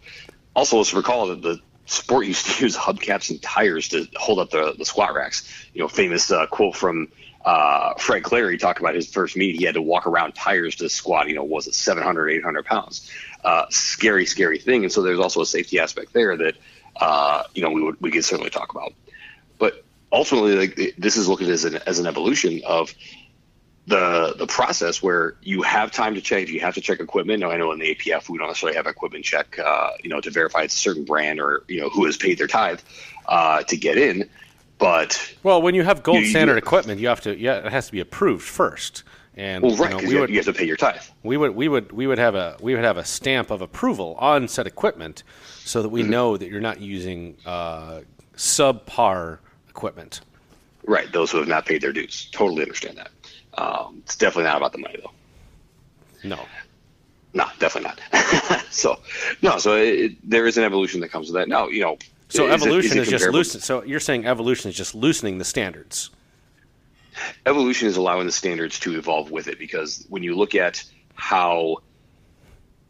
Also, 0.55 0.77
let's 0.77 0.91
recall 0.91 1.27
that 1.27 1.43
the 1.43 1.59
sport 1.85 2.25
used 2.25 2.47
to 2.47 2.63
use 2.63 2.75
hubcaps 2.75 3.29
and 3.29 3.39
tires 3.39 3.89
to 3.89 4.07
hold 4.15 4.39
up 4.39 4.49
the, 4.49 4.73
the 4.75 4.85
squat 4.85 5.13
racks. 5.13 5.47
You 5.75 5.81
know, 5.81 5.87
famous 5.87 6.31
uh, 6.31 6.47
quote 6.47 6.75
from 6.75 7.09
uh, 7.45 7.93
Fred 7.95 8.23
Clary 8.23 8.57
talked 8.57 8.79
about 8.79 8.95
his 8.95 9.07
first 9.07 9.37
meet. 9.37 9.55
He 9.55 9.65
had 9.65 9.75
to 9.75 9.81
walk 9.81 10.07
around 10.07 10.33
tires 10.33 10.75
to 10.77 10.89
squat. 10.89 11.29
You 11.29 11.35
know, 11.35 11.43
was 11.43 11.67
it 11.67 11.75
700, 11.75 12.29
800 12.29 12.65
pounds? 12.65 13.09
Uh, 13.43 13.65
scary, 13.69 14.25
scary 14.25 14.59
thing. 14.59 14.83
And 14.83 14.91
so 14.91 15.01
there's 15.01 15.19
also 15.19 15.41
a 15.41 15.45
safety 15.45 15.79
aspect 15.79 16.13
there 16.13 16.35
that 16.37 16.55
you 17.53 17.61
know 17.61 17.71
we 17.71 17.81
would 17.81 17.99
we 18.01 18.11
could 18.11 18.25
certainly 18.25 18.49
talk 18.49 18.71
about. 18.71 18.93
But 19.57 19.83
ultimately, 20.11 20.55
like 20.55 20.95
this 20.97 21.17
is 21.17 21.27
looked 21.27 21.43
at 21.43 21.49
as 21.49 21.65
an 21.65 21.75
as 21.85 21.99
an 21.99 22.07
evolution 22.07 22.61
of 22.65 22.93
the 23.87 24.35
the 24.37 24.47
process 24.47 25.01
where 25.01 25.35
you 25.41 25.61
have 25.63 25.91
time 25.91 26.15
to 26.15 26.21
check. 26.21 26.47
You 26.47 26.59
have 26.61 26.75
to 26.75 26.81
check 26.81 26.99
equipment. 26.99 27.39
Now 27.39 27.51
I 27.51 27.57
know 27.57 27.71
in 27.71 27.79
the 27.79 27.95
APF 27.95 28.29
we 28.29 28.37
don't 28.37 28.47
necessarily 28.47 28.77
have 28.77 28.87
equipment 28.87 29.25
check, 29.25 29.57
uh, 29.59 29.91
you 30.03 30.09
know, 30.09 30.21
to 30.21 30.29
verify 30.29 30.61
it's 30.61 30.75
a 30.75 30.77
certain 30.77 31.05
brand 31.05 31.39
or 31.39 31.63
you 31.67 31.81
know 31.81 31.89
who 31.89 32.05
has 32.05 32.15
paid 32.15 32.37
their 32.37 32.47
tithe 32.47 32.79
uh, 33.27 33.63
to 33.63 33.77
get 33.77 33.97
in. 33.97 34.29
But 34.79 35.35
well, 35.43 35.61
when 35.61 35.75
you 35.75 35.83
have 35.83 36.03
gold 36.03 36.25
you, 36.25 36.25
standard 36.25 36.57
you, 36.57 36.57
equipment, 36.57 36.99
you 36.99 37.07
have 37.07 37.21
to 37.21 37.37
yeah, 37.37 37.57
it 37.65 37.71
has 37.71 37.85
to 37.87 37.91
be 37.91 37.99
approved 37.99 38.45
first. 38.45 39.03
And 39.35 39.69
Well, 39.69 39.75
right, 39.77 39.89
you 39.89 39.89
know, 39.89 40.01
we 40.01 40.15
you, 40.15 40.17
would 40.17 40.31
you 40.31 40.37
have 40.37 40.45
to 40.45 40.53
pay 40.53 40.65
your 40.65 40.77
tithe. 40.77 41.01
we 41.23 41.37
would 41.37 41.55
we 41.55 41.67
would 41.67 41.91
we 41.91 42.07
would 42.07 42.17
have 42.17 42.35
a 42.35 42.57
we 42.61 42.75
would 42.75 42.83
have 42.83 42.97
a 42.97 43.05
stamp 43.05 43.51
of 43.51 43.61
approval 43.61 44.15
on 44.19 44.47
said 44.47 44.67
equipment, 44.67 45.23
so 45.63 45.81
that 45.81 45.89
we 45.89 46.03
Mm-hmm. 46.03 46.11
know 46.11 46.37
that 46.37 46.49
you're 46.49 46.61
not 46.61 46.81
using 46.81 47.37
uh, 47.45 48.01
subpar 48.35 49.39
equipment. 49.69 50.21
Right, 50.85 51.11
those 51.11 51.31
who 51.31 51.37
have 51.39 51.47
not 51.47 51.65
paid 51.65 51.81
their 51.81 51.93
dues. 51.93 52.29
Totally 52.31 52.63
understand 52.63 52.97
that. 52.97 53.11
Um, 53.57 53.99
it's 54.03 54.15
definitely 54.17 54.45
not 54.45 54.57
about 54.57 54.71
the 54.73 54.77
money, 54.79 54.97
though. 55.01 55.11
No. 56.23 56.49
No, 57.33 57.45
definitely 57.59 57.91
not. 58.11 58.65
so, 58.71 58.99
no, 59.41 59.57
so 59.59 59.75
it, 59.75 60.13
there 60.27 60.47
is 60.47 60.57
an 60.57 60.63
evolution 60.63 60.99
that 61.01 61.09
comes 61.11 61.27
with 61.27 61.35
that. 61.35 61.47
No, 61.47 61.67
you 61.69 61.81
know. 61.81 61.97
So 62.29 62.47
is 62.47 62.61
evolution 62.61 62.97
it 62.97 63.01
is, 63.01 63.09
just 63.09 63.23
comparable? 63.23 63.39
loosen. 63.39 63.61
So 63.61 63.83
you're 63.83 63.99
saying 63.99 64.25
evolution 64.25 64.69
is 64.69 64.77
just 64.77 64.95
loosening 64.95 65.37
the 65.37 65.45
standards. 65.45 66.11
evolution 67.45 67.87
is 67.87 67.97
allowing 67.97 68.25
the 68.25 68.31
standards 68.31 68.79
to 68.79 68.97
evolve 68.97 69.31
with 69.31 69.47
it 69.47 69.59
because 69.59 70.05
when 70.09 70.23
you 70.23 70.35
look 70.35 70.55
at 70.55 70.83
how 71.15 71.77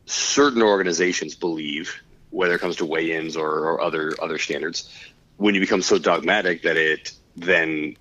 certain 0.06 0.62
organizations 0.62 1.36
believe, 1.36 2.02
whether 2.32 2.56
it 2.56 2.60
comes 2.60 2.76
to 2.78 2.86
weigh-ins 2.86 3.36
or, 3.36 3.50
or 3.50 3.82
other 3.82 4.14
other 4.22 4.38
standards, 4.38 4.90
when 5.38 5.56
you 5.56 5.62
become 5.62 5.82
so 5.82 5.98
dogmatic 5.98 6.64
that 6.64 6.78
it 6.78 7.14
then 7.36 7.96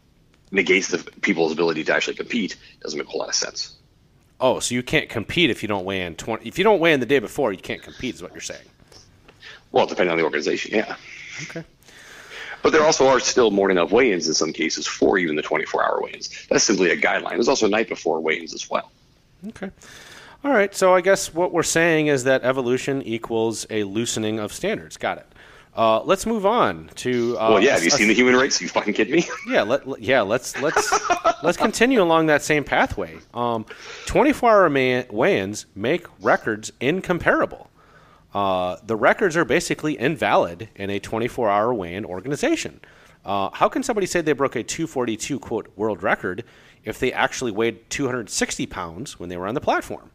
negates 0.51 0.89
the 0.89 0.99
people's 1.21 1.53
ability 1.53 1.85
to 1.85 1.95
actually 1.95 2.15
compete, 2.15 2.53
it 2.53 2.81
doesn't 2.81 2.99
make 2.99 3.07
a 3.07 3.11
whole 3.11 3.21
lot 3.21 3.29
of 3.29 3.35
sense. 3.35 3.77
Oh, 4.41 4.61
so 4.61 4.75
you 4.75 4.83
can't 4.83 5.09
compete 5.09 5.51
if 5.51 5.63
you 5.63 5.69
don't 5.69 5.85
weigh 5.85 6.03
in 6.03 6.15
twenty. 6.15 6.49
If 6.49 6.59
you 6.59 6.65
don't 6.65 6.81
weigh 6.81 6.93
in 6.93 7.01
the 7.01 7.07
day 7.07 7.19
before, 7.19 7.53
you 7.53 7.59
can't 7.59 7.83
compete. 7.83 8.15
Is 8.17 8.23
what 8.23 8.33
you're 8.33 8.41
saying? 8.41 8.67
Well, 9.73 9.87
depending 9.87 10.11
on 10.13 10.19
the 10.19 10.25
organization, 10.25 10.75
yeah. 10.75 10.97
Okay. 11.43 11.65
But 12.63 12.73
there 12.73 12.85
also 12.85 13.07
are 13.09 13.21
still 13.21 13.51
morning 13.51 13.79
of 13.79 13.93
weigh-ins 13.93 14.27
in 14.27 14.35
some 14.35 14.53
cases 14.53 14.87
for 14.87 15.17
even 15.19 15.37
the 15.37 15.43
24-hour 15.43 16.01
weigh-ins. 16.03 16.47
That's 16.49 16.65
simply 16.65 16.91
a 16.91 16.97
guideline. 16.97 17.31
There's 17.31 17.49
also 17.49 17.69
night 17.69 17.89
before 17.89 18.21
weigh-ins 18.21 18.53
as 18.53 18.69
well. 18.69 18.91
Okay. 19.49 19.71
All 20.45 20.53
right. 20.53 20.75
So 20.75 20.95
I 20.95 21.01
guess 21.01 21.33
what 21.33 21.53
we're 21.53 21.63
saying 21.63 22.09
is 22.09 22.25
that 22.25 22.43
evolution 22.45 23.03
equals 23.03 23.67
a 23.71 23.85
loosening 23.85 24.39
of 24.41 24.53
standards. 24.53 24.97
Got 24.97 25.19
it. 25.19 25.27
Uh, 25.77 26.03
let's 26.03 26.27
move 26.27 26.45
on 26.45 26.91
to. 26.97 27.39
Uh, 27.39 27.51
well, 27.51 27.63
yeah. 27.63 27.73
Have 27.75 27.85
you 27.85 27.91
seen 27.91 28.09
the 28.09 28.15
human 28.15 28.35
race? 28.35 28.61
You 28.61 28.69
fucking 28.69 28.95
kidding 28.95 29.15
me? 29.15 29.25
Yeah, 29.49 29.63
let, 29.63 30.01
yeah. 30.01 30.23
Let's 30.23 30.61
let's 30.61 30.93
let's 31.45 31.57
continue 31.57 32.03
along 32.03 32.27
that 32.27 32.43
same 32.43 32.65
pathway. 32.65 33.17
Um, 33.33 33.65
24-hour 34.07 34.69
man, 34.71 35.07
weigh-ins 35.11 35.67
make 35.77 36.07
records 36.21 36.73
incomparable. 36.81 37.68
Uh, 38.39 38.77
the 38.87 38.95
records 38.95 39.37
are 39.37 39.45
basically 39.45 39.99
invalid 39.99 40.69
in 40.77 40.91
a 40.91 41.01
24-hour 41.01 41.75
weigh-in 41.75 42.05
organization. 42.05 42.81
Uh, 43.25 43.51
how 43.53 43.69
can 43.69 43.83
somebody 43.83 44.07
say 44.07 44.21
they 44.21 44.33
broke 44.33 44.55
a 44.55 44.63
242 44.63 45.41
quote 45.41 45.67
world 45.75 46.05
record 46.05 46.45
if 46.85 47.01
they 47.01 47.13
actually 47.13 47.51
weighed 47.51 47.91
260 47.91 48.67
pounds 48.67 49.19
when 49.19 49.29
they 49.29 49.37
were 49.37 49.49
on 49.49 49.55
the 49.55 49.61
platform? 49.61 50.13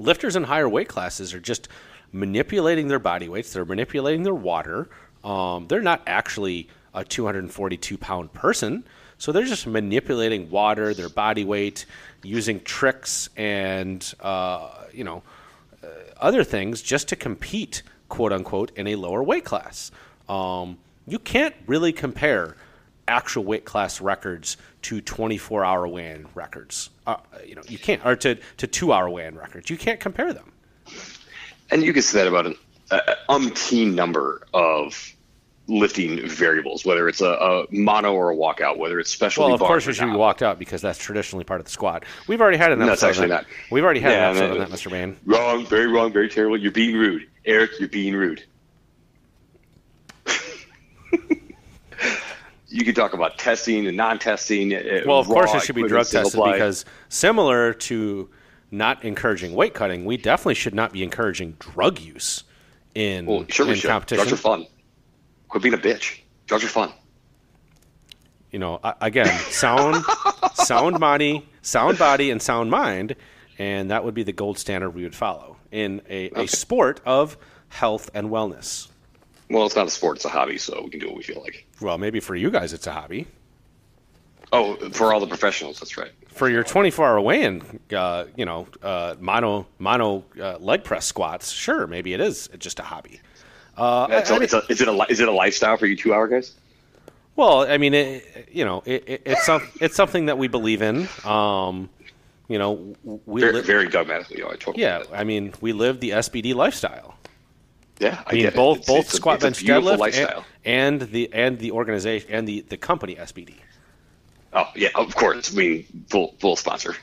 lifters 0.00 0.34
in 0.34 0.42
higher 0.42 0.68
weight 0.68 0.88
classes 0.88 1.32
are 1.32 1.38
just 1.38 1.68
manipulating 2.10 2.88
their 2.88 2.98
body 2.98 3.28
weights. 3.28 3.52
They're 3.52 3.64
manipulating 3.64 4.24
their 4.24 4.34
water. 4.34 4.88
Um, 5.22 5.68
they're 5.68 5.82
not 5.82 6.02
actually 6.08 6.68
a 6.92 7.04
242 7.04 7.96
pound 7.96 8.32
person. 8.32 8.82
So 9.18 9.30
they're 9.30 9.44
just 9.44 9.68
manipulating 9.68 10.50
water, 10.50 10.94
their 10.94 11.10
body 11.10 11.44
weight, 11.44 11.86
using 12.24 12.58
tricks 12.60 13.28
and, 13.36 14.02
uh, 14.18 14.86
you 14.92 15.04
know, 15.04 15.22
other 16.20 16.44
things 16.44 16.82
just 16.82 17.08
to 17.08 17.16
compete, 17.16 17.82
quote 18.08 18.32
unquote, 18.32 18.70
in 18.76 18.86
a 18.86 18.96
lower 18.96 19.22
weight 19.22 19.44
class. 19.44 19.90
Um, 20.28 20.78
you 21.06 21.18
can't 21.18 21.54
really 21.66 21.92
compare 21.92 22.56
actual 23.08 23.44
weight 23.44 23.64
class 23.64 24.00
records 24.00 24.56
to 24.82 25.00
24 25.00 25.64
hour 25.64 25.88
weigh-in 25.88 26.26
records. 26.34 26.90
Uh, 27.06 27.16
you 27.44 27.54
know, 27.54 27.62
you 27.68 27.78
can't, 27.78 28.04
or 28.06 28.16
to, 28.16 28.36
to 28.56 28.66
two 28.66 28.92
hour 28.92 29.10
weigh-in 29.10 29.36
records. 29.36 29.68
You 29.68 29.76
can't 29.76 29.98
compare 29.98 30.32
them. 30.32 30.52
And 31.70 31.82
you 31.82 31.92
can 31.92 32.02
say 32.02 32.20
that 32.20 32.28
about 32.28 32.46
an 32.46 32.54
uh, 32.90 33.00
umpteen 33.28 33.94
number 33.94 34.46
of 34.54 35.14
lifting 35.70 36.28
variables, 36.28 36.84
whether 36.84 37.08
it's 37.08 37.20
a, 37.20 37.30
a 37.30 37.64
mono 37.70 38.12
or 38.12 38.32
a 38.32 38.36
walkout, 38.36 38.76
whether 38.76 38.98
it's 38.98 39.10
special. 39.10 39.44
Well, 39.44 39.54
of 39.54 39.60
course, 39.60 39.86
or 39.86 39.94
should 39.94 40.06
be 40.10 40.16
walked 40.16 40.42
out 40.42 40.58
because 40.58 40.82
that's 40.82 40.98
traditionally 40.98 41.44
part 41.44 41.60
of 41.60 41.66
the 41.66 41.72
squat. 41.72 42.04
We've 42.26 42.40
already 42.40 42.58
had 42.58 42.72
an 42.72 42.82
episode. 42.82 43.06
actually 43.08 43.28
that. 43.28 43.42
not. 43.42 43.46
We've 43.70 43.84
already 43.84 44.00
had 44.00 44.12
Yeah, 44.12 44.30
an 44.30 44.36
episode 44.36 44.46
no, 44.46 44.64
on 44.64 44.70
that, 44.70 44.76
Mr. 44.76 44.90
Bain. 44.90 45.16
Wrong, 45.24 45.64
very 45.64 45.86
wrong, 45.86 46.12
very 46.12 46.28
terrible. 46.28 46.56
You're 46.56 46.72
being 46.72 46.96
rude. 46.96 47.28
Eric, 47.44 47.70
you're 47.78 47.88
being 47.88 48.14
rude. 48.14 48.42
you 52.68 52.84
could 52.84 52.96
talk 52.96 53.14
about 53.14 53.38
testing 53.38 53.86
and 53.86 53.96
non-testing. 53.96 54.74
uh, 54.74 55.02
Well, 55.06 55.18
of 55.18 55.26
course, 55.26 55.54
it 55.54 55.62
should 55.62 55.76
be 55.76 55.86
drug 55.86 56.06
tested 56.06 56.40
because 56.44 56.84
similar 57.08 57.72
to 57.74 58.28
not 58.70 59.04
encouraging 59.04 59.54
weight 59.54 59.74
cutting, 59.74 60.04
we 60.04 60.16
definitely 60.16 60.54
should 60.54 60.74
not 60.74 60.92
be 60.92 61.02
encouraging 61.02 61.56
drug 61.58 61.98
use 62.00 62.44
in, 62.94 63.26
well, 63.26 63.44
sure 63.48 63.66
we 63.66 63.74
in 63.74 63.80
competition. 63.80 64.26
Drugs 64.26 64.32
are 64.32 64.36
fun. 64.36 64.66
Quit 65.50 65.62
being 65.62 65.74
a 65.74 65.78
bitch. 65.78 66.20
Drugs 66.46 66.64
are 66.64 66.68
fun. 66.68 66.92
you 68.50 68.58
know, 68.58 68.80
again, 69.00 69.28
sound, 69.50 70.04
sound 70.54 70.98
body, 70.98 71.46
sound 71.62 71.98
body, 71.98 72.30
and 72.30 72.40
sound 72.42 72.70
mind, 72.70 73.14
and 73.58 73.90
that 73.90 74.04
would 74.04 74.14
be 74.14 74.22
the 74.24 74.32
gold 74.32 74.58
standard 74.58 74.90
we 74.90 75.02
would 75.04 75.14
follow 75.14 75.56
in 75.70 76.02
a, 76.08 76.30
a 76.30 76.46
sport 76.48 77.00
of 77.06 77.36
health 77.68 78.10
and 78.14 78.28
wellness. 78.30 78.88
Well, 79.50 79.66
it's 79.66 79.76
not 79.76 79.86
a 79.86 79.90
sport; 79.90 80.16
it's 80.16 80.24
a 80.24 80.28
hobby, 80.28 80.58
so 80.58 80.80
we 80.82 80.90
can 80.90 80.98
do 81.00 81.06
what 81.08 81.16
we 81.16 81.22
feel 81.22 81.40
like. 81.42 81.66
Well, 81.80 81.98
maybe 81.98 82.18
for 82.20 82.34
you 82.34 82.50
guys 82.50 82.72
it's 82.72 82.86
a 82.86 82.92
hobby. 82.92 83.26
Oh, 84.52 84.74
for 84.90 85.12
all 85.12 85.20
the 85.20 85.28
professionals, 85.28 85.78
that's 85.78 85.96
right. 85.96 86.10
For 86.26 86.48
your 86.50 86.64
24-hour 86.64 87.20
weigh-in, 87.20 87.62
uh, 87.94 88.24
you 88.36 88.44
know, 88.44 88.66
uh, 88.82 89.14
mono 89.20 89.66
mono 89.78 90.24
uh, 90.40 90.56
leg 90.58 90.82
press 90.82 91.06
squats, 91.06 91.50
sure, 91.52 91.86
maybe 91.86 92.14
it 92.14 92.20
is 92.20 92.48
just 92.58 92.80
a 92.80 92.82
hobby. 92.82 93.20
Uh, 93.76 94.06
It's 94.10 94.30
I- 94.30 94.36
a, 94.36 94.40
I 94.40 94.42
it's 94.42 94.52
a, 94.52 94.62
is 94.68 94.80
it 94.80 94.88
a 94.88 95.06
is 95.08 95.20
it 95.20 95.28
a 95.28 95.32
lifestyle 95.32 95.76
for 95.76 95.86
you 95.86 95.96
two-hour 95.96 96.28
guys? 96.28 96.54
Well, 97.36 97.62
I 97.70 97.78
mean, 97.78 97.94
it, 97.94 98.48
you 98.52 98.64
know, 98.64 98.82
it, 98.84 99.04
it, 99.08 99.22
it's 99.24 99.46
some, 99.46 99.66
it's 99.80 99.94
something 99.96 100.26
that 100.26 100.36
we 100.36 100.48
believe 100.48 100.82
in. 100.82 101.08
Um, 101.24 101.88
you 102.48 102.58
know, 102.58 102.94
we 103.24 103.40
Very, 103.40 103.52
li- 103.54 103.60
very 103.62 103.88
dogmatically. 103.88 104.42
I 104.42 104.56
totally 104.56 104.82
yeah. 104.82 105.04
I 105.12 105.24
mean, 105.24 105.54
we 105.60 105.72
live 105.72 106.00
the 106.00 106.10
SBD 106.10 106.54
lifestyle. 106.54 107.14
yeah. 107.98 108.22
I, 108.26 108.32
I 108.32 108.34
mean, 108.34 108.50
both 108.54 108.78
It's- 108.78 108.86
both 108.88 109.04
it's 109.06 109.14
squat 109.14 109.38
a 109.38 109.42
bench 109.42 109.62
deadlift 109.64 109.98
lifestyle. 109.98 110.44
and, 110.64 111.00
and 111.02 111.10
the 111.12 111.32
and 111.32 111.58
the 111.58 111.70
organization 111.70 112.28
and 112.32 112.46
the, 112.46 112.60
the 112.62 112.76
company 112.76 113.14
SBD. 113.14 113.54
Oh 114.52 114.66
yeah, 114.74 114.88
of 114.96 115.14
course. 115.14 115.52
I 115.52 115.56
mean, 115.56 115.86
full 116.08 116.34
full 116.40 116.56
sponsor. 116.56 116.96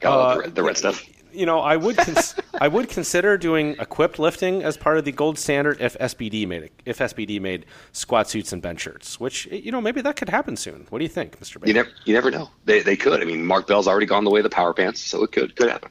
Got 0.00 0.18
all 0.18 0.34
the, 0.34 0.40
red, 0.40 0.54
the 0.54 0.62
red 0.62 0.76
stuff. 0.78 1.04
You 1.34 1.46
know, 1.46 1.60
I 1.60 1.76
would 1.76 1.96
cons- 1.96 2.34
I 2.60 2.68
would 2.68 2.88
consider 2.88 3.36
doing 3.36 3.76
equipped 3.78 4.18
lifting 4.18 4.62
as 4.62 4.76
part 4.76 4.98
of 4.98 5.04
the 5.04 5.12
gold 5.12 5.38
standard 5.38 5.80
if 5.80 5.98
SBD 5.98 6.46
made 6.46 6.64
it, 6.64 6.72
if 6.84 6.98
SBD 6.98 7.40
made 7.40 7.66
squat 7.92 8.28
suits 8.28 8.52
and 8.52 8.62
bench 8.62 8.80
shirts, 8.80 9.18
which 9.18 9.46
you 9.46 9.72
know 9.72 9.80
maybe 9.80 10.00
that 10.02 10.16
could 10.16 10.28
happen 10.28 10.56
soon. 10.56 10.86
What 10.90 10.98
do 10.98 11.04
you 11.04 11.10
think, 11.10 11.38
Mr. 11.40 11.54
Baker? 11.54 11.68
You 11.68 11.74
never 11.74 11.90
you 12.04 12.14
never 12.14 12.30
know. 12.30 12.50
They 12.64 12.80
they 12.80 12.96
could. 12.96 13.20
I 13.20 13.24
mean, 13.24 13.44
Mark 13.44 13.66
Bell's 13.66 13.88
already 13.88 14.06
gone 14.06 14.24
the 14.24 14.30
way 14.30 14.40
of 14.40 14.44
the 14.44 14.50
power 14.50 14.72
pants, 14.72 15.00
so 15.00 15.22
it 15.22 15.32
could 15.32 15.56
could 15.56 15.68
happen. 15.68 15.90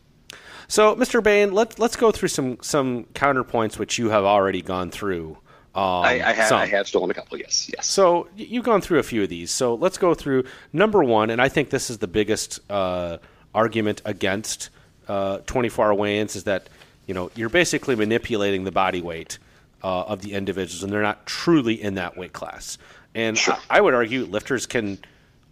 So, 0.67 0.95
Mr. 0.95 1.21
Bain, 1.21 1.53
let, 1.53 1.77
let's 1.77 1.95
go 1.95 2.11
through 2.11 2.29
some, 2.29 2.57
some 2.61 3.03
counterpoints 3.13 3.77
which 3.77 3.97
you 3.97 4.09
have 4.09 4.23
already 4.23 4.61
gone 4.61 4.89
through. 4.91 5.37
Um, 5.75 5.83
I, 5.83 6.21
I 6.23 6.33
have. 6.33 6.51
I 6.51 6.65
have 6.67 6.87
stolen 6.87 7.11
a 7.11 7.13
couple. 7.13 7.37
Yes, 7.37 7.69
yes. 7.75 7.87
So, 7.87 8.27
you've 8.35 8.65
gone 8.65 8.81
through 8.81 8.99
a 8.99 9.03
few 9.03 9.23
of 9.23 9.29
these. 9.29 9.51
So, 9.51 9.75
let's 9.75 9.97
go 9.97 10.13
through 10.13 10.45
number 10.71 11.03
one, 11.03 11.29
and 11.29 11.41
I 11.41 11.49
think 11.49 11.69
this 11.69 11.89
is 11.89 11.97
the 11.97 12.07
biggest 12.07 12.59
uh, 12.71 13.17
argument 13.53 14.01
against 14.05 14.69
uh, 15.07 15.39
24 15.45 15.85
hour 15.87 15.93
weigh 15.93 16.19
ins 16.19 16.35
is 16.35 16.43
that 16.45 16.67
you 17.07 17.13
know 17.13 17.31
you're 17.35 17.49
basically 17.49 17.95
manipulating 17.95 18.63
the 18.63 18.71
body 18.71 19.01
weight 19.01 19.37
uh, 19.83 20.03
of 20.03 20.21
the 20.21 20.33
individuals, 20.33 20.83
and 20.83 20.91
they're 20.91 21.01
not 21.01 21.25
truly 21.25 21.81
in 21.81 21.95
that 21.95 22.17
weight 22.17 22.33
class. 22.33 22.77
And 23.15 23.37
Sure. 23.37 23.55
I, 23.69 23.77
I 23.77 23.81
would 23.81 23.93
argue 23.93 24.25
lifters 24.25 24.65
can 24.65 24.97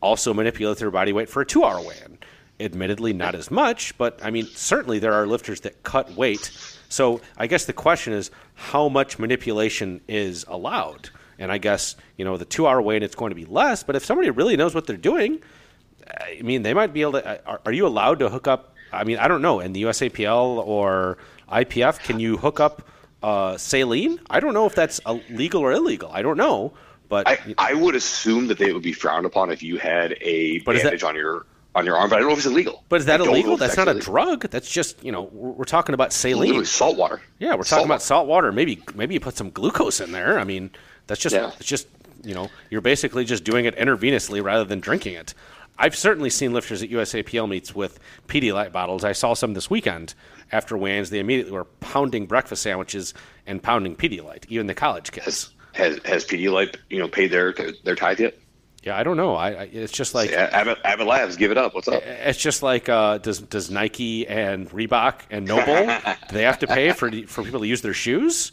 also 0.01 0.33
manipulate 0.33 0.77
their 0.77 0.91
body 0.91 1.13
weight 1.13 1.29
for 1.29 1.41
a 1.41 1.45
two 1.45 1.63
hour 1.63 1.81
weigh 1.81 1.97
in. 2.05 2.17
Admittedly, 2.59 3.11
not 3.11 3.33
as 3.33 3.49
much, 3.49 3.97
but 3.97 4.19
I 4.23 4.29
mean, 4.29 4.45
certainly 4.45 4.99
there 4.99 5.13
are 5.13 5.25
lifters 5.25 5.61
that 5.61 5.81
cut 5.81 6.11
weight. 6.13 6.51
So 6.89 7.19
I 7.35 7.47
guess 7.47 7.65
the 7.65 7.73
question 7.73 8.13
is 8.13 8.29
how 8.53 8.87
much 8.87 9.17
manipulation 9.17 10.01
is 10.07 10.45
allowed? 10.47 11.09
And 11.39 11.51
I 11.51 11.57
guess, 11.57 11.95
you 12.17 12.25
know, 12.25 12.37
the 12.37 12.45
two 12.45 12.67
hour 12.67 12.79
weigh 12.79 12.97
in, 12.97 13.03
it's 13.03 13.15
going 13.15 13.31
to 13.31 13.35
be 13.35 13.45
less, 13.45 13.81
but 13.81 13.95
if 13.95 14.05
somebody 14.05 14.29
really 14.29 14.57
knows 14.57 14.75
what 14.75 14.85
they're 14.85 14.95
doing, 14.95 15.41
I 16.07 16.41
mean, 16.43 16.61
they 16.61 16.75
might 16.75 16.93
be 16.93 17.01
able 17.01 17.13
to. 17.13 17.45
Are, 17.47 17.61
are 17.65 17.71
you 17.71 17.87
allowed 17.87 18.19
to 18.19 18.29
hook 18.29 18.47
up? 18.47 18.75
I 18.91 19.03
mean, 19.03 19.17
I 19.17 19.27
don't 19.27 19.41
know. 19.41 19.59
In 19.59 19.73
the 19.73 19.83
USAPL 19.83 20.65
or 20.65 21.17
IPF, 21.51 21.99
can 21.99 22.19
you 22.19 22.37
hook 22.37 22.59
up 22.59 22.87
uh, 23.23 23.57
saline? 23.57 24.19
I 24.29 24.39
don't 24.39 24.53
know 24.53 24.65
if 24.65 24.75
that's 24.75 24.99
legal 25.29 25.61
or 25.61 25.71
illegal. 25.71 26.09
I 26.11 26.21
don't 26.21 26.37
know. 26.37 26.73
But 27.09 27.27
I, 27.27 27.37
I 27.57 27.73
would 27.73 27.93
assume 27.95 28.47
that 28.47 28.57
they 28.57 28.71
would 28.71 28.83
be 28.83 28.93
frowned 28.93 29.25
upon 29.25 29.51
if 29.51 29.61
you 29.61 29.77
had 29.77 30.17
a 30.21 30.59
But 30.59 30.75
is 30.77 30.83
that- 30.83 30.89
bandage 30.89 31.03
on 31.03 31.15
your 31.15 31.45
on 31.73 31.85
your 31.85 31.95
arm, 31.95 32.09
but 32.09 32.17
I 32.17 32.19
don't 32.19 32.27
know 32.27 32.33
if 32.33 32.39
it's 32.39 32.47
illegal. 32.47 32.83
But 32.89 32.99
is 32.99 33.05
that 33.05 33.21
illegal? 33.21 33.55
That's 33.55 33.77
not 33.77 33.87
a 33.87 33.93
drug. 33.93 34.49
That's 34.49 34.69
just 34.69 35.01
you 35.05 35.11
know 35.11 35.23
we're, 35.31 35.51
we're 35.51 35.63
talking 35.63 35.93
about 35.93 36.11
saline. 36.11 36.47
Literally 36.49 36.65
salt 36.65 36.97
water. 36.97 37.21
Yeah, 37.39 37.55
we're 37.55 37.63
Salt 37.63 37.79
talking 37.79 37.85
about 37.85 37.93
water. 37.95 38.03
salt 38.03 38.27
water. 38.27 38.51
Maybe 38.51 38.81
maybe 38.95 39.13
you 39.13 39.19
put 39.21 39.37
some 39.37 39.51
glucose 39.51 40.01
in 40.01 40.11
there. 40.11 40.37
I 40.39 40.43
mean, 40.43 40.69
that's 41.07 41.21
just 41.21 41.33
Yeah. 41.35 41.51
it's 41.59 41.67
just 41.67 41.87
you 42.23 42.33
know 42.33 42.49
you're 42.69 42.81
basically 42.81 43.23
just 43.25 43.43
doing 43.45 43.65
it 43.65 43.75
intravenously 43.77 44.43
rather 44.43 44.65
than 44.65 44.79
drinking 44.81 45.13
it. 45.15 45.33
I've 45.81 45.95
certainly 45.95 46.29
seen 46.29 46.53
lifters 46.53 46.83
at 46.83 46.91
USAPL 46.91 47.49
meets 47.49 47.73
with 47.73 47.99
Pedialyte 48.27 48.71
bottles. 48.71 49.03
I 49.03 49.13
saw 49.13 49.33
some 49.33 49.55
this 49.55 49.67
weekend 49.67 50.13
after 50.51 50.77
weigh-ins. 50.77 51.09
They 51.09 51.17
immediately 51.17 51.53
were 51.53 51.65
pounding 51.65 52.27
breakfast 52.27 52.61
sandwiches 52.61 53.15
and 53.47 53.63
pounding 53.63 53.95
Pedialyte, 53.95 54.45
even 54.47 54.67
the 54.67 54.75
college 54.75 55.11
kids. 55.11 55.49
Has 55.73 55.99
has 56.05 56.23
Pedialyte 56.25 56.75
you 56.91 56.99
know 56.99 57.07
paid 57.07 57.31
their 57.31 57.55
their 57.83 57.95
tithe 57.95 58.19
yet? 58.19 58.37
Yeah, 58.83 58.95
I 58.95 59.01
don't 59.01 59.17
know. 59.17 59.33
I, 59.33 59.49
I 59.49 59.63
it's 59.71 59.91
just 59.91 60.13
like 60.13 60.29
yeah, 60.29 60.49
Abbott, 60.51 60.77
Abbott 60.83 61.07
Labs, 61.07 61.35
give 61.35 61.49
it 61.49 61.57
up. 61.57 61.73
What's 61.73 61.87
up? 61.87 62.03
It's 62.03 62.39
just 62.39 62.61
like 62.61 62.87
uh, 62.87 63.17
does 63.17 63.39
does 63.39 63.71
Nike 63.71 64.27
and 64.27 64.69
Reebok 64.69 65.21
and 65.31 65.47
NoBull 65.47 66.03
do 66.05 66.25
they 66.35 66.43
have 66.43 66.59
to 66.59 66.67
pay 66.67 66.91
for 66.91 67.11
for 67.25 67.43
people 67.43 67.61
to 67.61 67.67
use 67.67 67.81
their 67.81 67.93
shoes? 67.95 68.51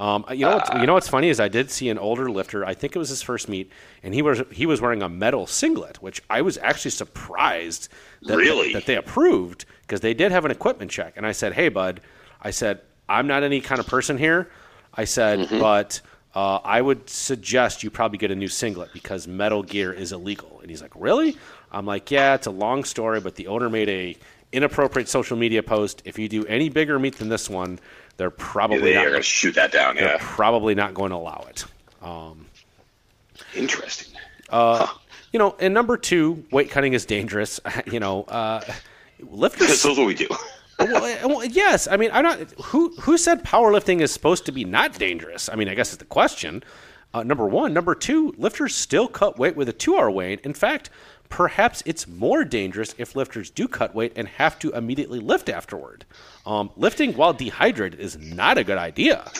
Um, 0.00 0.24
you 0.30 0.46
know, 0.46 0.56
what's, 0.56 0.70
you 0.70 0.86
know 0.86 0.94
what's 0.94 1.08
funny 1.08 1.28
is 1.28 1.40
I 1.40 1.48
did 1.48 1.70
see 1.70 1.90
an 1.90 1.98
older 1.98 2.30
lifter. 2.30 2.64
I 2.64 2.72
think 2.72 2.96
it 2.96 2.98
was 2.98 3.10
his 3.10 3.20
first 3.20 3.50
meet, 3.50 3.70
and 4.02 4.14
he 4.14 4.22
was 4.22 4.40
he 4.50 4.64
was 4.64 4.80
wearing 4.80 5.02
a 5.02 5.10
metal 5.10 5.46
singlet, 5.46 6.02
which 6.02 6.22
I 6.30 6.40
was 6.40 6.56
actually 6.56 6.92
surprised 6.92 7.90
that, 8.22 8.34
really? 8.34 8.72
that, 8.72 8.80
that 8.80 8.86
they 8.86 8.96
approved 8.96 9.66
because 9.82 10.00
they 10.00 10.14
did 10.14 10.32
have 10.32 10.46
an 10.46 10.50
equipment 10.50 10.90
check. 10.90 11.12
And 11.18 11.26
I 11.26 11.32
said, 11.32 11.52
"Hey, 11.52 11.68
bud," 11.68 12.00
I 12.40 12.50
said, 12.50 12.80
"I'm 13.10 13.26
not 13.26 13.42
any 13.42 13.60
kind 13.60 13.78
of 13.78 13.86
person 13.86 14.16
here." 14.16 14.50
I 14.94 15.04
said, 15.04 15.40
mm-hmm. 15.40 15.60
"But." 15.60 16.00
Uh, 16.32 16.60
I 16.62 16.80
would 16.80 17.10
suggest 17.10 17.82
you 17.82 17.90
probably 17.90 18.16
get 18.16 18.30
a 18.30 18.36
new 18.36 18.46
singlet 18.46 18.90
because 18.92 19.26
metal 19.26 19.64
gear 19.64 19.92
is 19.92 20.12
illegal. 20.12 20.60
And 20.60 20.70
he's 20.70 20.80
like, 20.80 20.92
really? 20.94 21.36
I'm 21.72 21.86
like, 21.86 22.08
yeah, 22.12 22.34
it's 22.36 22.46
a 22.46 22.52
long 22.52 22.84
story, 22.84 23.18
but 23.20 23.34
the 23.34 23.48
owner 23.48 23.68
made 23.68 23.88
a 23.88 24.16
inappropriate 24.52 25.08
social 25.08 25.36
media 25.36 25.60
post. 25.60 26.02
If 26.04 26.20
you 26.20 26.28
do 26.28 26.44
any 26.46 26.68
bigger 26.68 27.00
meet 27.00 27.16
than 27.16 27.28
this 27.28 27.50
one, 27.50 27.80
they're 28.20 28.28
probably 28.28 28.92
yeah, 28.92 29.00
they 29.00 29.06
are 29.06 29.10
going 29.10 29.22
to 29.22 29.26
shoot 29.26 29.54
that 29.54 29.72
down. 29.72 29.96
They're 29.96 30.04
yeah, 30.04 30.18
probably 30.20 30.74
not 30.74 30.92
going 30.92 31.08
to 31.08 31.16
allow 31.16 31.46
it. 31.48 31.64
Um, 32.02 32.44
Interesting. 33.54 34.14
Uh, 34.50 34.84
huh. 34.84 34.98
You 35.32 35.38
know, 35.38 35.56
and 35.58 35.72
number 35.72 35.96
two, 35.96 36.44
weight 36.50 36.70
cutting 36.70 36.92
is 36.92 37.06
dangerous. 37.06 37.60
you 37.90 37.98
know, 37.98 38.24
uh, 38.24 38.60
lifters. 39.20 39.68
That's 39.68 39.84
what 39.86 40.06
we 40.06 40.14
do. 40.14 40.28
well, 40.78 41.28
well, 41.28 41.44
yes, 41.46 41.88
I 41.88 41.96
mean, 41.96 42.10
I'm 42.12 42.24
not. 42.24 42.38
Who 42.64 42.90
who 43.00 43.16
said 43.16 43.42
powerlifting 43.42 44.02
is 44.02 44.12
supposed 44.12 44.44
to 44.46 44.52
be 44.52 44.66
not 44.66 44.98
dangerous? 44.98 45.48
I 45.48 45.54
mean, 45.54 45.68
I 45.70 45.74
guess 45.74 45.94
it's 45.94 45.96
the 45.96 46.04
question. 46.04 46.62
Uh, 47.14 47.22
number 47.22 47.46
one, 47.46 47.72
number 47.72 47.94
two, 47.94 48.34
lifters 48.36 48.74
still 48.74 49.08
cut 49.08 49.38
weight 49.38 49.56
with 49.56 49.68
a 49.70 49.72
two-hour 49.72 50.10
weigh-in. 50.10 50.40
In 50.44 50.52
fact, 50.52 50.90
perhaps 51.30 51.82
it's 51.86 52.06
more 52.06 52.44
dangerous 52.44 52.94
if 52.98 53.16
lifters 53.16 53.50
do 53.50 53.66
cut 53.66 53.94
weight 53.94 54.12
and 54.16 54.28
have 54.28 54.58
to 54.58 54.70
immediately 54.72 55.20
lift 55.20 55.48
afterward. 55.48 56.04
Um, 56.44 56.70
lifting 56.76 57.14
while 57.14 57.32
dehydrated 57.32 57.98
is 57.98 58.18
not 58.18 58.58
a 58.58 58.64
good 58.64 58.76
idea. 58.76 59.30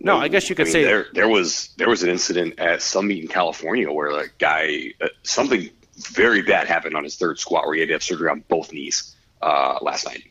No, 0.00 0.18
I 0.18 0.28
guess 0.28 0.48
you 0.50 0.54
could 0.54 0.64
I 0.64 0.68
mean, 0.68 0.72
say 0.72 0.84
there 0.84 1.06
there 1.14 1.28
was 1.28 1.70
there 1.78 1.88
was 1.88 2.02
an 2.02 2.10
incident 2.10 2.58
at 2.58 2.82
some 2.82 3.08
meet 3.08 3.22
in 3.22 3.28
California 3.28 3.90
where 3.90 4.10
a 4.10 4.28
guy 4.38 4.92
uh, 5.00 5.08
something 5.22 5.70
very 5.96 6.42
bad 6.42 6.66
happened 6.66 6.94
on 6.94 7.04
his 7.04 7.16
third 7.16 7.38
squat 7.38 7.64
where 7.64 7.74
he 7.74 7.80
had 7.80 7.88
to 7.88 7.94
have 7.94 8.02
surgery 8.02 8.28
on 8.28 8.44
both 8.48 8.72
knees 8.72 9.16
uh, 9.40 9.78
last 9.80 10.04
night. 10.04 10.24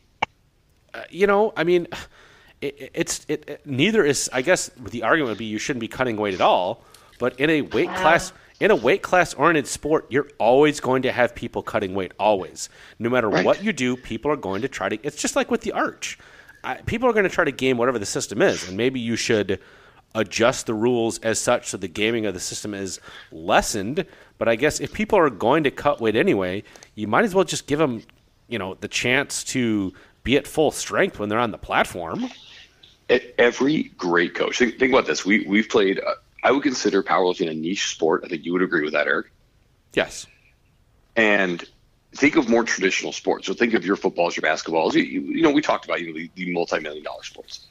Uh, 0.92 1.02
you 1.10 1.26
know, 1.26 1.52
I 1.56 1.64
mean, 1.64 1.88
it, 2.60 2.90
it's 2.94 3.26
it, 3.26 3.48
it, 3.48 3.66
neither 3.66 4.04
is. 4.04 4.30
I 4.32 4.42
guess 4.42 4.70
the 4.78 5.02
argument 5.02 5.30
would 5.30 5.38
be 5.38 5.46
you 5.46 5.58
shouldn't 5.58 5.80
be 5.80 5.88
cutting 5.88 6.16
weight 6.16 6.34
at 6.34 6.40
all. 6.40 6.84
But 7.18 7.40
in 7.40 7.48
a 7.50 7.62
weight 7.62 7.88
class 7.94 8.32
in 8.60 8.70
a 8.70 8.76
weight 8.76 9.02
class 9.02 9.34
oriented 9.34 9.66
sport, 9.66 10.06
you're 10.10 10.28
always 10.38 10.80
going 10.80 11.02
to 11.02 11.12
have 11.12 11.34
people 11.34 11.62
cutting 11.62 11.94
weight. 11.94 12.12
Always, 12.18 12.68
no 12.98 13.10
matter 13.10 13.28
right. 13.28 13.44
what 13.44 13.62
you 13.62 13.72
do, 13.72 13.96
people 13.96 14.30
are 14.30 14.36
going 14.36 14.62
to 14.62 14.68
try 14.68 14.88
to. 14.88 14.98
It's 15.02 15.20
just 15.20 15.36
like 15.36 15.50
with 15.50 15.62
the 15.62 15.72
arch. 15.72 16.18
I, 16.62 16.76
people 16.76 17.08
are 17.08 17.12
going 17.12 17.24
to 17.24 17.30
try 17.30 17.44
to 17.44 17.52
game 17.52 17.76
whatever 17.76 17.98
the 17.98 18.06
system 18.06 18.40
is, 18.40 18.66
and 18.68 18.76
maybe 18.76 19.00
you 19.00 19.16
should 19.16 19.60
adjust 20.14 20.66
the 20.66 20.74
rules 20.74 21.18
as 21.18 21.38
such 21.38 21.68
so 21.68 21.76
the 21.76 21.88
gaming 21.88 22.24
of 22.24 22.34
the 22.34 22.40
system 22.40 22.72
is 22.72 23.00
lessened. 23.32 24.06
But 24.38 24.48
I 24.48 24.56
guess 24.56 24.80
if 24.80 24.92
people 24.92 25.18
are 25.18 25.30
going 25.30 25.64
to 25.64 25.70
cut 25.70 26.00
weight 26.00 26.16
anyway, 26.16 26.62
you 26.94 27.08
might 27.08 27.24
as 27.24 27.34
well 27.34 27.44
just 27.44 27.66
give 27.66 27.78
them, 27.78 28.02
you 28.48 28.58
know, 28.58 28.74
the 28.74 28.88
chance 28.88 29.42
to 29.44 29.92
be 30.22 30.36
at 30.36 30.46
full 30.46 30.70
strength 30.70 31.18
when 31.18 31.28
they're 31.28 31.38
on 31.38 31.50
the 31.50 31.58
platform. 31.58 32.30
Every 33.38 33.84
great 33.98 34.34
coach. 34.34 34.58
Think, 34.58 34.78
think 34.78 34.92
about 34.92 35.06
this. 35.06 35.24
We 35.26 35.44
we've 35.46 35.68
played. 35.68 35.98
Uh, 36.00 36.14
I 36.44 36.52
would 36.52 36.62
consider 36.62 37.02
powerlifting 37.02 37.50
a 37.50 37.54
niche 37.54 37.90
sport. 37.90 38.22
I 38.24 38.28
think 38.28 38.44
you 38.44 38.52
would 38.52 38.62
agree 38.62 38.84
with 38.84 38.92
that, 38.92 39.06
Eric. 39.06 39.32
Yes. 39.94 40.26
And 41.16 41.64
think 42.14 42.36
of 42.36 42.48
more 42.48 42.64
traditional 42.64 43.12
sports. 43.12 43.46
So 43.46 43.54
think 43.54 43.72
of 43.72 43.84
your 43.84 43.96
footballs, 43.96 44.36
your 44.36 44.42
basketballs. 44.42 44.92
You, 44.92 45.02
you 45.02 45.42
know, 45.42 45.50
we 45.50 45.62
talked 45.62 45.86
about 45.86 46.02
you 46.02 46.08
know, 46.08 46.18
the, 46.18 46.30
the 46.34 46.52
multi-million 46.52 47.02
dollar 47.02 47.22
sports. 47.22 47.66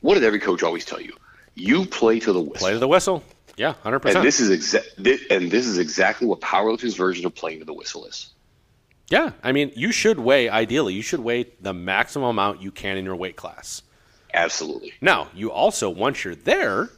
What 0.00 0.14
did 0.14 0.24
every 0.24 0.38
coach 0.38 0.62
always 0.62 0.84
tell 0.84 1.00
you? 1.00 1.14
You 1.54 1.84
play 1.84 2.20
to 2.20 2.32
the 2.32 2.40
whistle. 2.40 2.64
Play 2.64 2.72
to 2.72 2.78
the 2.78 2.88
whistle. 2.88 3.24
Yeah, 3.56 3.74
hundred 3.82 4.00
percent. 4.00 4.18
And 4.18 4.26
this 4.26 4.40
is 4.40 4.50
exa- 4.50 5.30
and 5.30 5.50
this 5.50 5.66
is 5.66 5.78
exactly 5.78 6.26
what 6.26 6.40
powerlifting's 6.40 6.94
version 6.94 7.26
of 7.26 7.34
playing 7.34 7.58
to 7.58 7.64
the 7.64 7.74
whistle 7.74 8.06
is. 8.06 8.30
Yeah, 9.08 9.32
I 9.42 9.52
mean, 9.52 9.72
you 9.76 9.92
should 9.92 10.18
weigh 10.18 10.48
ideally. 10.48 10.94
You 10.94 11.02
should 11.02 11.20
weigh 11.20 11.46
the 11.60 11.74
maximum 11.74 12.30
amount 12.30 12.62
you 12.62 12.70
can 12.70 12.96
in 12.96 13.04
your 13.04 13.16
weight 13.16 13.36
class. 13.36 13.82
Absolutely. 14.32 14.94
Now, 15.02 15.28
you 15.34 15.50
also 15.52 15.90
once 15.90 16.24
you're 16.24 16.34
there, 16.34 16.88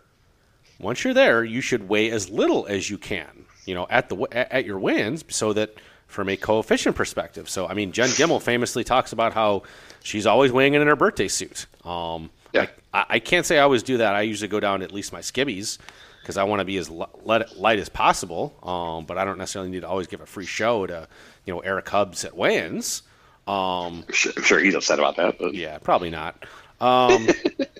once 0.78 1.04
you're 1.04 1.14
there, 1.14 1.44
you 1.44 1.60
should 1.60 1.88
weigh 1.88 2.10
as 2.10 2.30
little 2.30 2.66
as 2.66 2.90
you 2.90 2.98
can. 2.98 3.44
You 3.66 3.74
know, 3.74 3.86
at 3.88 4.08
the 4.10 4.16
at 4.32 4.66
your 4.66 4.78
wins, 4.78 5.24
so 5.28 5.52
that 5.54 5.74
from 6.06 6.28
a 6.28 6.36
coefficient 6.36 6.96
perspective. 6.96 7.48
So, 7.48 7.66
I 7.66 7.74
mean, 7.74 7.92
Jen 7.92 8.08
Gimmel 8.10 8.40
famously 8.40 8.84
talks 8.84 9.12
about 9.12 9.32
how 9.32 9.64
she's 10.02 10.26
always 10.26 10.52
weighing 10.52 10.74
in 10.74 10.80
in 10.80 10.86
her 10.86 10.96
birthday 10.96 11.28
suit. 11.28 11.66
Um, 11.84 12.30
yeah. 12.52 12.66
I, 12.92 13.04
I, 13.10 13.18
can't 13.18 13.44
say 13.44 13.58
I 13.58 13.62
always 13.62 13.82
do 13.82 13.98
that. 13.98 14.14
I 14.14 14.22
usually 14.22 14.48
go 14.48 14.60
down 14.60 14.82
at 14.82 14.92
least 14.92 15.12
my 15.12 15.20
skibbies 15.20 15.78
because 16.22 16.36
I 16.36 16.44
want 16.44 16.60
to 16.60 16.64
be 16.64 16.76
as 16.78 16.88
light, 16.88 17.56
light 17.56 17.78
as 17.80 17.88
possible. 17.88 18.54
Um, 18.62 19.06
but 19.06 19.18
I 19.18 19.24
don't 19.24 19.38
necessarily 19.38 19.70
need 19.70 19.80
to 19.80 19.88
always 19.88 20.06
give 20.06 20.20
a 20.20 20.26
free 20.26 20.46
show 20.46 20.86
to, 20.86 21.08
you 21.44 21.52
know, 21.52 21.60
Eric 21.60 21.88
Hubbs 21.88 22.24
at 22.24 22.36
weigh-ins. 22.36 23.02
Um, 23.46 24.04
I'm 24.08 24.12
sure 24.12 24.60
he's 24.60 24.74
upset 24.74 25.00
about 25.00 25.16
that. 25.16 25.38
But. 25.38 25.54
Yeah, 25.54 25.78
probably 25.78 26.10
not. 26.10 26.46
Um, 26.80 27.26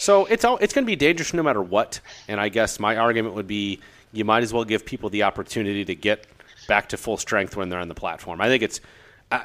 so 0.00 0.24
it's 0.24 0.44
all 0.44 0.56
it's 0.58 0.72
going 0.72 0.84
to 0.84 0.90
be 0.90 0.96
dangerous 0.96 1.34
no 1.34 1.42
matter 1.42 1.60
what. 1.60 2.00
And 2.26 2.40
I 2.40 2.48
guess 2.48 2.80
my 2.80 2.96
argument 2.96 3.34
would 3.34 3.46
be 3.46 3.80
you 4.12 4.24
might 4.24 4.42
as 4.42 4.52
well 4.52 4.64
give 4.64 4.86
people 4.86 5.10
the 5.10 5.24
opportunity 5.24 5.84
to 5.84 5.94
get 5.94 6.26
back 6.66 6.88
to 6.88 6.96
full 6.96 7.18
strength 7.18 7.54
when 7.54 7.68
they're 7.68 7.80
on 7.80 7.88
the 7.88 7.94
platform. 7.94 8.40
I 8.40 8.48
think 8.48 8.62
it's 8.62 8.80
uh, 9.30 9.42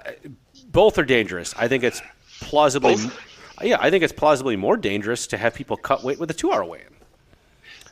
both 0.71 0.97
are 0.97 1.03
dangerous. 1.03 1.53
I 1.57 1.67
think 1.67 1.83
it's 1.83 2.01
plausibly, 2.39 2.95
both? 2.95 3.19
yeah, 3.61 3.77
I 3.79 3.89
think 3.89 4.03
it's 4.03 4.13
plausibly 4.13 4.55
more 4.55 4.77
dangerous 4.77 5.27
to 5.27 5.37
have 5.37 5.53
people 5.53 5.77
cut 5.77 6.03
weight 6.03 6.19
with 6.19 6.31
a 6.31 6.33
two-hour 6.33 6.63
weigh-in. 6.63 6.95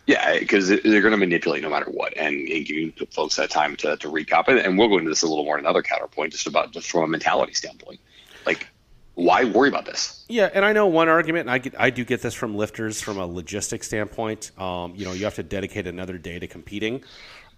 Yeah, 0.06 0.40
because 0.40 0.68
they're 0.68 1.02
going 1.02 1.12
to 1.12 1.18
manipulate 1.18 1.64
no 1.64 1.70
matter 1.70 1.90
what, 1.90 2.16
and, 2.18 2.48
and 2.48 2.66
giving 2.66 2.92
folks 3.12 3.36
that 3.38 3.50
time 3.50 3.76
to, 3.78 3.96
to 3.98 4.08
recap. 4.10 4.48
And, 4.48 4.60
and 4.60 4.78
we'll 4.78 4.90
go 4.90 4.98
into 4.98 5.10
this 5.10 5.22
a 5.22 5.28
little 5.28 5.46
more 5.46 5.58
in 5.58 5.66
another 5.66 5.82
counterpoint, 5.82 6.32
just 6.32 6.48
about 6.48 6.72
just 6.72 6.92
from 6.92 7.04
a 7.04 7.08
mentality 7.08 7.54
standpoint. 7.54 8.00
Like, 8.46 8.68
why 9.16 9.44
worry 9.44 9.70
about 9.70 9.86
this? 9.86 10.26
Yeah, 10.28 10.50
and 10.54 10.66
I 10.66 10.74
know 10.74 10.88
one 10.88 11.08
argument, 11.08 11.42
and 11.42 11.52
I 11.52 11.60
get, 11.60 11.76
I 11.78 11.90
do 11.92 12.04
get 12.04 12.22
this 12.22 12.34
from 12.34 12.56
lifters 12.56 13.02
from 13.02 13.20
a 13.20 13.28
logistic 13.28 13.84
standpoint. 13.84 14.52
Um, 14.60 14.96
you 14.96 15.06
know, 15.06 15.14
you 15.14 15.26
have 15.26 15.36
to 15.36 15.44
dedicate 15.44 15.86
another 15.86 16.18
day 16.18 16.40
to 16.40 16.48
competing. 16.48 17.04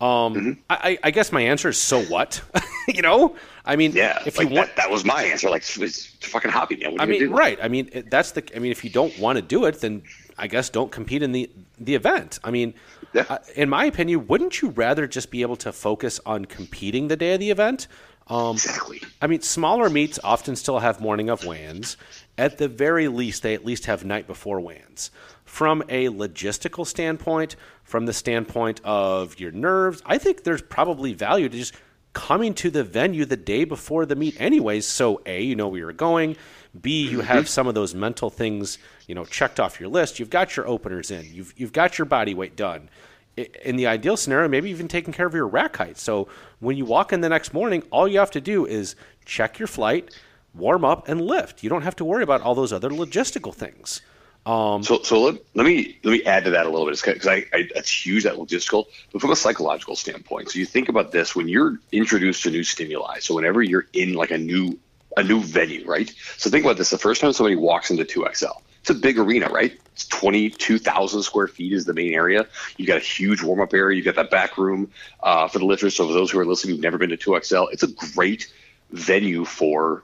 Um, 0.02 0.34
mm-hmm. 0.34 0.52
I, 0.70 1.00
I, 1.02 1.12
guess 1.12 1.32
my 1.32 1.40
answer 1.40 1.70
is 1.70 1.78
so 1.78 2.04
what? 2.04 2.42
you 2.90 3.02
know, 3.02 3.38
I 3.64 3.78
mean, 3.78 3.94
yeah, 3.94 4.22
if 4.26 4.38
like 4.38 4.50
you 4.50 4.56
want, 4.56 4.68
that, 4.68 4.76
that, 4.76 4.92
was 4.92 5.06
my 5.06 5.24
answer. 5.24 5.50
Like, 5.50 5.64
it's 5.78 6.08
fucking 6.18 6.52
hobby. 6.52 6.76
Man. 6.76 7.00
I 7.00 7.06
mean, 7.06 7.30
right? 7.30 7.58
I 7.62 7.70
mean, 7.70 8.04
that's 8.10 8.32
the. 8.32 8.44
I 8.54 8.60
mean, 8.60 8.74
if 8.74 8.84
you 8.84 8.90
don't 8.90 9.18
want 9.18 9.38
to 9.38 9.42
do 9.42 9.64
it, 9.64 9.80
then 9.80 10.04
I 10.38 10.48
guess 10.48 10.70
don't 10.70 10.92
compete 10.92 11.24
in 11.24 11.32
the 11.32 11.50
the 11.80 11.96
event. 11.96 12.40
I 12.44 12.52
mean, 12.52 12.74
yeah. 13.14 13.24
uh, 13.30 13.38
in 13.56 13.70
my 13.70 13.86
opinion, 13.86 14.28
wouldn't 14.28 14.62
you 14.62 14.72
rather 14.72 15.08
just 15.08 15.32
be 15.32 15.42
able 15.44 15.56
to 15.58 15.72
focus 15.72 16.20
on 16.26 16.44
competing 16.44 17.08
the 17.08 17.16
day 17.16 17.36
of 17.36 17.40
the 17.40 17.52
event? 17.52 17.88
Um, 18.28 18.56
exactly. 18.56 19.02
I 19.22 19.28
mean, 19.28 19.42
smaller 19.42 19.90
meets 19.90 20.20
often 20.24 20.56
still 20.56 20.80
have 20.80 21.00
morning 21.00 21.30
of 21.30 21.46
weigh-ins. 21.46 21.98
At 22.38 22.58
the 22.58 22.68
very 22.68 23.08
least, 23.08 23.44
they 23.44 23.54
at 23.54 23.66
least 23.66 23.86
have 23.86 24.04
night 24.04 24.28
before 24.28 24.60
weigh-ins. 24.60 25.12
From 25.46 25.84
a 25.90 26.10
logistical 26.10 26.88
standpoint, 26.88 27.56
from 27.84 28.08
the 28.08 28.14
standpoint 28.14 28.82
of 28.84 29.40
your 29.40 29.52
nerves, 29.52 30.02
I 30.06 30.18
think 30.18 30.44
there's 30.44 30.62
probably 30.62 31.14
value 31.14 31.50
to 31.50 31.58
just 31.58 31.76
coming 32.14 32.54
to 32.56 32.72
the 32.72 32.84
venue 32.84 33.26
the 33.26 33.38
day 33.38 33.66
before 33.66 34.06
the 34.06 34.16
meet 34.16 34.40
anyways 34.40 34.86
so 34.86 35.22
a 35.26 35.44
you 35.44 35.54
know 35.54 35.68
where 35.68 35.82
you're 35.82 35.92
going 35.92 36.38
b 36.82 37.10
you 37.10 37.20
have 37.20 37.44
mm-hmm. 37.44 37.48
some 37.48 37.68
of 37.68 37.76
those 37.76 37.94
mental 37.94 38.30
things 38.30 38.78
you 39.06 39.14
know 39.14 39.26
checked 39.26 39.60
off 39.60 39.82
your 39.82 39.90
list 39.90 40.18
you've 40.18 40.30
got 40.30 40.56
your 40.56 40.66
openers 40.66 41.12
in 41.12 41.26
you've, 41.34 41.54
you've 41.58 41.74
got 41.74 41.98
your 41.98 42.06
body 42.06 42.34
weight 42.34 42.56
done 42.56 42.90
in 43.38 43.76
the 43.76 43.88
ideal 43.88 44.16
scenario 44.16 44.48
maybe 44.48 44.70
even 44.70 44.88
taking 44.88 45.14
care 45.14 45.26
of 45.26 45.34
your 45.34 45.48
rack 45.48 45.76
height 45.76 45.98
so 45.98 46.28
when 46.60 46.78
you 46.78 46.86
walk 46.86 47.12
in 47.12 47.22
the 47.22 47.30
next 47.30 47.54
morning 47.54 47.84
all 47.92 48.08
you 48.08 48.20
have 48.20 48.32
to 48.32 48.42
do 48.42 48.66
is 48.66 48.96
check 49.26 49.60
your 49.60 49.68
flight 49.68 50.16
warm 50.54 50.86
up 50.86 51.08
and 51.08 51.22
lift 51.22 51.64
you 51.64 51.70
don't 51.70 51.84
have 51.84 51.96
to 51.96 52.06
worry 52.06 52.24
about 52.24 52.42
all 52.42 52.56
those 52.56 52.72
other 52.72 52.90
logistical 52.90 53.54
things 53.54 54.02
um, 54.46 54.84
so, 54.84 55.02
so 55.02 55.22
let, 55.22 55.36
let 55.56 55.66
me 55.66 55.98
let 56.04 56.12
me 56.12 56.24
add 56.24 56.44
to 56.44 56.52
that 56.52 56.68
a 56.68 56.70
little 56.70 56.86
bit 56.86 57.02
because 57.04 57.26
I, 57.26 57.46
I 57.52 57.68
that's 57.74 57.90
huge 57.90 58.24
that 58.24 58.36
logistical, 58.36 58.86
but 59.12 59.20
from 59.20 59.32
a 59.32 59.36
psychological 59.36 59.96
standpoint. 59.96 60.52
So 60.52 60.60
you 60.60 60.68
think 60.68 60.88
about 60.88 61.12
this 61.12 61.36
when 61.36 61.48
you're 61.48 61.80
introduced 61.92 62.44
to 62.44 62.52
new 62.52 62.64
stimuli. 62.64 63.20
So 63.20 63.34
whenever 63.34 63.64
you're 63.64 63.88
in 63.94 64.14
like 64.14 64.30
a 64.30 64.38
new 64.38 64.78
a 65.18 65.24
new 65.24 65.42
venue, 65.42 65.84
right? 65.88 66.14
So 66.38 66.52
think 66.52 66.64
about 66.64 66.78
this: 66.78 66.92
the 66.92 67.00
first 67.00 67.22
time 67.22 67.34
somebody 67.34 67.56
walks 67.56 67.90
into 67.90 68.06
2XL, 68.06 68.62
it's 68.86 68.92
a 68.92 68.94
big 68.94 69.18
arena, 69.18 69.50
right? 69.50 69.76
It's 69.94 70.06
22,000 70.10 71.24
square 71.24 71.48
feet 71.48 71.74
is 71.74 71.86
the 71.86 71.94
main 71.96 72.14
area. 72.14 72.46
You've 72.78 72.88
got 72.88 72.98
a 72.98 73.04
huge 73.04 73.42
warm 73.42 73.60
up 73.60 73.74
area. 73.74 73.96
You've 73.96 74.06
got 74.06 74.14
that 74.14 74.30
back 74.30 74.60
room 74.60 74.92
uh, 75.24 75.48
for 75.48 75.58
the 75.58 75.66
lifters. 75.66 75.96
So 75.96 76.06
for 76.06 76.14
those 76.14 76.30
who 76.30 76.38
are 76.38 76.46
listening 76.46 76.76
who've 76.76 76.84
never 76.84 77.00
been 77.00 77.10
to 77.10 77.18
2XL, 77.18 77.70
it's 77.74 77.82
a 77.82 77.88
great 77.88 78.54
venue 78.92 79.44
for 79.44 80.04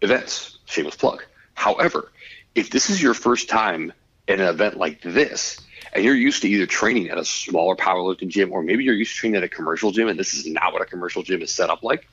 events. 0.00 0.56
Shameless 0.64 0.96
plug. 0.96 1.22
However, 1.52 2.12
if 2.54 2.70
this 2.70 2.88
is 2.88 3.02
your 3.02 3.12
first 3.12 3.50
time 3.50 3.92
at 4.26 4.40
an 4.40 4.48
event 4.48 4.78
like 4.78 5.02
this, 5.02 5.60
and 5.92 6.02
you're 6.02 6.14
used 6.14 6.40
to 6.42 6.48
either 6.48 6.64
training 6.64 7.10
at 7.10 7.18
a 7.18 7.26
smaller 7.26 7.76
powerlifting 7.76 8.28
gym 8.28 8.52
or 8.52 8.62
maybe 8.62 8.84
you're 8.84 8.94
used 8.94 9.12
to 9.12 9.18
training 9.18 9.36
at 9.36 9.44
a 9.44 9.50
commercial 9.50 9.90
gym 9.90 10.08
and 10.08 10.18
this 10.18 10.32
is 10.32 10.46
not 10.46 10.72
what 10.72 10.80
a 10.80 10.86
commercial 10.86 11.22
gym 11.22 11.42
is 11.42 11.54
set 11.54 11.68
up 11.68 11.82
like, 11.82 12.08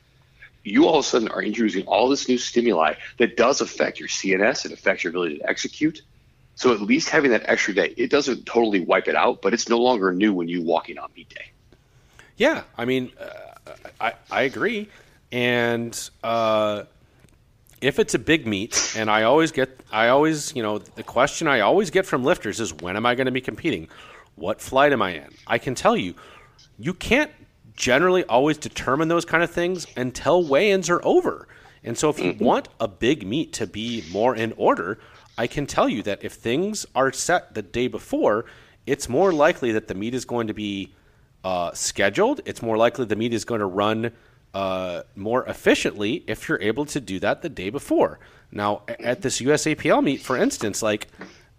you 0.64 0.88
all 0.88 1.00
of 1.00 1.06
a 1.06 1.08
sudden 1.08 1.28
are 1.30 1.42
introducing 1.42 1.86
all 1.88 2.10
this 2.10 2.28
new 2.28 2.38
stimuli 2.38 2.94
that 3.18 3.38
does 3.38 3.62
affect 3.62 4.00
your 4.00 4.10
CNS, 4.10 4.66
it 4.66 4.72
affects 4.72 5.04
your 5.04 5.12
ability 5.12 5.40
to 5.40 5.50
execute. 5.50 6.02
So 6.56 6.74
at 6.74 6.82
least 6.82 7.10
having 7.10 7.32
that 7.32 7.44
extra 7.46 7.74
day, 7.74 7.94
it 7.98 8.10
doesn't 8.10 8.46
totally 8.46 8.82
wipe 8.82 9.08
it 9.08 9.16
out, 9.16 9.42
but 9.42 9.54
it's 9.54 9.70
no 9.70 9.80
longer 9.80 10.12
new 10.12 10.34
when 10.34 10.48
you 10.48 10.62
walking 10.62 10.98
on 10.98 11.10
meet 11.16 11.30
day. 11.30 11.52
Yeah, 12.38 12.64
I 12.78 12.86
mean, 12.86 13.12
uh, 13.20 13.74
I 14.00 14.14
I 14.30 14.42
agree, 14.44 14.90
and 15.32 15.98
uh, 16.24 16.84
if 17.82 17.98
it's 17.98 18.14
a 18.14 18.20
big 18.20 18.46
meet, 18.46 18.94
and 18.96 19.10
I 19.10 19.24
always 19.24 19.52
get, 19.52 19.80
I 19.92 20.10
always, 20.10 20.56
you 20.56 20.62
know, 20.62 20.78
the 20.78 21.04
question 21.04 21.48
I 21.48 21.62
always 21.62 21.90
get 21.90 22.06
from 22.06 22.24
lifters 22.24 22.60
is, 22.60 22.74
when 22.74 22.96
am 22.96 23.06
I 23.06 23.16
going 23.16 23.26
to 23.26 23.32
be 23.32 23.42
competing? 23.42 23.90
What 24.36 24.62
flight 24.62 24.94
am 24.94 25.02
I 25.02 25.16
in? 25.16 25.30
I 25.48 25.58
can 25.58 25.76
tell 25.76 25.98
you, 25.98 26.14
you 26.80 26.94
can't 26.94 27.32
generally 27.82 28.24
always 28.26 28.60
determine 28.60 29.08
those 29.08 29.26
kind 29.26 29.44
of 29.44 29.50
things 29.50 29.88
until 29.98 30.48
weigh-ins 30.48 30.88
are 30.88 31.04
over. 31.04 31.48
And 31.84 31.98
so, 31.98 32.10
if 32.10 32.20
you 32.20 32.34
mm-hmm. 32.34 32.46
want 32.46 32.70
a 32.80 32.88
big 32.88 33.26
meet 33.26 33.54
to 33.54 33.66
be 33.66 34.04
more 34.12 34.36
in 34.36 34.54
order, 34.56 35.00
I 35.36 35.48
can 35.48 35.66
tell 35.66 35.90
you 35.90 36.04
that 36.04 36.24
if 36.24 36.34
things 36.34 36.86
are 36.94 37.12
set 37.12 37.56
the 37.56 37.64
day 37.64 37.88
before, 37.88 38.46
it's 38.86 39.10
more 39.10 39.34
likely 39.34 39.72
that 39.72 39.88
the 39.88 39.96
meet 39.96 40.14
is 40.14 40.26
going 40.26 40.46
to 40.46 40.54
be 40.54 40.94
uh, 41.44 41.72
scheduled. 41.74 42.42
It's 42.46 42.62
more 42.62 42.78
likely 42.78 43.06
the 43.06 43.16
meet 43.16 43.34
is 43.34 43.46
going 43.46 43.62
to 43.62 43.66
run 43.66 44.12
uh, 44.54 45.02
more 45.16 45.44
efficiently 45.46 46.24
if 46.28 46.48
you're 46.48 46.62
able 46.62 46.86
to 46.86 47.00
do 47.00 47.20
that 47.20 47.42
the 47.42 47.50
day 47.50 47.72
before. 47.72 48.20
Now, 48.52 48.84
at 49.00 49.24
this 49.24 49.42
USAPL 49.42 50.04
meet, 50.04 50.22
for 50.22 50.38
instance, 50.38 50.84
like, 50.84 51.08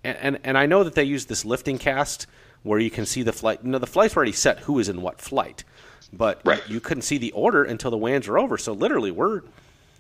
and 0.05 0.39
and 0.45 0.57
I 0.57 0.67
know 0.67 0.85
that 0.85 0.95
they 0.95 1.05
use 1.05 1.27
this 1.27 1.43
LiftingCast 1.43 2.27
where 2.63 2.79
you 2.79 2.91
can 2.91 3.07
see 3.07 3.25
the 3.25 3.33
flight. 3.33 3.61
You 3.65 3.71
know, 3.71 3.79
the 3.79 3.87
flight's 3.89 4.17
already 4.17 4.33
set 4.33 4.61
who 4.61 4.79
is 4.79 4.89
in 4.89 5.03
what 5.03 5.21
flight, 5.21 5.65
but 6.13 6.41
right. 6.45 6.63
you 6.69 6.81
couldn't 6.81 7.03
see 7.03 7.19
the 7.19 7.33
order 7.33 7.65
until 7.65 7.91
the 7.91 7.97
weigh-ins 7.97 8.29
are 8.29 8.39
over. 8.39 8.59
So 8.59 8.73
literally, 8.73 9.11
we're 9.11 9.43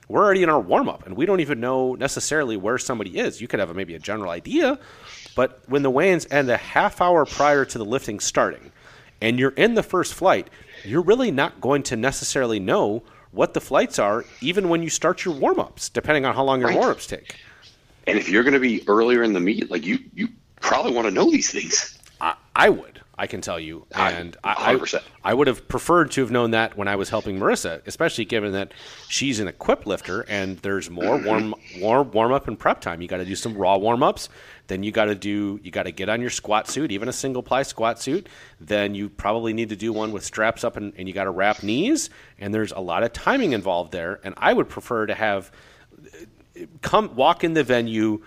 we're 0.09 0.25
already 0.25 0.43
in 0.43 0.49
our 0.49 0.61
warm 0.61 0.89
up, 0.89 1.07
and 1.07 1.17
we 1.17 1.27
don't 1.27 1.41
even 1.41 1.61
know 1.61 1.95
necessarily 1.95 2.57
where 2.57 2.77
somebody 2.77 3.19
is. 3.19 3.41
You 3.41 3.49
could 3.49 3.61
have 3.61 3.71
a, 3.71 3.75
maybe 3.75 3.95
a 3.95 3.99
general 3.99 4.31
idea, 4.31 4.79
but 5.35 5.63
when 5.67 5.83
the 5.83 5.91
weigh-ins 5.91 6.27
end 6.31 6.51
a 6.51 6.57
half 6.57 7.01
hour 7.01 7.25
prior 7.25 7.65
to 7.65 7.79
the 7.79 7.85
lifting 7.85 8.21
starting, 8.21 8.73
and 9.21 9.39
you're 9.39 9.51
in 9.51 9.75
the 9.75 9.83
first 9.83 10.13
flight, 10.13 10.49
you're 10.85 11.03
really 11.03 11.31
not 11.31 11.61
going 11.61 11.83
to 11.85 11.97
necessarily 11.97 12.61
know 12.61 13.03
what 13.31 13.55
the 13.55 13.61
flights 13.61 13.99
are, 13.99 14.25
even 14.43 14.69
when 14.69 14.83
you 14.83 14.91
start 14.91 15.25
your 15.25 15.35
warm 15.35 15.59
ups, 15.59 15.89
depending 15.89 16.27
on 16.27 16.35
how 16.35 16.45
long 16.45 16.61
your 16.61 16.69
right. 16.69 16.79
warm 16.79 16.91
ups 16.91 17.07
take. 17.07 17.37
And 18.07 18.19
if 18.19 18.29
you're 18.29 18.43
going 18.43 18.55
to 18.55 18.61
be 18.61 18.87
earlier 18.89 19.23
in 19.23 19.33
the 19.33 19.41
meet, 19.41 19.71
like 19.71 19.87
you, 19.87 20.01
you 20.13 20.29
probably 20.61 20.93
want 20.93 21.07
to 21.07 21.15
know 21.15 21.31
these 21.31 21.51
things. 21.51 21.99
I, 22.21 22.35
I 22.55 22.69
would. 22.69 22.91
I 23.17 23.27
can 23.27 23.43
tell 23.43 23.61
you, 23.61 23.87
and 23.95 24.37
I, 24.43 24.75
I, 24.75 25.01
I, 25.23 25.35
would 25.35 25.47
have 25.47 25.69
preferred 25.69 26.13
to 26.13 26.23
have 26.23 26.31
known 26.31 26.53
that 26.53 26.79
when 26.79 26.89
I 26.89 26.97
was 26.97 27.11
helping 27.11 27.39
Marissa, 27.39 27.83
especially 27.87 28.25
given 28.25 28.53
that 28.53 28.73
she's 29.07 29.39
an 29.39 29.49
equipped 29.49 29.87
lifter 29.87 30.23
and 30.23 30.57
there's 30.59 30.89
more 30.89 31.19
warm, 31.25 31.55
warm, 31.79 32.11
warm 32.11 32.33
up 32.33 32.49
and 32.49 32.59
prep 32.59 32.81
time. 32.81 33.03
You 33.03 33.09
got 33.09 33.19
to 33.19 33.27
do 33.27 33.37
some 33.37 33.55
raw 33.55 33.77
warm 33.77 34.03
ups, 34.03 34.31
then 34.69 34.83
you 34.83 34.93
got 34.93 35.07
to 35.07 35.15
do, 35.15 35.61
you 35.63 35.71
got 35.71 35.83
to 35.83 35.93
get 35.93 36.09
on 36.09 36.23
your 36.23 36.31
squat 36.31 36.69
suit, 36.69 36.91
even 36.91 37.07
a 37.07 37.13
single 37.13 37.43
ply 37.43 37.65
squat 37.65 38.01
suit. 38.01 38.31
Then 38.61 38.95
you 38.95 39.11
probably 39.11 39.53
need 39.53 39.69
to 39.69 39.77
do 39.77 39.93
one 39.93 40.11
with 40.13 40.25
straps 40.25 40.65
up 40.65 40.79
and, 40.79 40.95
and 40.97 41.07
you 41.07 41.13
got 41.13 41.25
to 41.25 41.31
wrap 41.31 41.63
knees, 41.63 42.09
and 42.39 42.55
there's 42.55 42.73
a 42.73 42.81
lot 42.81 43.03
of 43.03 43.13
timing 43.13 43.53
involved 43.53 43.93
there. 43.93 44.21
And 44.25 44.35
I 44.39 44.55
would 44.55 44.71
prefer 44.71 45.05
to 45.05 45.15
have 45.15 45.53
come 46.81 47.15
walk 47.15 47.45
in 47.45 47.53
the 47.53 47.65
venue 47.65 48.23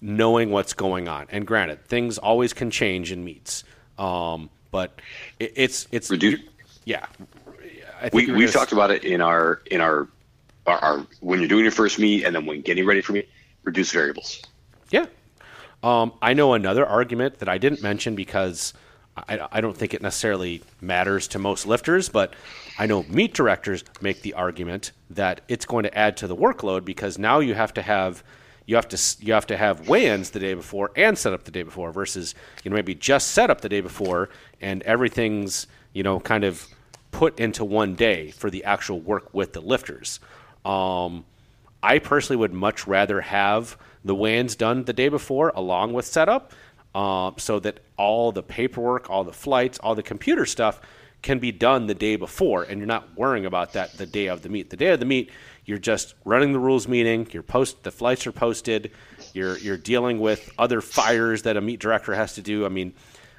knowing 0.00 0.50
what's 0.50 0.74
going 0.74 1.08
on. 1.08 1.26
And 1.30 1.46
granted, 1.46 1.84
things 1.86 2.18
always 2.18 2.52
can 2.52 2.70
change 2.70 3.10
in 3.10 3.24
meets. 3.24 3.64
Um, 3.98 4.50
but 4.70 5.00
it, 5.38 5.52
it's 5.56 5.88
it's 5.90 6.10
reduce. 6.10 6.40
Yeah, 6.84 7.06
we 8.12 8.30
we've 8.30 8.52
talked 8.52 8.72
about 8.72 8.90
it 8.90 9.04
in 9.04 9.20
our 9.20 9.62
in 9.70 9.80
our, 9.80 10.08
our, 10.66 10.78
our 10.78 11.06
when 11.20 11.40
you're 11.40 11.48
doing 11.48 11.64
your 11.64 11.72
first 11.72 11.98
meet 11.98 12.24
and 12.24 12.34
then 12.34 12.46
when 12.46 12.60
getting 12.62 12.86
ready 12.86 13.00
for 13.00 13.12
meet, 13.12 13.28
reduce 13.64 13.92
variables. 13.92 14.42
Yeah, 14.90 15.06
um, 15.82 16.12
I 16.22 16.34
know 16.34 16.54
another 16.54 16.86
argument 16.86 17.38
that 17.38 17.48
I 17.48 17.58
didn't 17.58 17.82
mention 17.82 18.14
because 18.14 18.72
I, 19.16 19.48
I, 19.52 19.60
don't 19.60 19.76
think 19.76 19.94
it 19.94 20.02
necessarily 20.02 20.62
matters 20.80 21.28
to 21.28 21.38
most 21.38 21.66
lifters, 21.66 22.08
but 22.08 22.34
I 22.78 22.86
know 22.86 23.04
meet 23.04 23.34
directors 23.34 23.84
make 24.00 24.22
the 24.22 24.34
argument 24.34 24.92
that 25.10 25.40
it's 25.48 25.64
going 25.64 25.84
to 25.84 25.98
add 25.98 26.16
to 26.18 26.26
the 26.26 26.36
workload 26.36 26.84
because 26.84 27.18
now 27.18 27.40
you 27.40 27.54
have 27.54 27.74
to 27.74 27.82
have 27.82 28.22
you 28.68 28.76
have 28.76 28.86
to 28.86 29.16
you 29.24 29.32
have 29.32 29.46
to 29.46 29.56
have 29.56 29.88
weigh-ins 29.88 30.28
the 30.28 30.38
day 30.38 30.52
before 30.52 30.92
and 30.94 31.16
set 31.16 31.32
up 31.32 31.44
the 31.44 31.50
day 31.50 31.62
before 31.62 31.90
versus 31.90 32.34
you 32.62 32.70
know 32.70 32.74
maybe 32.74 32.94
just 32.94 33.28
set 33.28 33.48
up 33.48 33.62
the 33.62 33.68
day 33.68 33.80
before 33.80 34.28
and 34.60 34.82
everything's 34.82 35.66
you 35.94 36.02
know 36.02 36.20
kind 36.20 36.44
of 36.44 36.66
put 37.10 37.40
into 37.40 37.64
one 37.64 37.94
day 37.94 38.30
for 38.30 38.50
the 38.50 38.62
actual 38.64 39.00
work 39.00 39.32
with 39.32 39.54
the 39.54 39.60
lifters. 39.60 40.20
Um, 40.66 41.24
I 41.82 41.98
personally 41.98 42.36
would 42.36 42.52
much 42.52 42.86
rather 42.86 43.22
have 43.22 43.78
the 44.04 44.14
weigh-ins 44.14 44.54
done 44.54 44.84
the 44.84 44.92
day 44.92 45.08
before 45.08 45.50
along 45.54 45.94
with 45.94 46.04
setup, 46.04 46.52
uh, 46.94 47.30
so 47.38 47.58
that 47.60 47.80
all 47.96 48.32
the 48.32 48.42
paperwork, 48.42 49.08
all 49.08 49.24
the 49.24 49.32
flights, 49.32 49.78
all 49.78 49.94
the 49.94 50.02
computer 50.02 50.44
stuff 50.44 50.82
can 51.22 51.38
be 51.38 51.50
done 51.50 51.86
the 51.86 51.94
day 51.94 52.16
before, 52.16 52.64
and 52.64 52.78
you're 52.78 52.86
not 52.86 53.16
worrying 53.16 53.46
about 53.46 53.72
that 53.72 53.96
the 53.96 54.06
day 54.06 54.26
of 54.26 54.42
the 54.42 54.48
meet. 54.48 54.70
The 54.70 54.76
day 54.76 54.88
of 54.88 55.00
the 55.00 55.06
meet, 55.06 55.30
you're 55.68 55.78
just 55.78 56.14
running 56.24 56.54
the 56.54 56.58
rules 56.58 56.88
meeting. 56.88 57.28
You're 57.30 57.42
post 57.42 57.82
the 57.82 57.90
flights 57.90 58.26
are 58.26 58.32
posted. 58.32 58.90
You're 59.34 59.58
you're 59.58 59.76
dealing 59.76 60.18
with 60.18 60.50
other 60.58 60.80
fires 60.80 61.42
that 61.42 61.58
a 61.58 61.60
meet 61.60 61.78
director 61.78 62.14
has 62.14 62.34
to 62.36 62.42
do. 62.42 62.64
I 62.64 62.70
mean, 62.70 62.94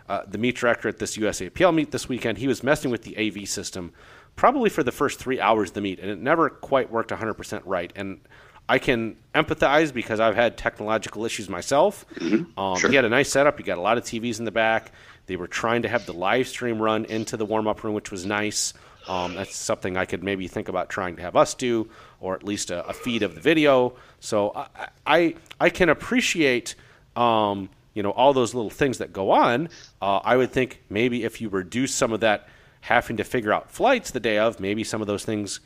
uh, 0.07 0.21
the 0.27 0.37
meet 0.37 0.55
director 0.55 0.87
at 0.87 0.99
this 0.99 1.17
USAPL 1.17 1.73
meet 1.73 1.89
this 1.89 2.07
weekend, 2.07 2.37
he 2.37 2.47
was 2.47 2.63
messing 2.63 2.91
with 2.91 3.01
the 3.01 3.17
AV 3.17 3.49
system 3.49 3.93
probably 4.35 4.69
for 4.69 4.83
the 4.83 4.91
first 4.91 5.19
three 5.19 5.41
hours 5.41 5.69
of 5.69 5.73
the 5.73 5.81
meet, 5.81 5.99
and 5.99 6.09
it 6.09 6.19
never 6.19 6.49
quite 6.49 6.89
worked 6.91 7.09
100% 7.09 7.61
right. 7.65 7.91
And 7.95 8.21
I 8.69 8.77
can 8.77 9.17
empathize 9.35 9.91
because 9.91 10.19
I've 10.21 10.35
had 10.35 10.55
technological 10.55 11.25
issues 11.25 11.49
myself. 11.49 12.05
Mm-hmm. 12.15 12.57
Um, 12.57 12.77
sure. 12.77 12.89
You 12.89 12.95
had 12.95 13.05
a 13.05 13.09
nice 13.09 13.29
setup. 13.29 13.57
He 13.57 13.63
got 13.63 13.77
a 13.77 13.81
lot 13.81 13.97
of 13.97 14.05
TVs 14.05 14.39
in 14.39 14.45
the 14.45 14.51
back. 14.51 14.93
They 15.25 15.35
were 15.35 15.47
trying 15.47 15.81
to 15.81 15.89
have 15.89 16.05
the 16.05 16.13
live 16.13 16.47
stream 16.47 16.81
run 16.81 17.05
into 17.05 17.35
the 17.35 17.45
warm 17.45 17.67
up 17.67 17.83
room, 17.83 17.95
which 17.95 18.11
was 18.11 18.25
nice. 18.25 18.73
Um, 19.07 19.35
that's 19.35 19.55
something 19.55 19.97
I 19.97 20.05
could 20.05 20.23
maybe 20.23 20.47
think 20.47 20.69
about 20.69 20.89
trying 20.89 21.15
to 21.15 21.21
have 21.21 21.35
us 21.35 21.53
do, 21.53 21.89
or 22.19 22.35
at 22.35 22.43
least 22.43 22.69
a, 22.69 22.85
a 22.87 22.93
feed 22.93 23.23
of 23.23 23.35
the 23.35 23.41
video. 23.41 23.93
So 24.19 24.51
I 24.55 24.89
I, 25.05 25.35
I 25.59 25.69
can 25.69 25.89
appreciate 25.89 26.75
um, 27.15 27.69
you 27.93 28.03
know 28.03 28.11
all 28.11 28.33
those 28.33 28.53
little 28.53 28.69
things 28.69 28.99
that 28.99 29.13
go 29.13 29.31
on. 29.31 29.69
Uh, 30.01 30.17
I 30.17 30.37
would 30.37 30.51
think 30.51 30.81
maybe 30.89 31.23
if 31.23 31.41
you 31.41 31.49
reduce 31.49 31.93
some 31.93 32.13
of 32.13 32.19
that 32.19 32.47
having 32.81 33.17
to 33.17 33.23
figure 33.23 33.51
out 33.51 33.69
flights 33.71 34.11
the 34.11 34.19
day 34.19 34.37
of, 34.37 34.59
maybe 34.59 34.83
some 34.83 35.01
of 35.01 35.07
those 35.07 35.25
things 35.25 35.59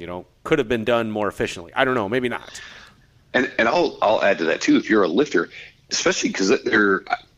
you 0.00 0.06
know, 0.06 0.24
could 0.44 0.58
have 0.58 0.68
been 0.68 0.84
done 0.84 1.10
more 1.10 1.28
efficiently. 1.28 1.72
I 1.74 1.84
don't 1.84 1.94
know, 1.94 2.08
maybe 2.08 2.28
not. 2.28 2.60
And 3.34 3.52
and 3.58 3.68
I'll 3.68 3.98
I'll 4.02 4.22
add 4.22 4.38
to 4.38 4.44
that 4.44 4.60
too. 4.60 4.76
If 4.76 4.88
you're 4.88 5.02
a 5.02 5.08
lifter, 5.08 5.50
especially 5.90 6.30
because 6.30 6.50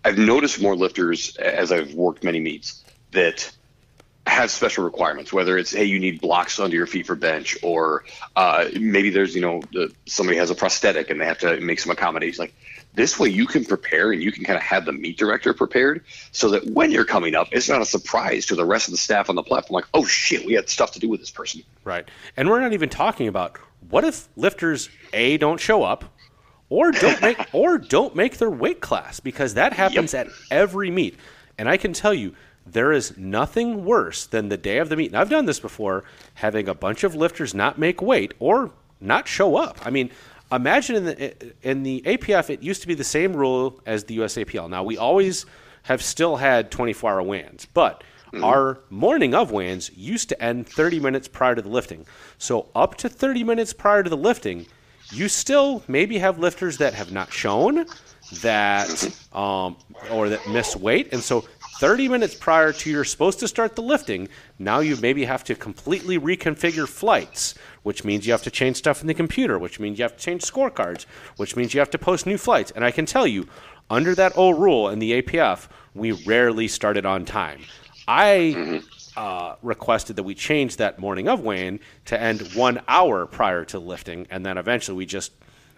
I've 0.05 0.17
noticed 0.17 0.63
more 0.63 0.77
lifters 0.77 1.37
as 1.37 1.73
I've 1.73 1.93
worked 1.95 2.25
many 2.25 2.41
meets 2.41 2.85
that 3.11 3.53
have 4.27 4.51
special 4.51 4.85
requirements. 4.85 5.33
Whether 5.33 5.59
it's 5.59 5.73
hey, 5.73 5.85
you 5.85 5.99
need 5.99 6.21
blocks 6.21 6.59
under 6.61 6.77
your 6.77 6.87
feet 6.87 7.07
for 7.07 7.15
bench, 7.15 7.57
or 7.63 8.05
uh, 8.37 8.67
maybe 8.79 9.11
there's 9.11 9.35
you 9.35 9.41
know 9.41 9.63
the, 9.73 9.93
somebody 10.07 10.39
has 10.39 10.51
a 10.51 10.55
prosthetic 10.55 11.11
and 11.11 11.21
they 11.21 11.27
have 11.27 11.39
to 11.39 11.61
make 11.61 11.81
some 11.81 11.91
accommodations. 11.91 12.39
Like 12.39 12.55
this 12.95 13.19
way, 13.19 13.29
you 13.29 13.47
can 13.47 13.65
prepare 13.65 14.13
and 14.13 14.23
you 14.23 14.31
can 14.31 14.45
kind 14.45 14.57
of 14.57 14.63
have 14.63 14.85
the 14.85 14.93
meet 14.93 15.19
director 15.19 15.53
prepared 15.53 16.05
so 16.31 16.51
that 16.51 16.67
when 16.67 16.91
you're 16.91 17.05
coming 17.05 17.35
up, 17.35 17.49
it's 17.53 17.69
not 17.69 17.81
a 17.81 17.87
surprise 17.87 18.47
to 18.47 18.55
the 18.55 18.65
rest 18.65 18.89
of 18.89 18.93
the 18.93 18.99
staff 18.99 19.29
on 19.29 19.35
the 19.35 19.43
platform. 19.43 19.75
Like, 19.75 19.89
oh 19.95 20.05
shit, 20.05 20.47
we 20.47 20.53
had 20.53 20.69
stuff 20.69 20.93
to 20.93 21.01
do 21.01 21.09
with 21.09 21.21
this 21.21 21.31
person. 21.31 21.63
Right, 21.85 22.09
and 22.37 22.49
we're 22.49 22.61
not 22.61 22.73
even 22.73 22.89
talking 22.89 23.29
about 23.29 23.59
what 23.91 24.05
if 24.05 24.29
lifters 24.37 24.89
a 25.13 25.37
don't 25.39 25.59
show 25.59 25.83
up, 25.83 26.05
or 26.69 26.93
don't 26.93 27.21
make 27.21 27.39
or 27.53 27.77
don't 27.77 28.15
make 28.15 28.39
their 28.39 28.51
weight 28.51 28.81
class 28.81 29.21
because 29.21 29.55
that 29.55 29.73
happens 29.73 30.15
yep. 30.15 30.29
at 30.29 30.33
every 30.51 30.91
meet. 30.91 31.17
And 31.59 31.69
I 31.69 31.77
can 31.77 31.93
tell 31.93 32.15
you, 32.15 32.35
there 32.67 32.93
is 32.93 33.17
nothing 33.17 33.85
worse 33.85 34.27
than 34.27 34.49
the 34.49 34.57
day 34.57 34.79
of 34.79 34.89
the 34.89 34.97
meet. 34.97 35.09
And 35.09 35.17
I've 35.17 35.31
done 35.31 35.47
this 35.47 35.61
before, 35.61 36.05
having 36.35 36.69
a 36.69 36.75
bunch 36.75 37.05
of 37.05 37.15
lifters 37.15 37.55
not 37.55 37.79
make 37.79 38.01
weight 38.01 38.35
or 38.39 38.71
not 39.01 39.27
show 39.27 39.57
up. 39.57 39.79
I 39.85 39.91
mean, 39.91 40.11
imagine 40.51 40.97
in 40.97 41.05
the 41.05 41.53
in 41.63 41.83
the 41.83 42.03
APF, 42.03 42.51
it 42.51 42.63
used 42.63 42.83
to 42.83 42.89
be 42.89 42.95
the 42.95 43.05
same 43.05 43.35
rule 43.35 43.81
as 43.87 44.05
the 44.05 44.19
USAPL. 44.19 44.69
Now 44.71 44.85
we 44.85 44.97
always 44.97 45.47
have 45.85 46.03
still 46.03 46.37
had 46.37 46.71
24-hour 46.71 47.23
weigh-ins, 47.25 47.67
but 47.67 48.05
mm-hmm. 48.33 48.45
our 48.45 48.79
morning 48.89 49.35
of 49.35 49.51
weigh-ins 49.51 49.91
used 49.97 50.29
to 50.29 50.41
end 50.41 50.69
30 50.69 51.01
minutes 51.01 51.27
prior 51.27 51.57
to 51.57 51.63
the 51.63 51.69
lifting. 51.69 52.07
So 52.39 52.69
up 52.75 52.95
to 52.97 53.09
30 53.09 53.43
minutes 53.43 53.73
prior 53.73 54.05
to 54.05 54.11
the 54.11 54.17
lifting, 54.17 54.67
you 55.11 55.29
still 55.29 55.83
maybe 55.89 56.19
have 56.19 56.39
lifters 56.39 56.79
that 56.79 56.95
have 56.95 57.11
not 57.11 57.33
shown. 57.33 57.87
that 58.41 58.89
um, 59.33 59.77
or 60.11 60.29
that 60.29 60.49
miss 60.49 60.77
weight, 60.77 61.13
and 61.13 61.23
so 61.23 61.45
30 61.83 62.07
minutes 62.07 62.37
prior 62.37 62.73
to 62.73 62.89
you're 62.89 63.03
supposed 63.03 63.41
to 63.41 63.49
start 63.49 63.75
the 63.75 63.83
lifting, 63.83 64.29
now 64.57 64.79
you 64.79 64.97
maybe 64.99 65.25
have 65.25 65.43
to 65.43 65.53
completely 65.57 66.17
reconfigure 66.17 66.87
flights, 66.87 67.57
which 67.83 68.05
means 68.05 68.25
you 68.25 68.31
have 68.31 68.45
to 68.45 68.53
change 68.53 68.77
stuff 68.77 69.01
in 69.01 69.09
the 69.09 69.15
computer, 69.15 69.59
which 69.59 69.81
means 69.81 69.99
you 69.99 70.05
have 70.05 70.17
to 70.17 70.23
change 70.23 70.43
scorecards, 70.43 71.07
which 71.39 71.57
means 71.57 71.75
you 71.75 71.81
have 71.81 71.91
to 71.91 71.99
post 71.99 72.25
new 72.25 72.39
flights. 72.39 72.71
And 72.71 72.85
I 72.85 72.93
can 72.93 73.05
tell 73.05 73.27
you, 73.27 73.49
under 73.91 74.15
that 74.15 74.39
old 74.39 74.61
rule 74.61 74.91
in 74.91 75.01
the 75.01 75.21
APF, 75.21 75.67
we 75.93 76.13
rarely 76.13 76.69
started 76.69 77.05
on 77.05 77.25
time. 77.25 77.63
I 78.07 78.81
uh, 79.17 79.57
requested 79.61 80.15
that 80.15 80.23
we 80.23 80.37
change 80.37 80.77
that 80.77 81.01
morning 81.01 81.27
of 81.27 81.41
weigh-in 81.41 81.81
to 82.05 82.21
end 82.21 82.43
one 82.55 82.81
hour 82.87 83.27
prior 83.27 83.65
to 83.65 83.81
lifting, 83.81 84.29
and 84.31 84.47
then 84.47 84.57
eventually 84.57 84.99
we 84.99 85.07
just 85.07 85.33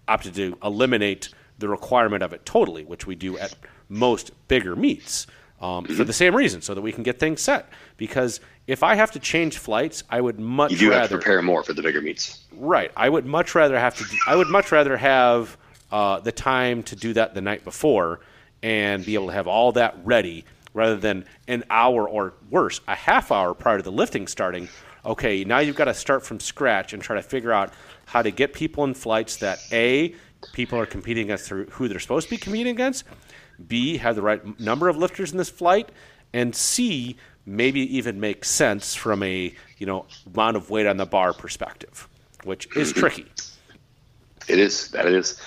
opted 0.07 0.35
to 0.35 0.59
eliminate 0.63 1.31
the 1.59 1.69
requirement 1.71 2.23
of 2.23 2.35
it 2.35 2.45
totally, 2.45 2.85
which 2.85 3.07
we 3.07 3.15
do 3.15 3.39
at 3.39 3.57
most 3.89 4.33
bigger 4.49 4.77
meets 4.77 5.27
um, 5.65 5.85
for 5.87 6.05
the 6.05 6.13
same 6.13 6.37
reason, 6.37 6.61
so 6.61 6.75
that 6.75 6.83
we 6.83 6.93
can 6.93 7.03
get 7.03 7.19
things 7.19 7.41
set. 7.41 7.69
Because 7.97 8.41
if 8.67 8.83
I 8.83 8.95
have 8.97 9.13
to 9.13 9.19
change 9.19 9.57
flights, 9.57 10.05
I 10.11 10.21
would 10.21 10.39
much 10.39 10.73
You 10.73 10.77
do 10.77 10.91
rather 10.91 11.01
have 11.01 11.09
to 11.11 11.17
prepare 11.17 11.41
more 11.41 11.63
for 11.63 11.73
the 11.73 11.83
bigger 11.83 12.03
meets. 12.03 12.45
Right. 12.53 12.91
I 12.97 13.09
would 13.09 13.25
much 13.25 13.55
rather 13.55 13.79
have 13.79 13.97
to. 13.97 14.05
I 14.27 14.37
would 14.37 14.49
much 14.49 14.73
rather 14.73 14.97
have 14.97 15.57
uh, 15.91 16.21
the 16.21 16.33
time 16.33 16.83
to 16.85 16.97
do 16.97 17.15
that 17.15 17.35
the 17.35 17.41
night 17.41 17.65
before 17.65 18.21
and 18.63 19.05
be 19.05 19.15
able 19.15 19.29
to 19.29 19.33
have 19.33 19.47
all 19.47 19.73
that 19.73 19.97
ready 20.05 20.45
rather 20.75 20.97
than 20.97 21.25
an 21.49 21.65
hour 21.71 22.07
or 22.09 22.35
worse, 22.51 22.81
a 22.89 22.95
half 22.95 23.33
hour 23.33 23.55
prior 23.55 23.79
to 23.79 23.83
the 23.83 23.93
lifting 23.93 24.27
starting. 24.27 24.69
Okay, 25.07 25.45
now 25.45 25.61
you've 25.61 25.77
got 25.77 25.85
to 25.85 25.95
start 25.95 26.27
from 26.27 26.41
scratch 26.41 26.93
and 26.93 27.03
try 27.03 27.17
to 27.17 27.23
figure 27.23 27.53
out 27.53 27.73
how 28.07 28.23
to 28.23 28.31
get 28.31 28.53
people 28.53 28.85
in 28.85 28.93
flights 28.93 29.37
that 29.37 29.61
a 29.73 30.15
people 30.53 30.79
are 30.79 30.87
competing 30.87 31.25
against 31.25 31.49
who 31.49 31.89
they're 31.89 31.99
supposed 31.99 32.29
to 32.29 32.31
be 32.31 32.37
competing 32.37 32.73
against, 32.73 33.05
b 33.67 33.99
have 33.99 34.17
the 34.17 34.23
right 34.23 34.61
number 34.61 34.89
of 34.89 34.97
lifters 34.97 35.33
in 35.33 35.39
this 35.39 35.51
flight, 35.51 35.91
and 36.33 36.55
c 36.55 37.17
maybe 37.47 37.81
even 37.97 38.21
make 38.21 38.45
sense 38.45 38.95
from 38.95 39.23
a 39.23 39.55
you 39.79 39.87
know 39.87 40.07
amount 40.33 40.57
of 40.57 40.71
weight 40.71 40.87
on 40.87 40.97
the 40.97 41.07
bar 41.07 41.33
perspective 41.33 42.09
which 42.45 42.75
is 42.77 42.93
tricky. 42.95 43.27
It 44.49 44.59
is. 44.59 44.91
That 44.91 45.07
it 45.07 45.15
is. 45.15 45.41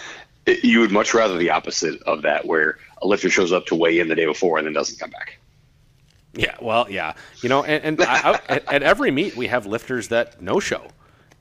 It, 0.45 0.63
you 0.63 0.79
would 0.79 0.91
much 0.91 1.13
rather 1.13 1.37
the 1.37 1.49
opposite 1.49 2.01
of 2.03 2.23
that, 2.23 2.45
where 2.45 2.77
a 3.01 3.07
lifter 3.07 3.29
shows 3.29 3.51
up 3.51 3.65
to 3.67 3.75
weigh 3.75 3.99
in 3.99 4.07
the 4.07 4.15
day 4.15 4.25
before 4.25 4.57
and 4.57 4.65
then 4.65 4.73
doesn't 4.73 4.99
come 4.99 5.11
back. 5.11 5.37
Yeah, 6.33 6.55
well, 6.61 6.87
yeah, 6.89 7.13
you 7.41 7.49
know, 7.49 7.63
and, 7.63 7.83
and 7.83 8.01
I, 8.03 8.31
I, 8.31 8.41
at, 8.49 8.73
at 8.73 8.83
every 8.83 9.09
meet 9.09 9.35
we 9.35 9.47
have 9.47 9.65
lifters 9.65 10.09
that 10.09 10.39
no 10.39 10.59
show, 10.59 10.87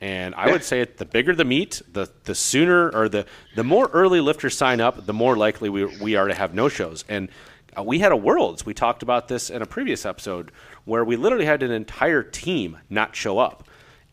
and 0.00 0.34
I 0.34 0.50
would 0.50 0.62
say 0.64 0.84
the 0.84 1.04
bigger 1.04 1.34
the 1.34 1.44
meet, 1.44 1.80
the 1.90 2.10
the 2.24 2.34
sooner 2.34 2.90
or 2.90 3.08
the 3.08 3.26
the 3.54 3.64
more 3.64 3.88
early 3.92 4.20
lifters 4.20 4.56
sign 4.56 4.80
up, 4.80 5.06
the 5.06 5.12
more 5.14 5.36
likely 5.36 5.68
we 5.70 5.84
we 6.00 6.16
are 6.16 6.28
to 6.28 6.34
have 6.34 6.54
no 6.54 6.68
shows. 6.68 7.04
And 7.08 7.28
uh, 7.76 7.82
we 7.82 7.98
had 7.98 8.12
a 8.12 8.16
worlds. 8.16 8.64
We 8.66 8.74
talked 8.74 9.02
about 9.02 9.28
this 9.28 9.50
in 9.50 9.62
a 9.62 9.66
previous 9.66 10.04
episode 10.06 10.50
where 10.84 11.04
we 11.04 11.16
literally 11.16 11.46
had 11.46 11.62
an 11.62 11.70
entire 11.70 12.22
team 12.22 12.78
not 12.90 13.16
show 13.16 13.38
up, 13.38 13.64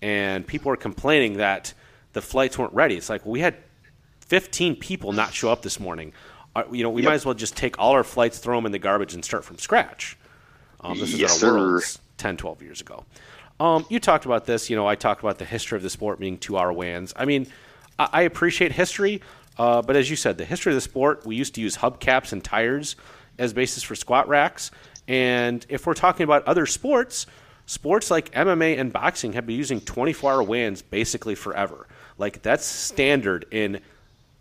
and 0.02 0.46
people 0.48 0.70
were 0.70 0.78
complaining 0.78 1.38
that 1.38 1.74
the 2.14 2.22
flights 2.22 2.58
weren't 2.58 2.74
ready. 2.74 2.96
It's 2.96 3.10
like 3.10 3.26
we 3.26 3.40
had 3.42 3.56
15 4.28 4.76
people 4.78 5.12
not 5.12 5.34
show 5.34 5.52
up 5.52 5.62
this 5.64 5.80
morning. 5.80 6.14
Uh, 6.56 6.64
you 6.72 6.84
know, 6.84 6.90
we 6.90 7.02
Yep. 7.02 7.10
might 7.10 7.16
as 7.16 7.26
well 7.26 7.34
just 7.34 7.58
take 7.58 7.80
all 7.80 7.92
our 7.92 8.04
flights, 8.04 8.38
throw 8.40 8.56
them 8.58 8.66
in 8.66 8.72
the 8.72 8.80
garbage, 8.80 9.14
and 9.14 9.24
start 9.26 9.44
from 9.44 9.58
scratch. 9.58 10.18
Um, 10.82 11.00
this 11.00 11.14
Yes, 11.14 11.38
is 11.38 11.44
our 11.44 11.54
worlds 11.56 12.00
10, 12.18 12.38
12 12.38 12.62
years 12.62 12.80
ago. 12.82 13.06
Um, 13.64 13.86
you 13.88 13.98
talked 13.98 14.26
about 14.26 14.46
this. 14.46 14.70
You 14.70 14.76
know, 14.76 14.86
I 14.86 14.96
talked 14.96 15.22
about 15.24 15.38
the 15.40 15.46
history 15.46 15.78
of 15.78 15.84
the 15.84 15.90
sport 15.90 16.20
being 16.20 16.38
two-hour 16.38 16.74
weigh-ins. 16.74 17.14
I 17.16 17.24
mean, 17.24 17.48
I, 17.98 18.10
I 18.12 18.22
appreciate 18.24 18.74
history, 18.74 19.22
uh, 19.58 19.82
but 19.82 19.96
as 19.96 20.10
you 20.10 20.18
said, 20.18 20.38
the 20.38 20.44
history 20.44 20.74
of 20.74 20.76
the 20.76 20.82
sport, 20.82 21.26
we 21.26 21.38
used 21.38 21.56
to 21.56 21.62
use 21.62 21.78
hubcaps 21.78 22.34
and 22.34 22.44
tires 22.44 22.98
as 23.40 23.54
basis 23.54 23.82
for 23.82 23.96
squat 23.96 24.28
racks. 24.28 24.70
And 25.08 25.66
if 25.70 25.88
we're 25.88 25.94
talking 25.94 26.26
about 26.26 26.44
other 26.44 26.66
sports, 26.66 27.26
sports 27.66 28.12
like 28.12 28.32
MMA 28.34 28.78
and 28.78 28.92
boxing 28.92 29.32
have 29.32 29.48
been 29.48 29.56
using 29.56 29.80
24-hour 29.80 30.44
weigh-ins 30.44 30.82
basically 30.82 31.36
forever. 31.36 31.88
Like 32.18 32.42
that's 32.42 32.66
standard 32.66 33.46
in 33.50 33.80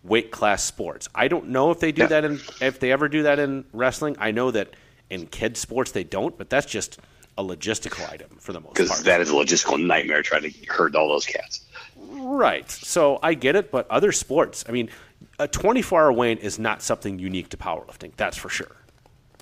weight 0.03 0.32
class 0.32 0.65
sports. 0.65 1.09
I 1.15 1.28
don't 1.28 1.51
know 1.51 1.70
if 1.70 1.78
they 1.78 1.93
do 1.93 2.03
Yeah. 2.03 2.09
that 2.09 2.24
in 2.24 2.40
if 2.61 2.81
they 2.81 2.90
ever 2.90 3.09
do 3.09 3.23
that 3.23 3.39
in 3.39 3.65
wrestling. 3.73 4.16
I 4.19 4.32
know 4.32 4.51
that 4.51 4.74
in 5.11 5.28
kid 5.28 5.57
sports 5.57 5.93
they 5.93 6.03
don't, 6.03 6.36
but 6.36 6.51
that's 6.51 6.66
just 6.66 6.99
a 7.39 7.45
logistical 7.45 8.11
item 8.11 8.31
for 8.39 8.53
the 8.53 8.61
most 8.61 8.75
part. 8.75 8.89
Because 8.89 9.03
that 9.05 9.21
is 9.21 9.31
a 9.31 9.35
logistical 9.35 9.85
nightmare 9.85 10.23
trying 10.23 10.43
to 10.43 10.53
herd 10.69 10.95
all 10.95 11.09
those 11.09 11.27
cats. 11.27 11.65
right. 11.97 12.71
So 12.71 13.19
I 13.23 13.35
get 13.35 13.57
it, 13.57 13.71
but 13.71 13.91
other 13.91 14.13
sports, 14.13 14.65
I 14.69 14.73
mean, 14.73 14.91
a 15.39 15.49
24-hour 15.49 16.13
weigh-in 16.13 16.39
is 16.39 16.59
not 16.59 16.83
something 16.83 17.19
unique 17.19 17.49
to 17.51 17.57
powerlifting. 17.57 18.13
That's 18.17 18.37
for 18.37 18.49
sure. 18.49 18.77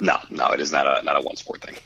No, 0.00 0.18
no, 0.30 0.48
it 0.48 0.60
is 0.60 0.72
not 0.72 0.86
a 0.86 1.02
not 1.04 1.16
a 1.16 1.20
one 1.20 1.36
sport 1.36 1.62
thing. 1.62 1.76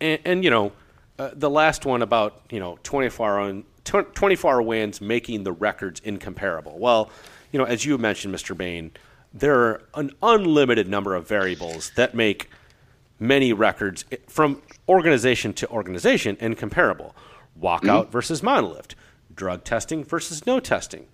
And, 0.00 0.20
and 0.24 0.44
you 0.44 0.50
know, 0.50 0.72
uh, 1.18 1.30
the 1.34 1.50
last 1.50 1.84
one 1.84 2.02
about 2.02 2.40
you 2.50 2.58
know 2.58 2.78
24 2.82 3.38
hour 3.38 3.62
24 3.84 4.52
hour 4.52 4.62
wins 4.62 5.00
making 5.00 5.44
the 5.44 5.52
records 5.52 6.00
incomparable. 6.00 6.78
Well, 6.78 7.10
you 7.52 7.58
know, 7.58 7.64
as 7.64 7.84
you 7.84 7.98
mentioned, 7.98 8.34
Mr. 8.34 8.56
Bain, 8.56 8.92
there 9.32 9.58
are 9.58 9.82
an 9.94 10.12
unlimited 10.22 10.88
number 10.88 11.14
of 11.14 11.28
variables 11.28 11.90
that 11.96 12.14
make 12.14 12.48
many 13.18 13.52
records 13.52 14.04
from 14.28 14.62
organization 14.88 15.52
to 15.54 15.68
organization 15.68 16.36
and 16.40 16.56
comparable. 16.56 17.14
Walkout 17.60 18.10
versus 18.10 18.40
monolift, 18.40 18.94
drug 19.34 19.64
testing 19.64 20.04
versus 20.04 20.44
no 20.46 20.58
testing, 20.60 21.06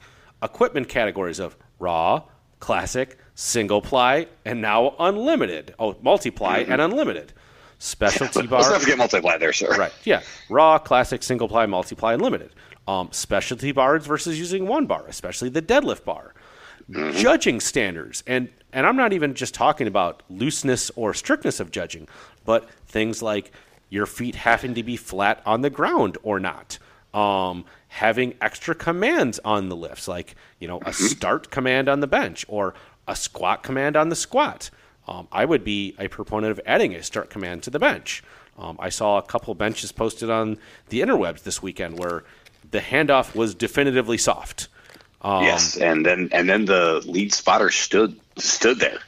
equipment 0.42 0.88
categories 0.88 1.38
of 1.38 1.56
raw, 1.78 2.22
classic, 2.60 3.18
single 3.34 3.82
ply, 3.82 4.26
and 4.44 4.60
now 4.62 4.94
unlimited. 4.98 5.74
Oh, 5.78 5.96
multiply 6.02 6.58
and 6.66 6.80
unlimited. 6.80 7.32
Specialty 7.78 8.46
bar. 8.46 8.60
Let's 8.60 8.70
not 8.72 8.80
forget 8.82 8.98
multiply 8.98 9.38
there, 9.38 9.52
sir. 9.52 9.74
Right. 9.76 9.92
Yeah. 10.04 10.22
Raw, 10.48 10.78
classic, 10.78 11.22
single 11.22 11.48
ply, 11.48 11.66
multiply, 11.66 12.14
and 12.14 12.22
limited. 12.22 12.54
Um, 12.88 13.08
specialty 13.12 13.72
bars 13.72 14.06
versus 14.06 14.38
using 14.38 14.66
one 14.66 14.86
bar, 14.86 15.04
especially 15.08 15.48
the 15.48 15.62
deadlift 15.62 16.04
bar. 16.04 16.34
Judging 16.90 17.60
standards, 17.60 18.22
and 18.26 18.48
and 18.72 18.86
I'm 18.86 18.96
not 18.96 19.12
even 19.12 19.34
just 19.34 19.54
talking 19.54 19.86
about 19.86 20.22
looseness 20.28 20.90
or 20.96 21.12
strictness 21.12 21.60
of 21.60 21.70
judging, 21.70 22.06
but 22.44 22.68
things 22.86 23.22
like 23.22 23.52
your 23.88 24.06
feet 24.06 24.36
having 24.36 24.74
to 24.74 24.82
be 24.82 24.96
flat 24.96 25.42
on 25.44 25.62
the 25.62 25.70
ground 25.70 26.16
or 26.22 26.38
not. 26.38 26.78
Um, 27.12 27.64
having 27.88 28.34
extra 28.40 28.74
commands 28.74 29.40
on 29.44 29.68
the 29.68 29.74
lifts, 29.74 30.06
like 30.06 30.36
you 30.60 30.68
know 30.68 30.80
a 30.86 30.92
start 30.92 31.50
command 31.50 31.88
on 31.88 32.00
the 32.00 32.06
bench 32.06 32.46
or 32.48 32.74
a 33.08 33.16
squat 33.16 33.62
command 33.62 33.96
on 33.96 34.08
the 34.08 34.16
squat. 34.16 34.70
Um, 35.08 35.26
I 35.32 35.44
would 35.44 35.64
be 35.64 35.96
a 35.98 36.06
proponent 36.06 36.52
of 36.52 36.60
adding 36.64 36.94
a 36.94 37.02
start 37.02 37.30
command 37.30 37.64
to 37.64 37.70
the 37.70 37.80
bench. 37.80 38.22
Um, 38.56 38.76
I 38.78 38.90
saw 38.90 39.18
a 39.18 39.22
couple 39.22 39.54
benches 39.54 39.90
posted 39.90 40.30
on 40.30 40.58
the 40.90 41.00
interwebs 41.00 41.42
this 41.42 41.62
weekend 41.62 41.98
where 41.98 42.22
the 42.70 42.78
handoff 42.78 43.34
was 43.34 43.54
definitively 43.54 44.18
soft. 44.18 44.68
Um, 45.22 45.42
yes, 45.44 45.76
and 45.76 46.04
then 46.04 46.28
and 46.32 46.48
then 46.48 46.64
the 46.64 47.02
lead 47.06 47.32
spotter 47.34 47.70
stood 47.70 48.18
stood 48.38 48.78
there. 48.78 48.98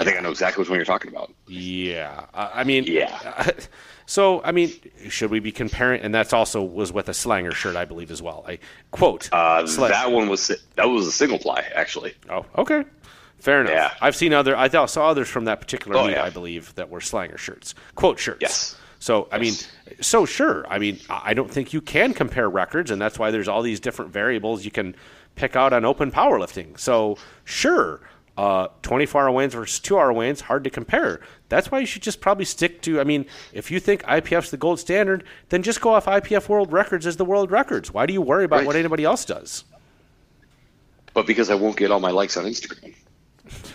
I 0.00 0.04
think 0.04 0.16
I 0.16 0.20
know 0.20 0.30
exactly 0.30 0.62
which 0.62 0.68
one 0.70 0.78
you're 0.78 0.84
talking 0.86 1.10
about. 1.10 1.32
Yeah, 1.48 2.26
I 2.34 2.60
I 2.60 2.64
mean, 2.64 2.84
Yeah. 2.84 3.50
So, 4.06 4.42
I 4.44 4.52
mean, 4.52 4.70
should 5.08 5.30
we 5.30 5.40
be 5.40 5.50
comparing? 5.50 6.02
And 6.02 6.14
that's 6.14 6.34
also 6.34 6.62
was 6.62 6.92
with 6.92 7.08
a 7.08 7.14
Slanger 7.14 7.52
shirt, 7.54 7.74
I 7.74 7.86
believe, 7.86 8.10
as 8.10 8.20
well. 8.20 8.44
I 8.46 8.58
quote. 8.90 9.30
Uh, 9.32 9.62
Sla- 9.62 9.88
that 9.88 10.12
one 10.12 10.28
was 10.28 10.48
that 10.74 10.84
was 10.90 11.06
a 11.06 11.10
single 11.12 11.38
ply 11.38 11.64
actually. 11.74 12.12
Oh, 12.28 12.44
okay. 12.58 12.84
Fair 13.38 13.62
enough. 13.62 13.72
Yeah. 13.72 13.94
I've 14.02 14.14
seen 14.14 14.34
other. 14.34 14.54
I 14.54 14.68
saw 14.68 15.08
others 15.08 15.28
from 15.30 15.46
that 15.46 15.62
particular 15.62 15.96
Oh, 15.96 16.06
meet, 16.06 16.12
yeah. 16.16 16.22
I 16.24 16.28
believe, 16.28 16.74
that 16.74 16.90
were 16.90 17.00
Slanger 17.00 17.38
shirts, 17.38 17.74
quote 17.94 18.18
shirts. 18.18 18.42
Yes. 18.42 18.76
So 19.04 19.28
I 19.30 19.36
Yes. 19.36 19.68
mean, 19.86 19.96
so 20.00 20.24
sure. 20.24 20.64
I 20.66 20.78
mean, 20.78 20.98
I 21.10 21.34
don't 21.34 21.50
think 21.50 21.74
you 21.74 21.82
can 21.82 22.14
compare 22.14 22.48
records, 22.48 22.90
and 22.90 22.98
that's 22.98 23.18
why 23.18 23.30
there's 23.30 23.48
all 23.48 23.60
these 23.60 23.78
different 23.78 24.10
variables 24.14 24.64
you 24.64 24.70
can 24.70 24.96
pick 25.34 25.54
out 25.56 25.74
on 25.74 25.82
OpenPowerlifting. 25.82 26.80
So 26.80 27.18
sure, 27.44 28.00
uh, 28.38 28.68
24 28.80 29.24
hour 29.24 29.30
wins 29.30 29.52
versus 29.52 29.78
two 29.78 29.98
hour 29.98 30.10
wins, 30.10 30.40
hard 30.40 30.64
to 30.64 30.70
compare. 30.70 31.20
That's 31.50 31.70
why 31.70 31.80
you 31.80 31.86
should 31.86 32.00
just 32.00 32.22
probably 32.22 32.46
stick 32.46 32.80
to. 32.82 32.98
I 32.98 33.04
mean, 33.04 33.26
if 33.52 33.70
you 33.70 33.78
think 33.78 34.02
IPF's 34.04 34.50
the 34.50 34.56
gold 34.56 34.80
standard, 34.80 35.24
then 35.50 35.62
just 35.62 35.82
go 35.82 35.92
off 35.92 36.06
IPF 36.06 36.48
world 36.48 36.72
records 36.72 37.06
as 37.06 37.18
the 37.18 37.26
world 37.26 37.50
records. 37.50 37.92
Why 37.92 38.06
do 38.06 38.14
you 38.14 38.22
worry 38.22 38.44
about 38.46 38.60
Right. 38.60 38.66
what 38.68 38.74
anybody 38.76 39.04
else 39.04 39.26
does? 39.26 39.64
But 41.12 41.26
because 41.26 41.50
I 41.50 41.56
won't 41.56 41.76
get 41.76 41.90
all 41.90 42.00
my 42.00 42.10
likes 42.10 42.38
on 42.38 42.46
Instagram. 42.46 42.94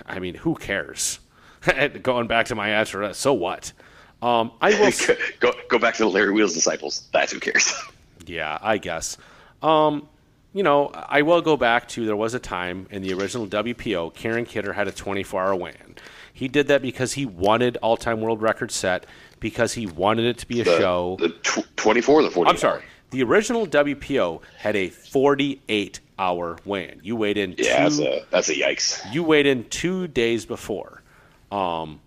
I 0.07 0.17
mean, 0.17 0.33
who 0.33 0.55
cares? 0.55 1.19
Going 2.01 2.25
back 2.25 2.47
to 2.47 2.55
my 2.55 2.69
answer, 2.69 3.13
so 3.13 3.31
what? 3.31 3.73
Um, 4.21 4.51
I 4.61 4.71
will. 4.79 4.91
go 5.39 5.53
go 5.69 5.79
back 5.79 5.95
to 5.95 6.03
the 6.03 6.09
Larry 6.09 6.31
Wheels 6.31 6.53
disciples. 6.53 7.07
That's 7.13 7.31
who 7.31 7.39
cares. 7.39 7.73
yeah, 8.25 8.57
I 8.61 8.77
guess. 8.77 9.17
Um, 9.61 10.07
you 10.53 10.63
know, 10.63 10.87
I 10.93 11.21
will 11.21 11.41
go 11.41 11.55
back 11.57 11.87
to 11.89 12.05
there 12.05 12.15
was 12.15 12.33
a 12.33 12.39
time 12.39 12.87
in 12.91 13.01
the 13.01 13.13
original 13.13 13.45
WPO, 13.47 14.13
Karen 14.15 14.45
Kidder 14.45 14.73
had 14.73 14.87
a 14.87 14.91
24 14.91 15.43
hour 15.43 15.55
win. 15.55 15.75
He 16.33 16.47
did 16.47 16.67
that 16.69 16.81
because 16.81 17.13
he 17.13 17.25
wanted 17.25 17.77
all 17.77 17.97
time 17.97 18.21
world 18.21 18.41
record 18.41 18.71
set, 18.71 19.05
because 19.39 19.73
he 19.73 19.85
wanted 19.85 20.25
it 20.25 20.37
to 20.39 20.47
be 20.47 20.61
a 20.61 20.63
The, 20.63 20.77
show. 20.77 21.17
the 21.19 21.29
tw- 21.29 21.67
24 21.77 22.15
or 22.19 22.23
the 22.23 22.31
40. 22.31 22.49
I'm 22.49 22.57
sorry. 22.57 22.81
The 23.11 23.23
original 23.23 23.67
WPO 23.67 24.41
had 24.57 24.75
a 24.75 24.89
48 24.89 25.99
hour 26.17 26.57
weigh-in. 26.65 26.99
You 27.03 27.15
weighed 27.15 27.37
in. 27.37 27.55
Yeah, 27.57 27.89
two, 27.89 27.95
that's 27.95 27.99
a 27.99 28.25
that's 28.31 28.49
a 28.49 28.53
yikes. 28.55 29.13
You 29.13 29.23
weighed 29.23 29.45
in 29.47 29.67
two 29.69 30.07
days 30.07 30.45
before 30.45 31.01
um, 31.51 31.99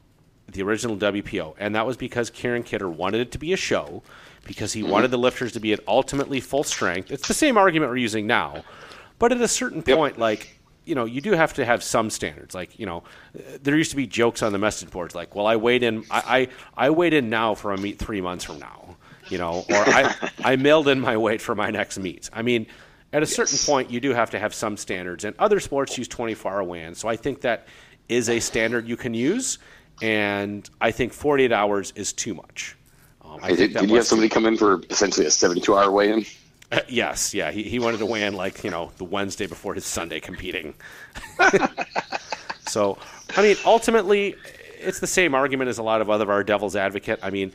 the 0.53 0.63
original 0.63 0.97
WPO, 0.97 1.55
and 1.59 1.75
that 1.75 1.87
was 1.87 1.97
because 1.97 2.31
Kieran 2.31 2.63
Kidder 2.63 2.89
wanted 2.89 3.21
it 3.21 3.33
to 3.33 3.39
be 3.39 3.53
a 3.53 3.57
show, 3.57 4.03
because 4.45 4.73
he 4.73 4.83
wanted 4.83 5.11
the 5.11 5.19
lifters 5.19 5.53
to 5.53 5.61
be 5.61 5.73
at 5.73 5.81
ultimately 5.87 6.41
full 6.41 6.65
strength. 6.65 7.11
It's 7.11 7.29
the 7.29 7.35
same 7.35 7.57
argument 7.57 7.91
we're 7.91 7.97
using 7.99 8.27
now, 8.27 8.65
but 9.19 9.33
at 9.33 9.41
a 9.41 9.49
certain 9.49 9.83
Yep. 9.87 9.97
point, 9.97 10.19
like 10.19 10.59
you 10.85 10.97
know, 10.97 11.05
you 11.05 11.21
do 11.21 11.31
have 11.33 11.55
to 11.55 11.65
have 11.65 11.81
some 11.83 12.11
standards. 12.11 12.55
Like 12.57 12.79
you 12.79 12.87
know, 12.87 13.05
there 13.63 13.77
used 13.77 13.91
to 13.91 13.97
be 13.97 14.07
jokes 14.07 14.43
on 14.43 14.53
the 14.53 14.59
message 14.59 14.91
boards, 14.91 15.15
like, 15.15 15.35
"Well, 15.35 15.47
I 15.47 15.57
weighed 15.57 15.83
in, 15.83 16.05
I 16.11 16.49
I, 16.77 16.87
I 16.87 16.91
weighed 16.91 17.13
in 17.15 17.31
now 17.31 17.55
for 17.55 17.73
a 17.73 17.79
meet 17.79 17.99
three 17.99 18.21
months 18.21 18.45
from 18.45 18.59
now," 18.59 18.97
you 19.29 19.39
know, 19.39 19.65
or 19.69 19.77
I 19.77 20.31
I 20.45 20.57
mailed 20.57 20.89
in 20.89 21.01
my 21.01 21.17
weight 21.17 21.41
for 21.41 21.55
my 21.55 21.71
next 21.71 21.99
meet. 21.99 22.29
I 22.33 22.43
mean. 22.43 22.67
At 23.15 23.23
a 23.23 23.27
certain 23.27 23.59
point, 23.67 23.91
you 23.91 24.01
do 24.01 24.15
have 24.15 24.31
to 24.31 24.39
have 24.39 24.55
some 24.55 24.79
standards, 24.79 25.25
and 25.27 25.37
other 25.39 25.61
sports 25.61 25.99
use 25.99 26.09
24 26.09 26.51
hour 26.51 26.65
weigh-in. 26.65 26.95
So 26.95 27.09
I 27.09 27.17
think 27.17 27.43
that 27.43 27.67
is 28.09 28.31
a 28.31 28.41
standard 28.41 28.89
you 28.89 28.97
can 28.97 29.13
use, 29.13 29.59
and 30.03 30.69
I 30.81 30.91
think 30.91 31.13
48 31.13 31.53
hours 31.53 31.93
is 31.97 32.13
too 32.13 32.35
much. 32.35 32.77
Um, 33.25 33.39
I 33.43 33.49
Hey, 33.51 33.57
did, 33.57 33.75
did 33.75 33.89
you 33.91 33.97
have 33.97 34.07
somebody 34.07 34.29
come 34.29 34.47
in 34.47 34.57
for 34.57 34.81
essentially 34.91 35.27
a 35.27 35.31
72 35.31 35.75
hour 35.77 35.91
weigh 35.91 36.13
in? 36.13 36.25
yes, 36.89 37.33
yeah, 37.35 37.51
he, 37.51 37.63
he 37.63 37.79
wanted 37.79 37.99
to 37.99 38.07
weigh 38.07 38.25
in 38.25 38.35
like 38.35 38.65
you 38.65 38.71
know 38.71 38.91
the 38.97 39.05
Wednesday 39.05 39.47
before 39.47 39.75
his 39.75 39.85
Sunday 39.87 40.21
competing. 40.21 40.75
so, 42.67 42.99
I 43.37 43.43
mean, 43.43 43.57
ultimately, 43.65 44.35
it's 44.81 44.99
the 45.01 45.07
same 45.07 45.35
argument 45.35 45.69
as 45.69 45.79
a 45.79 45.83
lot 45.83 46.01
of 46.01 46.11
other 46.11 46.31
our 46.31 46.43
devil's 46.45 46.77
advocate. 46.77 47.21
I 47.23 47.31
mean, 47.31 47.53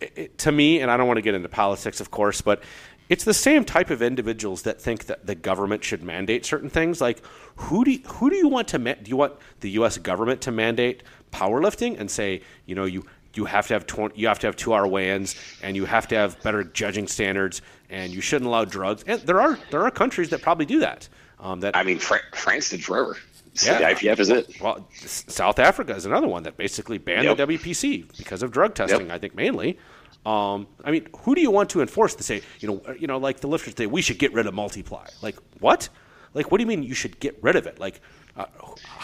it- 0.00 0.38
to 0.38 0.52
me, 0.52 0.80
and 0.80 0.90
I 0.90 0.96
don't 0.96 1.06
want 1.06 1.16
to 1.18 1.22
get 1.22 1.34
into 1.34 1.48
politics, 1.48 2.00
of 2.00 2.10
course, 2.10 2.40
but 2.40 2.62
it's 3.08 3.24
the 3.24 3.34
same 3.34 3.64
type 3.64 3.90
of 3.90 4.02
individuals 4.02 4.62
that 4.62 4.80
think 4.80 5.06
that 5.06 5.26
the 5.26 5.34
government 5.34 5.82
should 5.82 6.02
mandate 6.02 6.44
certain 6.46 6.70
things. 6.70 7.00
Like, 7.00 7.22
who 7.56 7.84
do 7.84 7.90
you, 7.92 7.98
who 8.06 8.30
do 8.30 8.36
you 8.36 8.48
want 8.48 8.68
to 8.68 8.78
ma- 8.78 8.94
do 9.02 9.08
you 9.08 9.16
want 9.16 9.32
the 9.60 9.70
U.S. 9.70 9.98
government 9.98 10.40
to 10.42 10.52
mandate 10.52 11.02
powerlifting 11.32 11.98
and 11.98 12.10
say, 12.10 12.42
you 12.66 12.74
know, 12.74 12.84
you 12.84 13.04
you 13.34 13.44
have 13.44 13.66
to 13.68 13.74
have 13.74 13.86
20, 13.86 14.18
you 14.20 14.26
have 14.26 14.40
to 14.40 14.48
have 14.48 14.56
two 14.56 14.74
hour 14.74 14.86
weigh-ins 14.88 15.36
and 15.62 15.76
you 15.76 15.84
have 15.84 16.08
to 16.08 16.16
have 16.16 16.42
better 16.42 16.64
judging 16.64 17.06
standards 17.06 17.62
and 17.88 18.12
you 18.12 18.20
shouldn't 18.20 18.48
allow 18.48 18.64
drugs. 18.64 19.04
And 19.06 19.20
there 19.22 19.40
are 19.40 19.58
there 19.70 19.82
are 19.82 19.90
countries 19.90 20.30
that 20.30 20.42
probably 20.42 20.66
do 20.66 20.80
that. 20.80 21.08
Um, 21.38 21.60
that 21.60 21.76
I 21.76 21.82
mean, 21.84 21.98
Fra- 21.98 22.20
France 22.34 22.70
did 22.70 22.84
forever. 22.84 23.16
So 23.54 23.72
Yeah. 23.72 23.78
The 23.78 23.84
IPF 24.08 24.18
is 24.20 24.30
it. 24.30 24.60
well, 24.60 24.86
South 24.94 25.58
Africa 25.58 25.94
is 25.94 26.06
another 26.06 26.26
one 26.28 26.42
that 26.44 26.56
basically 26.56 26.98
banned 26.98 27.24
Yep. 27.24 27.36
the 27.36 27.46
WPC 27.46 28.16
because 28.18 28.42
of 28.42 28.50
drug 28.52 28.74
testing. 28.74 29.06
Yep. 29.06 29.14
I 29.14 29.18
think 29.18 29.34
mainly. 29.34 29.78
Um, 30.26 30.66
I 30.84 30.90
mean, 30.90 31.08
who 31.20 31.34
do 31.34 31.40
you 31.40 31.50
want 31.50 31.70
to 31.70 31.80
enforce 31.80 32.14
to 32.16 32.22
say, 32.22 32.42
you 32.58 32.68
know, 32.68 32.94
you 32.98 33.06
know, 33.06 33.16
like 33.16 33.40
the 33.40 33.46
lifters 33.48 33.74
say, 33.76 33.86
we 33.86 34.02
should 34.02 34.18
get 34.18 34.32
rid 34.34 34.46
of 34.46 34.52
multiply? 34.54 35.06
Like 35.22 35.36
what? 35.60 35.88
Like 36.34 36.50
what 36.50 36.58
do 36.58 36.62
you 36.62 36.68
mean 36.68 36.82
you 36.82 36.94
should 36.94 37.18
get 37.20 37.38
rid 37.42 37.56
of 37.56 37.66
it? 37.66 37.78
Like, 37.80 38.00
uh, 38.36 38.44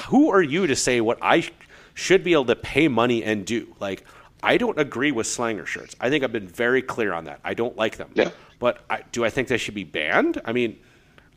who 0.08 0.30
are 0.30 0.42
you 0.42 0.66
to 0.66 0.76
say 0.76 1.00
what 1.00 1.18
I 1.22 1.48
should 1.96 2.22
be 2.22 2.32
able 2.34 2.44
to 2.44 2.54
pay 2.56 2.86
money 2.86 3.24
and 3.24 3.44
do? 3.44 3.74
Like, 3.80 4.04
I 4.42 4.56
don't 4.58 4.78
agree 4.78 5.10
with 5.10 5.26
Slanger 5.26 5.66
shirts. 5.66 5.96
I 6.00 6.10
think 6.10 6.22
I've 6.22 6.30
been 6.32 6.46
very 6.46 6.82
clear 6.82 7.12
on 7.12 7.24
that. 7.24 7.40
I 7.42 7.54
don't 7.54 7.76
like 7.76 7.96
them. 7.96 8.10
Yeah. 8.14 8.30
But 8.60 8.84
I, 8.88 9.02
do 9.10 9.24
I 9.24 9.30
think 9.30 9.48
they 9.48 9.56
should 9.58 9.74
be 9.74 9.84
banned? 9.84 10.40
I 10.44 10.52
mean, 10.52 10.78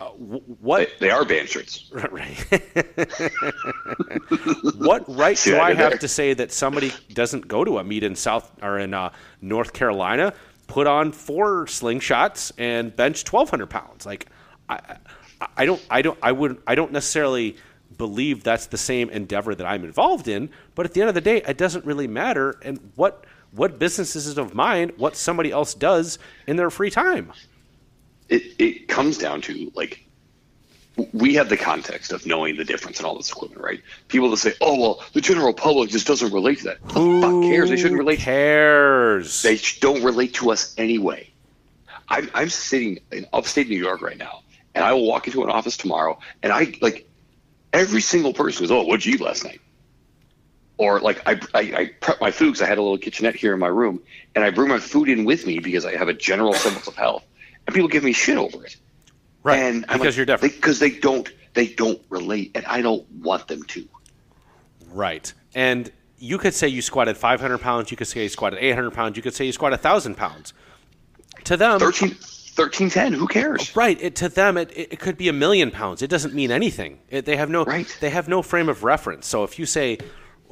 uh, 0.02 0.06
what? 0.10 0.90
They, 1.00 1.08
they 1.08 1.12
are 1.12 1.26
banned 1.26 1.50
shirts. 1.50 1.90
Right. 2.12 2.38
what 4.78 5.04
right 5.08 5.38
See 5.38 5.52
do 5.52 5.58
I 5.58 5.70
I 5.70 5.74
have 5.74 5.92
there? 5.92 6.00
to 6.00 6.08
say 6.08 6.34
that 6.34 6.52
somebody 6.52 6.92
doesn't 7.14 7.48
go 7.48 7.64
to 7.64 7.78
a 7.80 7.84
meet 7.84 8.04
in 8.04 8.16
South 8.16 8.50
or 8.62 8.80
in 8.80 8.94
uh, 8.94 9.12
North 9.42 9.74
Carolina, 9.74 10.34
put 10.68 10.88
on 10.88 11.12
four 11.12 11.66
slingshots 11.66 12.52
and 12.58 12.96
bench 12.96 13.24
twelve 13.24 13.50
hundred 13.50 13.68
pounds? 13.70 14.06
Like, 14.06 14.28
I, 14.68 14.76
I- 14.76 14.98
I 15.56 15.66
don't, 15.66 15.82
I 15.90 16.02
don't, 16.02 16.20
I 16.22 16.34
wouldn't, 16.34 16.60
I 16.68 16.76
don't 16.76 16.92
necessarily 16.92 17.56
believe 17.98 18.44
that's 18.44 18.68
the 18.68 18.78
same 18.78 19.10
endeavor 19.10 19.56
that 19.56 19.66
I'm 19.66 19.84
involved 19.84 20.28
in. 20.28 20.50
But 20.76 20.86
at 20.86 20.94
the 20.94 21.02
end 21.02 21.10
of 21.10 21.16
the 21.16 21.22
day, 21.22 21.42
it 21.48 21.58
doesn't 21.58 21.86
really 21.86 22.08
matter. 22.08 22.58
And 22.64 22.92
what 22.96 23.26
what 23.52 23.80
business 23.80 24.16
is 24.16 24.28
it 24.28 24.38
of 24.38 24.54
mine? 24.54 24.92
What 24.98 25.16
somebody 25.16 25.52
else 25.52 25.74
does 25.74 26.20
in 26.48 26.56
their 26.56 26.70
free 26.70 26.92
time? 26.92 27.32
It, 28.30 28.44
it 28.60 28.88
comes 28.88 29.18
down 29.18 29.42
to 29.42 29.72
like 29.76 30.06
we 31.14 31.34
have 31.36 31.50
the 31.50 31.58
context 31.58 32.12
of 32.12 32.26
knowing 32.26 32.58
the 32.58 32.66
difference 32.66 33.00
in 33.00 33.06
all 33.06 33.16
this 33.16 33.30
equipment, 33.32 33.62
right? 33.62 33.82
People 34.08 34.30
that 34.32 34.38
say, 34.38 34.54
"Oh, 34.62 34.80
well, 34.80 35.04
the 35.14 35.22
general 35.22 35.54
public 35.54 35.90
just 35.90 36.08
doesn't 36.08 36.32
relate 36.34 36.60
to 36.60 36.64
that." 36.66 36.78
Who 36.94 37.22
the 37.22 37.28
fuck 37.28 37.42
cares? 37.44 37.70
They 37.70 37.78
shouldn't 37.78 38.00
relate. 38.00 38.20
Cares. 38.20 39.42
They 39.42 39.60
don't 39.80 40.04
relate 40.04 40.34
to 40.36 40.52
us 40.52 40.74
anyway. 40.78 41.30
I'm, 42.10 42.30
I'm 42.34 42.50
sitting 42.50 43.00
in 43.12 43.28
upstate 43.34 43.70
New 43.70 43.78
York 43.78 44.02
right 44.02 44.18
now, 44.18 44.42
and 44.76 44.84
I 44.84 44.94
will 44.94 45.06
walk 45.06 45.28
into 45.28 45.44
an 45.44 45.50
office 45.50 45.78
tomorrow, 45.78 46.20
and 46.44 46.52
I 46.52 46.74
like 46.82 47.09
every 47.74 48.02
single 48.02 48.34
person 48.34 48.64
goes, 48.64 48.72
"Oh, 48.72 48.84
what'd 48.84 49.06
you 49.06 49.14
eat 49.14 49.22
last 49.22 49.44
night?" 49.44 49.62
Or 50.78 51.00
like 51.00 51.22
I, 51.28 51.40
I, 51.54 51.60
I 51.60 51.92
prep 52.00 52.22
my 52.22 52.32
food 52.32 52.48
because 52.48 52.62
I 52.62 52.68
had 52.68 52.78
a 52.78 52.82
little 52.82 52.98
kitchenette 52.98 53.36
here 53.36 53.54
in 53.54 53.60
my 53.60 53.68
room, 53.68 54.02
and 54.36 54.44
I 54.44 54.50
bring 54.50 54.70
my 54.70 54.80
food 54.80 55.10
in 55.10 55.26
with 55.26 55.46
me 55.46 55.60
because 55.60 55.86
I 55.86 55.96
have 55.96 56.08
a 56.08 56.14
general 56.14 56.54
semblance 56.54 56.88
of 56.88 56.96
health, 56.96 57.26
and 57.68 57.74
people 57.74 57.90
give 57.90 58.04
me 58.04 58.14
shit 58.14 58.38
over 58.38 58.66
it. 58.66 58.78
right. 59.44 59.60
And 59.60 59.86
I'm 59.90 60.00
because 60.00 60.14
like, 60.14 60.18
you're 60.18 60.26
different. 60.26 60.56
Because 60.56 60.80
they, 60.80 60.92
don't, 60.92 61.30
they 61.54 61.68
don't 61.68 62.02
relate, 62.10 62.52
and 62.56 62.66
I 62.66 62.82
don't 62.82 63.10
want 63.12 63.48
them 63.48 63.64
to. 63.64 63.88
Right. 64.92 65.34
And 65.54 65.92
you 66.18 66.38
could 66.38 66.54
say 66.54 66.68
you 66.68 66.82
squatted 66.82 67.18
500 67.18 67.58
pounds. 67.60 67.92
You 67.92 67.98
could 67.98 68.08
say 68.08 68.24
you 68.24 68.30
squatted 68.30 68.60
800 68.60 68.92
pounds. 68.92 69.18
You 69.18 69.24
could 69.24 69.34
say 69.34 69.46
you 69.46 69.52
squatted 69.52 69.80
1,000 69.80 70.16
pounds. 70.16 70.54
To 71.46 71.58
them, 71.58 71.80
13, 71.80 72.16
13 72.60 72.90
10, 72.90 73.14
Who 73.14 73.28
cares? 73.28 73.76
right? 73.76 73.98
It, 74.02 74.16
to 74.18 74.30
them, 74.30 74.58
it, 74.58 74.72
it, 74.76 75.00
could 75.00 75.18
be 75.18 75.30
a 75.30 75.34
million 75.34 75.72
pounds. 75.72 76.02
It 76.02 76.10
doesn't 76.10 76.34
mean 76.34 76.52
anything. 76.52 77.00
It, 77.10 77.26
they 77.26 77.38
have 77.38 77.50
no. 77.50 77.64
Right. 77.64 77.98
They 78.02 78.10
have 78.10 78.28
no 78.28 78.42
frame 78.42 78.68
of 78.68 78.84
reference. 78.84 79.28
So 79.28 79.46
if 79.46 79.58
you 79.58 79.66
say, 79.66 79.98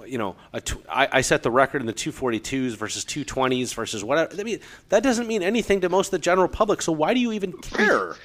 you 0.06 0.18
know, 0.18 0.38
a 0.54 0.62
tw- 0.62 0.86
I, 0.90 1.10
I 1.12 1.22
set 1.22 1.44
the 1.44 1.52
record 1.52 1.82
in 1.82 1.88
the 1.88 1.94
242s 1.94 2.78
versus 2.78 3.04
220s 3.04 3.74
versus 3.74 4.04
whatever. 4.04 4.32
I 4.40 4.44
mean, 4.44 4.60
that 4.88 5.04
doesn't 5.04 5.28
mean 5.28 5.44
anything 5.44 5.82
to 5.82 5.90
most 5.90 6.08
of 6.08 6.12
the 6.12 6.20
general 6.20 6.48
public. 6.48 6.82
So 6.82 6.94
why 6.94 7.14
do 7.14 7.20
you 7.20 7.34
even 7.34 7.52
care? 7.52 8.16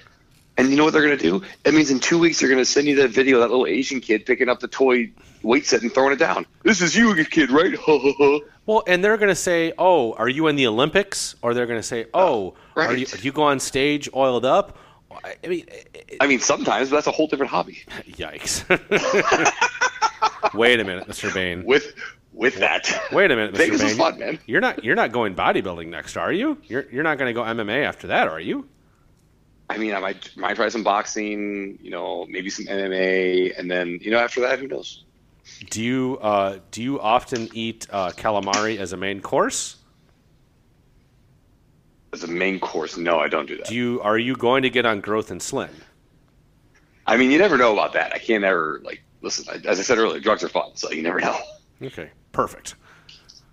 And 0.58 0.70
you 0.70 0.76
know 0.76 0.84
what 0.84 0.92
they're 0.92 1.02
going 1.02 1.16
to 1.16 1.22
do? 1.22 1.42
It 1.64 1.72
means 1.72 1.90
in 1.90 1.98
two 1.98 2.18
weeks 2.18 2.38
they're 2.40 2.48
going 2.48 2.60
to 2.60 2.64
send 2.64 2.86
you 2.86 2.94
that 2.96 3.08
video 3.08 3.36
of 3.36 3.42
that 3.42 3.48
little 3.50 3.66
Asian 3.66 4.00
kid 4.00 4.26
picking 4.26 4.48
up 4.50 4.60
the 4.60 4.68
toy 4.68 5.10
weight 5.42 5.64
set 5.66 5.82
and 5.82 5.92
throwing 5.92 6.12
it 6.12 6.18
down. 6.18 6.44
This 6.62 6.82
is 6.82 6.94
you, 6.94 7.14
kid, 7.24 7.50
right? 7.50 7.74
Well, 8.64 8.84
and 8.86 9.02
they're 9.02 9.16
going 9.16 9.28
to 9.28 9.34
say, 9.34 9.72
"Oh, 9.76 10.12
are 10.12 10.28
you 10.28 10.46
in 10.46 10.54
the 10.54 10.68
Olympics?" 10.68 11.34
Or 11.42 11.52
they're 11.52 11.66
going 11.66 11.80
to 11.80 11.82
say, 11.82 12.06
"Oh, 12.14 12.54
are 12.76 12.86
right. 12.86 12.96
you 12.98 13.06
do 13.06 13.18
you 13.22 13.32
go 13.32 13.42
on 13.42 13.58
stage 13.58 14.08
oiled 14.14 14.44
up?" 14.44 14.78
I 15.24 15.34
mean, 15.48 15.64
it- 15.68 16.16
I 16.20 16.28
mean, 16.28 16.38
sometimes, 16.38 16.88
but 16.90 16.94
that's 16.96 17.08
a 17.08 17.10
whole 17.10 17.26
different 17.26 17.50
hobby. 17.50 17.82
yikes! 18.12 18.62
Wait 20.54 20.78
a 20.78 20.84
minute, 20.84 21.08
Mr. 21.08 21.32
Bain. 21.34 21.64
With 21.64 21.92
with 22.32 22.56
that, 22.60 22.88
Wait 23.10 23.30
a 23.30 23.36
minute, 23.36 23.54
Mr. 23.54 23.58
Vegas 23.58 23.82
Bain. 23.82 23.96
fun, 23.96 24.18
man. 24.18 24.38
You're 24.46 24.60
not 24.60 24.84
you're 24.84 24.94
not 24.94 25.10
going 25.12 25.34
bodybuilding 25.34 25.88
next, 25.88 26.16
are 26.16 26.32
you? 26.32 26.56
You're 26.64 26.86
you're 26.90 27.02
not 27.02 27.18
going 27.18 27.28
to 27.28 27.32
go 27.34 27.42
MMA 27.42 27.84
after 27.84 28.06
that, 28.08 28.28
are 28.28 28.40
you? 28.40 28.68
I 29.72 29.78
mean, 29.78 29.94
I 29.94 29.98
might 30.00 30.36
might 30.36 30.54
try 30.56 30.68
some 30.68 30.84
boxing, 30.84 31.78
you 31.82 31.90
know, 31.90 32.26
maybe 32.28 32.50
some 32.50 32.66
MMA, 32.66 33.58
and 33.58 33.70
then 33.70 33.98
you 34.02 34.10
know 34.10 34.18
after 34.18 34.40
that, 34.42 34.58
who 34.58 34.68
knows? 34.68 35.04
Do 35.70 35.82
you 35.82 36.18
uh, 36.20 36.58
do 36.70 36.82
you 36.82 37.00
often 37.00 37.48
eat 37.54 37.86
uh, 37.90 38.10
calamari 38.10 38.76
as 38.78 38.92
a 38.92 38.96
main 38.96 39.20
course? 39.20 39.76
As 42.12 42.22
a 42.24 42.28
main 42.28 42.60
course, 42.60 42.96
no, 42.98 43.18
I 43.18 43.28
don't 43.28 43.46
do 43.46 43.56
that. 43.56 43.66
Do 43.66 43.74
you 43.74 44.00
are 44.02 44.18
you 44.18 44.36
going 44.36 44.62
to 44.62 44.70
get 44.70 44.84
on 44.84 45.00
growth 45.00 45.30
and 45.30 45.42
slin? 45.42 45.70
I 47.06 47.16
mean, 47.16 47.30
you 47.30 47.38
never 47.38 47.56
know 47.56 47.72
about 47.72 47.94
that. 47.94 48.12
I 48.14 48.18
can't 48.18 48.44
ever 48.44 48.80
like 48.84 49.02
listen. 49.22 49.46
I- 49.50 49.66
As 49.68 49.78
I 49.80 49.82
said 49.82 49.98
earlier, 49.98 50.20
drugs 50.20 50.44
are 50.44 50.48
fun, 50.50 50.72
so 50.74 50.90
you 50.92 51.02
never 51.02 51.20
know. 51.20 51.36
Okay, 51.82 52.10
perfect. 52.32 52.74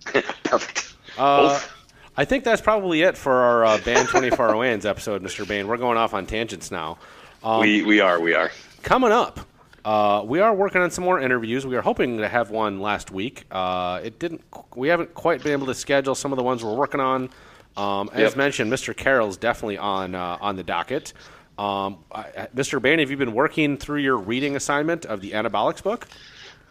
Perfect. 0.44 0.94
Uh, 1.18 1.48
Both. 1.48 1.72
I 2.16 2.24
think 2.24 2.44
that's 2.44 2.60
probably 2.60 3.02
it 3.02 3.16
for 3.16 3.32
our 3.32 3.64
uh, 3.64 3.78
Band 3.78 4.08
24 4.08 4.56
Wins 4.56 4.84
episode, 4.84 5.22
Mr. 5.22 5.46
Bain. 5.46 5.68
We're 5.68 5.76
going 5.76 5.96
off 5.96 6.12
on 6.12 6.26
tangents 6.26 6.70
now. 6.70 6.98
Um, 7.42 7.60
we 7.60 7.82
we 7.82 8.00
are 8.00 8.20
we 8.20 8.34
are. 8.34 8.50
coming 8.82 9.12
up, 9.12 9.40
uh, 9.84 10.22
we 10.26 10.40
are 10.40 10.54
working 10.54 10.82
on 10.82 10.90
some 10.90 11.04
more 11.04 11.20
interviews. 11.20 11.66
We 11.66 11.76
are 11.76 11.80
hoping 11.82 12.18
to 12.18 12.28
have 12.28 12.50
one 12.50 12.80
last 12.80 13.10
week. 13.10 13.44
Uh, 13.50 14.00
it 14.04 14.18
didn't. 14.18 14.42
We 14.76 14.88
haven't 14.88 15.14
quite 15.14 15.42
been 15.42 15.52
able 15.52 15.66
to 15.68 15.74
schedule 15.74 16.14
some 16.14 16.32
of 16.32 16.36
the 16.36 16.42
ones 16.42 16.62
we're 16.62 16.74
working 16.74 17.00
on. 17.00 17.30
Um, 17.76 18.10
as 18.12 18.20
Yep. 18.32 18.36
mentioned, 18.36 18.72
Mr. 18.72 18.94
Carroll's 18.94 19.36
definitely 19.38 19.78
on 19.78 20.14
uh, 20.14 20.36
on 20.40 20.56
the 20.56 20.64
docket. 20.64 21.12
Um, 21.56 21.98
I, 22.12 22.48
Mr. 22.54 22.80
Bain, 22.82 22.98
have 22.98 23.10
you 23.10 23.16
been 23.16 23.32
working 23.32 23.76
through 23.78 24.00
your 24.00 24.16
reading 24.18 24.56
assignment 24.56 25.06
of 25.06 25.20
the 25.22 25.32
Anabolics 25.32 25.82
book? 25.82 26.08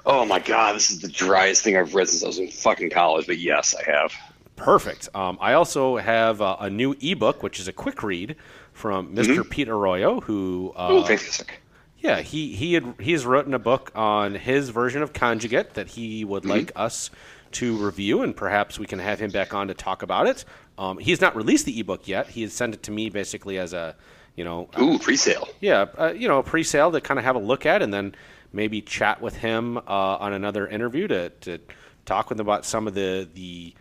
Oh 0.06 0.26
my 0.26 0.40
god, 0.40 0.76
this 0.76 0.92
is 0.92 1.00
the 1.02 1.08
driest 1.08 1.64
thing 1.64 1.78
I've 1.78 1.96
read 1.96 2.10
since 2.10 2.24
I 2.24 2.28
was 2.28 2.38
in 2.40 2.50
fucking 2.50 2.90
college. 2.92 3.26
But 3.26 3.38
yes, 3.40 3.74
I 3.76 3.90
have. 3.90 4.14
Perfect. 4.60 5.10
Um, 5.16 5.38
I 5.42 5.54
also 5.54 5.98
have 5.98 6.42
uh, 6.42 6.58
a 6.60 6.70
new 6.70 6.96
ebook, 7.02 7.42
which 7.44 7.60
is 7.60 7.68
a 7.68 7.74
quick 7.74 8.04
read 8.04 8.36
from 8.74 9.14
mister 9.14 9.44
Pete 9.44 9.70
Arroyo, 9.70 10.20
who 10.22 10.74
uh, 10.76 10.88
Oh, 10.90 11.04
fantastic. 11.04 11.62
Yeah, 12.00 12.22
he 12.22 12.54
he 12.56 12.74
had 12.76 12.96
he's 13.00 13.26
written 13.26 13.54
a 13.54 13.60
book 13.60 13.92
on 13.96 14.36
his 14.36 14.70
version 14.70 15.02
of 15.02 15.12
conjugate 15.14 15.74
that 15.74 15.88
he 15.90 16.24
would 16.24 16.44
Mm-hmm. 16.44 16.52
like 16.52 16.72
us 16.76 17.10
to 17.54 17.76
review, 17.78 18.22
and 18.22 18.36
perhaps 18.36 18.78
we 18.78 18.86
can 18.86 19.00
have 19.00 19.20
him 19.20 19.32
back 19.32 19.54
on 19.54 19.68
to 19.70 19.74
talk 19.74 20.02
about 20.04 20.28
it. 20.28 20.46
Um, 20.78 20.98
he's 21.00 21.20
not 21.20 21.36
released 21.36 21.66
the 21.66 21.80
ebook 21.80 22.08
yet. 22.08 22.28
He 22.30 22.44
has 22.44 22.54
sent 22.54 22.74
it 22.76 22.84
to 22.84 22.92
me 22.92 23.10
basically 23.10 23.58
as 23.58 23.74
a 23.74 23.96
you 24.36 24.46
know, 24.46 24.70
Ooh, 24.80 24.98
pre-sale. 25.00 25.50
yeah, 25.60 25.88
uh, 25.98 26.14
you 26.16 26.28
know, 26.30 26.38
a 26.40 26.44
pre-sale 26.44 26.92
to 26.94 27.02
kind 27.02 27.18
of 27.20 27.26
have 27.26 27.36
a 27.36 27.40
look 27.40 27.66
at, 27.66 27.82
and 27.82 27.94
then 27.94 28.16
maybe 28.54 28.82
chat 28.82 29.20
with 29.22 29.36
him 29.36 29.78
uh, 29.78 29.82
on 29.88 30.32
another 30.32 30.66
interview 30.68 31.08
to, 31.08 31.30
to 31.42 31.60
talk 32.06 32.30
with 32.30 32.40
him 32.40 32.46
about 32.46 32.64
some 32.66 32.88
of 32.88 32.94
the 32.94 33.28
the 33.34 33.74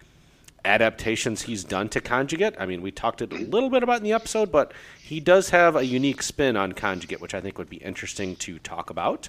adaptations 0.65 1.43
he's 1.43 1.65
done 1.65 1.89
to 1.91 2.01
Conjugate. 2.01 2.55
I 2.59 2.67
mean, 2.67 2.83
we 2.83 2.91
talked 2.91 3.21
a 3.23 3.27
little 3.27 3.71
bit 3.71 3.83
about 3.83 3.99
in 3.99 4.03
the 4.05 4.13
episode, 4.13 4.51
but 4.53 4.73
he 5.03 5.21
does 5.21 5.51
have 5.51 5.77
a 5.77 5.85
unique 5.87 6.23
spin 6.23 6.57
on 6.57 6.73
Conjugate, 6.73 7.21
which 7.21 7.35
I 7.35 7.41
think 7.41 7.59
would 7.59 7.71
be 7.71 7.77
interesting 7.79 8.37
to 8.37 8.59
talk 8.59 8.91
about. 8.91 9.29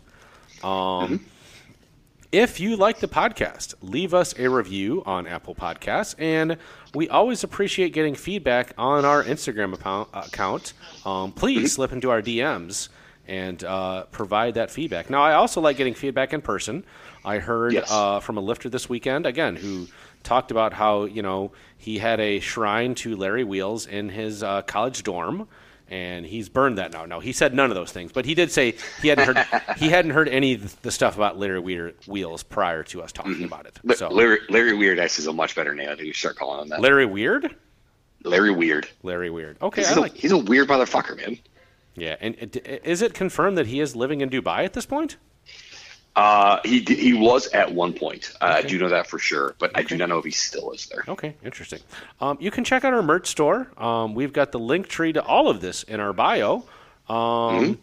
Um, 0.64 1.26
If 2.32 2.60
you 2.60 2.76
like 2.76 3.00
the 3.00 3.08
podcast, 3.08 3.74
leave 3.82 4.14
us 4.14 4.36
a 4.38 4.48
review 4.52 5.02
on 5.08 5.26
Apple 5.26 5.56
Podcasts, 5.56 6.14
and 6.20 6.58
we 6.94 7.10
always 7.10 7.44
appreciate 7.44 7.92
getting 7.92 8.14
feedback 8.14 8.74
on 8.78 9.04
our 9.04 9.24
Instagram 9.24 9.74
account. 9.74 10.10
account. 10.14 10.74
Um, 11.08 11.32
please 11.32 11.74
slip 11.74 11.92
into 11.92 12.12
our 12.12 12.22
DMs 12.22 12.90
and 13.28 13.64
uh, 13.64 14.04
provide 14.12 14.54
that 14.56 14.70
feedback. 14.70 15.10
Now, 15.10 15.24
I 15.24 15.34
also 15.34 15.60
like 15.60 15.78
getting 15.78 15.96
feedback 15.96 16.32
in 16.32 16.42
person. 16.42 16.84
I 17.26 17.40
heard 17.40 17.74
Yes. 17.74 17.92
uh, 17.92 18.20
from 18.20 18.38
a 18.38 18.42
lifter 18.42 18.70
this 18.70 18.88
weekend 18.88 19.26
again 19.26 19.56
who 19.56 19.88
talked 20.24 20.52
about 20.52 20.74
how 20.74 21.06
you 21.06 21.22
know 21.22 21.52
he 21.78 21.98
had 22.00 22.20
a 22.20 22.40
shrine 22.40 22.96
to 22.96 23.16
Larry 23.16 23.44
Wheels 23.44 23.86
in 23.88 24.10
his 24.10 24.44
uh, 24.44 24.62
college 24.64 25.04
dorm. 25.04 25.48
And 25.92 26.24
he's 26.24 26.50
burned 26.50 26.78
that 26.78 26.94
now. 26.94 27.06
No, 27.06 27.20
he 27.20 27.32
said 27.32 27.56
none 27.56 27.72
of 27.72 27.76
those 27.76 27.92
things, 27.92 28.12
but 28.12 28.24
he 28.24 28.36
did 28.36 28.52
say 28.52 28.76
he 29.02 29.08
hadn't 29.08 29.26
heard 29.26 29.48
he 29.80 29.90
hadn't 29.96 30.12
heard 30.12 30.30
any 30.30 30.54
of 30.54 30.80
the 30.84 30.92
stuff 30.92 31.16
about 31.16 31.40
Larry 31.40 31.60
Weir- 31.60 31.94
Wheels 32.06 32.44
prior 32.44 32.84
to 32.84 33.02
us 33.02 33.12
talking 33.12 33.44
about 33.44 33.66
it. 33.66 33.80
So 33.98 34.08
Larry, 34.10 34.38
Larry 34.50 34.76
Weird 34.76 35.00
X 35.00 35.18
is 35.18 35.26
a 35.26 35.34
much 35.34 35.56
better 35.56 35.74
name. 35.74 35.90
I 35.90 35.96
think 35.96 36.14
should 36.14 36.16
start 36.16 36.36
calling 36.36 36.62
him 36.62 36.68
that. 36.70 36.82
Larry 36.82 37.08
Weird, 37.08 37.56
Larry 38.24 38.52
Weird. 38.52 38.88
Larry 39.02 39.32
Weird. 39.32 39.58
Okay, 39.64 39.82
He's, 39.82 39.92
I 39.92 39.96
a, 39.96 40.00
like. 40.02 40.14
he's 40.14 40.32
a 40.32 40.38
weird 40.38 40.68
motherfucker, 40.68 41.18
man. 41.18 41.40
Yeah, 41.96 42.18
and 42.22 42.36
is 42.84 43.02
it 43.02 43.16
confirmed 43.16 43.58
that 43.58 43.66
he 43.66 43.80
is 43.80 43.96
living 43.96 44.22
in 44.22 44.30
Dubai 44.30 44.66
at 44.66 44.74
this 44.74 44.86
point? 44.86 45.18
Uh, 46.20 46.60
he 46.66 46.80
he 46.82 47.14
was 47.14 47.48
at 47.54 47.72
one 47.74 47.94
point. 47.94 48.34
Uh, 48.42 48.56
I 48.58 48.62
do 48.62 48.78
know 48.78 48.90
that 48.90 49.08
for 49.08 49.18
sure, 49.20 49.56
but 49.58 49.72
I 49.74 49.84
do 49.84 49.96
not 49.96 50.10
know 50.10 50.18
if 50.18 50.26
he 50.26 50.32
still 50.32 50.72
is 50.72 50.86
there. 50.88 51.06
Okay, 51.08 51.34
interesting. 51.46 51.80
Um, 52.20 52.38
you 52.42 52.52
can 52.52 52.66
check 52.66 52.84
out 52.84 52.94
our 52.94 53.02
merch 53.02 53.28
store. 53.28 53.68
Um, 53.78 54.16
we've 54.16 54.34
got 54.34 54.52
the 54.52 54.60
link 54.60 54.90
tree 54.90 55.14
to 55.14 55.24
all 55.24 55.48
of 55.50 55.62
this 55.62 55.84
in 55.84 56.02
our 56.02 56.12
bio. 56.12 56.64
Um, 57.08 57.78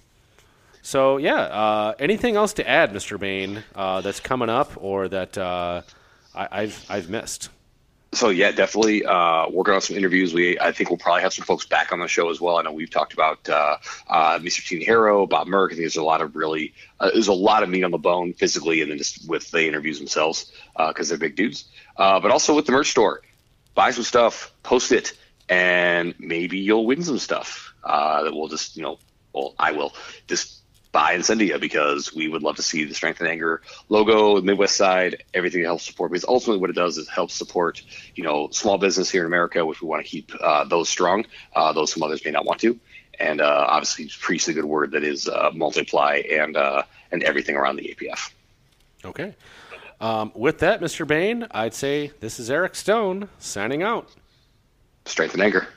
So 0.83 1.17
yeah, 1.17 1.41
uh, 1.41 1.95
anything 1.99 2.37
else 2.37 2.53
to 2.55 2.69
add, 2.69 2.93
Mr. 2.93 3.19
Bain, 3.19 3.65
uh, 3.75 4.03
that's 4.03 4.21
coming 4.21 4.51
up 4.51 4.71
or 4.77 5.09
that 5.09 5.39
uh, 5.39 5.81
I, 6.35 6.49
I've 6.63 6.85
I've 6.91 7.09
missed? 7.09 7.49
So 8.16 8.30
yeah, 8.30 8.51
definitely 8.51 9.05
uh, 9.05 9.51
working 9.51 9.74
on 9.74 9.82
some 9.82 9.94
interviews. 9.94 10.32
We 10.32 10.59
I 10.59 10.72
think 10.72 10.88
we'll 10.88 10.97
probably 10.97 11.20
have 11.20 11.34
some 11.34 11.44
folks 11.44 11.66
back 11.66 11.93
on 11.93 12.01
the 12.01 12.09
show 12.09 12.30
as 12.30 12.40
well. 12.40 12.56
I 12.56 12.62
know 12.62 12.72
we've 12.72 12.88
talked 12.88 13.12
about 13.12 13.47
uh, 13.47 13.76
uh, 14.09 14.38
Mr. 14.38 14.66
Teen 14.66 14.80
Harrow, 14.80 15.26
Bob 15.26 15.48
Merck. 15.48 15.66
I 15.66 15.68
think 15.70 15.80
there's 15.80 15.97
a 15.97 16.02
lot 16.02 16.22
of 16.22 16.34
really 16.34 16.72
uh, 16.98 17.10
there's 17.12 17.28
a 17.28 17.34
lot 17.34 17.62
of 17.62 17.68
meat 17.68 17.84
on 17.84 17.90
the 17.90 17.98
bone 17.98 18.32
physically, 18.32 18.80
and 18.80 18.90
then 18.90 18.97
just 18.97 19.28
with 19.28 19.51
the 19.51 19.66
interviews 19.66 19.98
themselves 19.98 20.51
because 20.88 21.10
they're 21.10 21.18
big 21.18 21.36
dudes. 21.36 21.66
Uh, 21.98 22.18
but 22.18 22.30
also 22.30 22.56
with 22.56 22.64
the 22.64 22.72
merch 22.72 22.90
store, 22.90 23.20
buy 23.74 23.90
some 23.90 24.05
stuff, 24.05 24.51
post 24.62 24.93
it, 24.93 25.12
and 25.51 26.14
maybe 26.18 26.59
you'll 26.59 26.86
win 26.86 27.02
some 27.02 27.18
stuff 27.18 27.74
uh, 27.84 28.22
that 28.22 28.34
we'll 28.34 28.48
just 28.48 28.78
you 28.78 28.82
know, 28.82 28.98
well 29.34 29.55
I 29.59 29.72
will 29.72 29.93
just 30.26 30.62
buy 30.97 31.12
and 31.12 31.23
send 31.23 31.40
to 31.40 31.44
you 31.44 31.59
because 31.59 32.14
we 32.14 32.27
would 32.27 32.43
love 32.43 32.56
to 32.56 32.62
see 32.62 32.85
the 32.85 32.94
Strength 32.94 33.20
and 33.20 33.28
Anger 33.28 33.60
logo, 33.90 34.36
the 34.36 34.47
Midwest 34.47 34.77
side, 34.77 35.24
everything 35.35 35.60
that 35.60 35.68
helps 35.68 35.85
support. 35.85 36.10
Because 36.10 36.24
ultimately, 36.27 36.59
what 36.59 36.70
it 36.70 36.73
does 36.73 36.97
is 36.97 37.06
help 37.06 37.31
support, 37.31 37.82
you 38.14 38.24
know, 38.24 38.48
small 38.51 38.78
business 38.78 39.10
here 39.10 39.20
in 39.20 39.27
America, 39.27 39.66
which 39.66 39.82
we 39.82 39.89
want 39.89 40.02
to 40.02 40.10
keep 40.10 40.32
uh, 40.40 40.64
those 40.64 40.89
strong, 40.89 41.27
uh, 41.55 41.70
those 41.74 41.93
some 41.93 42.02
others 42.02 42.24
may 42.24 42.31
not 42.31 42.47
want 42.47 42.60
to, 42.60 42.81
and 43.20 43.43
uh, 43.43 43.66
obviously 43.68 44.09
preach 44.20 44.47
the 44.47 44.55
good 44.55 44.64
word 44.64 44.93
that 44.93 45.05
is 45.05 45.28
uh, 45.28 45.51
multiply 45.52 46.23
and 46.32 46.56
uh, 46.56 46.82
and 47.12 47.23
everything 47.24 47.56
around 47.56 47.77
the 47.77 47.94
APF. 47.94 48.31
Okay. 49.05 49.35
Um, 50.01 50.32
with 50.35 50.60
that, 50.60 50.81
Mr. 50.81 51.06
Bain, 51.06 51.47
I'd 51.51 51.74
say 51.74 52.12
this 52.20 52.40
is 52.40 52.51
Eric 52.51 52.74
Stone 52.74 53.28
signing 53.39 53.82
out. 53.82 54.09
Strength 55.05 55.35
and 55.35 55.43
Anger. 55.43 55.68